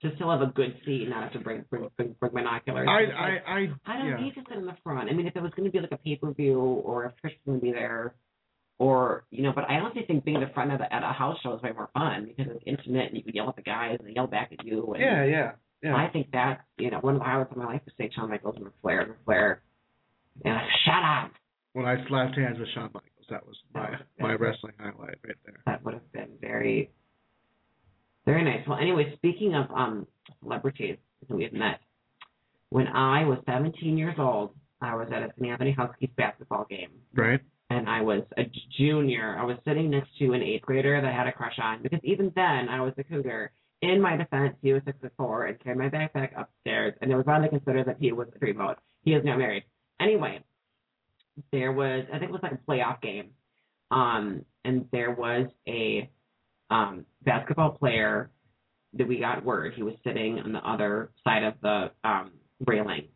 To 0.04 0.12
still 0.16 0.30
have 0.30 0.42
a 0.42 0.48
good 0.54 0.76
seat, 0.86 1.02
and 1.04 1.10
not 1.10 1.24
have 1.24 1.34
to 1.34 1.40
bring 1.40 1.64
bring, 1.72 1.88
bring, 1.98 2.16
bring 2.20 2.32
binoculars. 2.34 2.88
I 2.88 3.06
I 3.06 3.30
I 3.48 3.68
I 3.86 3.98
don't 3.98 4.08
yeah. 4.10 4.18
need 4.22 4.36
to 4.36 4.42
sit 4.48 4.58
in 4.58 4.66
the 4.68 4.76
front. 4.84 5.10
I 5.10 5.14
mean, 5.14 5.26
if 5.26 5.36
it 5.36 5.42
was 5.42 5.52
going 5.56 5.66
to 5.66 5.72
be 5.72 5.80
like 5.80 5.92
a 5.92 5.98
pay 5.98 6.16
per 6.18 6.32
view, 6.34 6.60
or 6.60 7.06
if 7.06 7.14
Trish 7.14 7.32
was 7.32 7.40
going 7.48 7.60
to 7.60 7.66
be 7.66 7.72
there, 7.72 8.14
or 8.80 9.26
you 9.32 9.44
know, 9.44 9.52
but 9.54 9.64
I 9.70 9.76
honestly 9.76 10.04
think 10.06 10.24
being 10.24 10.40
the 10.40 10.52
front 10.54 10.72
of 10.72 10.80
the, 10.80 10.94
at 10.94 11.04
a 11.04 11.14
house 11.14 11.38
show 11.42 11.56
is 11.56 11.62
way 11.62 11.72
more 11.72 11.90
fun 11.94 12.26
because 12.28 12.52
it's 12.54 12.64
intimate 12.66 13.08
and 13.08 13.18
you 13.18 13.24
can 13.24 13.34
yell 13.34 13.50
at 13.50 13.56
the 13.56 13.62
guys 13.64 13.98
and 14.00 14.08
they 14.08 14.14
yell 14.14 14.28
back 14.28 14.52
at 14.58 14.66
you. 14.66 14.94
And 14.94 15.02
Yeah, 15.04 15.24
yeah, 15.26 15.52
yeah. 15.82 15.96
I 15.96 16.10
think 16.10 16.32
that 16.32 16.62
you 16.78 16.92
know 16.92 17.00
one 17.00 17.16
of 17.16 17.20
the 17.22 17.26
highlights 17.26 17.52
of 17.52 17.58
my 17.58 17.66
life 17.66 17.82
was 17.86 17.94
seeing 17.98 18.12
Shawn 18.16 18.30
Michaels 18.30 18.56
and 18.58 18.68
Flair. 18.82 19.06
Ric 19.08 19.18
Flair, 19.26 19.62
and 20.46 20.54
like, 20.54 20.64
shut 20.86 21.04
up. 21.04 21.32
when 21.74 21.86
I 21.86 21.96
slapped 22.08 22.36
hands 22.38 22.60
with 22.60 22.70
Shawn 22.76 22.90
Michaels, 22.94 23.26
that 23.30 23.46
was 23.48 23.56
my 23.74 23.92
That 23.92 24.02
my 24.20 24.34
wrestling 24.34 24.74
highlight 24.80 25.18
right 25.26 25.38
there. 25.46 25.62
That 25.66 25.84
would 25.84 25.96
have 25.96 26.12
been 26.12 26.30
very, 26.40 26.92
very 28.26 28.44
nice. 28.44 28.68
Well, 28.68 28.78
anyway, 28.80 29.14
speaking 29.16 29.56
of 29.56 29.66
um 29.76 30.06
celebrities 30.44 30.98
who 31.28 31.38
we 31.38 31.44
have 31.44 31.54
met, 31.54 31.80
when 32.70 32.88
I 32.88 33.26
was 33.26 33.40
17 33.46 33.98
years 33.98 34.16
old, 34.20 34.52
I 34.82 34.94
was 34.96 35.08
at 35.12 35.24
a 35.24 35.30
St. 35.40 35.52
Anthony 35.52 35.72
Huskies 35.72 36.10
basketball 36.16 36.66
game, 36.70 36.90
Right. 37.16 37.40
And 37.70 37.90
I 37.90 38.02
was 38.02 38.24
a 38.38 38.50
junior. 38.78 39.38
I 39.40 39.44
was 39.44 39.58
sitting 39.66 39.90
next 39.90 40.10
to 40.20 40.34
an 40.34 40.42
eighth 40.42 40.64
grader 40.64 41.00
that 41.02 41.08
I 41.08 41.16
had 41.16 41.28
a 41.28 41.32
crush 41.32 41.58
on 41.62 41.84
because 41.84 42.00
even 42.04 42.32
then 42.36 42.70
I 42.70 42.82
was 42.82 42.94
a 42.98 43.04
cougar. 43.04 43.52
In 43.82 44.02
my 44.02 44.18
defense, 44.18 44.56
he 44.62 44.74
was 44.74 44.82
six 44.86 44.98
foot 45.02 45.12
four 45.18 45.46
and 45.46 45.60
carried 45.60 45.78
my 45.78 45.90
backpack 45.90 46.30
upstairs, 46.40 46.96
and 47.02 47.12
it 47.12 47.16
was 47.16 47.26
wrong 47.28 47.44
to 47.44 47.50
consider 47.50 47.84
that 47.84 47.98
he 48.00 48.12
was 48.12 48.28
a 48.42 48.54
vote. 48.54 48.78
He 49.04 49.14
is 49.14 49.24
now 49.24 49.38
married. 49.38 49.64
Anyway, 50.00 50.44
there 51.52 51.72
was 51.72 52.06
I 52.12 52.18
think 52.18 52.30
it 52.30 52.34
was 52.34 52.42
like 52.42 52.54
a 52.54 52.72
playoff 52.72 53.02
game, 53.02 53.30
um, 53.92 54.44
and 54.66 54.86
there 54.92 55.12
was 55.12 55.48
a 55.68 56.10
um, 56.70 57.06
basketball 57.24 57.72
player 57.72 58.32
that 58.94 59.08
we 59.08 59.20
got 59.20 59.46
word 59.46 59.74
he 59.76 59.84
was 59.84 59.94
sitting 60.04 60.40
on 60.40 60.54
the 60.54 60.68
other 60.68 61.12
side 61.24 61.44
of 61.44 61.54
the 61.62 61.92
um, 62.04 62.32
railing. 62.66 63.08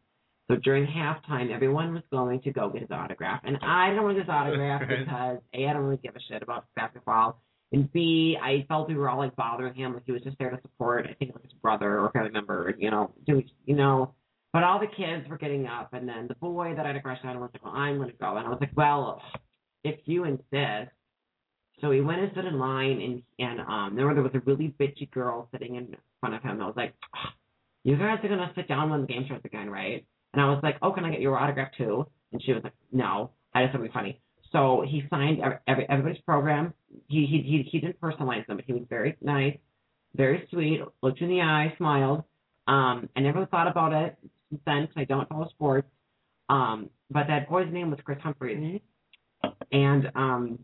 So 0.51 0.57
during 0.57 0.85
halftime, 0.85 1.49
everyone 1.49 1.93
was 1.93 2.03
going 2.11 2.41
to 2.41 2.51
go 2.51 2.67
get 2.69 2.81
his 2.81 2.91
autograph, 2.91 3.39
and 3.45 3.57
I 3.61 3.87
didn't 3.87 4.03
want 4.03 4.17
his 4.17 4.27
autograph 4.27 4.81
because 4.87 5.37
a 5.53 5.65
I 5.65 5.71
don't 5.71 5.83
really 5.83 6.01
give 6.03 6.13
a 6.13 6.19
shit 6.29 6.43
about 6.43 6.65
basketball, 6.75 7.41
and 7.71 7.89
b 7.93 8.37
I 8.41 8.65
felt 8.67 8.89
we 8.89 8.95
were 8.95 9.09
all 9.09 9.17
like 9.17 9.33
bothering 9.37 9.75
him, 9.75 9.93
like 9.93 10.03
he 10.05 10.11
was 10.11 10.21
just 10.23 10.37
there 10.39 10.49
to 10.49 10.59
support. 10.61 11.07
I 11.09 11.13
think 11.13 11.33
like 11.33 11.43
his 11.43 11.53
brother 11.61 12.01
or 12.01 12.11
family 12.11 12.31
member, 12.31 12.75
you 12.77 12.91
know, 12.91 13.11
do 13.25 13.41
you 13.65 13.75
know. 13.77 14.13
But 14.51 14.63
all 14.63 14.77
the 14.77 14.87
kids 14.87 15.29
were 15.29 15.37
getting 15.37 15.67
up, 15.67 15.93
and 15.93 16.05
then 16.05 16.27
the 16.27 16.35
boy 16.35 16.73
that 16.75 16.83
I 16.83 16.89
had 16.89 16.97
a 16.97 17.01
crush 17.01 17.19
on 17.23 17.39
was 17.39 17.49
like, 17.53 17.63
"Well, 17.63 17.73
I'm 17.73 18.05
to 18.05 18.11
go," 18.11 18.35
and 18.35 18.45
I 18.45 18.49
was 18.49 18.59
like, 18.59 18.75
"Well, 18.75 19.21
if 19.85 20.01
you 20.03 20.25
insist." 20.25 20.91
So 21.79 21.91
he 21.91 22.01
went 22.01 22.19
and 22.19 22.31
stood 22.33 22.43
in 22.43 22.59
line, 22.59 22.99
and 22.99 23.23
and 23.39 23.61
um, 23.61 23.95
there, 23.95 24.13
there 24.13 24.21
was 24.21 24.35
a 24.35 24.39
really 24.39 24.75
bitchy 24.77 25.09
girl 25.11 25.47
sitting 25.53 25.75
in 25.75 25.95
front 26.19 26.35
of 26.35 26.43
him. 26.43 26.51
And 26.51 26.63
I 26.63 26.65
was 26.65 26.75
like, 26.75 26.93
"You 27.85 27.95
guys 27.95 28.19
are 28.21 28.27
gonna 28.27 28.51
sit 28.53 28.67
down 28.67 28.89
when 28.89 28.99
the 28.99 29.07
game 29.07 29.23
starts 29.27 29.45
again, 29.45 29.69
right?" 29.69 30.05
And 30.33 30.41
I 30.41 30.45
was 30.49 30.59
like, 30.63 30.77
"Oh, 30.81 30.91
can 30.91 31.05
I 31.05 31.11
get 31.11 31.21
your 31.21 31.37
autograph 31.37 31.71
too?" 31.77 32.07
And 32.31 32.41
she 32.41 32.53
was 32.53 32.63
like, 32.63 32.73
"No, 32.91 33.31
I 33.53 33.63
just 33.63 33.73
thought 33.73 33.81
it'd 33.81 33.91
be 33.91 33.93
funny." 33.93 34.21
So 34.51 34.83
he 34.87 35.03
signed 35.09 35.41
every, 35.41 35.57
every, 35.67 35.89
everybody's 35.89 36.21
program. 36.23 36.73
He, 37.07 37.25
he 37.25 37.41
he 37.41 37.63
he 37.71 37.79
didn't 37.79 37.99
personalize 38.01 38.45
them, 38.47 38.57
but 38.57 38.65
he 38.65 38.73
was 38.73 38.83
very 38.89 39.17
nice, 39.21 39.57
very 40.15 40.47
sweet. 40.51 40.81
Looked 41.01 41.21
you 41.21 41.27
in 41.27 41.33
the 41.33 41.41
eye, 41.41 41.73
smiled. 41.77 42.23
Um, 42.67 43.09
I 43.15 43.21
never 43.21 43.45
thought 43.45 43.67
about 43.67 43.93
it 43.93 44.17
since 44.49 44.61
then 44.65 44.87
'cause 44.87 44.95
I 44.97 45.03
don't 45.05 45.27
follow 45.29 45.47
sports. 45.49 45.87
Um, 46.49 46.89
but 47.09 47.27
that 47.27 47.49
boy's 47.49 47.71
name 47.71 47.89
was 47.91 47.99
Kris 48.03 48.19
Humphries, 48.21 48.81
and 49.71 50.11
um, 50.15 50.59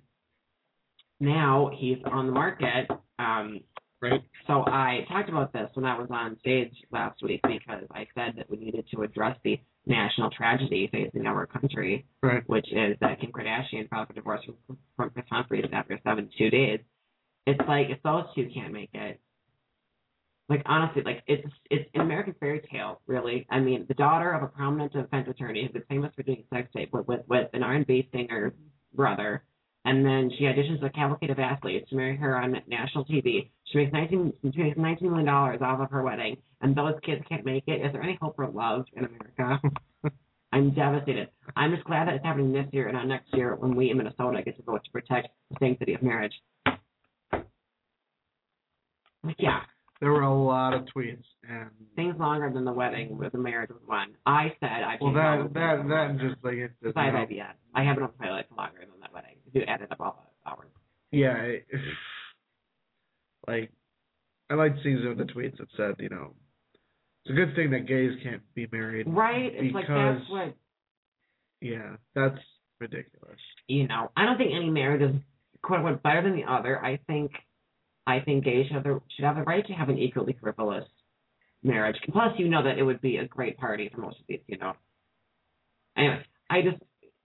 now 1.20 1.70
he's 1.74 1.98
on 2.06 2.28
the 2.28 2.34
market. 2.34 2.90
Um, 3.20 3.62
Right. 4.00 4.22
so 4.46 4.64
I 4.68 5.06
talked 5.10 5.28
about 5.30 5.52
this 5.54 5.70
when 5.74 5.86
I 5.86 5.98
was 5.98 6.08
on 6.12 6.38
stage 6.40 6.72
last 6.92 7.22
week 7.24 7.42
because 7.42 7.84
I 7.92 8.06
said 8.14 8.34
that 8.38 8.48
we 8.50 8.58
needed 8.58 8.86
to 8.94 9.02
address 9.02 9.36
the 9.44 9.60
national 9.88 10.30
tragedy 10.30 10.88
facing 10.92 11.26
our 11.26 11.48
country, 11.48 12.06
Right. 12.22 12.44
which 12.48 12.68
is 12.72 12.96
that 13.02 13.20
Kim 13.20 13.32
Kardashian 13.32 13.90
filed 13.90 14.08
for 14.08 14.14
divorce 14.14 14.42
from, 14.46 14.78
from 14.96 15.10
Kris 15.10 15.26
Humphries 15.32 15.66
after 15.74 16.00
72 16.04 16.50
days. 16.52 16.80
It's 17.48 17.60
like 17.68 17.88
if 17.90 18.04
those 18.04 18.26
two 18.36 18.50
can't 18.54 18.72
make 18.74 18.90
it, 18.94 19.20
like 20.50 20.62
honestly, 20.66 21.02
like 21.04 21.24
it's 21.28 21.48
it's 21.72 21.90
an 21.94 22.02
American 22.02 22.36
fairy 22.40 22.62
tale, 22.72 23.02
really. 23.08 23.48
I 23.50 23.60
mean, 23.60 23.86
the 23.88 23.94
daughter 23.96 24.32
of 24.32 24.44
a 24.44 24.48
prominent 24.48 24.94
defense 24.94 25.28
attorney 25.30 25.64
who's 25.64 25.72
been 25.72 25.84
famous 25.90 26.14
for 26.16 26.24
doing 26.24 26.44
sex 26.54 26.70
tape 26.76 26.94
with 26.94 27.08
with, 27.08 27.22
with 27.28 27.50
an 27.54 27.64
R&B 27.64 28.10
singer 28.14 28.54
brother, 28.94 29.44
and 29.86 30.06
then 30.06 30.32
she 30.38 30.44
auditions 30.46 30.84
a 30.84 30.90
cavalcade 30.90 31.30
of 31.30 31.40
athletes 31.40 31.90
to 31.90 31.96
marry 31.96 32.16
her 32.18 32.38
on 32.38 32.56
national 32.68 33.06
TV. 33.06 33.50
She 33.72 33.78
makes 33.78 33.94
nineteen 33.94 34.34
she 34.54 34.62
makes 34.64 34.78
nineteen 34.78 35.10
million 35.10 35.28
dollars 35.28 35.60
off 35.62 35.80
of 35.80 35.90
her 35.92 36.04
wedding, 36.04 36.38
and 36.62 36.76
those 36.76 36.96
kids 37.06 37.22
can't 37.30 37.46
make 37.46 37.64
it. 37.68 37.86
Is 37.86 37.92
there 37.94 38.02
any 38.04 38.18
hope 38.22 38.36
for 38.36 38.48
love 38.48 38.86
in 38.94 39.06
America? 39.06 39.62
I'm 40.54 40.74
devastated. 40.74 41.30
I'm 41.56 41.72
just 41.74 41.84
glad 41.86 42.08
that 42.08 42.16
it's 42.16 42.26
happening 42.26 42.54
this 42.54 42.66
year 42.72 42.88
and 42.88 42.96
not 42.98 43.08
next 43.08 43.34
year 43.34 43.56
when 43.56 43.76
we 43.76 43.92
in 43.92 43.98
Minnesota 43.98 44.42
get 44.44 44.56
to 44.58 44.64
vote 44.64 44.82
to 44.86 44.92
protect 44.92 45.28
the 45.52 45.58
sanctity 45.60 45.94
of 45.94 46.02
marriage. 46.02 46.34
Like, 49.24 49.36
yeah, 49.40 49.60
There 50.00 50.12
were 50.12 50.22
a 50.22 50.34
lot 50.34 50.74
of 50.74 50.86
tweets, 50.96 51.24
and 51.50 51.70
things 51.96 52.16
longer 52.20 52.50
than 52.54 52.64
the 52.66 52.72
wedding 52.72 53.18
where 53.18 53.30
the 53.30 53.38
marriage 53.38 53.70
was 53.72 53.82
one. 53.86 54.16
I 54.26 54.54
said 54.60 54.70
I 54.70 54.98
well, 55.02 55.14
that 55.14 55.54
that 55.54 55.88
that 55.90 56.18
just 56.20 56.44
like 56.44 56.56
it. 56.56 56.72
Because 56.82 56.94
you 56.96 57.02
I 57.02 57.06
have 57.06 57.14
know, 57.14 57.26
IBS. 57.26 57.54
I 57.76 57.84
have 57.84 57.98
on 57.98 58.10
pilot 58.20 58.46
longer 58.56 58.80
than 58.80 59.00
that 59.02 59.14
wedding. 59.14 59.36
If 59.48 59.56
you 59.56 59.64
added 59.64 59.92
up 59.92 60.00
all 60.00 60.30
the 60.46 60.52
hours. 60.52 60.70
Yeah, 61.18 61.36
it, 61.42 61.66
like 63.48 63.72
I 64.50 64.54
liked 64.54 64.78
seeing 64.84 65.00
some 65.02 65.12
of 65.12 65.18
the 65.18 65.26
tweets 65.26 65.58
that 65.58 65.68
said, 65.76 65.96
you 66.00 66.10
know, 66.10 66.34
it's 67.26 67.32
a 67.32 67.34
good 67.34 67.56
thing 67.56 67.72
that 67.72 67.88
gays 67.88 68.12
can't 68.24 68.42
be 68.54 68.68
married. 68.72 69.08
Right? 69.08 69.52
It's 69.54 69.74
like 69.74 69.88
that's 69.88 70.30
what 70.30 70.54
Yeah, 71.62 71.96
that's 72.16 72.38
ridiculous. 72.80 73.40
you 73.68 73.88
know. 73.88 74.12
I 74.16 74.26
don't 74.26 74.38
think 74.38 74.52
any 74.56 74.70
marriage 74.70 75.02
is 75.02 75.16
quote 75.64 75.80
unquote 75.80 76.04
better 76.04 76.22
than 76.22 76.36
the 76.36 76.50
other. 76.50 76.84
I 76.84 77.00
think 77.08 77.32
I 78.06 78.20
think 78.20 78.46
gays 78.46 78.68
should 78.68 78.76
have 78.76 78.84
the 78.84 79.02
should 79.16 79.26
have 79.26 79.36
the 79.36 79.42
right 79.44 79.66
to 79.68 79.74
have 79.74 79.90
an 79.90 79.98
equally 79.98 80.38
frivolous 80.40 80.86
marriage. 81.64 81.98
Plus, 82.12 82.34
you 82.38 82.48
know 82.48 82.64
that 82.64 82.78
it 82.78 82.84
would 82.84 83.02
be 83.02 83.18
a 83.18 83.28
great 83.28 83.58
party 83.58 83.90
for 83.94 84.02
most 84.02 84.20
of 84.20 84.26
these, 84.30 84.40
you 84.48 84.58
know. 84.58 84.74
Anyway, 85.98 86.24
I 86.50 86.62
just, 86.62 86.78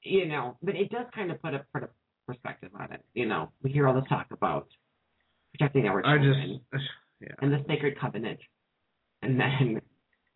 you 0.02 0.26
know, 0.26 0.56
but 0.62 0.74
it 0.74 0.90
does 0.90 1.06
kind 1.14 1.30
of 1.30 1.40
put 1.42 1.52
a, 1.54 1.64
put 1.74 1.82
a 1.82 1.88
perspective 2.26 2.70
on 2.78 2.92
it. 2.92 3.04
You 3.14 3.26
know, 3.26 3.50
we 3.62 3.70
hear 3.70 3.88
all 3.88 3.94
this 3.94 4.04
talk 4.08 4.26
about 4.30 4.68
protecting 5.52 5.86
our 5.86 6.04
I 6.06 6.16
children 6.18 6.60
just, 6.72 6.84
yeah. 7.20 7.28
and 7.40 7.52
the 7.52 7.64
sacred 7.68 7.98
covenant, 8.00 8.38
and 9.22 9.38
then 9.38 9.80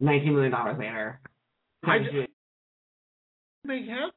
nineteen 0.01 0.35
million 0.35 0.53
dollars 0.53 0.77
later, 0.79 1.21
I 1.85 1.97
you- 1.97 2.27
They 3.65 3.87
have 3.89 4.11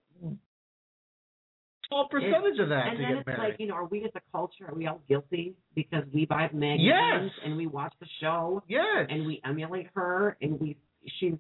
small 1.88 2.08
percentage 2.08 2.60
of 2.60 2.70
that 2.70 2.88
and 2.90 2.98
to 2.98 3.02
then 3.04 3.12
get 3.12 3.18
it's 3.20 3.28
married. 3.28 3.50
like, 3.52 3.60
you 3.60 3.68
know, 3.68 3.74
are 3.76 3.86
we 3.86 4.04
as 4.04 4.12
a 4.16 4.22
culture, 4.32 4.68
are 4.68 4.76
we 4.76 4.86
all 4.88 5.02
guilty 5.08 5.56
because 5.74 6.04
we 6.14 6.26
buy 6.26 6.48
the 6.52 6.58
magazines 6.58 6.86
Yes. 6.86 7.32
and 7.46 7.58
we 7.58 7.66
watch 7.68 7.94
the 8.00 8.08
show 8.22 8.62
yes. 8.68 9.08
and 9.10 9.26
we 9.26 9.42
emulate 9.44 9.88
her 9.96 10.38
and 10.42 10.60
we 10.60 10.78
she's 11.20 11.34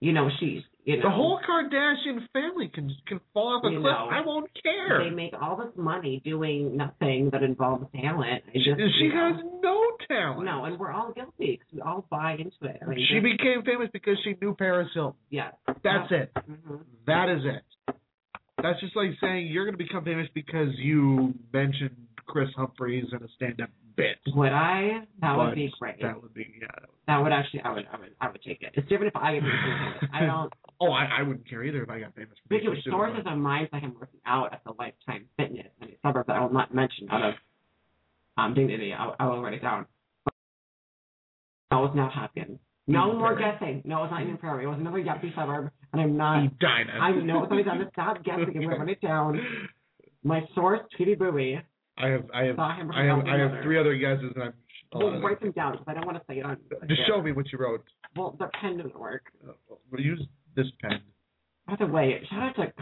you 0.00 0.12
know 0.12 0.28
she's 0.38 0.62
you 0.86 0.96
know 0.96 1.02
the 1.02 1.10
whole 1.10 1.38
Kardashian 1.46 2.26
family 2.32 2.68
can 2.72 2.94
can 3.06 3.20
fall 3.34 3.56
off 3.56 3.64
a 3.64 3.68
cliff. 3.68 3.82
know, 3.82 4.08
I 4.10 4.22
won't 4.24 4.48
care. 4.62 5.04
they 5.04 5.10
make 5.10 5.34
all 5.38 5.56
this 5.56 5.74
money 5.76 6.22
doing 6.24 6.76
nothing 6.76 7.28
that 7.32 7.42
involves 7.42 7.84
talent. 8.00 8.44
I 8.48 8.52
she 8.54 8.58
just, 8.64 8.80
she 8.98 9.04
you 9.04 9.14
know, 9.14 9.32
has 9.34 9.44
no 9.62 9.82
talent. 10.08 10.44
no, 10.46 10.64
and 10.64 10.78
we're 10.78 10.92
all 10.92 11.12
guilty 11.12 11.58
because 11.60 11.66
we 11.74 11.80
all 11.82 12.06
buy 12.08 12.32
into 12.34 12.54
it. 12.62 12.78
I 12.80 12.86
mean, 12.86 13.04
she 13.10 13.18
became 13.20 13.62
famous 13.64 13.88
because 13.92 14.16
she 14.24 14.34
knew 14.40 14.54
Paris 14.54 14.88
Hilton. 14.94 15.18
yeah, 15.28 15.50
That's 15.84 16.10
it. 16.12 16.30
hmm 16.46 16.76
That 17.06 17.28
is 17.28 17.42
it. 17.44 17.96
That's 18.62 18.80
just 18.80 18.96
like 18.96 19.10
saying 19.20 19.48
you're 19.48 19.66
going 19.66 19.76
to 19.76 19.84
become 19.84 20.04
famous 20.04 20.28
because 20.34 20.68
you 20.78 21.34
mentioned 21.52 21.94
Kris 22.26 22.48
Humphries 22.56 23.04
in 23.12 23.22
a 23.22 23.28
stand-up 23.36 23.68
bit. 23.96 24.18
Would 24.34 24.52
I? 24.52 25.00
That 25.20 25.36
But 25.36 25.38
would 25.38 25.54
be 25.54 25.72
great. 25.78 26.00
That 26.02 26.20
would 26.22 26.34
be 26.34 26.46
yeah. 26.60 26.66
That 27.06 27.22
would 27.22 27.32
actually, 27.32 27.60
I 27.60 27.72
would, 27.72 27.86
I 27.92 27.98
would, 27.98 28.10
I 28.20 28.30
would 28.30 28.42
take 28.42 28.62
it. 28.62 28.72
It's 28.74 28.88
different 28.88 29.14
if 29.14 29.16
I 29.16 29.34
get 29.34 29.42
famous. 29.42 30.10
I 30.12 30.26
don't. 30.26 30.52
Oh, 30.78 30.90
I, 30.92 31.06
I 31.20 31.22
wouldn't 31.22 31.48
care 31.48 31.64
either 31.64 31.82
if 31.82 31.88
I 31.88 32.00
got 32.00 32.14
famous. 32.14 32.36
Because 32.50 32.76
a 32.86 32.90
sources 32.90 33.24
of 33.26 33.38
mine 33.38 33.66
I'm 33.72 33.94
working 33.98 34.20
out 34.26 34.52
at 34.52 34.62
the 34.62 34.72
Lifetime 34.78 35.24
Fitness 35.38 35.68
in 35.80 35.88
a 35.88 35.92
suburb 36.04 36.26
that 36.26 36.36
I 36.36 36.40
will 36.42 36.52
not 36.52 36.74
mention 36.74 37.08
out 37.10 37.30
of 37.30 37.34
um, 38.36 38.52
dignity. 38.52 38.92
I, 38.92 39.10
I 39.18 39.26
will 39.26 39.40
write 39.40 39.54
it 39.54 39.62
down. 39.62 39.86
No, 41.72 41.86
it's 41.86 41.96
not 41.96 42.12
Hopkins. 42.12 42.58
No 42.86 43.08
Eden 43.08 43.18
more 43.18 43.36
guessing. 43.36 43.82
No, 43.86 44.04
it's 44.04 44.10
not 44.10 44.22
even 44.22 44.36
Prairie. 44.36 44.64
It 44.64 44.68
was 44.68 44.78
another 44.78 44.98
yuppie 44.98 45.34
suburb, 45.34 45.70
and 45.94 46.02
I'm 46.02 46.16
not. 46.18 46.44
Edina. 46.44 46.92
I 47.00 47.12
know 47.12 47.46
always 47.50 47.66
on 47.70 47.78
the 47.78 47.88
stop 47.92 48.22
guessing. 48.22 48.52
I'm 48.54 48.62
gonna 48.62 48.78
write 48.78 48.90
it 48.90 49.00
down. 49.00 49.40
My 50.22 50.42
source, 50.54 50.80
Tweety 50.94 51.16
Booey, 51.16 51.62
I 51.98 52.08
have 52.08 52.24
I 52.34 52.44
have 52.44 52.56
saw 52.56 52.76
him. 52.76 52.90
I 52.92 53.04
have 53.04 53.24
I 53.26 53.38
have 53.38 53.62
three 53.62 53.78
other 53.78 53.96
guesses 53.96 54.32
and 54.34 54.44
I'm. 54.44 54.52
We'll 54.94 55.20
write 55.20 55.40
them 55.40 55.50
down 55.52 55.72
because 55.72 55.86
I 55.88 55.94
don't 55.94 56.06
want 56.06 56.16
to 56.18 56.24
say 56.28 56.38
it 56.38 56.44
on. 56.46 56.58
Just 56.88 57.00
show 57.08 57.20
me 57.20 57.32
what 57.32 57.50
you 57.52 57.58
wrote. 57.58 57.84
Well, 58.14 58.36
the 58.38 58.48
pen 58.60 58.78
doesn't 58.78 58.98
work. 58.98 59.24
Uh, 59.46 59.52
we'll 59.90 60.00
use 60.00 60.22
this 60.54 60.66
pen. 60.80 61.00
By 61.66 61.74
the 61.78 61.86
way, 61.86 62.20
shout 62.30 62.42
out 62.42 62.56
to 62.56 62.72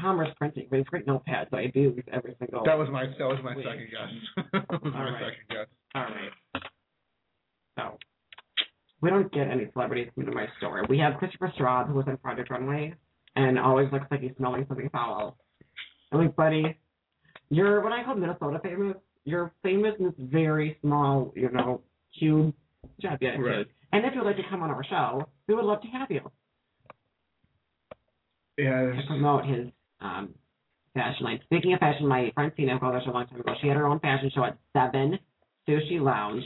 Commerce 0.00 0.28
Printing 0.38 0.66
for 0.68 0.78
these 0.78 0.86
great 0.86 1.06
notepads. 1.06 1.52
I 1.52 1.66
do 1.66 1.80
use 1.80 2.04
every 2.12 2.34
single. 2.38 2.64
That 2.64 2.78
was 2.78 2.88
my 2.90 3.04
that 3.06 3.18
was 3.20 3.38
my 3.44 3.54
Wait. 3.54 3.64
second 3.66 3.88
guess. 3.90 4.44
that 4.70 4.82
was 4.82 4.92
my 4.92 4.98
All 4.98 5.12
right. 5.12 5.22
second 5.22 5.48
guess. 5.50 5.66
All 5.94 6.02
right. 6.02 6.62
So 7.78 7.98
we 9.02 9.10
don't 9.10 9.30
get 9.32 9.48
any 9.48 9.68
celebrities 9.72 10.08
coming 10.14 10.30
to 10.30 10.36
my 10.36 10.46
store. 10.58 10.84
We 10.88 10.98
have 10.98 11.18
Christopher 11.18 11.52
Straub, 11.58 11.88
who 11.88 11.94
was 11.94 12.06
in 12.08 12.16
Project 12.16 12.50
Runway, 12.50 12.94
and 13.36 13.58
always 13.58 13.92
looks 13.92 14.06
like 14.10 14.20
he's 14.20 14.32
smelling 14.38 14.64
something 14.68 14.88
foul. 14.90 15.36
I'm 16.12 16.20
like, 16.20 16.34
buddy, 16.36 16.78
you're 17.50 17.82
what 17.82 17.92
I 17.92 18.02
call 18.04 18.14
Minnesota 18.16 18.60
famous. 18.62 18.96
You're 19.24 19.52
famous 19.62 19.94
in 19.98 20.06
this 20.06 20.14
very 20.18 20.78
small, 20.82 21.32
you 21.34 21.50
know, 21.50 21.80
cube 22.18 22.54
job 23.00 23.18
yeah, 23.20 23.36
Right. 23.38 23.66
And 23.92 24.04
if 24.04 24.14
you'd 24.14 24.24
like 24.24 24.36
to 24.36 24.42
come 24.50 24.62
on 24.62 24.70
our 24.70 24.84
show, 24.84 25.28
we 25.48 25.54
would 25.54 25.64
love 25.64 25.80
to 25.82 25.88
have 25.88 26.10
you 26.10 26.20
Yeah. 28.58 28.92
to 28.92 29.02
promote 29.06 29.44
his 29.46 29.66
um, 30.00 30.34
fashion 30.94 31.24
line. 31.24 31.40
Speaking 31.44 31.72
of 31.74 31.80
fashion, 31.80 32.06
my 32.06 32.30
friend 32.34 32.52
Tina 32.56 32.78
called 32.78 32.94
us 32.94 33.02
a 33.06 33.10
long 33.10 33.26
time 33.26 33.40
ago. 33.40 33.52
She 33.60 33.68
had 33.68 33.76
her 33.76 33.86
own 33.86 33.98
fashion 34.00 34.30
show 34.34 34.44
at 34.44 34.56
Seven 34.72 35.18
Sushi 35.68 36.00
Lounge. 36.00 36.44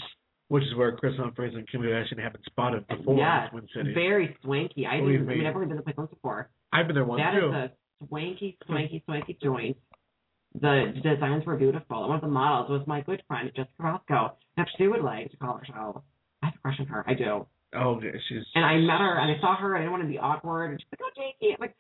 Which 0.49 0.65
is 0.65 0.75
where 0.75 0.97
Kris 0.97 1.15
Humphries 1.17 1.55
and 1.55 1.69
Kim 1.71 1.83
Kardashian 1.83 2.19
have 2.21 2.33
been 2.33 2.43
spotted 2.47 2.87
before 2.89 3.17
Yes, 3.17 3.45
in 3.53 3.61
Twin 3.61 3.69
Cities. 3.75 3.95
very 3.95 4.37
swanky. 4.43 4.85
I 4.87 4.99
Believe 4.99 5.21
didn't. 5.21 5.29
I 5.29 5.33
me. 5.33 5.39
mean, 5.39 5.47
I've 5.47 5.55
only 5.55 5.67
been 5.69 5.77
to 5.77 5.83
the 5.83 5.85
place 5.85 5.97
once 5.97 6.11
before. 6.11 6.51
I've 6.73 6.87
been 6.89 6.97
there 6.97 7.05
once 7.05 7.21
That 7.23 7.39
too. 7.39 7.49
is 7.49 7.55
a 7.55 8.07
swanky, 8.09 8.59
swanky, 8.67 9.03
swanky 9.07 9.39
joint. 9.41 9.77
The 10.59 10.93
designs 11.03 11.45
were 11.47 11.57
beautiful. 11.57 12.01
and 12.01 12.09
One 12.09 12.17
of 12.17 12.23
the 12.23 12.29
models 12.29 12.71
was 12.71 12.87
my 12.87 13.01
good 13.03 13.23
friend 13.29 13.51
Jessica 13.55 13.71
Roscoe. 13.79 14.37
If 14.57 14.67
she 14.77 14.89
would 14.89 15.03
like 15.03 15.31
to 15.31 15.37
call 15.37 15.59
her 15.59 15.65
show, 15.65 16.03
I 16.43 16.47
have 16.47 16.55
a 16.57 16.59
crush 16.59 16.81
on 16.81 16.87
her. 16.87 17.05
I 17.07 17.15
do. 17.15 17.47
oh, 17.75 17.95
okay, 17.97 18.13
she's. 18.29 18.43
And 18.55 18.65
I 18.65 18.77
met 18.79 18.99
her 19.01 19.19
and 19.19 19.31
I 19.31 19.41
saw 19.41 19.57
her. 19.57 19.77
I 19.77 19.81
didn't 19.81 19.93
want 19.93 20.03
to 20.03 20.09
be 20.09 20.19
awkward. 20.19 20.73
And 20.73 20.81
she's 20.81 20.89
like, 20.93 21.01
"Oh, 21.05 21.11
Jakey." 21.15 21.55
I'm 21.55 21.61
like, 21.61 21.75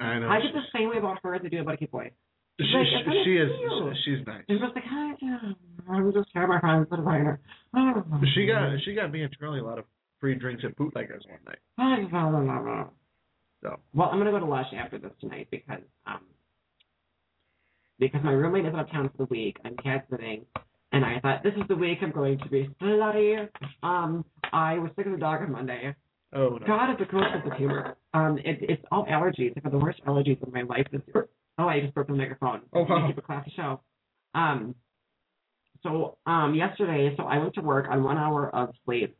I 0.00 0.18
know. 0.18 0.28
I 0.28 0.40
get 0.40 0.52
the 0.54 0.62
same 0.74 0.88
way 0.88 0.96
about 0.98 1.18
her 1.22 1.34
as 1.34 1.42
I 1.44 1.48
do 1.48 1.60
about 1.60 1.74
a 1.74 1.76
kid 1.76 1.90
boy. 1.90 2.10
She, 2.58 2.64
like, 2.66 3.04
she, 3.24 3.36
is. 3.36 3.50
cute. 3.58 3.96
She's 4.04 4.26
nice. 4.26 4.44
And 4.48 4.60
just 4.60 4.74
like, 4.74 4.84
"Hi, 4.86 5.14
I'm 5.90 6.12
just 6.12 6.28
here, 6.32 6.46
my 6.46 6.60
friends, 6.60 6.86
the 6.90 6.96
designer." 6.96 7.40
She 8.34 8.46
got 8.46 8.70
she 8.84 8.94
got 8.94 9.10
me 9.12 9.22
and 9.22 9.32
Charlie 9.38 9.60
a 9.60 9.64
lot 9.64 9.78
of 9.78 9.84
free 10.20 10.34
drinks 10.36 10.62
at 10.64 10.76
bootleggers 10.76 11.24
one 11.28 11.40
night. 11.46 11.58
So 13.62 13.78
Well, 13.94 14.08
I'm 14.10 14.18
gonna 14.18 14.30
go 14.30 14.38
to 14.38 14.46
Lush 14.46 14.66
after 14.76 14.98
this 14.98 15.12
tonight 15.20 15.48
because 15.50 15.80
um 16.06 16.20
because 18.02 18.24
my 18.24 18.32
roommate 18.32 18.66
is 18.66 18.74
out 18.74 18.80
of 18.80 18.90
town 18.90 19.08
for 19.10 19.26
the 19.26 19.30
week. 19.30 19.58
I'm 19.64 19.76
cat 19.76 20.06
sitting, 20.10 20.44
and 20.90 21.04
I 21.04 21.20
thought 21.20 21.44
this 21.44 21.54
is 21.54 21.62
the 21.68 21.76
week 21.76 21.98
I'm 22.02 22.10
going 22.10 22.36
to 22.38 22.48
be 22.48 22.68
slutty. 22.82 23.48
Um, 23.82 24.24
I 24.52 24.78
was 24.78 24.90
sick 24.96 25.06
of 25.06 25.12
the 25.12 25.18
dog 25.18 25.40
on 25.42 25.52
Monday. 25.52 25.94
oh 26.34 26.58
no. 26.60 26.66
God, 26.66 26.90
it's 26.90 27.00
a 27.00 27.04
gross 27.04 27.26
sense 27.32 27.46
of 27.46 27.56
humor. 27.56 27.96
Um, 28.12 28.38
it, 28.38 28.58
it's 28.62 28.82
all 28.90 29.06
allergies. 29.06 29.52
I've 29.56 29.62
had 29.62 29.72
the 29.72 29.78
worst 29.78 30.00
allergies 30.04 30.44
in 30.44 30.52
my 30.52 30.62
life 30.62 30.86
this 30.90 31.00
year. 31.14 31.28
Oh, 31.58 31.68
I 31.68 31.80
just 31.80 31.94
broke 31.94 32.08
the 32.08 32.14
microphone. 32.14 32.62
Oh, 32.72 32.82
wow. 32.82 33.06
Keep 33.06 33.18
a 33.18 33.22
classy 33.22 33.52
show. 33.54 33.80
Um, 34.34 34.74
so 35.84 36.18
um, 36.26 36.54
yesterday, 36.56 37.14
so 37.16 37.24
I 37.24 37.38
went 37.38 37.54
to 37.54 37.60
work 37.60 37.86
on 37.88 38.02
one 38.02 38.18
hour 38.18 38.52
of 38.54 38.70
sleep. 38.84 39.16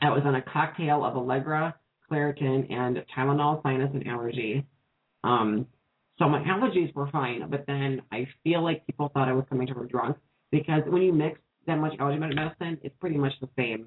I 0.00 0.10
was 0.10 0.22
on 0.24 0.34
a 0.34 0.42
cocktail 0.42 1.04
of 1.04 1.14
Allegra, 1.14 1.74
Claritin, 2.10 2.72
and 2.72 3.04
Tylenol, 3.14 3.62
sinus, 3.62 3.90
and 3.92 4.06
allergy. 4.06 4.64
Um, 5.24 5.66
so 6.18 6.28
my 6.28 6.40
allergies 6.40 6.94
were 6.94 7.10
fine, 7.10 7.48
but 7.50 7.64
then 7.66 8.02
I 8.12 8.26
feel 8.44 8.62
like 8.62 8.86
people 8.86 9.10
thought 9.12 9.28
I 9.28 9.32
was 9.32 9.44
coming 9.48 9.66
to 9.68 9.74
work 9.74 9.90
drunk 9.90 10.16
because 10.50 10.82
when 10.86 11.02
you 11.02 11.12
mix 11.12 11.40
that 11.66 11.76
much 11.76 11.94
allergy 11.98 12.18
medicine, 12.18 12.78
it's 12.82 12.94
pretty 13.00 13.16
much 13.16 13.32
the 13.40 13.48
same 13.56 13.86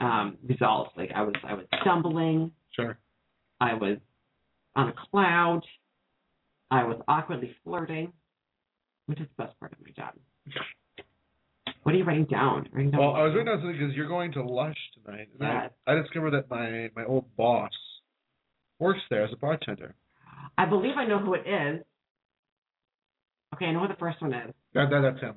um, 0.00 0.36
results. 0.46 0.90
Like 0.96 1.10
I 1.14 1.22
was, 1.22 1.34
I 1.46 1.54
was 1.54 1.64
stumbling, 1.82 2.52
Sure. 2.72 2.98
I 3.60 3.74
was 3.74 3.96
on 4.74 4.88
a 4.88 4.94
cloud, 5.10 5.62
I 6.70 6.84
was 6.84 7.00
awkwardly 7.08 7.56
flirting, 7.64 8.12
which 9.06 9.20
is 9.20 9.26
the 9.36 9.44
best 9.44 9.58
part 9.58 9.72
of 9.72 9.78
my 9.82 9.90
job. 9.96 10.14
What 11.84 11.94
are 11.94 11.98
you 11.98 12.04
writing 12.04 12.24
down? 12.26 12.68
Writing 12.72 12.90
down 12.90 13.00
Well, 13.00 13.14
I 13.14 13.22
was 13.22 13.30
writing 13.32 13.46
down 13.46 13.58
something 13.62 13.78
because 13.78 13.94
you're 13.94 14.08
going 14.08 14.32
to 14.32 14.42
Lush 14.42 14.76
tonight, 14.94 15.28
and 15.32 15.40
Yes. 15.40 15.70
I, 15.86 15.92
I 15.92 15.94
discovered 16.02 16.32
that 16.32 16.50
my 16.50 16.90
my 16.94 17.06
old 17.06 17.24
boss 17.36 17.70
works 18.78 19.00
there 19.08 19.24
as 19.24 19.32
a 19.32 19.36
bartender. 19.36 19.94
I 20.58 20.64
believe 20.66 20.96
I 20.96 21.04
know 21.06 21.18
who 21.18 21.34
it 21.34 21.46
is. 21.46 21.82
Okay, 23.54 23.66
I 23.66 23.72
know 23.72 23.80
who 23.80 23.88
the 23.88 23.94
first 23.94 24.20
one 24.20 24.32
is. 24.32 24.52
That, 24.74 24.90
that 24.90 25.00
that's 25.02 25.20
him. 25.20 25.34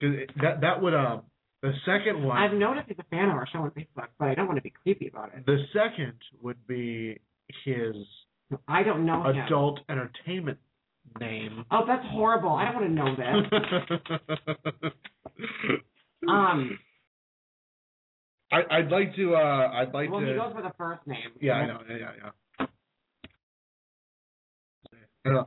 it- 0.00 0.30
that 0.42 0.60
that 0.62 0.82
would 0.82 0.94
um 0.94 1.22
the 1.62 1.72
second 1.86 2.22
one 2.22 2.36
I've 2.36 2.52
noticed 2.52 2.88
he's 2.88 2.98
a 2.98 3.04
fan 3.04 3.28
of 3.30 3.36
our 3.36 3.46
show 3.50 3.60
on 3.60 3.70
Facebook, 3.70 4.08
but 4.18 4.28
I 4.28 4.34
don't 4.34 4.46
want 4.46 4.58
to 4.58 4.62
be 4.62 4.70
creepy 4.82 5.08
about 5.08 5.32
it. 5.34 5.46
the 5.46 5.58
second 5.72 6.14
would 6.42 6.66
be 6.66 7.18
his 7.64 7.94
I 8.68 8.82
don't 8.82 9.06
know 9.06 9.22
him. 9.30 9.38
adult 9.38 9.80
entertainment 9.88 10.58
name. 11.20 11.64
Oh, 11.70 11.84
that's 11.86 12.04
horrible. 12.10 12.50
I 12.50 12.64
don't 12.70 12.74
want 12.74 12.86
to 12.86 12.92
know 12.92 13.16
that. 14.82 14.92
Um, 16.26 16.78
I 18.50 18.62
I'd 18.70 18.88
like 18.90 19.14
to 19.16 19.34
uh 19.34 19.70
I'd 19.74 19.92
like 19.92 20.10
well, 20.10 20.20
to 20.20 20.26
he 20.26 20.32
goes 20.34 20.52
for 20.54 20.62
the 20.62 20.72
first 20.78 21.06
name. 21.06 21.18
Yeah, 21.38 21.52
I 21.54 21.66
know. 21.66 21.80
Yeah, 21.88 21.96
yeah, 21.98 22.30
uh, 25.24 25.44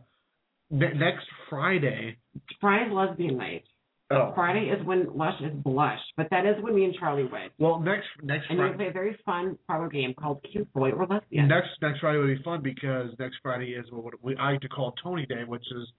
ne- 0.69 0.93
next 0.93 1.25
Friday. 1.49 2.17
Friday's 2.59 2.91
lesbian 2.93 3.37
night. 3.37 3.63
Oh. 4.09 4.31
Friday 4.35 4.69
is 4.69 4.85
when 4.85 5.13
Lush 5.17 5.39
is 5.41 5.51
blush, 5.53 5.99
but 6.15 6.29
that 6.31 6.45
is 6.45 6.55
when 6.61 6.73
me 6.73 6.85
and 6.85 6.95
Charlie 6.95 7.25
went. 7.29 7.51
Well, 7.59 7.79
next 7.81 8.05
next 8.23 8.45
And 8.49 8.57
Friday. 8.57 8.69
gonna 8.71 8.77
play 8.77 8.87
a 8.87 8.91
very 8.93 9.17
fun 9.25 9.57
parlor 9.67 9.89
game 9.89 10.13
called 10.13 10.39
Cute 10.49 10.71
Boy 10.71 10.91
or 10.91 11.05
Lesbian. 11.05 11.49
Next 11.49 11.67
next 11.81 11.99
Friday 11.99 12.17
would 12.17 12.37
be 12.37 12.41
fun 12.41 12.61
because 12.61 13.09
next 13.19 13.35
Friday 13.43 13.71
is 13.71 13.85
what 13.91 14.13
we 14.23 14.37
I 14.37 14.51
like 14.51 14.61
to 14.61 14.69
call 14.69 14.93
Tony 15.03 15.25
Day, 15.25 15.43
which 15.45 15.65
is 15.75 15.89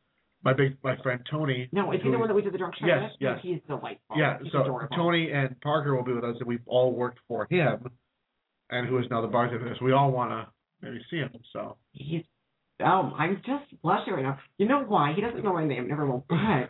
my 0.42 0.54
big 0.54 0.78
my 0.82 0.96
friend 1.02 1.20
Tony. 1.30 1.68
no, 1.70 1.92
is 1.92 2.00
he 2.02 2.10
the 2.10 2.18
one 2.18 2.28
that 2.28 2.34
we 2.34 2.40
did 2.40 2.54
the 2.54 2.58
drunk 2.58 2.76
show 2.80 2.86
Yes, 2.86 3.02
with? 3.02 3.20
yes. 3.20 3.38
He's 3.42 3.60
delightful. 3.66 4.16
Yeah, 4.16 4.38
He's 4.42 4.52
so 4.52 4.62
adorable. 4.62 4.96
Tony 4.96 5.30
and 5.30 5.60
Parker 5.60 5.94
will 5.94 6.04
be 6.04 6.12
with 6.14 6.24
us, 6.24 6.36
and 6.38 6.48
we've 6.48 6.62
all 6.66 6.94
worked 6.94 7.18
for 7.28 7.46
him, 7.50 7.88
and 8.70 8.88
who 8.88 8.96
is 8.98 9.04
now 9.10 9.20
the 9.20 9.28
bartender. 9.28 9.74
So 9.78 9.84
we 9.84 9.92
all 9.92 10.12
want 10.12 10.30
to 10.30 10.46
maybe 10.80 11.04
see 11.10 11.18
him. 11.18 11.32
So 11.52 11.76
He's 11.92 12.22
oh, 12.80 13.12
I'm 13.16 13.42
just 13.46 13.80
blushing 13.82 14.14
right 14.14 14.22
now. 14.22 14.38
You 14.58 14.68
know 14.68 14.84
why? 14.86 15.12
He 15.14 15.20
doesn't 15.20 15.42
know 15.44 15.52
my 15.52 15.66
name, 15.66 15.88
never 15.88 16.06
will. 16.06 16.24
But 16.28 16.68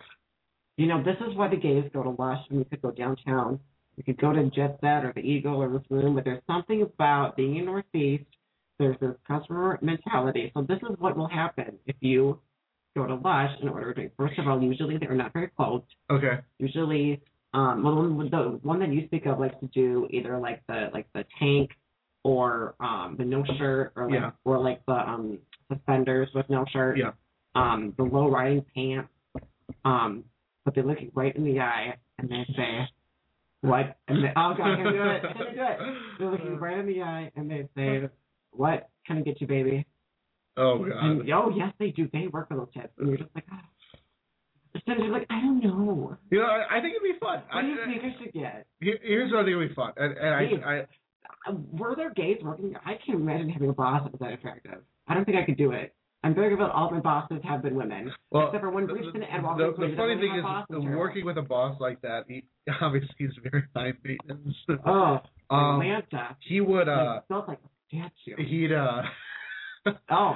you 0.76 0.86
know, 0.86 1.02
this 1.02 1.16
is 1.28 1.36
why 1.36 1.48
the 1.48 1.56
gays 1.56 1.85
go 1.93 2.02
to 2.02 2.10
Lush 2.10 2.44
and 2.51 2.59
we 2.59 2.64
could 2.64 2.82
go 2.82 2.90
downtown. 2.93 3.59
We 3.97 4.05
could 4.05 4.20
go 4.20 4.32
to 4.32 4.44
Jet 4.51 4.78
Set 4.80 5.05
or 5.05 5.12
the 5.12 5.22
Eagle 5.22 5.56
or 5.56 5.68
the 5.68 5.82
room, 5.94 6.14
but 6.14 6.24
there's 6.24 6.43
something 6.47 6.82
about 6.82 7.36
being 7.36 7.56
in 7.56 7.64
Northeast 7.64 8.24
there's 8.78 8.97
this 9.01 9.14
customer 9.26 9.78
mentality. 9.82 10.52
So 10.55 10.62
this 10.62 10.78
is 10.89 10.97
what 10.98 11.16
will 11.16 11.28
happen 11.28 11.78
if 11.86 11.97
you 12.01 12.39
go 12.97 13.06
to 13.06 13.14
Lush 13.16 13.51
and 13.60 13.68
order 13.70 13.90
a 13.90 13.94
drink. 13.94 14.12
First 14.16 14.39
of 14.39 14.47
all, 14.47 14.62
usually 14.62 14.98
they're 14.98 15.14
not 15.14 15.32
very 15.32 15.48
close. 15.48 15.82
Okay. 16.10 16.39
Usually, 16.59 17.20
um, 17.55 17.82
well, 17.82 18.02
the 18.02 18.09
one, 18.09 18.30
the 18.30 18.59
one 18.62 18.78
that 18.80 18.93
you 18.93 19.06
speak 19.06 19.26
of 19.26 19.40
likes 19.40 19.56
to 19.60 19.66
do 19.68 20.06
either 20.10 20.39
like 20.39 20.62
the 20.68 20.90
like 20.93 21.06
the 21.14 21.24
tank 21.39 21.70
or 22.24 22.74
um 22.80 23.16
the 23.18 23.24
no 23.24 23.44
shirt 23.59 23.93
or 23.97 24.05
like 24.06 24.14
Yeah. 24.14 24.30
or 24.44 24.59
like 24.59 24.85
the 24.86 24.93
um 24.93 25.39
suspenders 25.73 26.28
with 26.35 26.49
no 26.49 26.65
shirt. 26.73 26.99
Yeah. 26.99 27.12
Um, 27.55 27.95
the 27.97 28.05
low 28.05 28.28
riding 28.31 28.65
pants. 28.74 29.09
Um, 29.85 30.24
but 30.65 30.74
they 30.74 30.82
look 30.82 31.01
you 31.01 31.11
right 31.15 31.35
in 31.35 31.45
the 31.45 31.61
eye 31.61 31.97
and 32.19 32.28
they 32.28 32.45
say, 32.57 32.89
"What?" 33.62 33.97
And 34.09 34.23
they, 34.24 34.28
oh 34.36 34.55
god, 34.57 34.77
can 34.77 34.86
I 34.86 34.93
do 34.93 35.03
it? 35.03 35.23
Can 35.23 35.47
I 35.47 35.53
do 35.55 35.61
it? 35.61 35.78
They 36.19 36.24
look 36.27 36.40
you 36.45 36.55
right 36.57 36.78
in 36.78 36.86
the 36.86 37.03
eye 37.03 37.31
and 37.36 37.51
they 37.51 37.69
say, 37.77 38.09
"What 38.51 38.89
can 39.07 39.19
I 39.19 39.20
get 39.23 39.40
you, 39.40 39.47
baby?" 39.47 39.86
Oh 40.57 40.85
And, 40.85 41.27
god. 41.27 41.35
oh 41.35 41.51
yes, 41.57 41.73
they 41.78 41.90
do. 41.90 42.09
They 42.12 42.27
work 42.27 42.49
for 42.49 42.57
those 42.57 42.69
tips, 42.74 42.93
and 42.99 43.09
you're 43.09 43.19
just 43.19 43.31
like, 43.35 43.45
oh. 43.53 43.57
So 44.86 44.93
you're 45.03 45.12
like, 45.12 45.27
I 45.31 45.40
don't 45.40 45.62
know. 45.62 46.16
You 46.31 46.40
know, 46.40 46.45
I, 46.47 46.78
I 46.78 46.81
think 46.81 46.95
it'd 46.97 47.03
be 47.03 47.19
fun. 47.19 47.43
What 47.53 47.62
do 47.62 47.69
you 47.69 47.82
I, 47.82 47.86
think 47.86 48.03
I 48.05 48.23
should 48.23 48.32
get? 48.32 48.66
here- 48.81 48.99
here's 49.03 49.32
what 49.32 49.40
I 49.40 49.45
think 49.45 49.57
would 49.57 49.69
be 49.70 49.74
fun, 49.74 49.93
and, 49.97 50.16
and. 50.16 50.35
I, 50.65 50.70
I 50.70 50.86
Uh, 51.51 51.55
Were 51.73 51.95
there 51.97 52.12
gays 52.12 52.39
working? 52.43 52.74
I 52.85 52.95
can't 53.05 53.20
imagine 53.20 53.49
having 53.49 53.70
a 53.70 53.73
boss 53.73 54.03
that 54.05 54.12
was 54.12 54.20
that 54.20 54.32
attractive. 54.32 54.82
I 55.09 55.14
don't 55.14 55.24
think 55.24 55.36
I 55.36 55.44
could 55.44 55.56
do 55.56 55.72
it. 55.72 55.94
I'm 56.24 56.35
very 56.35 56.55
good. 56.56 56.60
All 56.60 56.90
my 56.90 56.98
bosses 56.98 57.39
have 57.44 57.62
been 57.62 57.76
women, 57.76 58.12
well, 58.32 58.48
except 58.48 58.62
for 58.62 58.70
one 58.70 58.89
the, 58.89 58.94
the, 58.94 59.01
the, 59.01 59.94
funny 59.97 60.16
thing 60.16 60.35
is, 60.35 60.97
working 60.97 61.24
with 61.24 61.39
a 61.39 61.43
boss 61.43 61.76
like 61.80 62.01
that, 62.02 62.24
he 62.26 62.44
obviously 62.80 63.14
he's 63.18 63.30
very 63.51 63.64
high 63.74 63.93
maintenance. 64.02 64.55
Oh, 64.85 65.18
um, 65.51 65.80
Atlanta. 65.80 66.36
he 66.40 66.60
would 66.60 66.89
uh, 66.89 67.20
felt 67.28 67.47
like 67.47 67.59
a 67.64 67.68
statue. 67.89 68.43
he'd 68.44 68.72
uh, 68.72 69.02
Oh, 70.10 70.35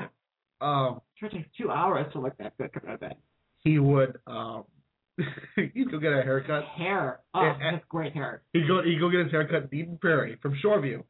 um, 0.64 1.00
sure 1.18 1.28
takes 1.28 1.48
two 1.58 1.70
hours 1.70 2.06
to 2.12 2.20
look 2.20 2.38
that 2.38 2.56
good 2.58 2.72
coming 2.72 2.90
out 2.90 2.94
of 2.94 3.00
bed. 3.00 3.16
he 3.64 3.80
would 3.80 4.18
um, 4.28 4.64
he'd 5.56 5.90
go 5.90 5.98
get 5.98 6.12
a 6.12 6.22
haircut. 6.22 6.62
Hair. 6.78 7.20
Oh, 7.34 7.40
and- 7.40 7.76
that's 7.76 7.84
great 7.88 8.12
hair. 8.12 8.42
He'd 8.52 8.68
go 8.68 8.82
he'd 8.84 9.00
go 9.00 9.10
get 9.10 9.20
his 9.24 9.32
haircut 9.32 9.68
in 9.70 9.78
Eden 9.78 9.98
Prairie 10.00 10.38
from 10.40 10.56
Shoreview. 10.64 11.02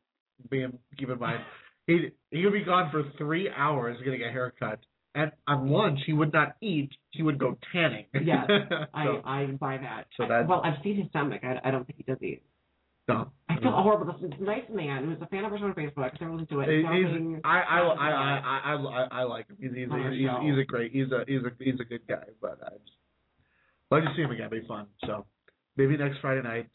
Being 0.51 0.78
keep 0.98 1.09
in 1.09 1.18
mind, 1.20 1.40
he 1.86 2.10
he 2.30 2.44
would 2.44 2.52
be 2.52 2.64
gone 2.64 2.90
for 2.90 3.02
three 3.18 3.48
hours 3.50 3.96
getting 4.04 4.22
a 4.22 4.30
haircut, 4.30 4.80
and 5.14 5.32
on 5.46 5.68
lunch 5.68 6.00
he 6.06 6.12
would 6.12 6.32
not 6.32 6.56
eat. 6.60 6.90
He 7.10 7.22
would 7.22 7.38
go 7.38 7.59
tanning. 7.72 8.06
Yes, 8.14 8.46
so, 8.70 8.76
I 8.94 9.42
I 9.42 9.46
buy 9.59 9.78
that. 9.78 10.06
So 10.16 10.26
that- 10.28 10.46
well, 10.48 10.62
I've 10.64 10.82
seen 10.82 10.96
his 10.96 11.09
stomach. 11.10 11.42
I, 11.44 11.60
I 11.68 11.70
don't 11.70 11.86
think 11.86 11.98
he 11.98 12.04
does 12.04 12.22
eat. 12.22 12.42
no, 13.09 13.32
I 13.48 13.59
feel 13.59 13.72
horrible. 13.72 14.16
This 14.20 14.30
nice 14.40 14.62
man 14.72 15.04
who's 15.06 15.20
a 15.20 15.26
fan 15.26 15.44
of 15.44 15.50
ours 15.52 15.60
on 15.64 15.72
Facebook. 15.74 16.04
I 16.04 16.10
never 16.20 16.32
listened 16.34 16.48
to 16.50 16.60
it. 16.60 16.68
He- 16.68 16.76
He's, 16.76 17.40
I, 17.44 17.48
I, 17.48 17.78
I, 17.80 18.10
I, 18.10 18.38
I, 18.38 18.74
I, 18.74 19.09
I 19.10 19.22
like 19.24 19.48
him. 19.48 19.56
He's, 19.60 19.72
he's, 19.74 19.88
our 19.90 20.10
he's, 20.12 20.28
he's 20.42 20.59
a 20.59 20.64
great, 20.64 20.92
he's 20.92 21.10
a, 21.10 21.24
he's 21.26 21.40
a, 21.42 21.50
he's 21.59 21.80
a 21.80 21.84
good 21.84 22.06
guy. 22.09 22.24
But 22.40 22.60
I 22.64 22.70
just 22.78 22.92
like 23.90 24.04
to 24.04 24.10
see 24.16 24.22
him 24.22 24.30
again. 24.30 24.46
It'd 24.46 24.62
be 24.62 24.68
fun. 24.68 24.86
So 25.06 25.26
maybe 25.76 25.96
next 25.96 26.18
Friday 26.20 26.42
night. 26.42 26.68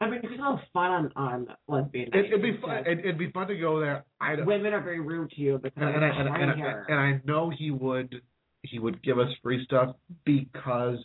I 0.00 0.08
mean, 0.08 0.20
it's 0.22 0.40
all 0.42 0.60
fun 0.72 0.90
on 0.90 1.12
on 1.16 1.46
lesbian. 1.68 2.08
It, 2.12 2.26
it'd 2.26 2.42
be 2.42 2.58
fun. 2.60 2.78
It'd, 2.86 2.98
it'd 3.00 3.18
be 3.18 3.30
fun 3.30 3.46
to 3.48 3.56
go 3.56 3.80
there. 3.80 4.04
I 4.20 4.36
don't, 4.36 4.46
Women 4.46 4.72
are 4.74 4.82
very 4.82 5.00
rude 5.00 5.30
to 5.30 5.40
you 5.40 5.58
because 5.62 5.82
and, 5.82 5.94
and, 5.94 6.04
I, 6.04 6.08
and, 6.08 6.50
and, 6.50 6.62
and 6.88 7.00
I 7.00 7.20
know 7.24 7.50
he 7.56 7.70
would, 7.70 8.20
he 8.62 8.78
would 8.78 9.02
give 9.02 9.18
us 9.18 9.28
free 9.42 9.64
stuff 9.64 9.94
because 10.24 10.98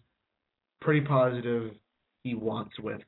pretty 0.82 1.02
positive 1.02 1.72
he 2.24 2.34
wants 2.36 2.72
with 2.80 3.02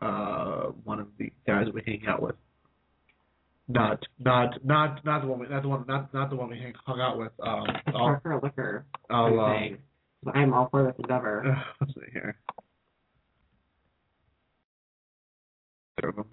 uh 0.00 0.66
one 0.84 1.00
of 1.00 1.08
the 1.18 1.32
guys 1.46 1.66
we 1.72 1.82
hang 1.86 2.02
out 2.08 2.22
with. 2.22 2.36
Not, 3.66 4.02
not, 4.18 4.64
not, 4.64 5.04
not 5.04 5.22
the 5.22 5.26
one 5.26 5.38
we, 5.38 5.48
not 5.48 5.62
the 5.62 5.68
one, 5.68 5.84
not, 5.88 6.12
not 6.12 6.28
the 6.28 6.36
one 6.36 6.50
we 6.50 6.58
hang, 6.58 6.74
hung 6.84 7.00
out 7.00 7.18
with. 7.18 7.32
Um, 7.42 7.64
I'll, 7.86 7.92
Parker 7.92 8.40
Liquor. 8.42 8.84
I'll, 9.08 9.40
I'm 9.40 9.78
um, 10.26 10.32
I'm 10.34 10.54
all 10.54 10.68
for 10.70 10.84
this 10.84 10.94
endeavor. 10.98 11.62
Let's 11.80 11.94
see 11.94 12.00
here. 12.12 12.36
There 16.00 16.10
we 16.10 16.16
go. 16.22 16.26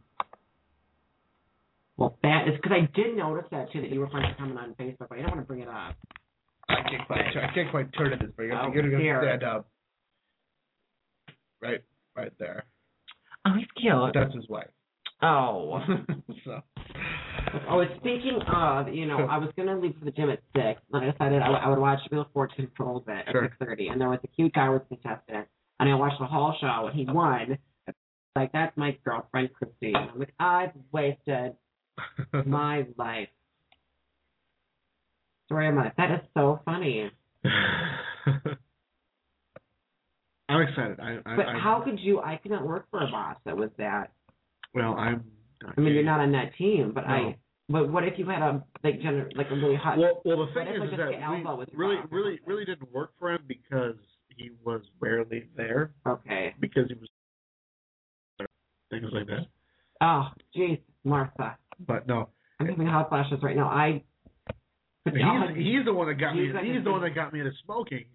Well, 1.98 2.18
that 2.24 2.48
is 2.48 2.56
because 2.56 2.72
I 2.72 2.90
did 2.96 3.16
notice 3.18 3.46
that 3.52 3.72
too 3.72 3.82
that 3.82 3.92
you 3.92 4.00
were 4.00 4.10
finally 4.10 4.34
coming 4.38 4.58
on 4.58 4.74
Facebook, 4.80 5.08
but 5.10 5.20
I 5.20 5.22
don't 5.22 5.32
want 5.32 5.42
to 5.42 5.46
bring 5.48 5.60
it 5.62 5.68
up. 5.68 5.96
I 6.70 6.76
can't 6.90 7.06
quite, 7.06 7.22
I 7.22 7.54
can't 7.54 7.70
quite 7.70 7.94
turn 7.94 8.14
it 8.14 8.20
this. 8.20 8.30
Oh, 8.40 8.72
You're 8.74 8.84
gonna 8.84 8.98
dear. 8.98 9.22
stand 9.24 9.44
up. 9.44 9.68
Right, 11.62 11.82
right 12.16 12.32
there. 12.40 12.64
Oh, 13.46 13.52
he's 13.58 13.68
cute. 13.80 13.94
That's 14.14 14.34
his 14.34 14.48
wife. 14.50 14.68
Oh. 15.22 15.80
so, 16.46 16.62
Oh, 17.70 17.84
speaking 17.98 18.40
of, 18.54 18.88
you 18.94 19.06
know, 19.06 19.26
I 19.30 19.38
was 19.38 19.50
gonna 19.58 19.78
leave 19.78 19.96
for 20.00 20.06
the 20.06 20.12
gym 20.12 20.30
at 20.30 20.40
six, 20.56 20.82
and 20.92 21.04
I 21.06 21.12
decided 21.12 21.42
I, 21.42 21.50
would- 21.50 21.58
I 21.60 21.70
would 21.70 21.80
watch 21.80 22.00
Wheel 22.10 22.22
of 22.22 22.28
Fortune 22.34 22.72
for 22.76 22.84
a 22.84 22.86
little 22.88 23.02
bit 23.02 23.18
at 23.28 23.32
Sure. 23.32 23.44
six 23.44 23.56
thirty, 23.60 23.88
and 23.90 24.00
there 24.02 24.10
was 24.10 24.20
a 24.24 24.28
cute 24.28 24.54
guy 24.54 24.70
with 24.70 24.88
contestant, 24.88 25.48
and 25.80 25.90
I 25.90 25.94
watched 25.96 26.20
the 26.20 26.26
whole 26.26 26.56
show, 26.60 26.88
and 26.88 26.96
he 26.98 27.06
won. 27.06 27.58
Like 28.36 28.52
that's 28.54 28.76
my 28.78 28.98
girlfriend 29.04 29.50
Christy. 29.54 29.94
And 29.94 29.98
I'm 29.98 30.20
like, 30.20 30.34
I've 30.40 30.72
wasted 30.92 31.54
my 32.46 32.86
life. 32.98 33.28
Story 35.46 35.68
of 35.68 35.76
my 35.76 35.84
life. 35.86 35.94
That 35.98 36.12
is 36.12 36.22
so 36.34 36.62
funny. 36.64 37.12
I'm 40.48 40.62
excited. 40.62 41.00
I, 41.00 41.18
I, 41.26 41.36
But 41.36 41.48
I, 41.48 41.60
how 41.60 41.82
could 41.84 42.00
you? 42.00 42.20
I 42.20 42.38
could 42.38 42.52
not 42.52 42.66
work 42.66 42.86
for 42.90 43.02
a 43.02 43.08
boss 43.08 43.38
that 43.46 43.56
was 43.56 43.70
that. 43.78 44.12
Well, 44.74 44.94
I'm. 44.94 45.24
I 45.78 45.80
mean, 45.80 45.94
you're 45.94 46.04
not 46.04 46.20
on 46.20 46.32
that 46.32 46.56
team, 46.58 46.92
but 46.94 47.08
No. 47.08 47.14
I. 47.14 47.38
But 47.70 47.90
what 47.90 48.04
if 48.04 48.18
you 48.18 48.26
had 48.28 48.42
a 48.42 48.64
like 48.84 49.00
gener- 49.00 49.36
like 49.38 49.48
a 49.50 49.56
really 49.56 49.78
hot? 49.78 49.98
Well, 49.98 50.22
well, 50.26 50.46
the 50.46 50.54
thing 50.54 50.68
is, 50.68 50.80
like, 50.80 50.90
is 50.92 50.98
that 50.98 51.08
we 51.30 51.78
really, 51.78 51.98
really, 52.10 52.40
really 52.46 52.66
didn't 52.66 52.92
work 52.92 53.12
for 53.18 53.32
him 53.32 53.44
because 53.48 53.96
he 54.36 54.52
was 54.66 54.82
rarely 55.00 55.48
there 55.56 55.94
okay. 56.06 56.54
because 56.60 56.90
he 56.90 56.96
was 56.96 57.08
things 58.92 59.06
like 59.12 59.26
that. 59.28 59.48
Oh, 60.02 60.28
jeez, 60.56 60.80
Martha. 61.04 61.58
But 61.88 62.08
no, 62.08 62.30
I'm 62.60 62.68
having 62.68 62.86
hot 62.88 63.10
flashes 63.10 63.40
right 63.42 63.56
now. 63.56 63.68
I. 63.68 64.04
He's 65.06 65.16
he's 65.56 65.86
the 65.86 65.94
one 65.94 66.08
that 66.10 66.16
got 66.20 66.36
me. 66.36 66.46
He's 66.46 66.54
a- 66.56 66.84
the 66.84 66.92
one 66.92 67.02
that 67.02 67.16
got 67.16 67.34
me 67.34 67.40
into 67.40 67.52
smoking. 67.66 68.06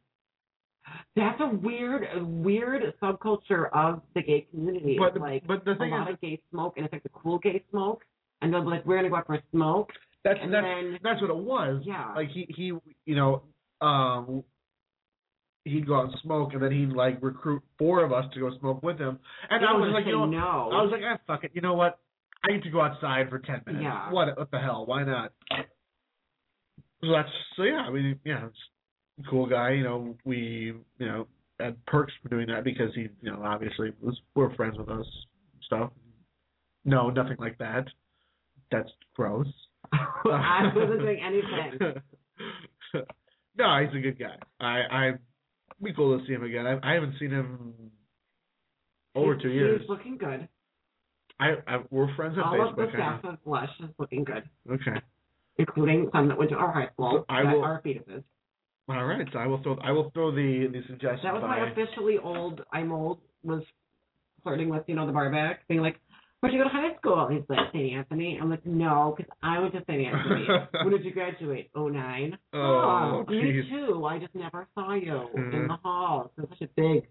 that's 1.16 1.40
a 1.40 1.48
weird, 1.48 2.06
a 2.16 2.24
weird 2.24 2.82
subculture 3.02 3.68
of 3.72 4.02
the 4.14 4.22
gay 4.22 4.46
community. 4.52 4.96
But 4.96 5.08
It's 5.16 5.18
like 5.18 5.46
but 5.48 5.64
the 5.64 5.72
a 5.72 5.76
thing 5.76 5.90
lot 5.90 6.08
is, 6.08 6.14
of 6.14 6.20
gay 6.20 6.40
smoke, 6.52 6.74
and 6.76 6.86
it's 6.86 6.92
like 6.92 7.02
the 7.02 7.08
cool 7.08 7.38
gay 7.38 7.64
smoke, 7.70 8.04
and 8.40 8.52
they'll 8.54 8.62
be 8.62 8.68
like, 8.68 8.86
"We're 8.86 8.96
gonna 8.98 9.08
go 9.10 9.16
out 9.16 9.26
for 9.26 9.34
a 9.34 9.42
smoke." 9.50 9.90
that's 10.22 10.38
and 10.40 10.52
that's 10.54 10.64
then- 10.64 10.98
that's 11.02 11.20
what 11.20 11.30
it 11.30 11.36
was. 11.36 11.82
Yeah. 11.84 12.12
Like 12.14 12.28
he 12.30 12.46
he 12.56 12.72
you 13.04 13.14
know 13.16 13.42
um 13.80 14.44
he'd 15.66 15.86
go 15.86 15.96
out 15.96 16.04
and 16.04 16.14
smoke 16.22 16.50
and 16.52 16.62
then 16.62 16.70
he'd 16.70 16.90
like 16.90 17.18
recruit 17.20 17.62
four 17.78 18.04
of 18.04 18.12
us 18.12 18.24
to 18.34 18.40
go 18.40 18.50
smoke 18.60 18.82
with 18.82 18.98
him. 18.98 19.18
And 19.50 19.62
They 19.62 19.66
I 19.66 19.72
was 19.72 19.90
like, 19.92 20.06
you 20.06 20.12
know, 20.12 20.26
no. 20.26 20.70
I 20.72 20.82
was 20.82 20.90
like, 20.92 21.02
ah, 21.04 21.18
fuck 21.26 21.44
it. 21.44 21.50
You 21.54 21.60
know 21.60 21.74
what? 21.74 21.98
I 22.44 22.52
get 22.52 22.62
to 22.62 22.70
go 22.70 22.80
outside 22.80 23.28
for 23.28 23.38
ten 23.40 23.62
minutes. 23.66 23.82
Yeah. 23.82 24.12
What 24.12 24.36
what 24.38 24.50
the 24.50 24.58
hell? 24.58 24.86
Why 24.86 25.02
not? 25.02 25.32
So 27.02 27.12
that's 27.12 27.28
so 27.56 27.64
yeah. 27.64 27.84
I 27.86 27.90
mean 27.90 28.20
yeah, 28.24 28.48
cool 29.28 29.46
guy. 29.46 29.72
You 29.72 29.84
know 29.84 30.16
we 30.24 30.74
you 30.98 31.06
know 31.06 31.26
had 31.58 31.84
perks 31.86 32.12
for 32.22 32.28
doing 32.28 32.46
that 32.48 32.62
because 32.62 32.94
he 32.94 33.08
you 33.20 33.32
know 33.32 33.42
obviously 33.44 33.92
was 34.00 34.16
we're 34.34 34.54
friends 34.54 34.78
with 34.78 34.88
us 34.88 35.06
and 35.06 35.62
stuff. 35.64 35.90
No, 36.84 37.10
nothing 37.10 37.36
like 37.38 37.58
that. 37.58 37.86
That's 38.70 38.90
gross. 39.14 39.48
I 39.92 40.70
wasn't 40.74 41.00
doing 41.00 41.20
anything. 41.24 42.02
no, 43.58 43.84
he's 43.84 43.96
a 43.96 44.00
good 44.00 44.18
guy. 44.18 44.36
I 44.60 44.82
I 44.90 45.12
be 45.82 45.92
cool 45.92 46.18
to 46.18 46.26
see 46.26 46.32
him 46.32 46.42
again. 46.44 46.66
I 46.66 46.78
I 46.90 46.94
haven't 46.94 47.14
seen 47.18 47.30
him 47.30 47.74
over 49.14 49.34
He's- 49.34 49.42
two 49.42 49.50
years. 49.50 49.80
He's 49.80 49.88
looking 49.90 50.16
good. 50.18 50.48
I, 51.38 51.56
I 51.66 51.82
we're 51.90 52.14
friends 52.16 52.38
on 52.38 52.44
All 52.44 52.68
of 52.70 52.76
the 52.76 52.88
staff 52.94 53.22
of 53.24 53.42
Blush 53.44 53.68
is 53.80 53.90
looking 53.98 54.24
good, 54.24 54.44
okay. 54.70 55.02
including 55.58 56.08
some 56.12 56.28
that 56.28 56.38
went 56.38 56.50
to 56.50 56.56
our 56.56 56.72
high 56.72 56.88
school 56.94 57.26
I 57.28 57.42
that 57.42 57.52
will- 57.54 57.62
are 57.64 57.82
fetuses. 57.84 58.22
All 58.88 59.04
right. 59.04 59.26
So 59.32 59.38
I 59.40 59.46
will 59.46 59.60
throw 59.62 59.76
I 59.82 59.90
will 59.90 60.10
throw 60.14 60.30
the 60.30 60.68
the 60.72 60.80
suggestion. 60.86 61.20
That 61.24 61.34
was 61.34 61.42
by. 61.42 61.48
my 61.60 61.70
officially 61.70 62.18
old. 62.22 62.62
I'm 62.72 62.92
old. 62.92 63.18
Was 63.42 63.62
flirting 64.42 64.68
with 64.70 64.84
you 64.86 64.94
know 64.94 65.06
the 65.06 65.12
barback, 65.12 65.66
being 65.68 65.80
like, 65.82 65.96
"Where'd 66.46 66.54
you 66.54 66.58
go 66.64 66.64
to 66.64 66.74
high 66.74 66.94
school?" 66.96 67.28
He's 67.28 67.42
like, 67.48 67.70
"St. 67.72 67.92
Anthony." 67.94 68.38
I'm 68.40 68.50
like, 68.50 68.64
"No, 68.66 69.14
because 69.16 69.30
I 69.42 69.58
went 69.58 69.72
to 69.74 69.80
St. 69.88 70.06
Anthony." 70.06 70.46
when 70.82 70.90
did 70.90 71.04
you 71.04 71.12
graduate? 71.12 71.70
Oh 71.74 71.88
nine. 71.88 72.38
Oh, 72.52 73.24
me 73.28 73.62
too. 73.70 74.04
I 74.06 74.18
just 74.18 74.34
never 74.34 74.66
saw 74.74 74.94
you 74.94 75.28
in 75.34 75.50
Mhm. 75.50 75.68
the 75.68 75.76
halls. 75.82 76.30
It's 76.38 76.48
such 76.50 76.62
a 76.62 76.68
big 76.76 77.06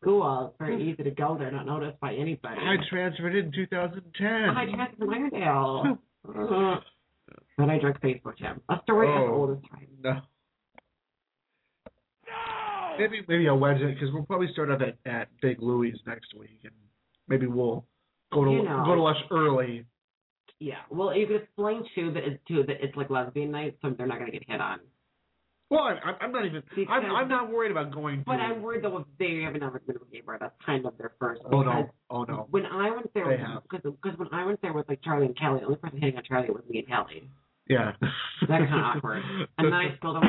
school. 0.00 0.46
It's 0.48 0.58
very 0.58 0.82
easy 0.90 1.02
to 1.04 1.10
go 1.10 1.36
there, 1.38 1.50
not 1.50 1.66
noticed 1.66 1.98
by 2.00 2.14
anybody. 2.14 2.60
I 2.60 2.76
transferred 2.88 3.34
in 3.36 3.52
2010. 3.52 4.26
I 4.56 4.66
transferred 4.66 5.30
to. 5.30 5.98
Uh, 6.28 6.80
and 7.58 7.70
I 7.70 7.78
drank 7.78 8.00
Facebook 8.00 8.36
jam. 8.38 8.60
A 8.68 8.80
story 8.82 9.08
as 9.08 9.14
Oh. 9.28 9.32
old 9.34 9.50
as 9.58 9.70
time. 9.70 9.88
No. 10.02 10.20
Maybe 12.98 13.22
maybe 13.26 13.48
I'll 13.48 13.58
wedge 13.58 13.80
it 13.80 13.94
because 13.94 14.12
we'll 14.12 14.24
probably 14.24 14.48
start 14.52 14.70
up 14.70 14.80
at, 14.82 14.96
at 15.10 15.28
Big 15.40 15.62
Louie's 15.62 15.98
next 16.06 16.34
week, 16.34 16.60
and 16.64 16.72
maybe 17.26 17.46
we'll 17.46 17.84
go 18.32 18.44
to 18.44 18.50
You 18.50 18.62
know. 18.64 18.82
go 18.84 18.94
to 18.94 19.02
lunch 19.02 19.18
early 19.30 19.84
Yeah. 20.58 20.74
Well, 20.90 21.14
you 21.16 21.26
could 21.26 21.42
explain 21.42 21.84
too 21.94 22.12
that 22.12 22.22
it's 22.24 22.40
too 22.46 22.62
that 22.66 22.76
it's 22.84 22.96
like 22.96 23.10
lesbian 23.10 23.50
night, 23.50 23.76
so 23.82 23.90
they're 23.90 24.06
not 24.06 24.18
gonna 24.18 24.30
get 24.30 24.44
hit 24.48 24.60
on. 24.60 24.78
Well, 25.70 25.80
I, 25.84 25.92
I'm- 26.04 26.16
I'm 26.20 26.32
not 26.32 26.44
even. 26.44 26.62
I'm, 26.88 27.04
I'm 27.16 27.28
not 27.28 27.50
worried 27.50 27.70
about 27.70 27.92
going. 27.92 28.18
To, 28.18 28.24
But 28.26 28.40
I'm 28.40 28.60
worried 28.62 28.84
though 28.84 28.98
if 28.98 29.06
they 29.18 29.40
haven't 29.42 29.62
ever 29.62 29.80
been 29.80 29.96
to 29.96 30.02
a 30.02 30.04
gay 30.12 30.20
bar. 30.20 30.36
That's 30.38 30.54
kind 30.66 30.84
of 30.84 30.98
their 30.98 31.12
first. 31.18 31.40
Oh 31.50 31.62
no! 31.62 31.88
Oh 32.10 32.24
no! 32.24 32.46
When 32.50 32.66
I 32.66 32.90
went 32.90 33.12
there, 33.14 33.26
because 33.70 33.80
because 34.02 34.18
when 34.18 34.28
I 34.32 34.44
went 34.44 34.60
there 34.60 34.72
with 34.74 34.86
like 34.88 35.00
Charlie 35.02 35.26
and 35.26 35.38
Kelly, 35.38 35.60
the 35.60 35.66
only 35.66 35.78
person 35.78 35.98
hitting 35.98 36.16
on 36.18 36.24
Charlie 36.24 36.50
was 36.50 36.62
me 36.68 36.78
and 36.80 36.88
Kelly. 36.88 37.28
Yeah. 37.68 37.92
That 38.02 38.48
kind 38.48 38.74
of 38.74 38.96
awkward. 38.96 39.22
And 39.58 39.66
then 39.68 39.72
I 39.72 39.96
spilled 39.96 40.16
over. 40.16 40.26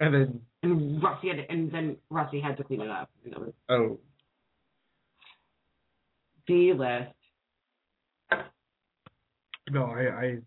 And 0.00 0.12
then 0.14 0.40
And 0.62 1.02
Rusty 1.02 1.28
had 1.28 1.38
and 1.48 1.70
then 1.72 1.96
Rusty 2.10 2.40
had 2.40 2.56
to 2.58 2.64
clean 2.64 2.80
it 2.80 2.90
up. 2.90 3.10
And 3.24 3.32
it 3.32 3.38
was 3.38 3.52
oh 3.68 3.98
D 6.46 6.72
list. 6.72 7.12
no, 9.70 9.84
I 9.86 10.02
I 10.02 10.38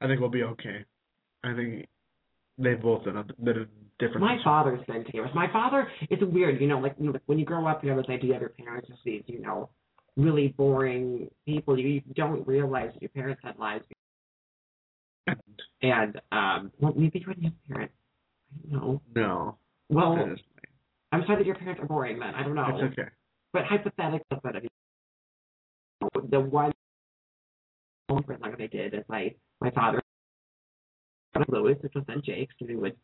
I 0.00 0.06
think 0.06 0.20
we'll 0.20 0.30
be 0.30 0.42
okay. 0.42 0.84
I 1.44 1.54
think 1.54 1.86
they've 2.58 2.80
both 2.80 3.04
been 3.04 3.16
in 3.16 3.66
different. 3.98 4.20
My 4.20 4.38
father's 4.42 4.84
been 4.86 5.04
to 5.04 5.12
gamers. 5.12 5.34
My 5.34 5.50
father, 5.52 5.88
it's 6.10 6.22
weird, 6.22 6.60
you 6.60 6.66
know, 6.66 6.78
like, 6.78 6.94
you 6.98 7.12
know, 7.12 7.18
when 7.26 7.38
you 7.38 7.44
grow 7.44 7.66
up, 7.66 7.82
you 7.82 7.90
have 7.90 7.98
this 7.98 8.08
idea 8.08 8.36
of 8.36 8.40
your 8.40 8.50
parents 8.50 8.88
as 8.90 8.98
these, 9.04 9.22
you 9.26 9.40
know, 9.40 9.70
really 10.16 10.48
boring 10.48 11.28
people. 11.46 11.78
You, 11.78 11.88
you 11.88 12.02
don't 12.14 12.46
realize 12.46 12.90
that 12.92 13.02
your 13.02 13.10
parents 13.10 13.40
had 13.44 13.58
lives. 13.58 13.84
And, 15.82 16.20
um, 16.32 16.72
well, 16.80 16.94
maybe 16.96 17.18
you 17.18 17.26
wouldn't 17.26 17.44
have 17.44 17.54
parents. 17.68 17.94
I 18.52 18.72
don't 18.72 18.82
know. 18.82 19.02
No. 19.14 19.58
Well, 19.90 20.34
I'm 21.12 21.22
sorry 21.26 21.38
that 21.38 21.46
your 21.46 21.56
parents 21.56 21.80
are 21.82 21.86
boring 21.86 22.18
then. 22.18 22.34
I 22.34 22.42
don't 22.42 22.54
know. 22.54 22.66
It's 22.74 22.98
okay. 22.98 23.08
But 23.52 23.64
hypothetically, 23.64 24.38
but 24.42 24.56
I 24.56 24.60
mean, 24.60 24.68
the 26.00 26.40
one 26.40 26.72
thing 28.08 28.38
like 28.40 28.58
they 28.58 28.66
did 28.66 28.94
is 28.94 29.04
my 29.08 29.34
my 29.60 29.70
father 29.70 30.00
Louis, 31.48 31.76
which 31.80 31.92
was 31.94 32.04
then 32.08 32.22
Jake's, 32.24 32.54
and 32.60 32.70
he 32.70 32.76
would 32.76 32.96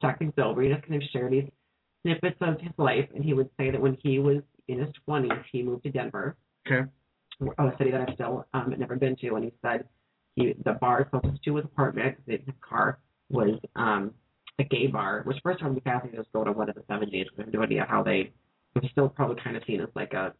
talk 0.00 0.18
things 0.18 0.34
over. 0.36 0.60
He 0.62 0.68
just 0.68 0.82
kind 0.86 1.02
of 1.02 1.08
share 1.10 1.30
these 1.30 1.48
snippets 2.02 2.36
of 2.40 2.60
his 2.60 2.72
life, 2.76 3.08
and 3.14 3.24
he 3.24 3.32
would 3.32 3.48
say 3.58 3.70
that 3.70 3.80
when 3.80 3.96
he 4.02 4.18
was 4.18 4.42
in 4.68 4.80
his 4.80 4.88
twenties, 5.04 5.32
he 5.50 5.62
moved 5.62 5.84
to 5.84 5.90
Denver, 5.90 6.36
Okay. 6.66 6.88
a 7.40 7.72
city 7.78 7.90
that 7.90 8.08
I've 8.08 8.14
still 8.14 8.46
um 8.52 8.74
never 8.78 8.96
been 8.96 9.16
to, 9.16 9.34
and 9.36 9.44
he 9.44 9.52
said 9.62 9.88
he 10.36 10.54
the 10.64 10.72
bar 10.72 11.04
closest 11.04 11.42
to 11.44 11.56
his 11.56 11.64
apartment, 11.64 12.16
because 12.16 12.24
they 12.26 12.32
didn't 12.32 12.48
have 12.48 12.56
a 12.62 12.66
car, 12.66 12.98
was 13.30 13.58
um 13.76 14.12
a 14.58 14.64
gay 14.64 14.86
bar, 14.88 15.22
which 15.24 15.38
first 15.42 15.60
time 15.60 15.74
we 15.74 15.80
Catholics 15.80 16.16
just 16.16 16.32
go 16.32 16.44
to 16.44 16.52
one 16.52 16.68
of 16.68 16.74
the 16.74 16.82
seventies. 16.88 17.26
We 17.36 17.44
have 17.44 17.52
no 17.52 17.62
idea 17.62 17.86
how 17.88 18.02
they 18.02 18.32
it 18.74 18.82
was 18.82 18.90
still 18.90 19.08
probably 19.08 19.42
kind 19.42 19.56
of 19.56 19.62
seen 19.66 19.80
as 19.80 19.88
like 19.94 20.12
a 20.12 20.34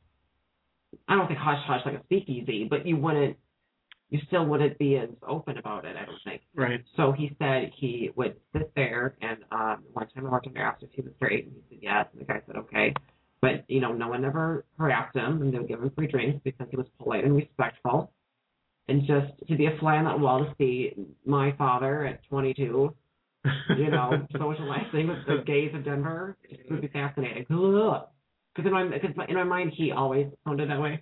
I 1.08 1.14
don't 1.14 1.26
think 1.26 1.38
hush 1.38 1.62
hush 1.66 1.82
like 1.84 1.94
a 1.94 2.02
speakeasy, 2.04 2.66
but 2.68 2.86
you 2.86 2.96
wouldn't 2.96 3.36
you 4.10 4.20
still 4.26 4.46
wouldn't 4.46 4.78
be 4.78 4.96
as 4.96 5.10
open 5.26 5.58
about 5.58 5.84
it, 5.84 5.94
I 5.96 6.06
don't 6.06 6.18
think. 6.24 6.40
Right. 6.54 6.82
So 6.96 7.12
he 7.12 7.36
said 7.38 7.70
he 7.76 8.10
would 8.16 8.36
sit 8.52 8.72
there 8.74 9.16
and 9.20 9.38
um 9.52 9.84
one 9.92 10.08
time 10.08 10.26
I 10.26 10.30
walked 10.30 10.46
in 10.46 10.54
there 10.54 10.64
asked 10.64 10.82
if 10.82 10.90
he 10.92 11.02
was 11.02 11.12
straight 11.16 11.44
and 11.46 11.54
he 11.54 11.62
said 11.68 11.78
yes 11.82 12.06
and 12.12 12.22
the 12.22 12.24
guy 12.24 12.40
said 12.46 12.56
okay. 12.56 12.94
But 13.40 13.64
you 13.68 13.80
know, 13.80 13.92
no 13.92 14.08
one 14.08 14.24
ever 14.24 14.64
harassed 14.78 15.16
him 15.16 15.42
and 15.42 15.52
they 15.52 15.58
would 15.58 15.68
give 15.68 15.82
him 15.82 15.90
free 15.94 16.06
drinks 16.06 16.40
because 16.42 16.66
he 16.70 16.76
was 16.76 16.86
polite 17.00 17.24
and 17.24 17.36
respectful. 17.36 18.12
And 18.88 19.06
just 19.06 19.32
to 19.48 19.56
be 19.56 19.66
a 19.66 19.76
fly 19.78 19.96
on 19.96 20.06
that 20.06 20.18
wall 20.18 20.44
to 20.44 20.54
see 20.56 20.94
my 21.26 21.52
father 21.58 22.06
at 22.06 22.24
twenty 22.28 22.54
two 22.54 22.94
you 23.76 23.90
know, 23.90 24.26
socializing 24.32 25.08
with 25.08 25.18
the 25.26 25.42
gays 25.46 25.74
of 25.74 25.84
Denver 25.84 26.36
it 26.44 26.70
would 26.70 26.80
be 26.80 26.88
fascinating. 26.88 27.46
Because 28.58 28.66
in 28.66 28.72
my, 28.90 28.98
cause 28.98 29.10
in 29.28 29.34
my 29.36 29.44
mind, 29.44 29.72
he 29.76 29.92
always 29.92 30.26
sounded 30.44 30.68
that 30.68 30.80
way. 30.80 31.00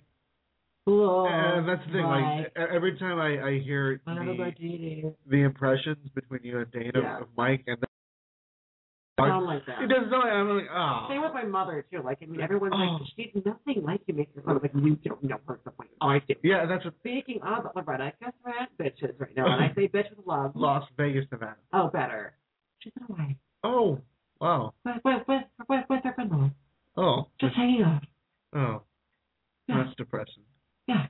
Uh, 0.87 1.25
and 1.25 1.67
that's 1.67 1.81
the 1.87 1.91
thing. 1.91 2.05
Like 2.05 2.53
every 2.55 2.97
time 2.97 3.19
I 3.19 3.41
I 3.49 3.59
hear 3.59 3.99
the, 4.05 5.13
the 5.27 5.37
impressions 5.41 5.97
between 6.15 6.41
you 6.43 6.59
and 6.59 6.71
Dana 6.71 6.91
Yeah. 7.01 7.21
of 7.21 7.27
Mike 7.35 7.63
and 7.67 7.77
the, 7.81 7.87
sound 9.19 9.47
like 9.47 9.65
that. 9.65 9.81
it 9.81 9.87
doesn't 9.87 10.09
sound 10.11 10.23
like 10.23 10.31
I'm 10.31 10.47
like 10.49 10.67
oh 10.71 11.07
Same 11.09 11.21
with 11.23 11.33
my 11.33 11.43
mother 11.43 11.85
too. 11.91 12.01
Like 12.05 12.19
I 12.21 12.25
mean, 12.27 12.39
everyone's 12.39 12.73
Oh. 12.73 12.77
like, 12.77 13.01
she's 13.17 13.43
nothing 13.43 13.83
like 13.83 14.01
you. 14.07 14.13
Make 14.13 14.29
her 14.35 14.41
fun 14.43 14.55
of 14.57 14.61
like 14.61 14.71
you 14.75 14.95
don't 15.03 15.21
know 15.23 15.37
her. 15.47 15.59
So 15.65 15.71
like, 15.79 15.89
oh, 15.99 16.07
I 16.07 16.19
do. 16.19 16.35
yeah 16.43 16.65
that's 16.65 16.85
what 16.85 16.93
Speaking 16.99 17.41
of 17.41 17.65
Loretta, 17.75 18.13
guess 18.21 18.31
we're 18.45 18.51
at 18.51 18.69
bitches 18.79 19.19
right 19.19 19.35
now, 19.35 19.51
and 19.51 19.63
I 19.65 19.73
say 19.75 19.89
bitch 19.89 20.09
with 20.15 20.25
love. 20.25 20.51
Las 20.55 20.83
Vegas 20.95 21.25
Nevada. 21.31 21.57
Oh, 21.73 21.87
better. 21.89 22.33
She's 22.79 22.93
in 22.97 23.03
Hawaii. 23.07 23.35
Oh 23.65 23.99
wow 24.39 24.73
With 24.85 24.95
with 25.03 25.23
with 25.27 25.41
with, 25.67 25.83
with 25.89 26.03
her 26.05 26.13
grandma. 26.15 26.47
Oh 26.97 27.27
Just 27.39 27.55
hanging 27.55 27.83
out. 27.83 28.01
oh 28.55 28.83
Yeah. 29.67 29.83
that's 29.83 29.95
depressing. 29.97 30.43
Yeah. 30.87 31.07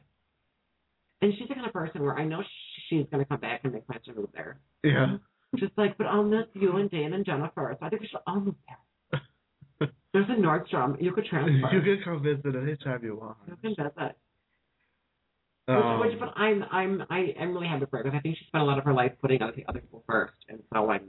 And 1.22 1.34
she's 1.38 1.48
the 1.48 1.56
kind 1.56 1.66
of 1.68 1.74
person 1.74 2.04
where 2.04 2.16
I 2.18 2.26
know 2.26 2.44
she's 2.90 3.06
going 3.12 3.24
to 3.24 3.28
come 3.30 3.40
back 3.40 3.62
and 3.64 3.74
make 3.74 3.88
plans 3.88 4.06
to 4.06 4.14
move 4.14 4.30
there. 4.34 4.60
Yeah. 4.84 5.18
Just 5.58 5.72
like, 5.78 5.98
but 5.98 6.06
I'll 6.08 6.24
miss 6.24 6.46
you 6.54 6.78
and 6.78 6.92
Dan 6.92 7.14
and 7.14 7.26
Jennifer. 7.26 7.76
So 7.80 7.86
I 7.86 7.90
think 7.90 8.02
we 8.02 8.08
should 8.08 8.20
all 8.28 8.40
move 8.42 8.56
there. 8.68 9.22
There's 10.14 10.30
a 10.30 10.34
Nordstrom. 10.34 11.02
You 11.02 11.12
could 11.14 11.26
transfer. 11.26 11.50
you 11.76 11.82
can 11.82 12.04
come 12.04 12.22
visit 12.22 12.56
anytime 12.56 13.04
you 13.04 13.16
want. 13.16 13.38
You 13.48 13.56
can 13.62 13.76
visit. 13.76 14.16
Um, 15.70 16.00
which, 16.00 16.12
which, 16.12 16.20
but 16.20 16.30
I'm, 16.38 16.64
I'm, 16.72 17.04
I, 17.10 17.34
I'm 17.40 17.54
really 17.54 17.68
happy 17.68 17.86
for 17.90 17.98
her 17.98 18.04
because 18.04 18.18
I 18.18 18.22
think 18.22 18.38
she 18.38 18.46
spent 18.46 18.62
a 18.64 18.66
lot 18.66 18.78
of 18.78 18.86
her 18.86 18.94
life 18.94 19.12
putting 19.22 19.42
other, 19.42 19.54
other 19.68 19.80
people 19.82 20.04
first, 20.08 20.34
and 20.48 20.60
so 20.74 20.90
I'm, 20.90 21.02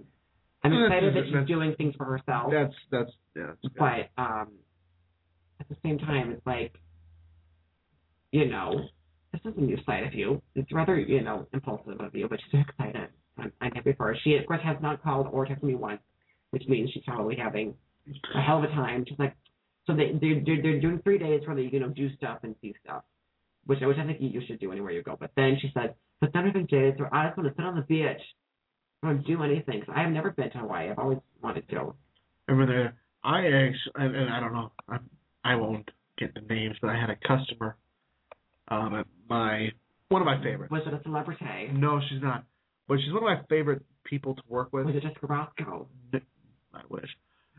I'm 0.65 0.73
excited 0.73 1.15
that 1.15 1.23
she's 1.27 1.47
doing 1.49 1.75
things 1.77 1.95
for 1.97 2.05
herself. 2.07 2.51
that's 2.51 2.75
that's 2.91 3.11
yeah. 3.37 3.53
That's. 3.63 3.75
But 3.79 4.21
um, 4.21 4.49
at 5.71 5.77
the 5.77 5.89
same 5.89 5.99
time, 5.99 6.31
it's 6.31 6.47
like, 6.47 6.75
you 8.33 8.47
know, 8.47 8.81
this 9.33 9.41
is 9.45 9.55
a 9.57 9.61
new 9.61 9.77
side 9.85 10.05
of 10.05 10.15
you. 10.15 10.41
It's 10.55 10.73
rather, 10.73 10.99
you 10.99 11.23
know, 11.23 11.47
impulsive 11.53 12.01
of 12.01 12.15
you, 12.15 12.29
but 12.29 12.39
she's 12.51 12.61
excited. 12.69 13.09
I'm, 13.39 13.53
I'm 13.61 13.73
happy 13.73 13.93
for 13.97 14.09
her. 14.09 14.17
She, 14.25 14.37
of 14.37 14.47
course, 14.47 14.61
has 14.65 14.77
not 14.83 15.03
called 15.03 15.29
or 15.31 15.47
texted 15.47 15.63
me 15.63 15.75
once, 15.75 16.01
which 16.51 16.65
means 16.69 16.91
she's 16.93 17.05
probably 17.07 17.37
having 17.37 17.75
a 18.35 18.41
hell 18.41 18.59
of 18.59 18.65
a 18.65 18.69
time. 18.69 19.05
She's 19.07 19.19
like, 19.19 19.35
so 19.87 19.95
they 19.95 20.13
they're, 20.21 20.43
they're, 20.45 20.81
doing 20.81 21.01
three 21.03 21.19
days 21.19 21.43
where 21.47 21.57
they, 21.57 21.69
you 21.73 21.81
know, 21.81 21.89
do 21.89 22.15
stuff 22.17 22.39
and 22.43 22.55
see 22.61 22.75
stuff, 22.85 23.05
which 23.67 23.79
which 23.81 23.97
I 23.99 24.05
think 24.05 24.19
you, 24.21 24.41
should 24.47 24.61
do 24.61 24.71
anywhere 24.73 24.93
you 24.93 25.03
go. 25.03 25.17
But 25.19 25.31
then 25.37 25.57
she 25.61 25.71
said, 25.73 25.95
but 26.21 26.33
then 26.33 26.47
I 26.47 26.53
think 26.53 26.69
days 26.69 26.95
where 26.99 27.15
I 27.15 27.27
just 27.29 27.39
want 27.39 27.49
to 27.49 27.55
sit 27.55 27.65
on 27.65 27.77
the 27.77 27.83
beach. 27.83 28.21
I 29.03 29.09
don't 29.09 29.27
do 29.27 29.43
anything. 29.43 29.81
'Cause 29.81 29.95
I 29.97 30.03
have 30.03 30.11
never 30.13 30.31
been 30.33 30.51
to 30.51 30.59
Hawaii. 30.59 30.91
I've 30.91 30.99
always 30.99 31.19
wanted 31.43 31.69
to. 31.71 31.95
Remember 32.49 32.73
there, 32.73 32.95
I 33.23 33.47
actually, 33.47 33.93
and, 33.95 34.17
and 34.17 34.31
I 34.31 34.41
don't 34.41 34.53
know, 34.53 34.73
I, 34.89 34.99
I 35.49 35.55
won't 35.57 35.91
get 36.19 36.35
the 36.35 36.41
names, 36.43 36.77
but 36.81 36.91
I 36.91 37.01
had 37.01 37.11
a 37.11 37.17
customer, 37.27 37.77
um, 38.69 38.95
at 38.95 39.07
my 39.29 39.69
one 40.09 40.23
of 40.23 40.27
my 40.27 40.43
favorites. 40.43 40.71
Was 40.71 40.83
it 40.87 40.95
a 40.95 41.03
celebrity? 41.03 41.45
No, 41.73 42.01
she's 42.09 42.23
not, 42.23 42.45
but 42.87 42.99
she's 42.99 43.13
one 43.13 43.23
of 43.23 43.39
my 43.39 43.41
favorite 43.49 43.83
people 44.05 44.35
to 44.35 44.43
work 44.49 44.73
with. 44.73 44.87
Was 44.87 44.95
it 44.97 45.03
Jessica 45.03 45.27
Roscoe? 45.27 45.89
I 46.75 46.81
wish. 46.89 47.09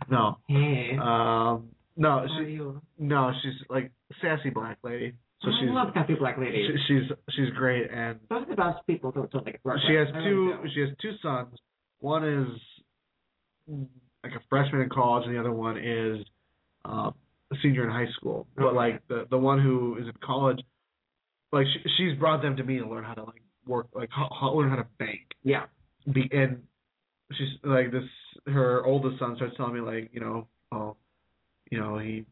No, 0.09 0.37
Hey. 0.47 0.97
um, 1.01 1.69
no, 1.97 2.25
she, 2.37 2.59
no, 2.97 3.31
she's 3.41 3.67
like 3.69 3.91
sassy 4.21 4.49
black 4.49 4.77
lady. 4.83 5.13
So 5.41 5.49
I 5.49 5.53
she's 5.59 5.69
love 5.71 5.87
sassy 5.93 6.15
black 6.15 6.37
she, 6.39 6.75
she's 6.87 7.11
she's 7.31 7.49
great, 7.55 7.89
and 7.91 8.19
Those 8.29 8.43
are 8.43 8.49
the 8.49 8.55
best 8.55 8.85
people 8.87 9.11
to, 9.13 9.27
to 9.27 9.37
like 9.39 9.59
work 9.63 9.79
she 9.87 9.93
has 9.95 10.07
two 10.23 10.53
really 10.57 10.71
she 10.73 10.81
has 10.81 10.89
two 11.01 11.13
sons. 11.21 11.57
One 11.99 12.23
is 12.27 13.77
like 14.23 14.33
a 14.33 14.41
freshman 14.49 14.81
in 14.81 14.89
college, 14.89 15.25
and 15.25 15.35
the 15.35 15.39
other 15.39 15.51
one 15.51 15.77
is 15.77 16.25
uh, 16.85 17.11
a 17.51 17.55
senior 17.61 17.83
in 17.83 17.89
high 17.89 18.11
school. 18.13 18.47
But 18.55 18.67
Okay. 18.67 18.75
like 18.75 19.07
the 19.07 19.27
the 19.29 19.37
one 19.37 19.59
who 19.59 19.97
is 19.97 20.07
in 20.07 20.13
college, 20.23 20.61
like 21.51 21.67
she, 21.67 21.89
she's 21.97 22.17
brought 22.17 22.41
them 22.41 22.55
to 22.57 22.63
me 22.63 22.79
to 22.79 22.87
learn 22.87 23.03
how 23.03 23.13
to 23.13 23.23
like 23.23 23.41
work, 23.65 23.87
like 23.93 24.09
how, 24.11 24.29
how, 24.39 24.53
learn 24.53 24.69
how 24.69 24.77
to 24.77 24.87
bank. 24.97 25.21
Yeah. 25.43 25.65
Be, 26.11 26.29
and 26.31 26.63
she's 27.33 27.49
like 27.63 27.91
this. 27.91 28.03
Her 28.47 28.85
oldest 28.85 29.19
son 29.19 29.35
starts 29.35 29.55
telling 29.57 29.73
me 29.73 29.81
like, 29.81 30.09
you 30.13 30.19
know, 30.19 30.47
oh, 30.71 30.95
you 31.69 31.79
know, 31.79 31.97
he 31.99 32.25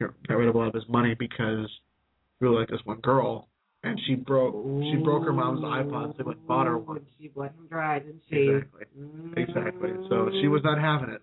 got 0.00 0.36
rid 0.36 0.48
of 0.48 0.54
a 0.54 0.58
lot 0.58 0.68
of 0.68 0.74
his 0.74 0.88
money 0.88 1.14
because 1.14 1.68
he 2.38 2.44
really 2.44 2.58
liked 2.58 2.70
this 2.70 2.80
one 2.84 3.00
girl, 3.00 3.48
and 3.82 3.98
she 4.06 4.14
broke 4.14 4.54
she 4.82 4.96
broke 4.96 5.24
her 5.24 5.32
mom's 5.32 5.60
iPod, 5.60 6.12
so 6.12 6.14
he 6.18 6.22
went 6.22 6.38
and 6.38 6.46
bought 6.46 6.66
her 6.66 6.78
one. 6.78 7.00
She 7.18 7.30
let 7.34 7.54
him 7.54 7.66
dry, 7.68 7.98
didn't 7.98 8.22
she? 8.30 8.36
Exactly. 8.36 8.86
Exactly. 9.36 9.90
So 10.08 10.30
she 10.40 10.48
was 10.48 10.62
not 10.64 10.78
having 10.78 11.10
it. 11.14 11.22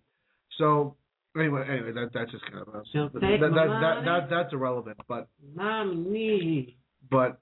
So 0.57 0.95
anyway, 1.37 1.65
anyway, 1.69 1.91
that 1.93 2.09
that's 2.13 2.31
just 2.31 2.43
kind 2.45 2.61
of 2.61 2.67
a, 2.69 2.83
that, 2.93 3.11
that, 3.13 3.39
that, 3.39 3.51
that, 3.51 4.05
that 4.05 4.27
that's 4.29 4.53
irrelevant. 4.53 4.97
But 5.07 5.27
Mommy. 5.55 6.77
but 7.09 7.39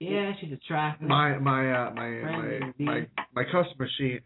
Yeah, 0.00 0.32
she's 0.40 0.52
attractive. 0.52 1.08
my 1.08 1.38
my 1.38 1.72
uh, 1.72 1.90
my 1.94 2.08
my 2.10 2.60
my 2.78 3.06
my 3.34 3.44
customer 3.44 3.88
she 3.98 4.18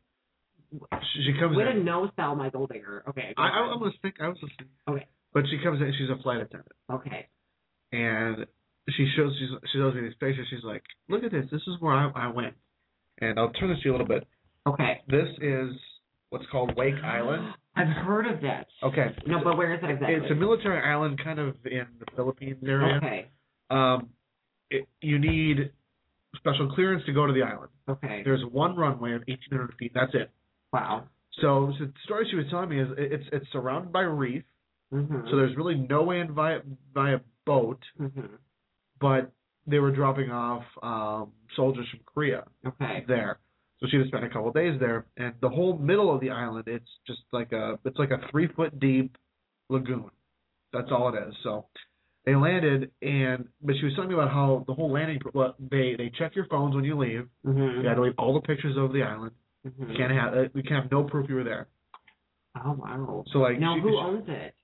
she, 0.71 1.33
comes 1.41 1.57
to 1.57 1.71
in. 1.71 1.85
no 1.85 2.11
sell 2.17 2.35
my 2.37 2.51
gold 2.51 2.71
digger. 2.73 3.03
Okay. 3.09 3.33
I 3.37 3.43
I, 3.43 3.47
I 3.47 3.77
was 3.77 3.95
think 4.03 4.17
I 4.21 4.29
was 4.29 4.37
listening. 4.43 4.69
Okay. 4.89 5.07
But 5.33 5.45
she 5.51 5.59
comes 5.63 5.81
in. 5.81 5.93
She's 5.99 6.11
a 6.11 6.21
flight 6.23 6.41
attendant, 6.41 6.73
Okay. 6.91 7.27
and 7.93 8.47
she 8.97 9.11
shows 9.17 9.33
she's, 9.39 9.51
she 9.73 9.79
shows 9.79 9.95
me 9.95 10.01
these 10.03 10.15
pictures. 10.19 10.47
She's 10.51 10.65
like, 10.65 10.83
"Look 11.09 11.23
at 11.23 11.31
this. 11.33 11.45
This 11.51 11.61
is 11.67 11.75
where 11.81 11.93
I, 11.95 12.11
I 12.15 12.29
went." 12.29 12.55
And 13.21 13.39
I'll 13.39 13.51
turn 13.51 13.69
this 13.71 13.79
to 13.81 13.85
you 13.87 13.91
a 13.93 13.95
little 13.99 14.07
bit. 14.07 14.27
Okay. 14.67 15.01
This 15.09 15.29
is 15.43 15.71
what's 16.31 16.45
called 16.53 16.75
Wake 16.77 16.95
Island. 17.05 17.53
I've 17.79 17.89
heard 18.05 18.27
of 18.27 18.41
that. 18.43 18.67
Okay. 18.83 19.15
No, 19.27 19.43
but 19.43 19.57
where 19.57 19.75
is 19.75 19.81
it 19.83 19.91
exactly? 19.91 20.15
It's 20.17 20.31
a 20.31 20.35
military 20.35 20.81
island, 20.81 21.21
kind 21.23 21.39
of 21.39 21.55
in 21.65 21.87
the 22.01 22.07
Philippines 22.17 22.63
area. 22.67 22.97
Okay. 22.97 23.27
Um, 23.71 24.09
it, 24.71 24.87
you 25.01 25.19
need 25.19 25.73
special 26.37 26.71
clearance 26.75 27.05
to 27.07 27.13
go 27.13 27.27
to 27.27 27.33
the 27.33 27.43
island. 27.43 27.71
Okay. 27.89 28.23
There's 28.25 28.45
one 28.51 28.77
runway 28.77 29.13
of 29.15 29.23
1,800 29.27 29.75
feet. 29.79 29.93
That's 29.95 30.15
it. 30.15 30.31
Wow. 30.73 31.05
So, 31.41 31.73
so 31.79 31.85
the 31.87 31.93
story 32.05 32.27
she 32.31 32.37
was 32.37 32.47
telling 32.51 32.69
me 32.69 32.81
is 32.81 32.89
it- 32.99 33.13
it's 33.13 33.25
it's 33.33 33.47
surrounded 33.53 33.93
by 33.93 34.01
reef, 34.03 34.43
Mhm. 34.93 35.31
so 35.31 35.37
there's 35.37 35.57
really 35.57 35.77
no 35.77 36.03
way 36.03 36.21
in 36.21 36.33
via 36.35 36.61
via 36.95 37.21
boat, 37.47 37.81
Mhm. 38.01 38.29
but 39.01 39.31
they 39.67 39.79
were 39.79 39.91
dropping 39.93 40.31
off 40.31 40.65
um, 40.83 41.33
soldiers 41.55 41.89
from 41.91 42.01
Korea 42.07 42.45
Okay. 42.67 43.05
there. 43.07 43.39
So 43.81 43.87
she 43.89 43.97
would 43.99 44.09
spent 44.09 44.25
a 44.25 44.29
couple 44.29 44.49
of 44.49 44.55
days 44.55 44.79
there, 44.81 45.07
and 45.17 45.35
the 45.41 45.49
whole 45.49 45.79
middle 45.79 46.13
of 46.13 46.21
the 46.21 46.31
island, 46.31 46.65
it's 46.67 46.89
just 47.07 47.21
like 47.33 47.53
a 47.53 47.79
it's 47.85 47.99
like 47.99 48.11
a 48.11 48.19
three 48.31 48.49
foot 48.49 48.79
deep 48.81 49.17
lagoon. 49.69 50.11
That's 50.73 50.89
all 50.91 51.15
it 51.15 51.29
is. 51.29 51.35
So 51.45 51.67
they 52.27 52.35
landed, 52.35 52.91
and 53.03 53.47
but 53.63 53.77
she 53.79 53.85
was 53.85 53.95
telling 53.95 54.09
me 54.11 54.15
about 54.17 54.31
how 54.31 54.65
the 54.67 54.75
whole 54.75 54.91
landing. 54.93 55.21
Well, 55.33 55.55
they 55.71 55.95
they 55.97 56.11
check 56.19 56.35
your 56.35 56.47
phones 56.47 56.75
when 56.75 56.85
you 56.85 56.99
leave. 56.99 57.29
Mhm. 57.47 57.77
You 57.77 57.83
got 57.85 57.95
to 57.95 58.03
leave 58.03 58.15
all 58.19 58.35
the 58.35 58.41
pictures 58.41 58.77
of 58.77 58.93
the 58.93 59.03
island. 59.05 59.33
Mhm. 59.67 59.91
You 59.93 59.97
can't 59.97 60.13
have 60.13 60.35
uh, 60.35 60.43
you 60.55 60.63
can 60.65 60.77
have 60.83 60.91
no 60.91 61.05
proof 61.05 61.29
you 61.29 61.37
were 61.37 61.45
there. 61.45 61.69
Oh 62.65 62.73
wow. 62.73 63.25
So 63.33 63.39
like 63.39 63.61
Now 63.61 63.77
she- 63.77 63.81
who 63.83 63.91
she- 63.91 63.97
owns 63.97 64.29
it? 64.29 64.55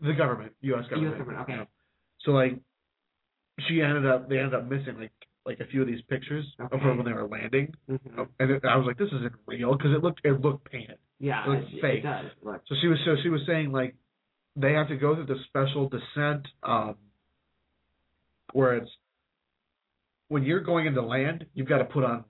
the 0.00 0.12
government, 0.12 0.52
U.S. 0.60 0.84
government. 0.88 1.02
U.S. 1.16 1.18
government. 1.18 1.42
Okay. 1.50 1.68
So 2.20 2.32
like, 2.32 2.58
she 3.68 3.80
ended 3.80 4.06
up 4.06 4.28
they 4.28 4.38
ended 4.38 4.54
up 4.54 4.68
missing 4.68 4.98
like 5.00 5.12
like 5.46 5.60
a 5.60 5.66
few 5.66 5.82
of 5.82 5.86
these 5.86 6.00
pictures 6.08 6.44
of 6.58 6.80
her 6.80 6.94
when 6.94 7.04
they 7.04 7.12
were 7.12 7.26
landing, 7.28 7.74
Mhm. 7.88 8.28
and 8.40 8.50
it, 8.50 8.64
I 8.64 8.76
was 8.76 8.86
like, 8.86 8.96
this 8.96 9.12
isn't 9.12 9.32
real 9.46 9.76
because 9.76 9.92
it 9.92 10.02
looked 10.02 10.20
it 10.24 10.40
looked 10.40 10.70
painted. 10.70 10.98
Yeah. 11.18 11.44
It 11.44 11.48
looks 11.50 11.72
it, 11.72 11.80
fake. 11.80 11.98
it 12.00 12.02
does. 12.02 12.30
Look. 12.42 12.62
So 12.66 12.74
she 12.80 12.86
was 12.88 12.98
so 13.04 13.16
she 13.22 13.28
was 13.28 13.42
saying 13.46 13.70
like 13.72 13.94
they 14.56 14.72
have 14.72 14.88
to 14.88 14.96
go 14.96 15.14
through 15.14 15.26
the 15.26 15.38
special 15.48 15.88
descent 15.88 16.46
um 16.62 16.96
where 18.52 18.74
it's 18.76 18.90
when 20.28 20.44
you're 20.44 20.60
going 20.60 20.86
into 20.86 21.02
land, 21.02 21.44
you've 21.54 21.68
got 21.68 21.78
to 21.78 21.84
put 21.84 22.04
on 22.04 22.24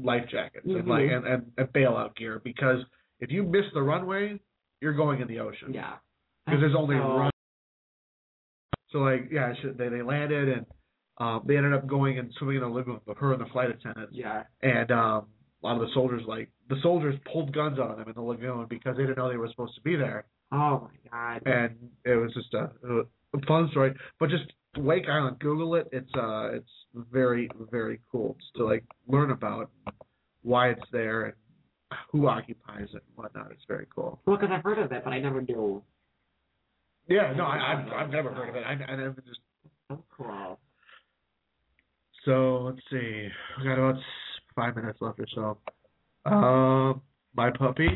life 0.00 0.28
jackets 0.30 0.64
and 0.66 0.86
like 0.86 1.04
Mhm. 1.06 1.16
and, 1.16 1.26
and, 1.26 1.52
and 1.56 1.68
bailout 1.72 2.14
gear 2.16 2.40
because 2.44 2.84
if 3.20 3.30
you 3.32 3.42
miss 3.42 3.64
the 3.74 3.82
runway, 3.82 4.38
you're 4.80 4.92
going 4.94 5.20
in 5.20 5.26
the 5.28 5.40
ocean. 5.40 5.74
Yeah. 5.74 5.96
Because 6.46 6.60
there's 6.60 6.76
only 6.76 6.96
So- 6.96 7.18
run. 7.18 7.30
So 8.90 8.98
like 9.00 9.28
yeah, 9.32 9.52
they 9.76 9.88
they 9.88 10.02
landed 10.02 10.48
and 10.48 10.66
um 11.18 11.42
they 11.46 11.56
ended 11.56 11.72
up 11.72 11.86
going 11.86 12.18
and 12.18 12.32
swimming 12.38 12.56
in 12.56 12.62
the 12.62 12.68
lagoon 12.68 13.00
with 13.06 13.18
her 13.18 13.32
and 13.32 13.40
the 13.40 13.46
flight 13.52 13.70
attendants 13.70 14.12
Yeah. 14.14 14.44
and 14.62 14.90
um 14.90 15.26
a 15.62 15.66
lot 15.66 15.74
of 15.74 15.80
the 15.80 15.92
soldiers 15.94 16.22
like 16.26 16.50
the 16.68 16.76
soldiers 16.82 17.14
pulled 17.32 17.52
guns 17.54 17.78
on 17.78 17.98
them 17.98 18.08
in 18.08 18.14
the 18.14 18.22
lagoon 18.22 18.66
because 18.68 18.96
they 18.96 19.02
didn't 19.04 19.18
know 19.18 19.28
they 19.28 19.36
were 19.36 19.48
supposed 19.48 19.74
to 19.74 19.80
be 19.82 19.96
there 19.96 20.24
Oh 20.50 20.88
my 20.88 21.10
God. 21.10 21.42
and 21.46 21.76
it 22.04 22.14
was 22.16 22.32
just 22.32 22.54
a, 22.54 22.70
a 23.34 23.40
fun 23.46 23.68
story. 23.70 23.92
But 24.18 24.30
just 24.30 24.44
Wake 24.78 25.04
Island, 25.06 25.38
Google 25.40 25.74
it. 25.74 25.88
It's 25.92 26.10
uh, 26.16 26.50
it's 26.54 26.70
very 27.12 27.50
very 27.70 28.00
cool 28.10 28.34
just 28.40 28.54
to 28.56 28.64
like 28.64 28.84
learn 29.06 29.30
about 29.30 29.70
why 30.42 30.68
it's 30.70 30.88
there 30.90 31.24
and 31.26 31.34
who 32.10 32.28
occupies 32.28 32.88
it 32.94 33.02
and 33.06 33.16
whatnot. 33.16 33.50
It's 33.50 33.64
very 33.68 33.86
cool. 33.94 34.20
Well, 34.24 34.36
because 34.38 34.50
I've 34.50 34.62
heard 34.64 34.78
of 34.78 34.90
it, 34.92 35.02
but 35.04 35.12
I 35.12 35.20
never 35.20 35.42
knew. 35.42 35.82
Yeah, 37.08 37.32
no, 37.36 37.44
I, 37.44 37.72
I've 37.74 37.92
I've 37.92 38.10
never 38.10 38.32
heard 38.32 38.48
of 38.50 38.56
it. 38.56 38.64
I, 38.66 38.72
I 38.72 38.96
never 38.96 39.20
just 39.26 39.40
So 39.90 40.02
cool. 40.16 40.58
So 42.24 42.62
let's 42.62 42.80
see. 42.90 43.28
We 43.58 43.64
got 43.64 43.78
about 43.78 44.00
five 44.54 44.76
minutes 44.76 44.98
left 45.00 45.18
or 45.20 45.26
so. 45.34 45.58
Um, 46.30 47.00
my 47.34 47.50
puppy 47.50 47.88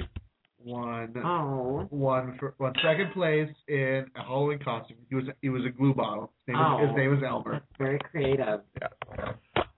won 0.65 1.13
Oh. 1.25 1.89
won 1.91 2.37
for 2.39 2.55
won 2.59 2.73
second 2.83 3.13
place 3.13 3.51
in 3.69 4.07
a 4.17 4.23
Halloween 4.23 4.59
costume. 4.61 4.99
He 5.09 5.17
was 5.17 5.25
he 5.43 5.49
was 5.49 5.65
a 5.67 5.71
glue 5.71 5.95
bottle. 5.95 6.33
His 6.47 6.55
name, 6.55 6.65
Oh. 6.65 6.77
was, 6.79 6.89
his 6.89 6.97
name 6.97 7.11
was 7.11 7.23
Elmer. 7.23 7.53
That's 7.53 7.65
very 7.79 7.99
creative. 8.11 8.61
Yeah. 8.81 9.33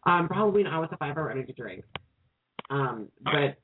Um, 0.07 0.29
for 0.29 0.35
Halloween, 0.35 0.67
I 0.67 0.79
was 0.79 0.91
a 0.93 0.99
five-hour 0.99 1.31
energy 1.31 1.55
drink. 1.57 1.85
Um, 2.71 3.09
but 3.25 3.57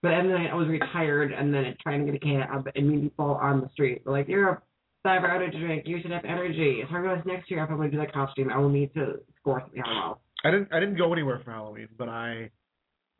but 0.00 0.10
then 0.10 0.30
I 0.30 0.54
was 0.54 0.68
retired, 0.68 1.32
and 1.32 1.52
then 1.52 1.74
trying 1.82 2.06
to 2.06 2.12
get 2.12 2.22
a 2.22 2.24
cab, 2.24 2.68
and 2.74 2.88
meet 2.88 3.02
people 3.02 3.34
on 3.42 3.60
the 3.60 3.68
street 3.70 4.02
were 4.06 4.12
like, 4.12 4.28
"You're 4.28 4.48
a 4.48 4.62
five-hour 5.02 5.30
energy 5.30 5.58
drink. 5.58 5.82
You 5.86 6.00
should 6.00 6.12
have 6.12 6.24
energy." 6.24 6.84
So 6.88 6.94
I 6.94 6.98
realized 6.98 7.26
next 7.26 7.50
year, 7.50 7.64
if 7.64 7.70
I'm 7.70 7.76
going 7.76 7.90
to 7.90 7.96
do 7.96 8.00
that 8.00 8.12
costume, 8.12 8.50
I 8.50 8.58
will 8.58 8.68
need 8.68 8.94
to 8.94 9.20
score 9.40 9.60
something 9.60 9.82
on 9.82 9.94
well. 9.96 10.20
I 10.44 10.50
didn't 10.50 10.68
I 10.72 10.80
didn't 10.80 10.96
go 10.96 11.12
anywhere 11.12 11.40
for 11.44 11.50
Halloween, 11.50 11.88
but 11.96 12.08
I 12.08 12.50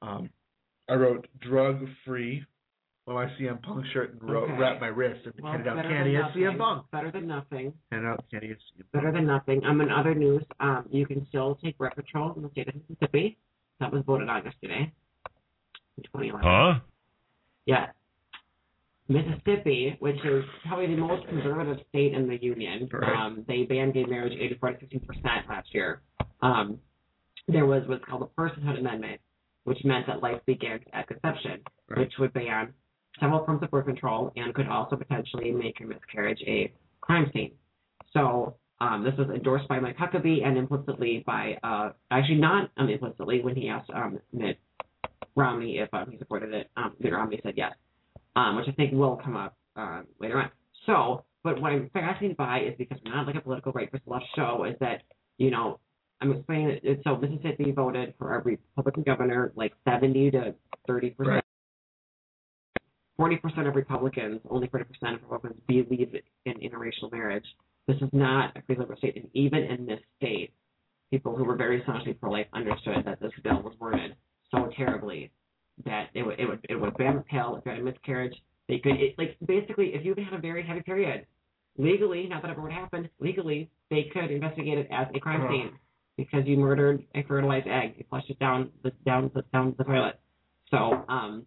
um 0.03 0.31
I 0.89 0.95
wrote 0.95 1.27
drug 1.41 1.87
free 2.05 2.45
on 3.07 3.15
my 3.15 3.27
CM 3.39 3.61
Punk 3.63 3.85
shirt 3.93 4.13
and 4.13 4.31
wrote 4.31 4.45
Okay. 4.45 4.53
wrapped 4.59 4.81
my 4.81 4.87
wrist 4.89 5.25
and 5.27 5.35
Well, 5.43 5.53
handed 5.53 5.69
out 5.69 5.77
better 5.77 5.89
candy 5.89 6.13
than 6.13 6.23
at 6.23 6.33
CM 6.35 6.43
nothing. 6.45 6.59
Punk. 6.59 6.91
Better 6.91 7.11
than 7.11 7.27
nothing. 7.27 7.73
Handed 7.91 8.09
out 8.09 8.25
candy 8.31 8.51
at 8.51 8.57
CM 8.59 8.79
Punk. 8.79 8.93
Better 8.93 9.13
than 9.13 9.27
nothing. 9.27 9.65
Um, 9.65 9.81
in 9.81 9.91
other 9.91 10.15
news, 10.15 10.43
um, 10.61 10.87
you 10.91 11.07
can 11.07 11.27
still 11.29 11.57
take 11.63 11.75
rep 11.79 11.97
patrol 11.97 12.35
in 12.37 12.43
the 12.43 12.51
state 12.51 12.69
of 12.69 12.75
Mississippi. 12.89 13.37
That 13.81 13.93
was 13.93 14.03
voted 14.07 14.29
on 14.29 14.45
yesterday. 14.45 14.93
In 15.97 16.03
2011. 16.05 16.41
Huh? 16.49 16.81
Yeah. 17.67 17.87
Mississippi, 19.09 19.97
which 20.01 20.23
is 20.25 20.45
probably 20.67 20.87
the 20.87 20.97
most 21.01 21.27
conservative 21.29 21.79
state 21.89 22.13
in 22.13 22.29
the 22.29 22.37
union, 22.43 22.89
Right. 22.93 23.17
um, 23.17 23.45
they 23.49 23.63
banned 23.65 23.95
gay 23.95 24.05
marriage 24.05 24.35
84 24.39 24.73
to 24.73 24.79
15 24.81 25.01
percent 25.01 25.49
last 25.49 25.73
year. 25.75 26.03
Um, 26.43 26.79
there 27.49 27.67
was 27.67 27.83
what's 27.87 28.05
called 28.05 28.23
the 28.23 28.43
Personhood 28.43 28.79
Amendment, 28.79 29.21
which 29.65 29.79
meant 29.85 30.07
that 30.07 30.23
life 30.23 30.41
begins 30.47 30.83
at 30.93 31.09
conception, 31.09 31.61
Right. 31.89 32.01
which 32.01 32.13
would 32.19 32.33
ban 32.35 32.75
several 33.19 33.45
forms 33.45 33.63
of 33.63 33.71
birth 33.71 33.87
control 33.87 34.33
and 34.37 34.55
could 34.55 34.69
also 34.69 34.97
potentially 34.97 35.51
make 35.51 35.81
your 35.81 35.89
miscarriage 35.89 36.41
a 36.47 36.73
crime 37.01 37.31
scene. 37.33 37.53
So 38.13 38.57
um, 38.81 39.03
this 39.03 39.15
was 39.19 39.29
endorsed 39.31 39.67
by 39.69 39.81
Mike 39.81 39.97
Huckabee 39.97 40.47
and 40.47 40.57
implicitly 40.57 41.25
by, 41.27 41.59
uh, 41.65 41.93
actually 42.11 42.37
not 42.37 42.71
um, 42.77 42.89
implicitly, 42.89 43.41
when 43.43 43.57
he 43.57 43.69
asked 43.69 43.91
um, 43.91 44.19
Mitt 44.33 44.59
Romney 45.35 45.79
if 45.79 45.93
um, 45.93 46.11
he 46.11 46.19
supported 46.19 46.53
it. 46.53 46.71
Um, 46.77 46.95
Mitt 47.01 47.13
Romney 47.13 47.41
said 47.43 47.55
yes, 47.57 47.73
um, 48.37 48.57
which 48.57 48.67
I 48.69 48.73
think 48.73 48.93
will 48.93 49.17
come 49.17 49.37
up 49.37 49.57
um, 49.77 50.07
later 50.21 50.39
on. 50.41 50.51
So, 50.87 51.25
but 51.43 51.61
what 51.61 51.73
I'm 51.73 51.91
fascinated 51.91 52.37
by 52.37 52.61
is 52.61 52.75
because 52.79 52.99
we're 53.05 53.15
not 53.15 53.27
like 53.27 53.37
a 53.37 53.41
political 53.41 53.73
right 53.73 53.91
versus 53.91 54.07
left 54.07 54.27
show, 54.37 54.65
is 54.69 54.77
that, 54.81 55.03
you 55.39 55.51
know, 55.51 55.81
I'm 56.21 56.33
explaining 56.33 56.81
it. 56.83 57.01
So 57.05 57.17
Mississippi 57.17 57.73
voted 57.73 58.15
for 58.19 58.35
a 58.35 58.43
Republican 58.43 59.03
governor 59.05 59.53
like 59.55 59.73
70 59.89 60.33
to 60.33 60.55
30 60.87 61.11
percent. 61.11 61.35
Right. 61.35 61.45
40% 63.21 63.69
of 63.69 63.75
Republicans, 63.75 64.41
only 64.49 64.69
40% 64.69 64.83
of 65.15 65.23
Republicans 65.23 65.61
believe 65.67 66.15
in 66.47 66.55
interracial 66.55 67.11
marriage. 67.11 67.45
This 67.89 67.97
is 67.97 68.09
not 68.13 68.57
a 68.57 68.63
free 68.63 68.77
liberal 68.79 68.97
state. 68.97 69.17
And 69.17 69.29
even 69.35 69.65
in 69.65 69.87
this 69.87 69.99
state, 70.19 70.53
people 71.11 71.35
who 71.37 71.45
were 71.45 71.57
very 71.57 71.83
staunchly 71.83 72.15
pro-life 72.15 72.47
understood 72.53 73.05
that 73.07 73.21
this 73.21 73.33
bill 73.43 73.61
was 73.63 73.75
worded 73.81 74.15
so 74.53 74.71
terribly 74.77 75.33
that 75.85 76.11
it 76.15 76.23
would 76.23 76.39
it 76.39 76.47
would 76.47 76.65
it 76.69 76.77
would 76.77 76.97
ban 76.97 77.17
the 77.17 77.23
pill 77.23 77.57
if 77.57 77.65
you 77.65 77.73
had 77.73 77.81
a 77.81 77.85
miscarriage. 77.85 78.35
They 78.69 78.79
could 78.79 79.01
it, 79.01 79.15
like 79.19 79.37
basically 79.45 79.95
if 79.95 80.05
you 80.05 80.15
had 80.15 80.39
a 80.39 80.41
very 80.41 80.65
heavy 80.65 80.83
period, 80.83 81.27
legally, 81.77 82.27
not 82.29 82.43
that 82.43 82.51
ever 82.51 82.61
would 82.61 82.73
happen, 82.73 83.09
legally 83.19 83.71
they 83.91 84.11
could 84.13 84.31
investigate 84.31 84.79
it 84.79 84.89
as 84.93 85.07
a 85.15 85.19
crime 85.19 85.43
Ugh. 85.43 85.51
scene 85.51 85.71
because 86.19 86.43
you 86.45 86.59
murdered 86.59 87.03
a 87.15 87.23
fertilized 87.23 87.69
egg. 87.69 87.95
You 87.97 88.05
flushed 88.11 88.29
it 88.29 88.39
down 88.39 88.71
the 88.83 88.91
down 89.07 89.31
the 89.35 89.43
down 89.53 89.75
the 89.79 89.85
toilet. 89.85 90.21
So 90.71 91.05
um, 91.09 91.47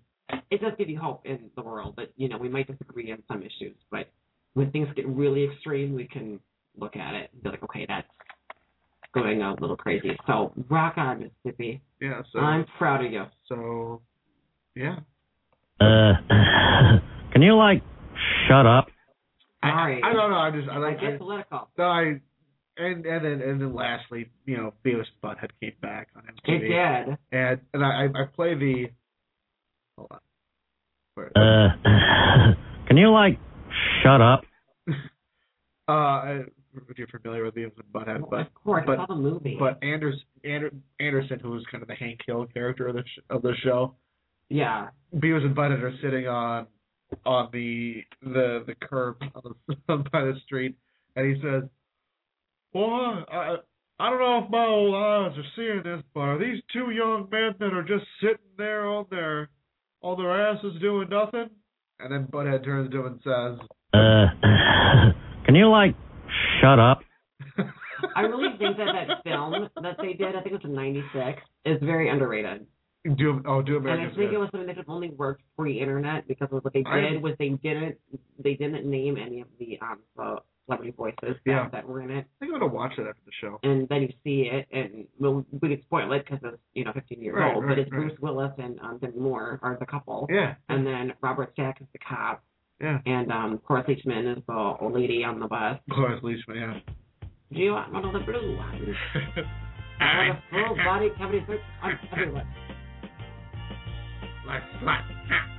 it 0.50 0.62
does 0.62 0.72
give 0.80 0.90
you 0.90 0.98
hope 0.98 1.24
in 1.26 1.52
the 1.56 1.62
world, 1.62 1.94
but 1.96 2.12
you 2.16 2.28
know 2.30 2.38
we 2.38 2.50
might 2.50 2.66
disagree 2.66 3.12
on 3.12 3.22
some 3.28 3.42
issues. 3.42 3.76
But 3.92 4.10
when 4.54 4.72
things 4.72 4.88
get 4.96 5.08
really 5.08 5.44
extreme, 5.44 5.94
we 5.94 6.08
can 6.08 6.40
look 6.76 6.96
at 6.96 7.14
it 7.14 7.30
and 7.34 7.44
be 7.44 7.50
like, 7.50 7.64
okay, 7.64 7.86
that's 7.88 8.08
going 9.14 9.42
a 9.42 9.54
little 9.60 9.76
crazy. 9.76 10.18
So 10.26 10.54
rock 10.70 10.94
on, 10.98 11.20
Mississippi. 11.20 11.82
Yeah, 12.00 12.22
so 12.32 12.40
I'm 12.40 12.66
proud 12.78 13.06
of 13.06 13.12
you. 13.12 13.26
so 13.48 14.02
yeah. 14.76 14.96
Uh, 15.82 16.14
can 17.34 17.42
you 17.42 17.58
like 17.58 17.84
shut 18.48 18.66
up? 18.66 18.88
Sorry. 19.62 20.02
I, 20.02 20.10
I 20.10 20.14
don't 20.14 20.32
know. 20.32 20.38
I 20.38 20.52
just 20.52 20.70
I 20.70 20.76
I 20.76 20.78
like 20.78 21.02
get 21.02 21.14
I, 21.14 21.18
political. 21.18 21.70
no, 21.78 21.84
I 21.84 22.22
and 22.78 23.06
and 23.06 23.26
then 23.26 23.42
and 23.48 23.62
then 23.62 23.74
lastly, 23.76 24.30
you 24.46 24.58
know, 24.58 24.74
Beavis 24.86 25.06
and 25.12 25.22
Butthead 25.24 25.50
came 25.62 25.74
back 25.82 26.10
on 26.16 26.24
MTV. 26.24 26.56
It 26.56 26.60
did. 27.08 27.18
And 27.32 27.62
and 27.74 27.84
I 27.86 28.06
I 28.06 28.26
play 28.36 28.56
the 28.56 28.86
hold 29.98 30.08
on. 30.12 30.20
Where- 31.16 31.32
Uh, 31.36 32.54
can 32.88 32.98
you 32.98 33.12
like 33.12 33.40
shut 34.04 34.22
up? 34.22 34.42
Uh, 35.88 36.44
if 36.90 36.98
you're 36.98 37.08
familiar 37.08 37.44
with 37.44 37.54
Beavis 37.56 37.72
and 37.76 37.92
Butthead, 37.92 38.30
but 38.30 38.42
of 38.42 38.54
course, 38.54 38.84
but- 38.86 39.00
I 39.00 39.06
the 39.10 39.16
movie. 39.16 39.58
but 39.60 39.78
Anders 39.84 40.16
Ander, 40.46 40.72
Anderson, 41.02 41.40
who 41.40 41.50
was 41.52 41.66
kind 41.70 41.82
of 41.82 41.90
the 41.90 41.96
Hank 41.96 42.22
Hill 42.26 42.46
character 42.54 42.88
of 42.88 42.96
the 42.96 43.04
sh- 43.04 43.20
of 43.30 43.42
the 43.42 43.54
show, 43.62 43.96
yeah, 44.48 44.90
Beavis 45.14 45.44
and 45.46 45.54
Butthead 45.56 45.82
are 45.82 45.94
sitting 46.02 46.28
on 46.28 46.68
on 47.26 47.50
the 47.52 48.06
the 48.22 48.64
the 48.68 48.76
curb 48.76 49.18
on 49.36 49.54
the, 49.88 49.98
by 50.14 50.22
the 50.22 50.36
street, 50.46 50.78
and 51.18 51.36
he 51.36 51.42
says, 51.42 51.64
"Well, 52.74 53.26
I 53.32 53.58
I 54.00 54.10
don't 54.10 54.20
know 54.20 54.42
if 54.44 54.50
my 54.50 54.66
old 54.66 54.96
eyes 54.96 55.38
are 55.38 55.52
seeing 55.56 55.84
this, 55.84 56.04
but 56.14 56.22
are 56.22 56.38
these 56.40 56.62
two 56.74 56.92
young 56.92 57.28
men 57.32 57.56
that 57.60 57.74
are 57.74 57.84
just 57.84 58.06
sitting 58.22 58.52
there 58.58 58.88
on 58.88 59.06
their 59.10 59.50
on 60.02 60.18
their 60.18 60.50
asses 60.50 60.80
doing 60.82 61.10
nothing?" 61.10 61.50
And 62.00 62.12
then 62.12 62.28
Butthead 62.32 62.64
turns 62.64 62.90
to 62.92 63.00
him 63.00 63.06
and 63.06 63.20
says, 63.24 63.68
Uh, 63.94 64.26
can 65.46 65.54
you 65.54 65.70
like 65.70 65.96
shut 66.60 66.80
up? 66.80 67.02
I 68.16 68.22
really 68.22 68.58
think 68.58 68.78
that 68.78 68.88
that 68.94 69.24
film 69.24 69.70
that 69.84 69.98
they 70.02 70.14
did, 70.14 70.36
I 70.36 70.42
think 70.42 70.48
it 70.48 70.54
was 70.54 70.66
in 70.66 70.74
'96, 70.74 71.42
is 71.66 71.78
very 71.82 72.10
underrated. 72.10 72.66
Do 73.18 73.42
oh, 73.48 73.62
do 73.62 73.78
American. 73.78 74.06
And 74.06 74.14
I 74.14 74.16
think 74.16 74.34
it 74.34 74.38
was 74.38 74.50
something 74.52 74.68
that 74.68 74.76
could 74.76 74.86
only 74.88 75.10
work 75.10 75.40
pre-internet 75.58 76.28
because 76.28 76.50
of 76.52 76.64
what 76.64 76.74
they 76.74 76.84
I- 76.86 77.02
did 77.02 77.22
was 77.22 77.34
they 77.40 77.50
didn't 77.50 77.98
they 78.44 78.54
didn't 78.54 78.90
name 78.90 79.18
any 79.18 79.42
of 79.42 79.48
the 79.60 79.80
um 79.82 80.00
the 80.16 80.38
celebrity 80.66 80.94
voices 80.96 81.16
that, 81.22 81.38
Yeah. 81.46 81.70
that 81.72 81.88
were 81.88 82.02
in 82.02 82.12
it, 82.12 82.26
I 82.26 82.40
think 82.46 82.54
I'm 82.54 82.60
gonna 82.60 82.72
watch 82.74 82.94
it 82.98 83.02
after 83.08 83.22
the 83.26 83.32
show. 83.42 83.60
and 83.64 83.88
then 83.90 84.02
you 84.04 84.14
see 84.24 84.50
it, 84.52 84.68
and 84.72 85.06
well, 85.20 85.46
we 85.62 85.70
could 85.70 85.82
spoil 85.84 86.12
it 86.14 86.26
because 86.26 86.40
it's 86.44 86.62
you 86.74 86.84
know 86.86 86.94
15 86.94 87.22
years 87.22 87.36
Right, 87.38 87.54
old, 87.56 87.64
right, 87.66 87.70
but 87.76 87.80
it's 87.80 87.92
right. 87.92 88.02
Bruce 88.02 88.20
Willis 88.20 88.52
and 88.58 88.80
um, 88.82 88.98
Demi 89.00 89.18
Moore 89.20 89.60
are 89.62 89.78
the 89.80 89.86
couple, 89.86 90.28
Yeah, 90.30 90.56
and 90.70 90.86
then 90.86 91.14
Robert 91.22 91.52
Stack 91.54 91.82
is 91.82 91.88
the 91.94 92.00
cop, 92.00 92.44
yeah. 92.80 93.00
and 93.06 93.32
um 93.32 93.58
Cora 93.68 93.84
Leachman 93.84 94.38
is 94.38 94.44
the 94.48 94.54
old 94.80 94.94
lady 94.94 95.24
on 95.24 95.40
the 95.40 95.48
bus. 95.48 95.80
Cloris 95.92 96.22
Leachman, 96.24 96.56
yeah. 96.56 96.80
Do 97.54 97.60
you 97.60 97.72
want 97.74 97.92
one 97.92 98.06
of 98.06 98.14
the 98.14 98.20
blue 98.20 98.56
ones? 98.56 98.96
I 100.00 100.28
want 100.30 100.30
a 100.40 100.42
full 100.68 100.76
body 100.86 101.10
cavity 101.18 101.44
search 101.48 101.60
on 101.84 102.00
everyone. 102.14 102.48
like, 104.48 104.62
like. 104.84 105.02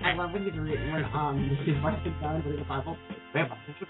I 0.05 0.15
love 0.15 0.33
when 0.33 0.45
he's 0.45 0.55
reading 0.55 0.93
when 0.93 1.05
um 1.05 1.39
he's 1.65 1.77
writing 1.85 2.15
down 2.21 2.43
reading 2.43 2.59
the 2.61 2.65
Bible. 2.65 2.97
We 3.35 3.41
have 3.41 3.51
a 3.53 3.59
bunch 3.67 3.83
of 3.83 3.89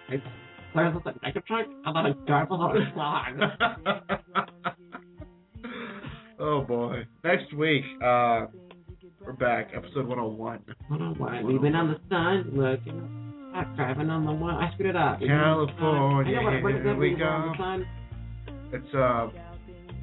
There's 0.74 0.94
this 1.05 1.15
negative 1.23 1.47
truck 1.47 1.66
and 1.85 1.97
then 1.97 2.07
a 2.07 2.32
on 2.32 2.74
the 2.74 2.86
song. 2.94 3.51
oh 6.40 6.62
boy. 6.62 7.07
Next 7.23 7.53
week, 7.55 7.85
uh, 8.03 8.47
we're 9.20 9.32
back, 9.35 9.69
episode 9.74 10.07
101. 10.07 10.61
One 10.89 11.03
on 11.03 11.19
one. 11.19 11.47
We've 11.47 11.61
been 11.61 11.74
on 11.74 11.89
the 11.89 12.01
sun 12.09 12.51
looking 12.57 13.53
at 13.55 13.77
driving 13.77 14.09
on 14.09 14.24
the 14.24 14.32
one. 14.32 14.55
I 14.55 14.73
screwed 14.73 14.90
it 14.90 14.97
up. 14.97 15.20
California, 15.20 16.36
know 16.36 16.43
what, 16.43 16.62
what 16.62 16.73
here 16.73 16.97
we 16.97 17.11
when 17.11 17.19
you're 17.19 17.28
on 17.28 17.59
go. 17.59 17.85
It's 18.73 18.94
uh, 18.94 19.28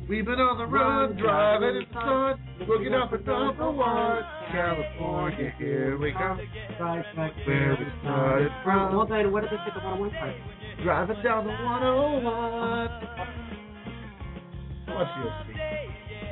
we've 0.08 0.26
been 0.26 0.40
on 0.40 0.60
the 0.60 0.66
run, 0.66 1.18
driving 1.18 1.82
in 1.82 1.86
the 1.90 1.94
sun, 1.94 2.68
looking 2.70 2.94
up 2.94 3.12
at 3.12 3.26
number 3.26 3.72
one. 3.72 4.22
California, 4.52 5.52
here 5.58 5.98
we 5.98 6.12
go. 6.12 6.38
Right 6.80 7.04
back 7.16 7.32
Where 7.48 7.76
we 7.80 7.86
started 8.02 8.52
from. 8.64 8.96
Well 8.96 9.08
then, 9.08 9.32
what 9.32 9.42
did 9.42 9.50
they 9.50 9.58
say 9.66 9.74
the 9.74 9.82
one 9.84 9.94
on 9.94 10.00
one 10.00 10.12
part? 10.12 10.36
Driving 10.84 11.22
down 11.24 11.44
the 11.46 11.52
101. 11.52 12.90
What's 14.96 15.12
UFC? 15.12 15.50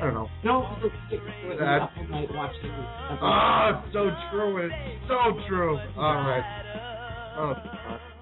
don't 0.04 0.14
know. 0.14 0.28
No, 0.44 0.76
it's 0.82 0.94
it's 1.10 1.22
it's 1.44 1.60
That- 1.60 1.82
up 1.82 1.90
all 1.98 2.06
night 2.08 2.28
watching. 2.32 2.70
Ah, 3.20 3.82
it's 3.84 3.92
so 3.92 4.10
true. 4.30 4.56
It's 4.64 4.74
so 5.08 5.18
true. 5.48 5.76
All 5.96 6.14
right. 6.14 6.44
Oh, 7.36 7.54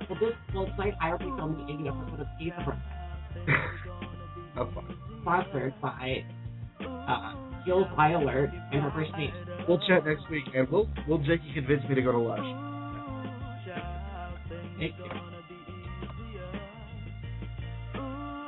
Well, 0.08 0.18
this 0.20 0.34
website, 0.54 0.94
I 1.00 1.10
will 1.12 1.18
be 1.18 1.24
filming 1.36 1.68
80 1.80 1.88
episode 1.88 2.20
of 2.20 2.26
Steve 2.36 2.52
the 2.58 2.72
that's 4.56 4.70
fine. 4.74 4.96
sponsored 5.22 5.74
by 5.82 6.24
uh, 6.84 7.34
Skills 7.62 7.86
High 7.94 8.12
Alert 8.12 8.50
and 8.72 8.82
her 8.82 8.90
first 8.94 9.12
name. 9.18 9.32
We'll 9.68 9.80
chat 9.86 10.04
next 10.06 10.28
week, 10.30 10.44
and 10.54 10.68
will 10.70 10.88
will 11.08 11.18
Jakey 11.18 11.52
convince 11.54 11.82
me 11.88 11.94
to 11.94 12.02
go 12.02 12.12
to 12.12 12.18
Lush? 12.18 12.38
Thank 14.78 14.94
you. 14.98 15.35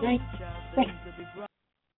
Thank 0.01 0.23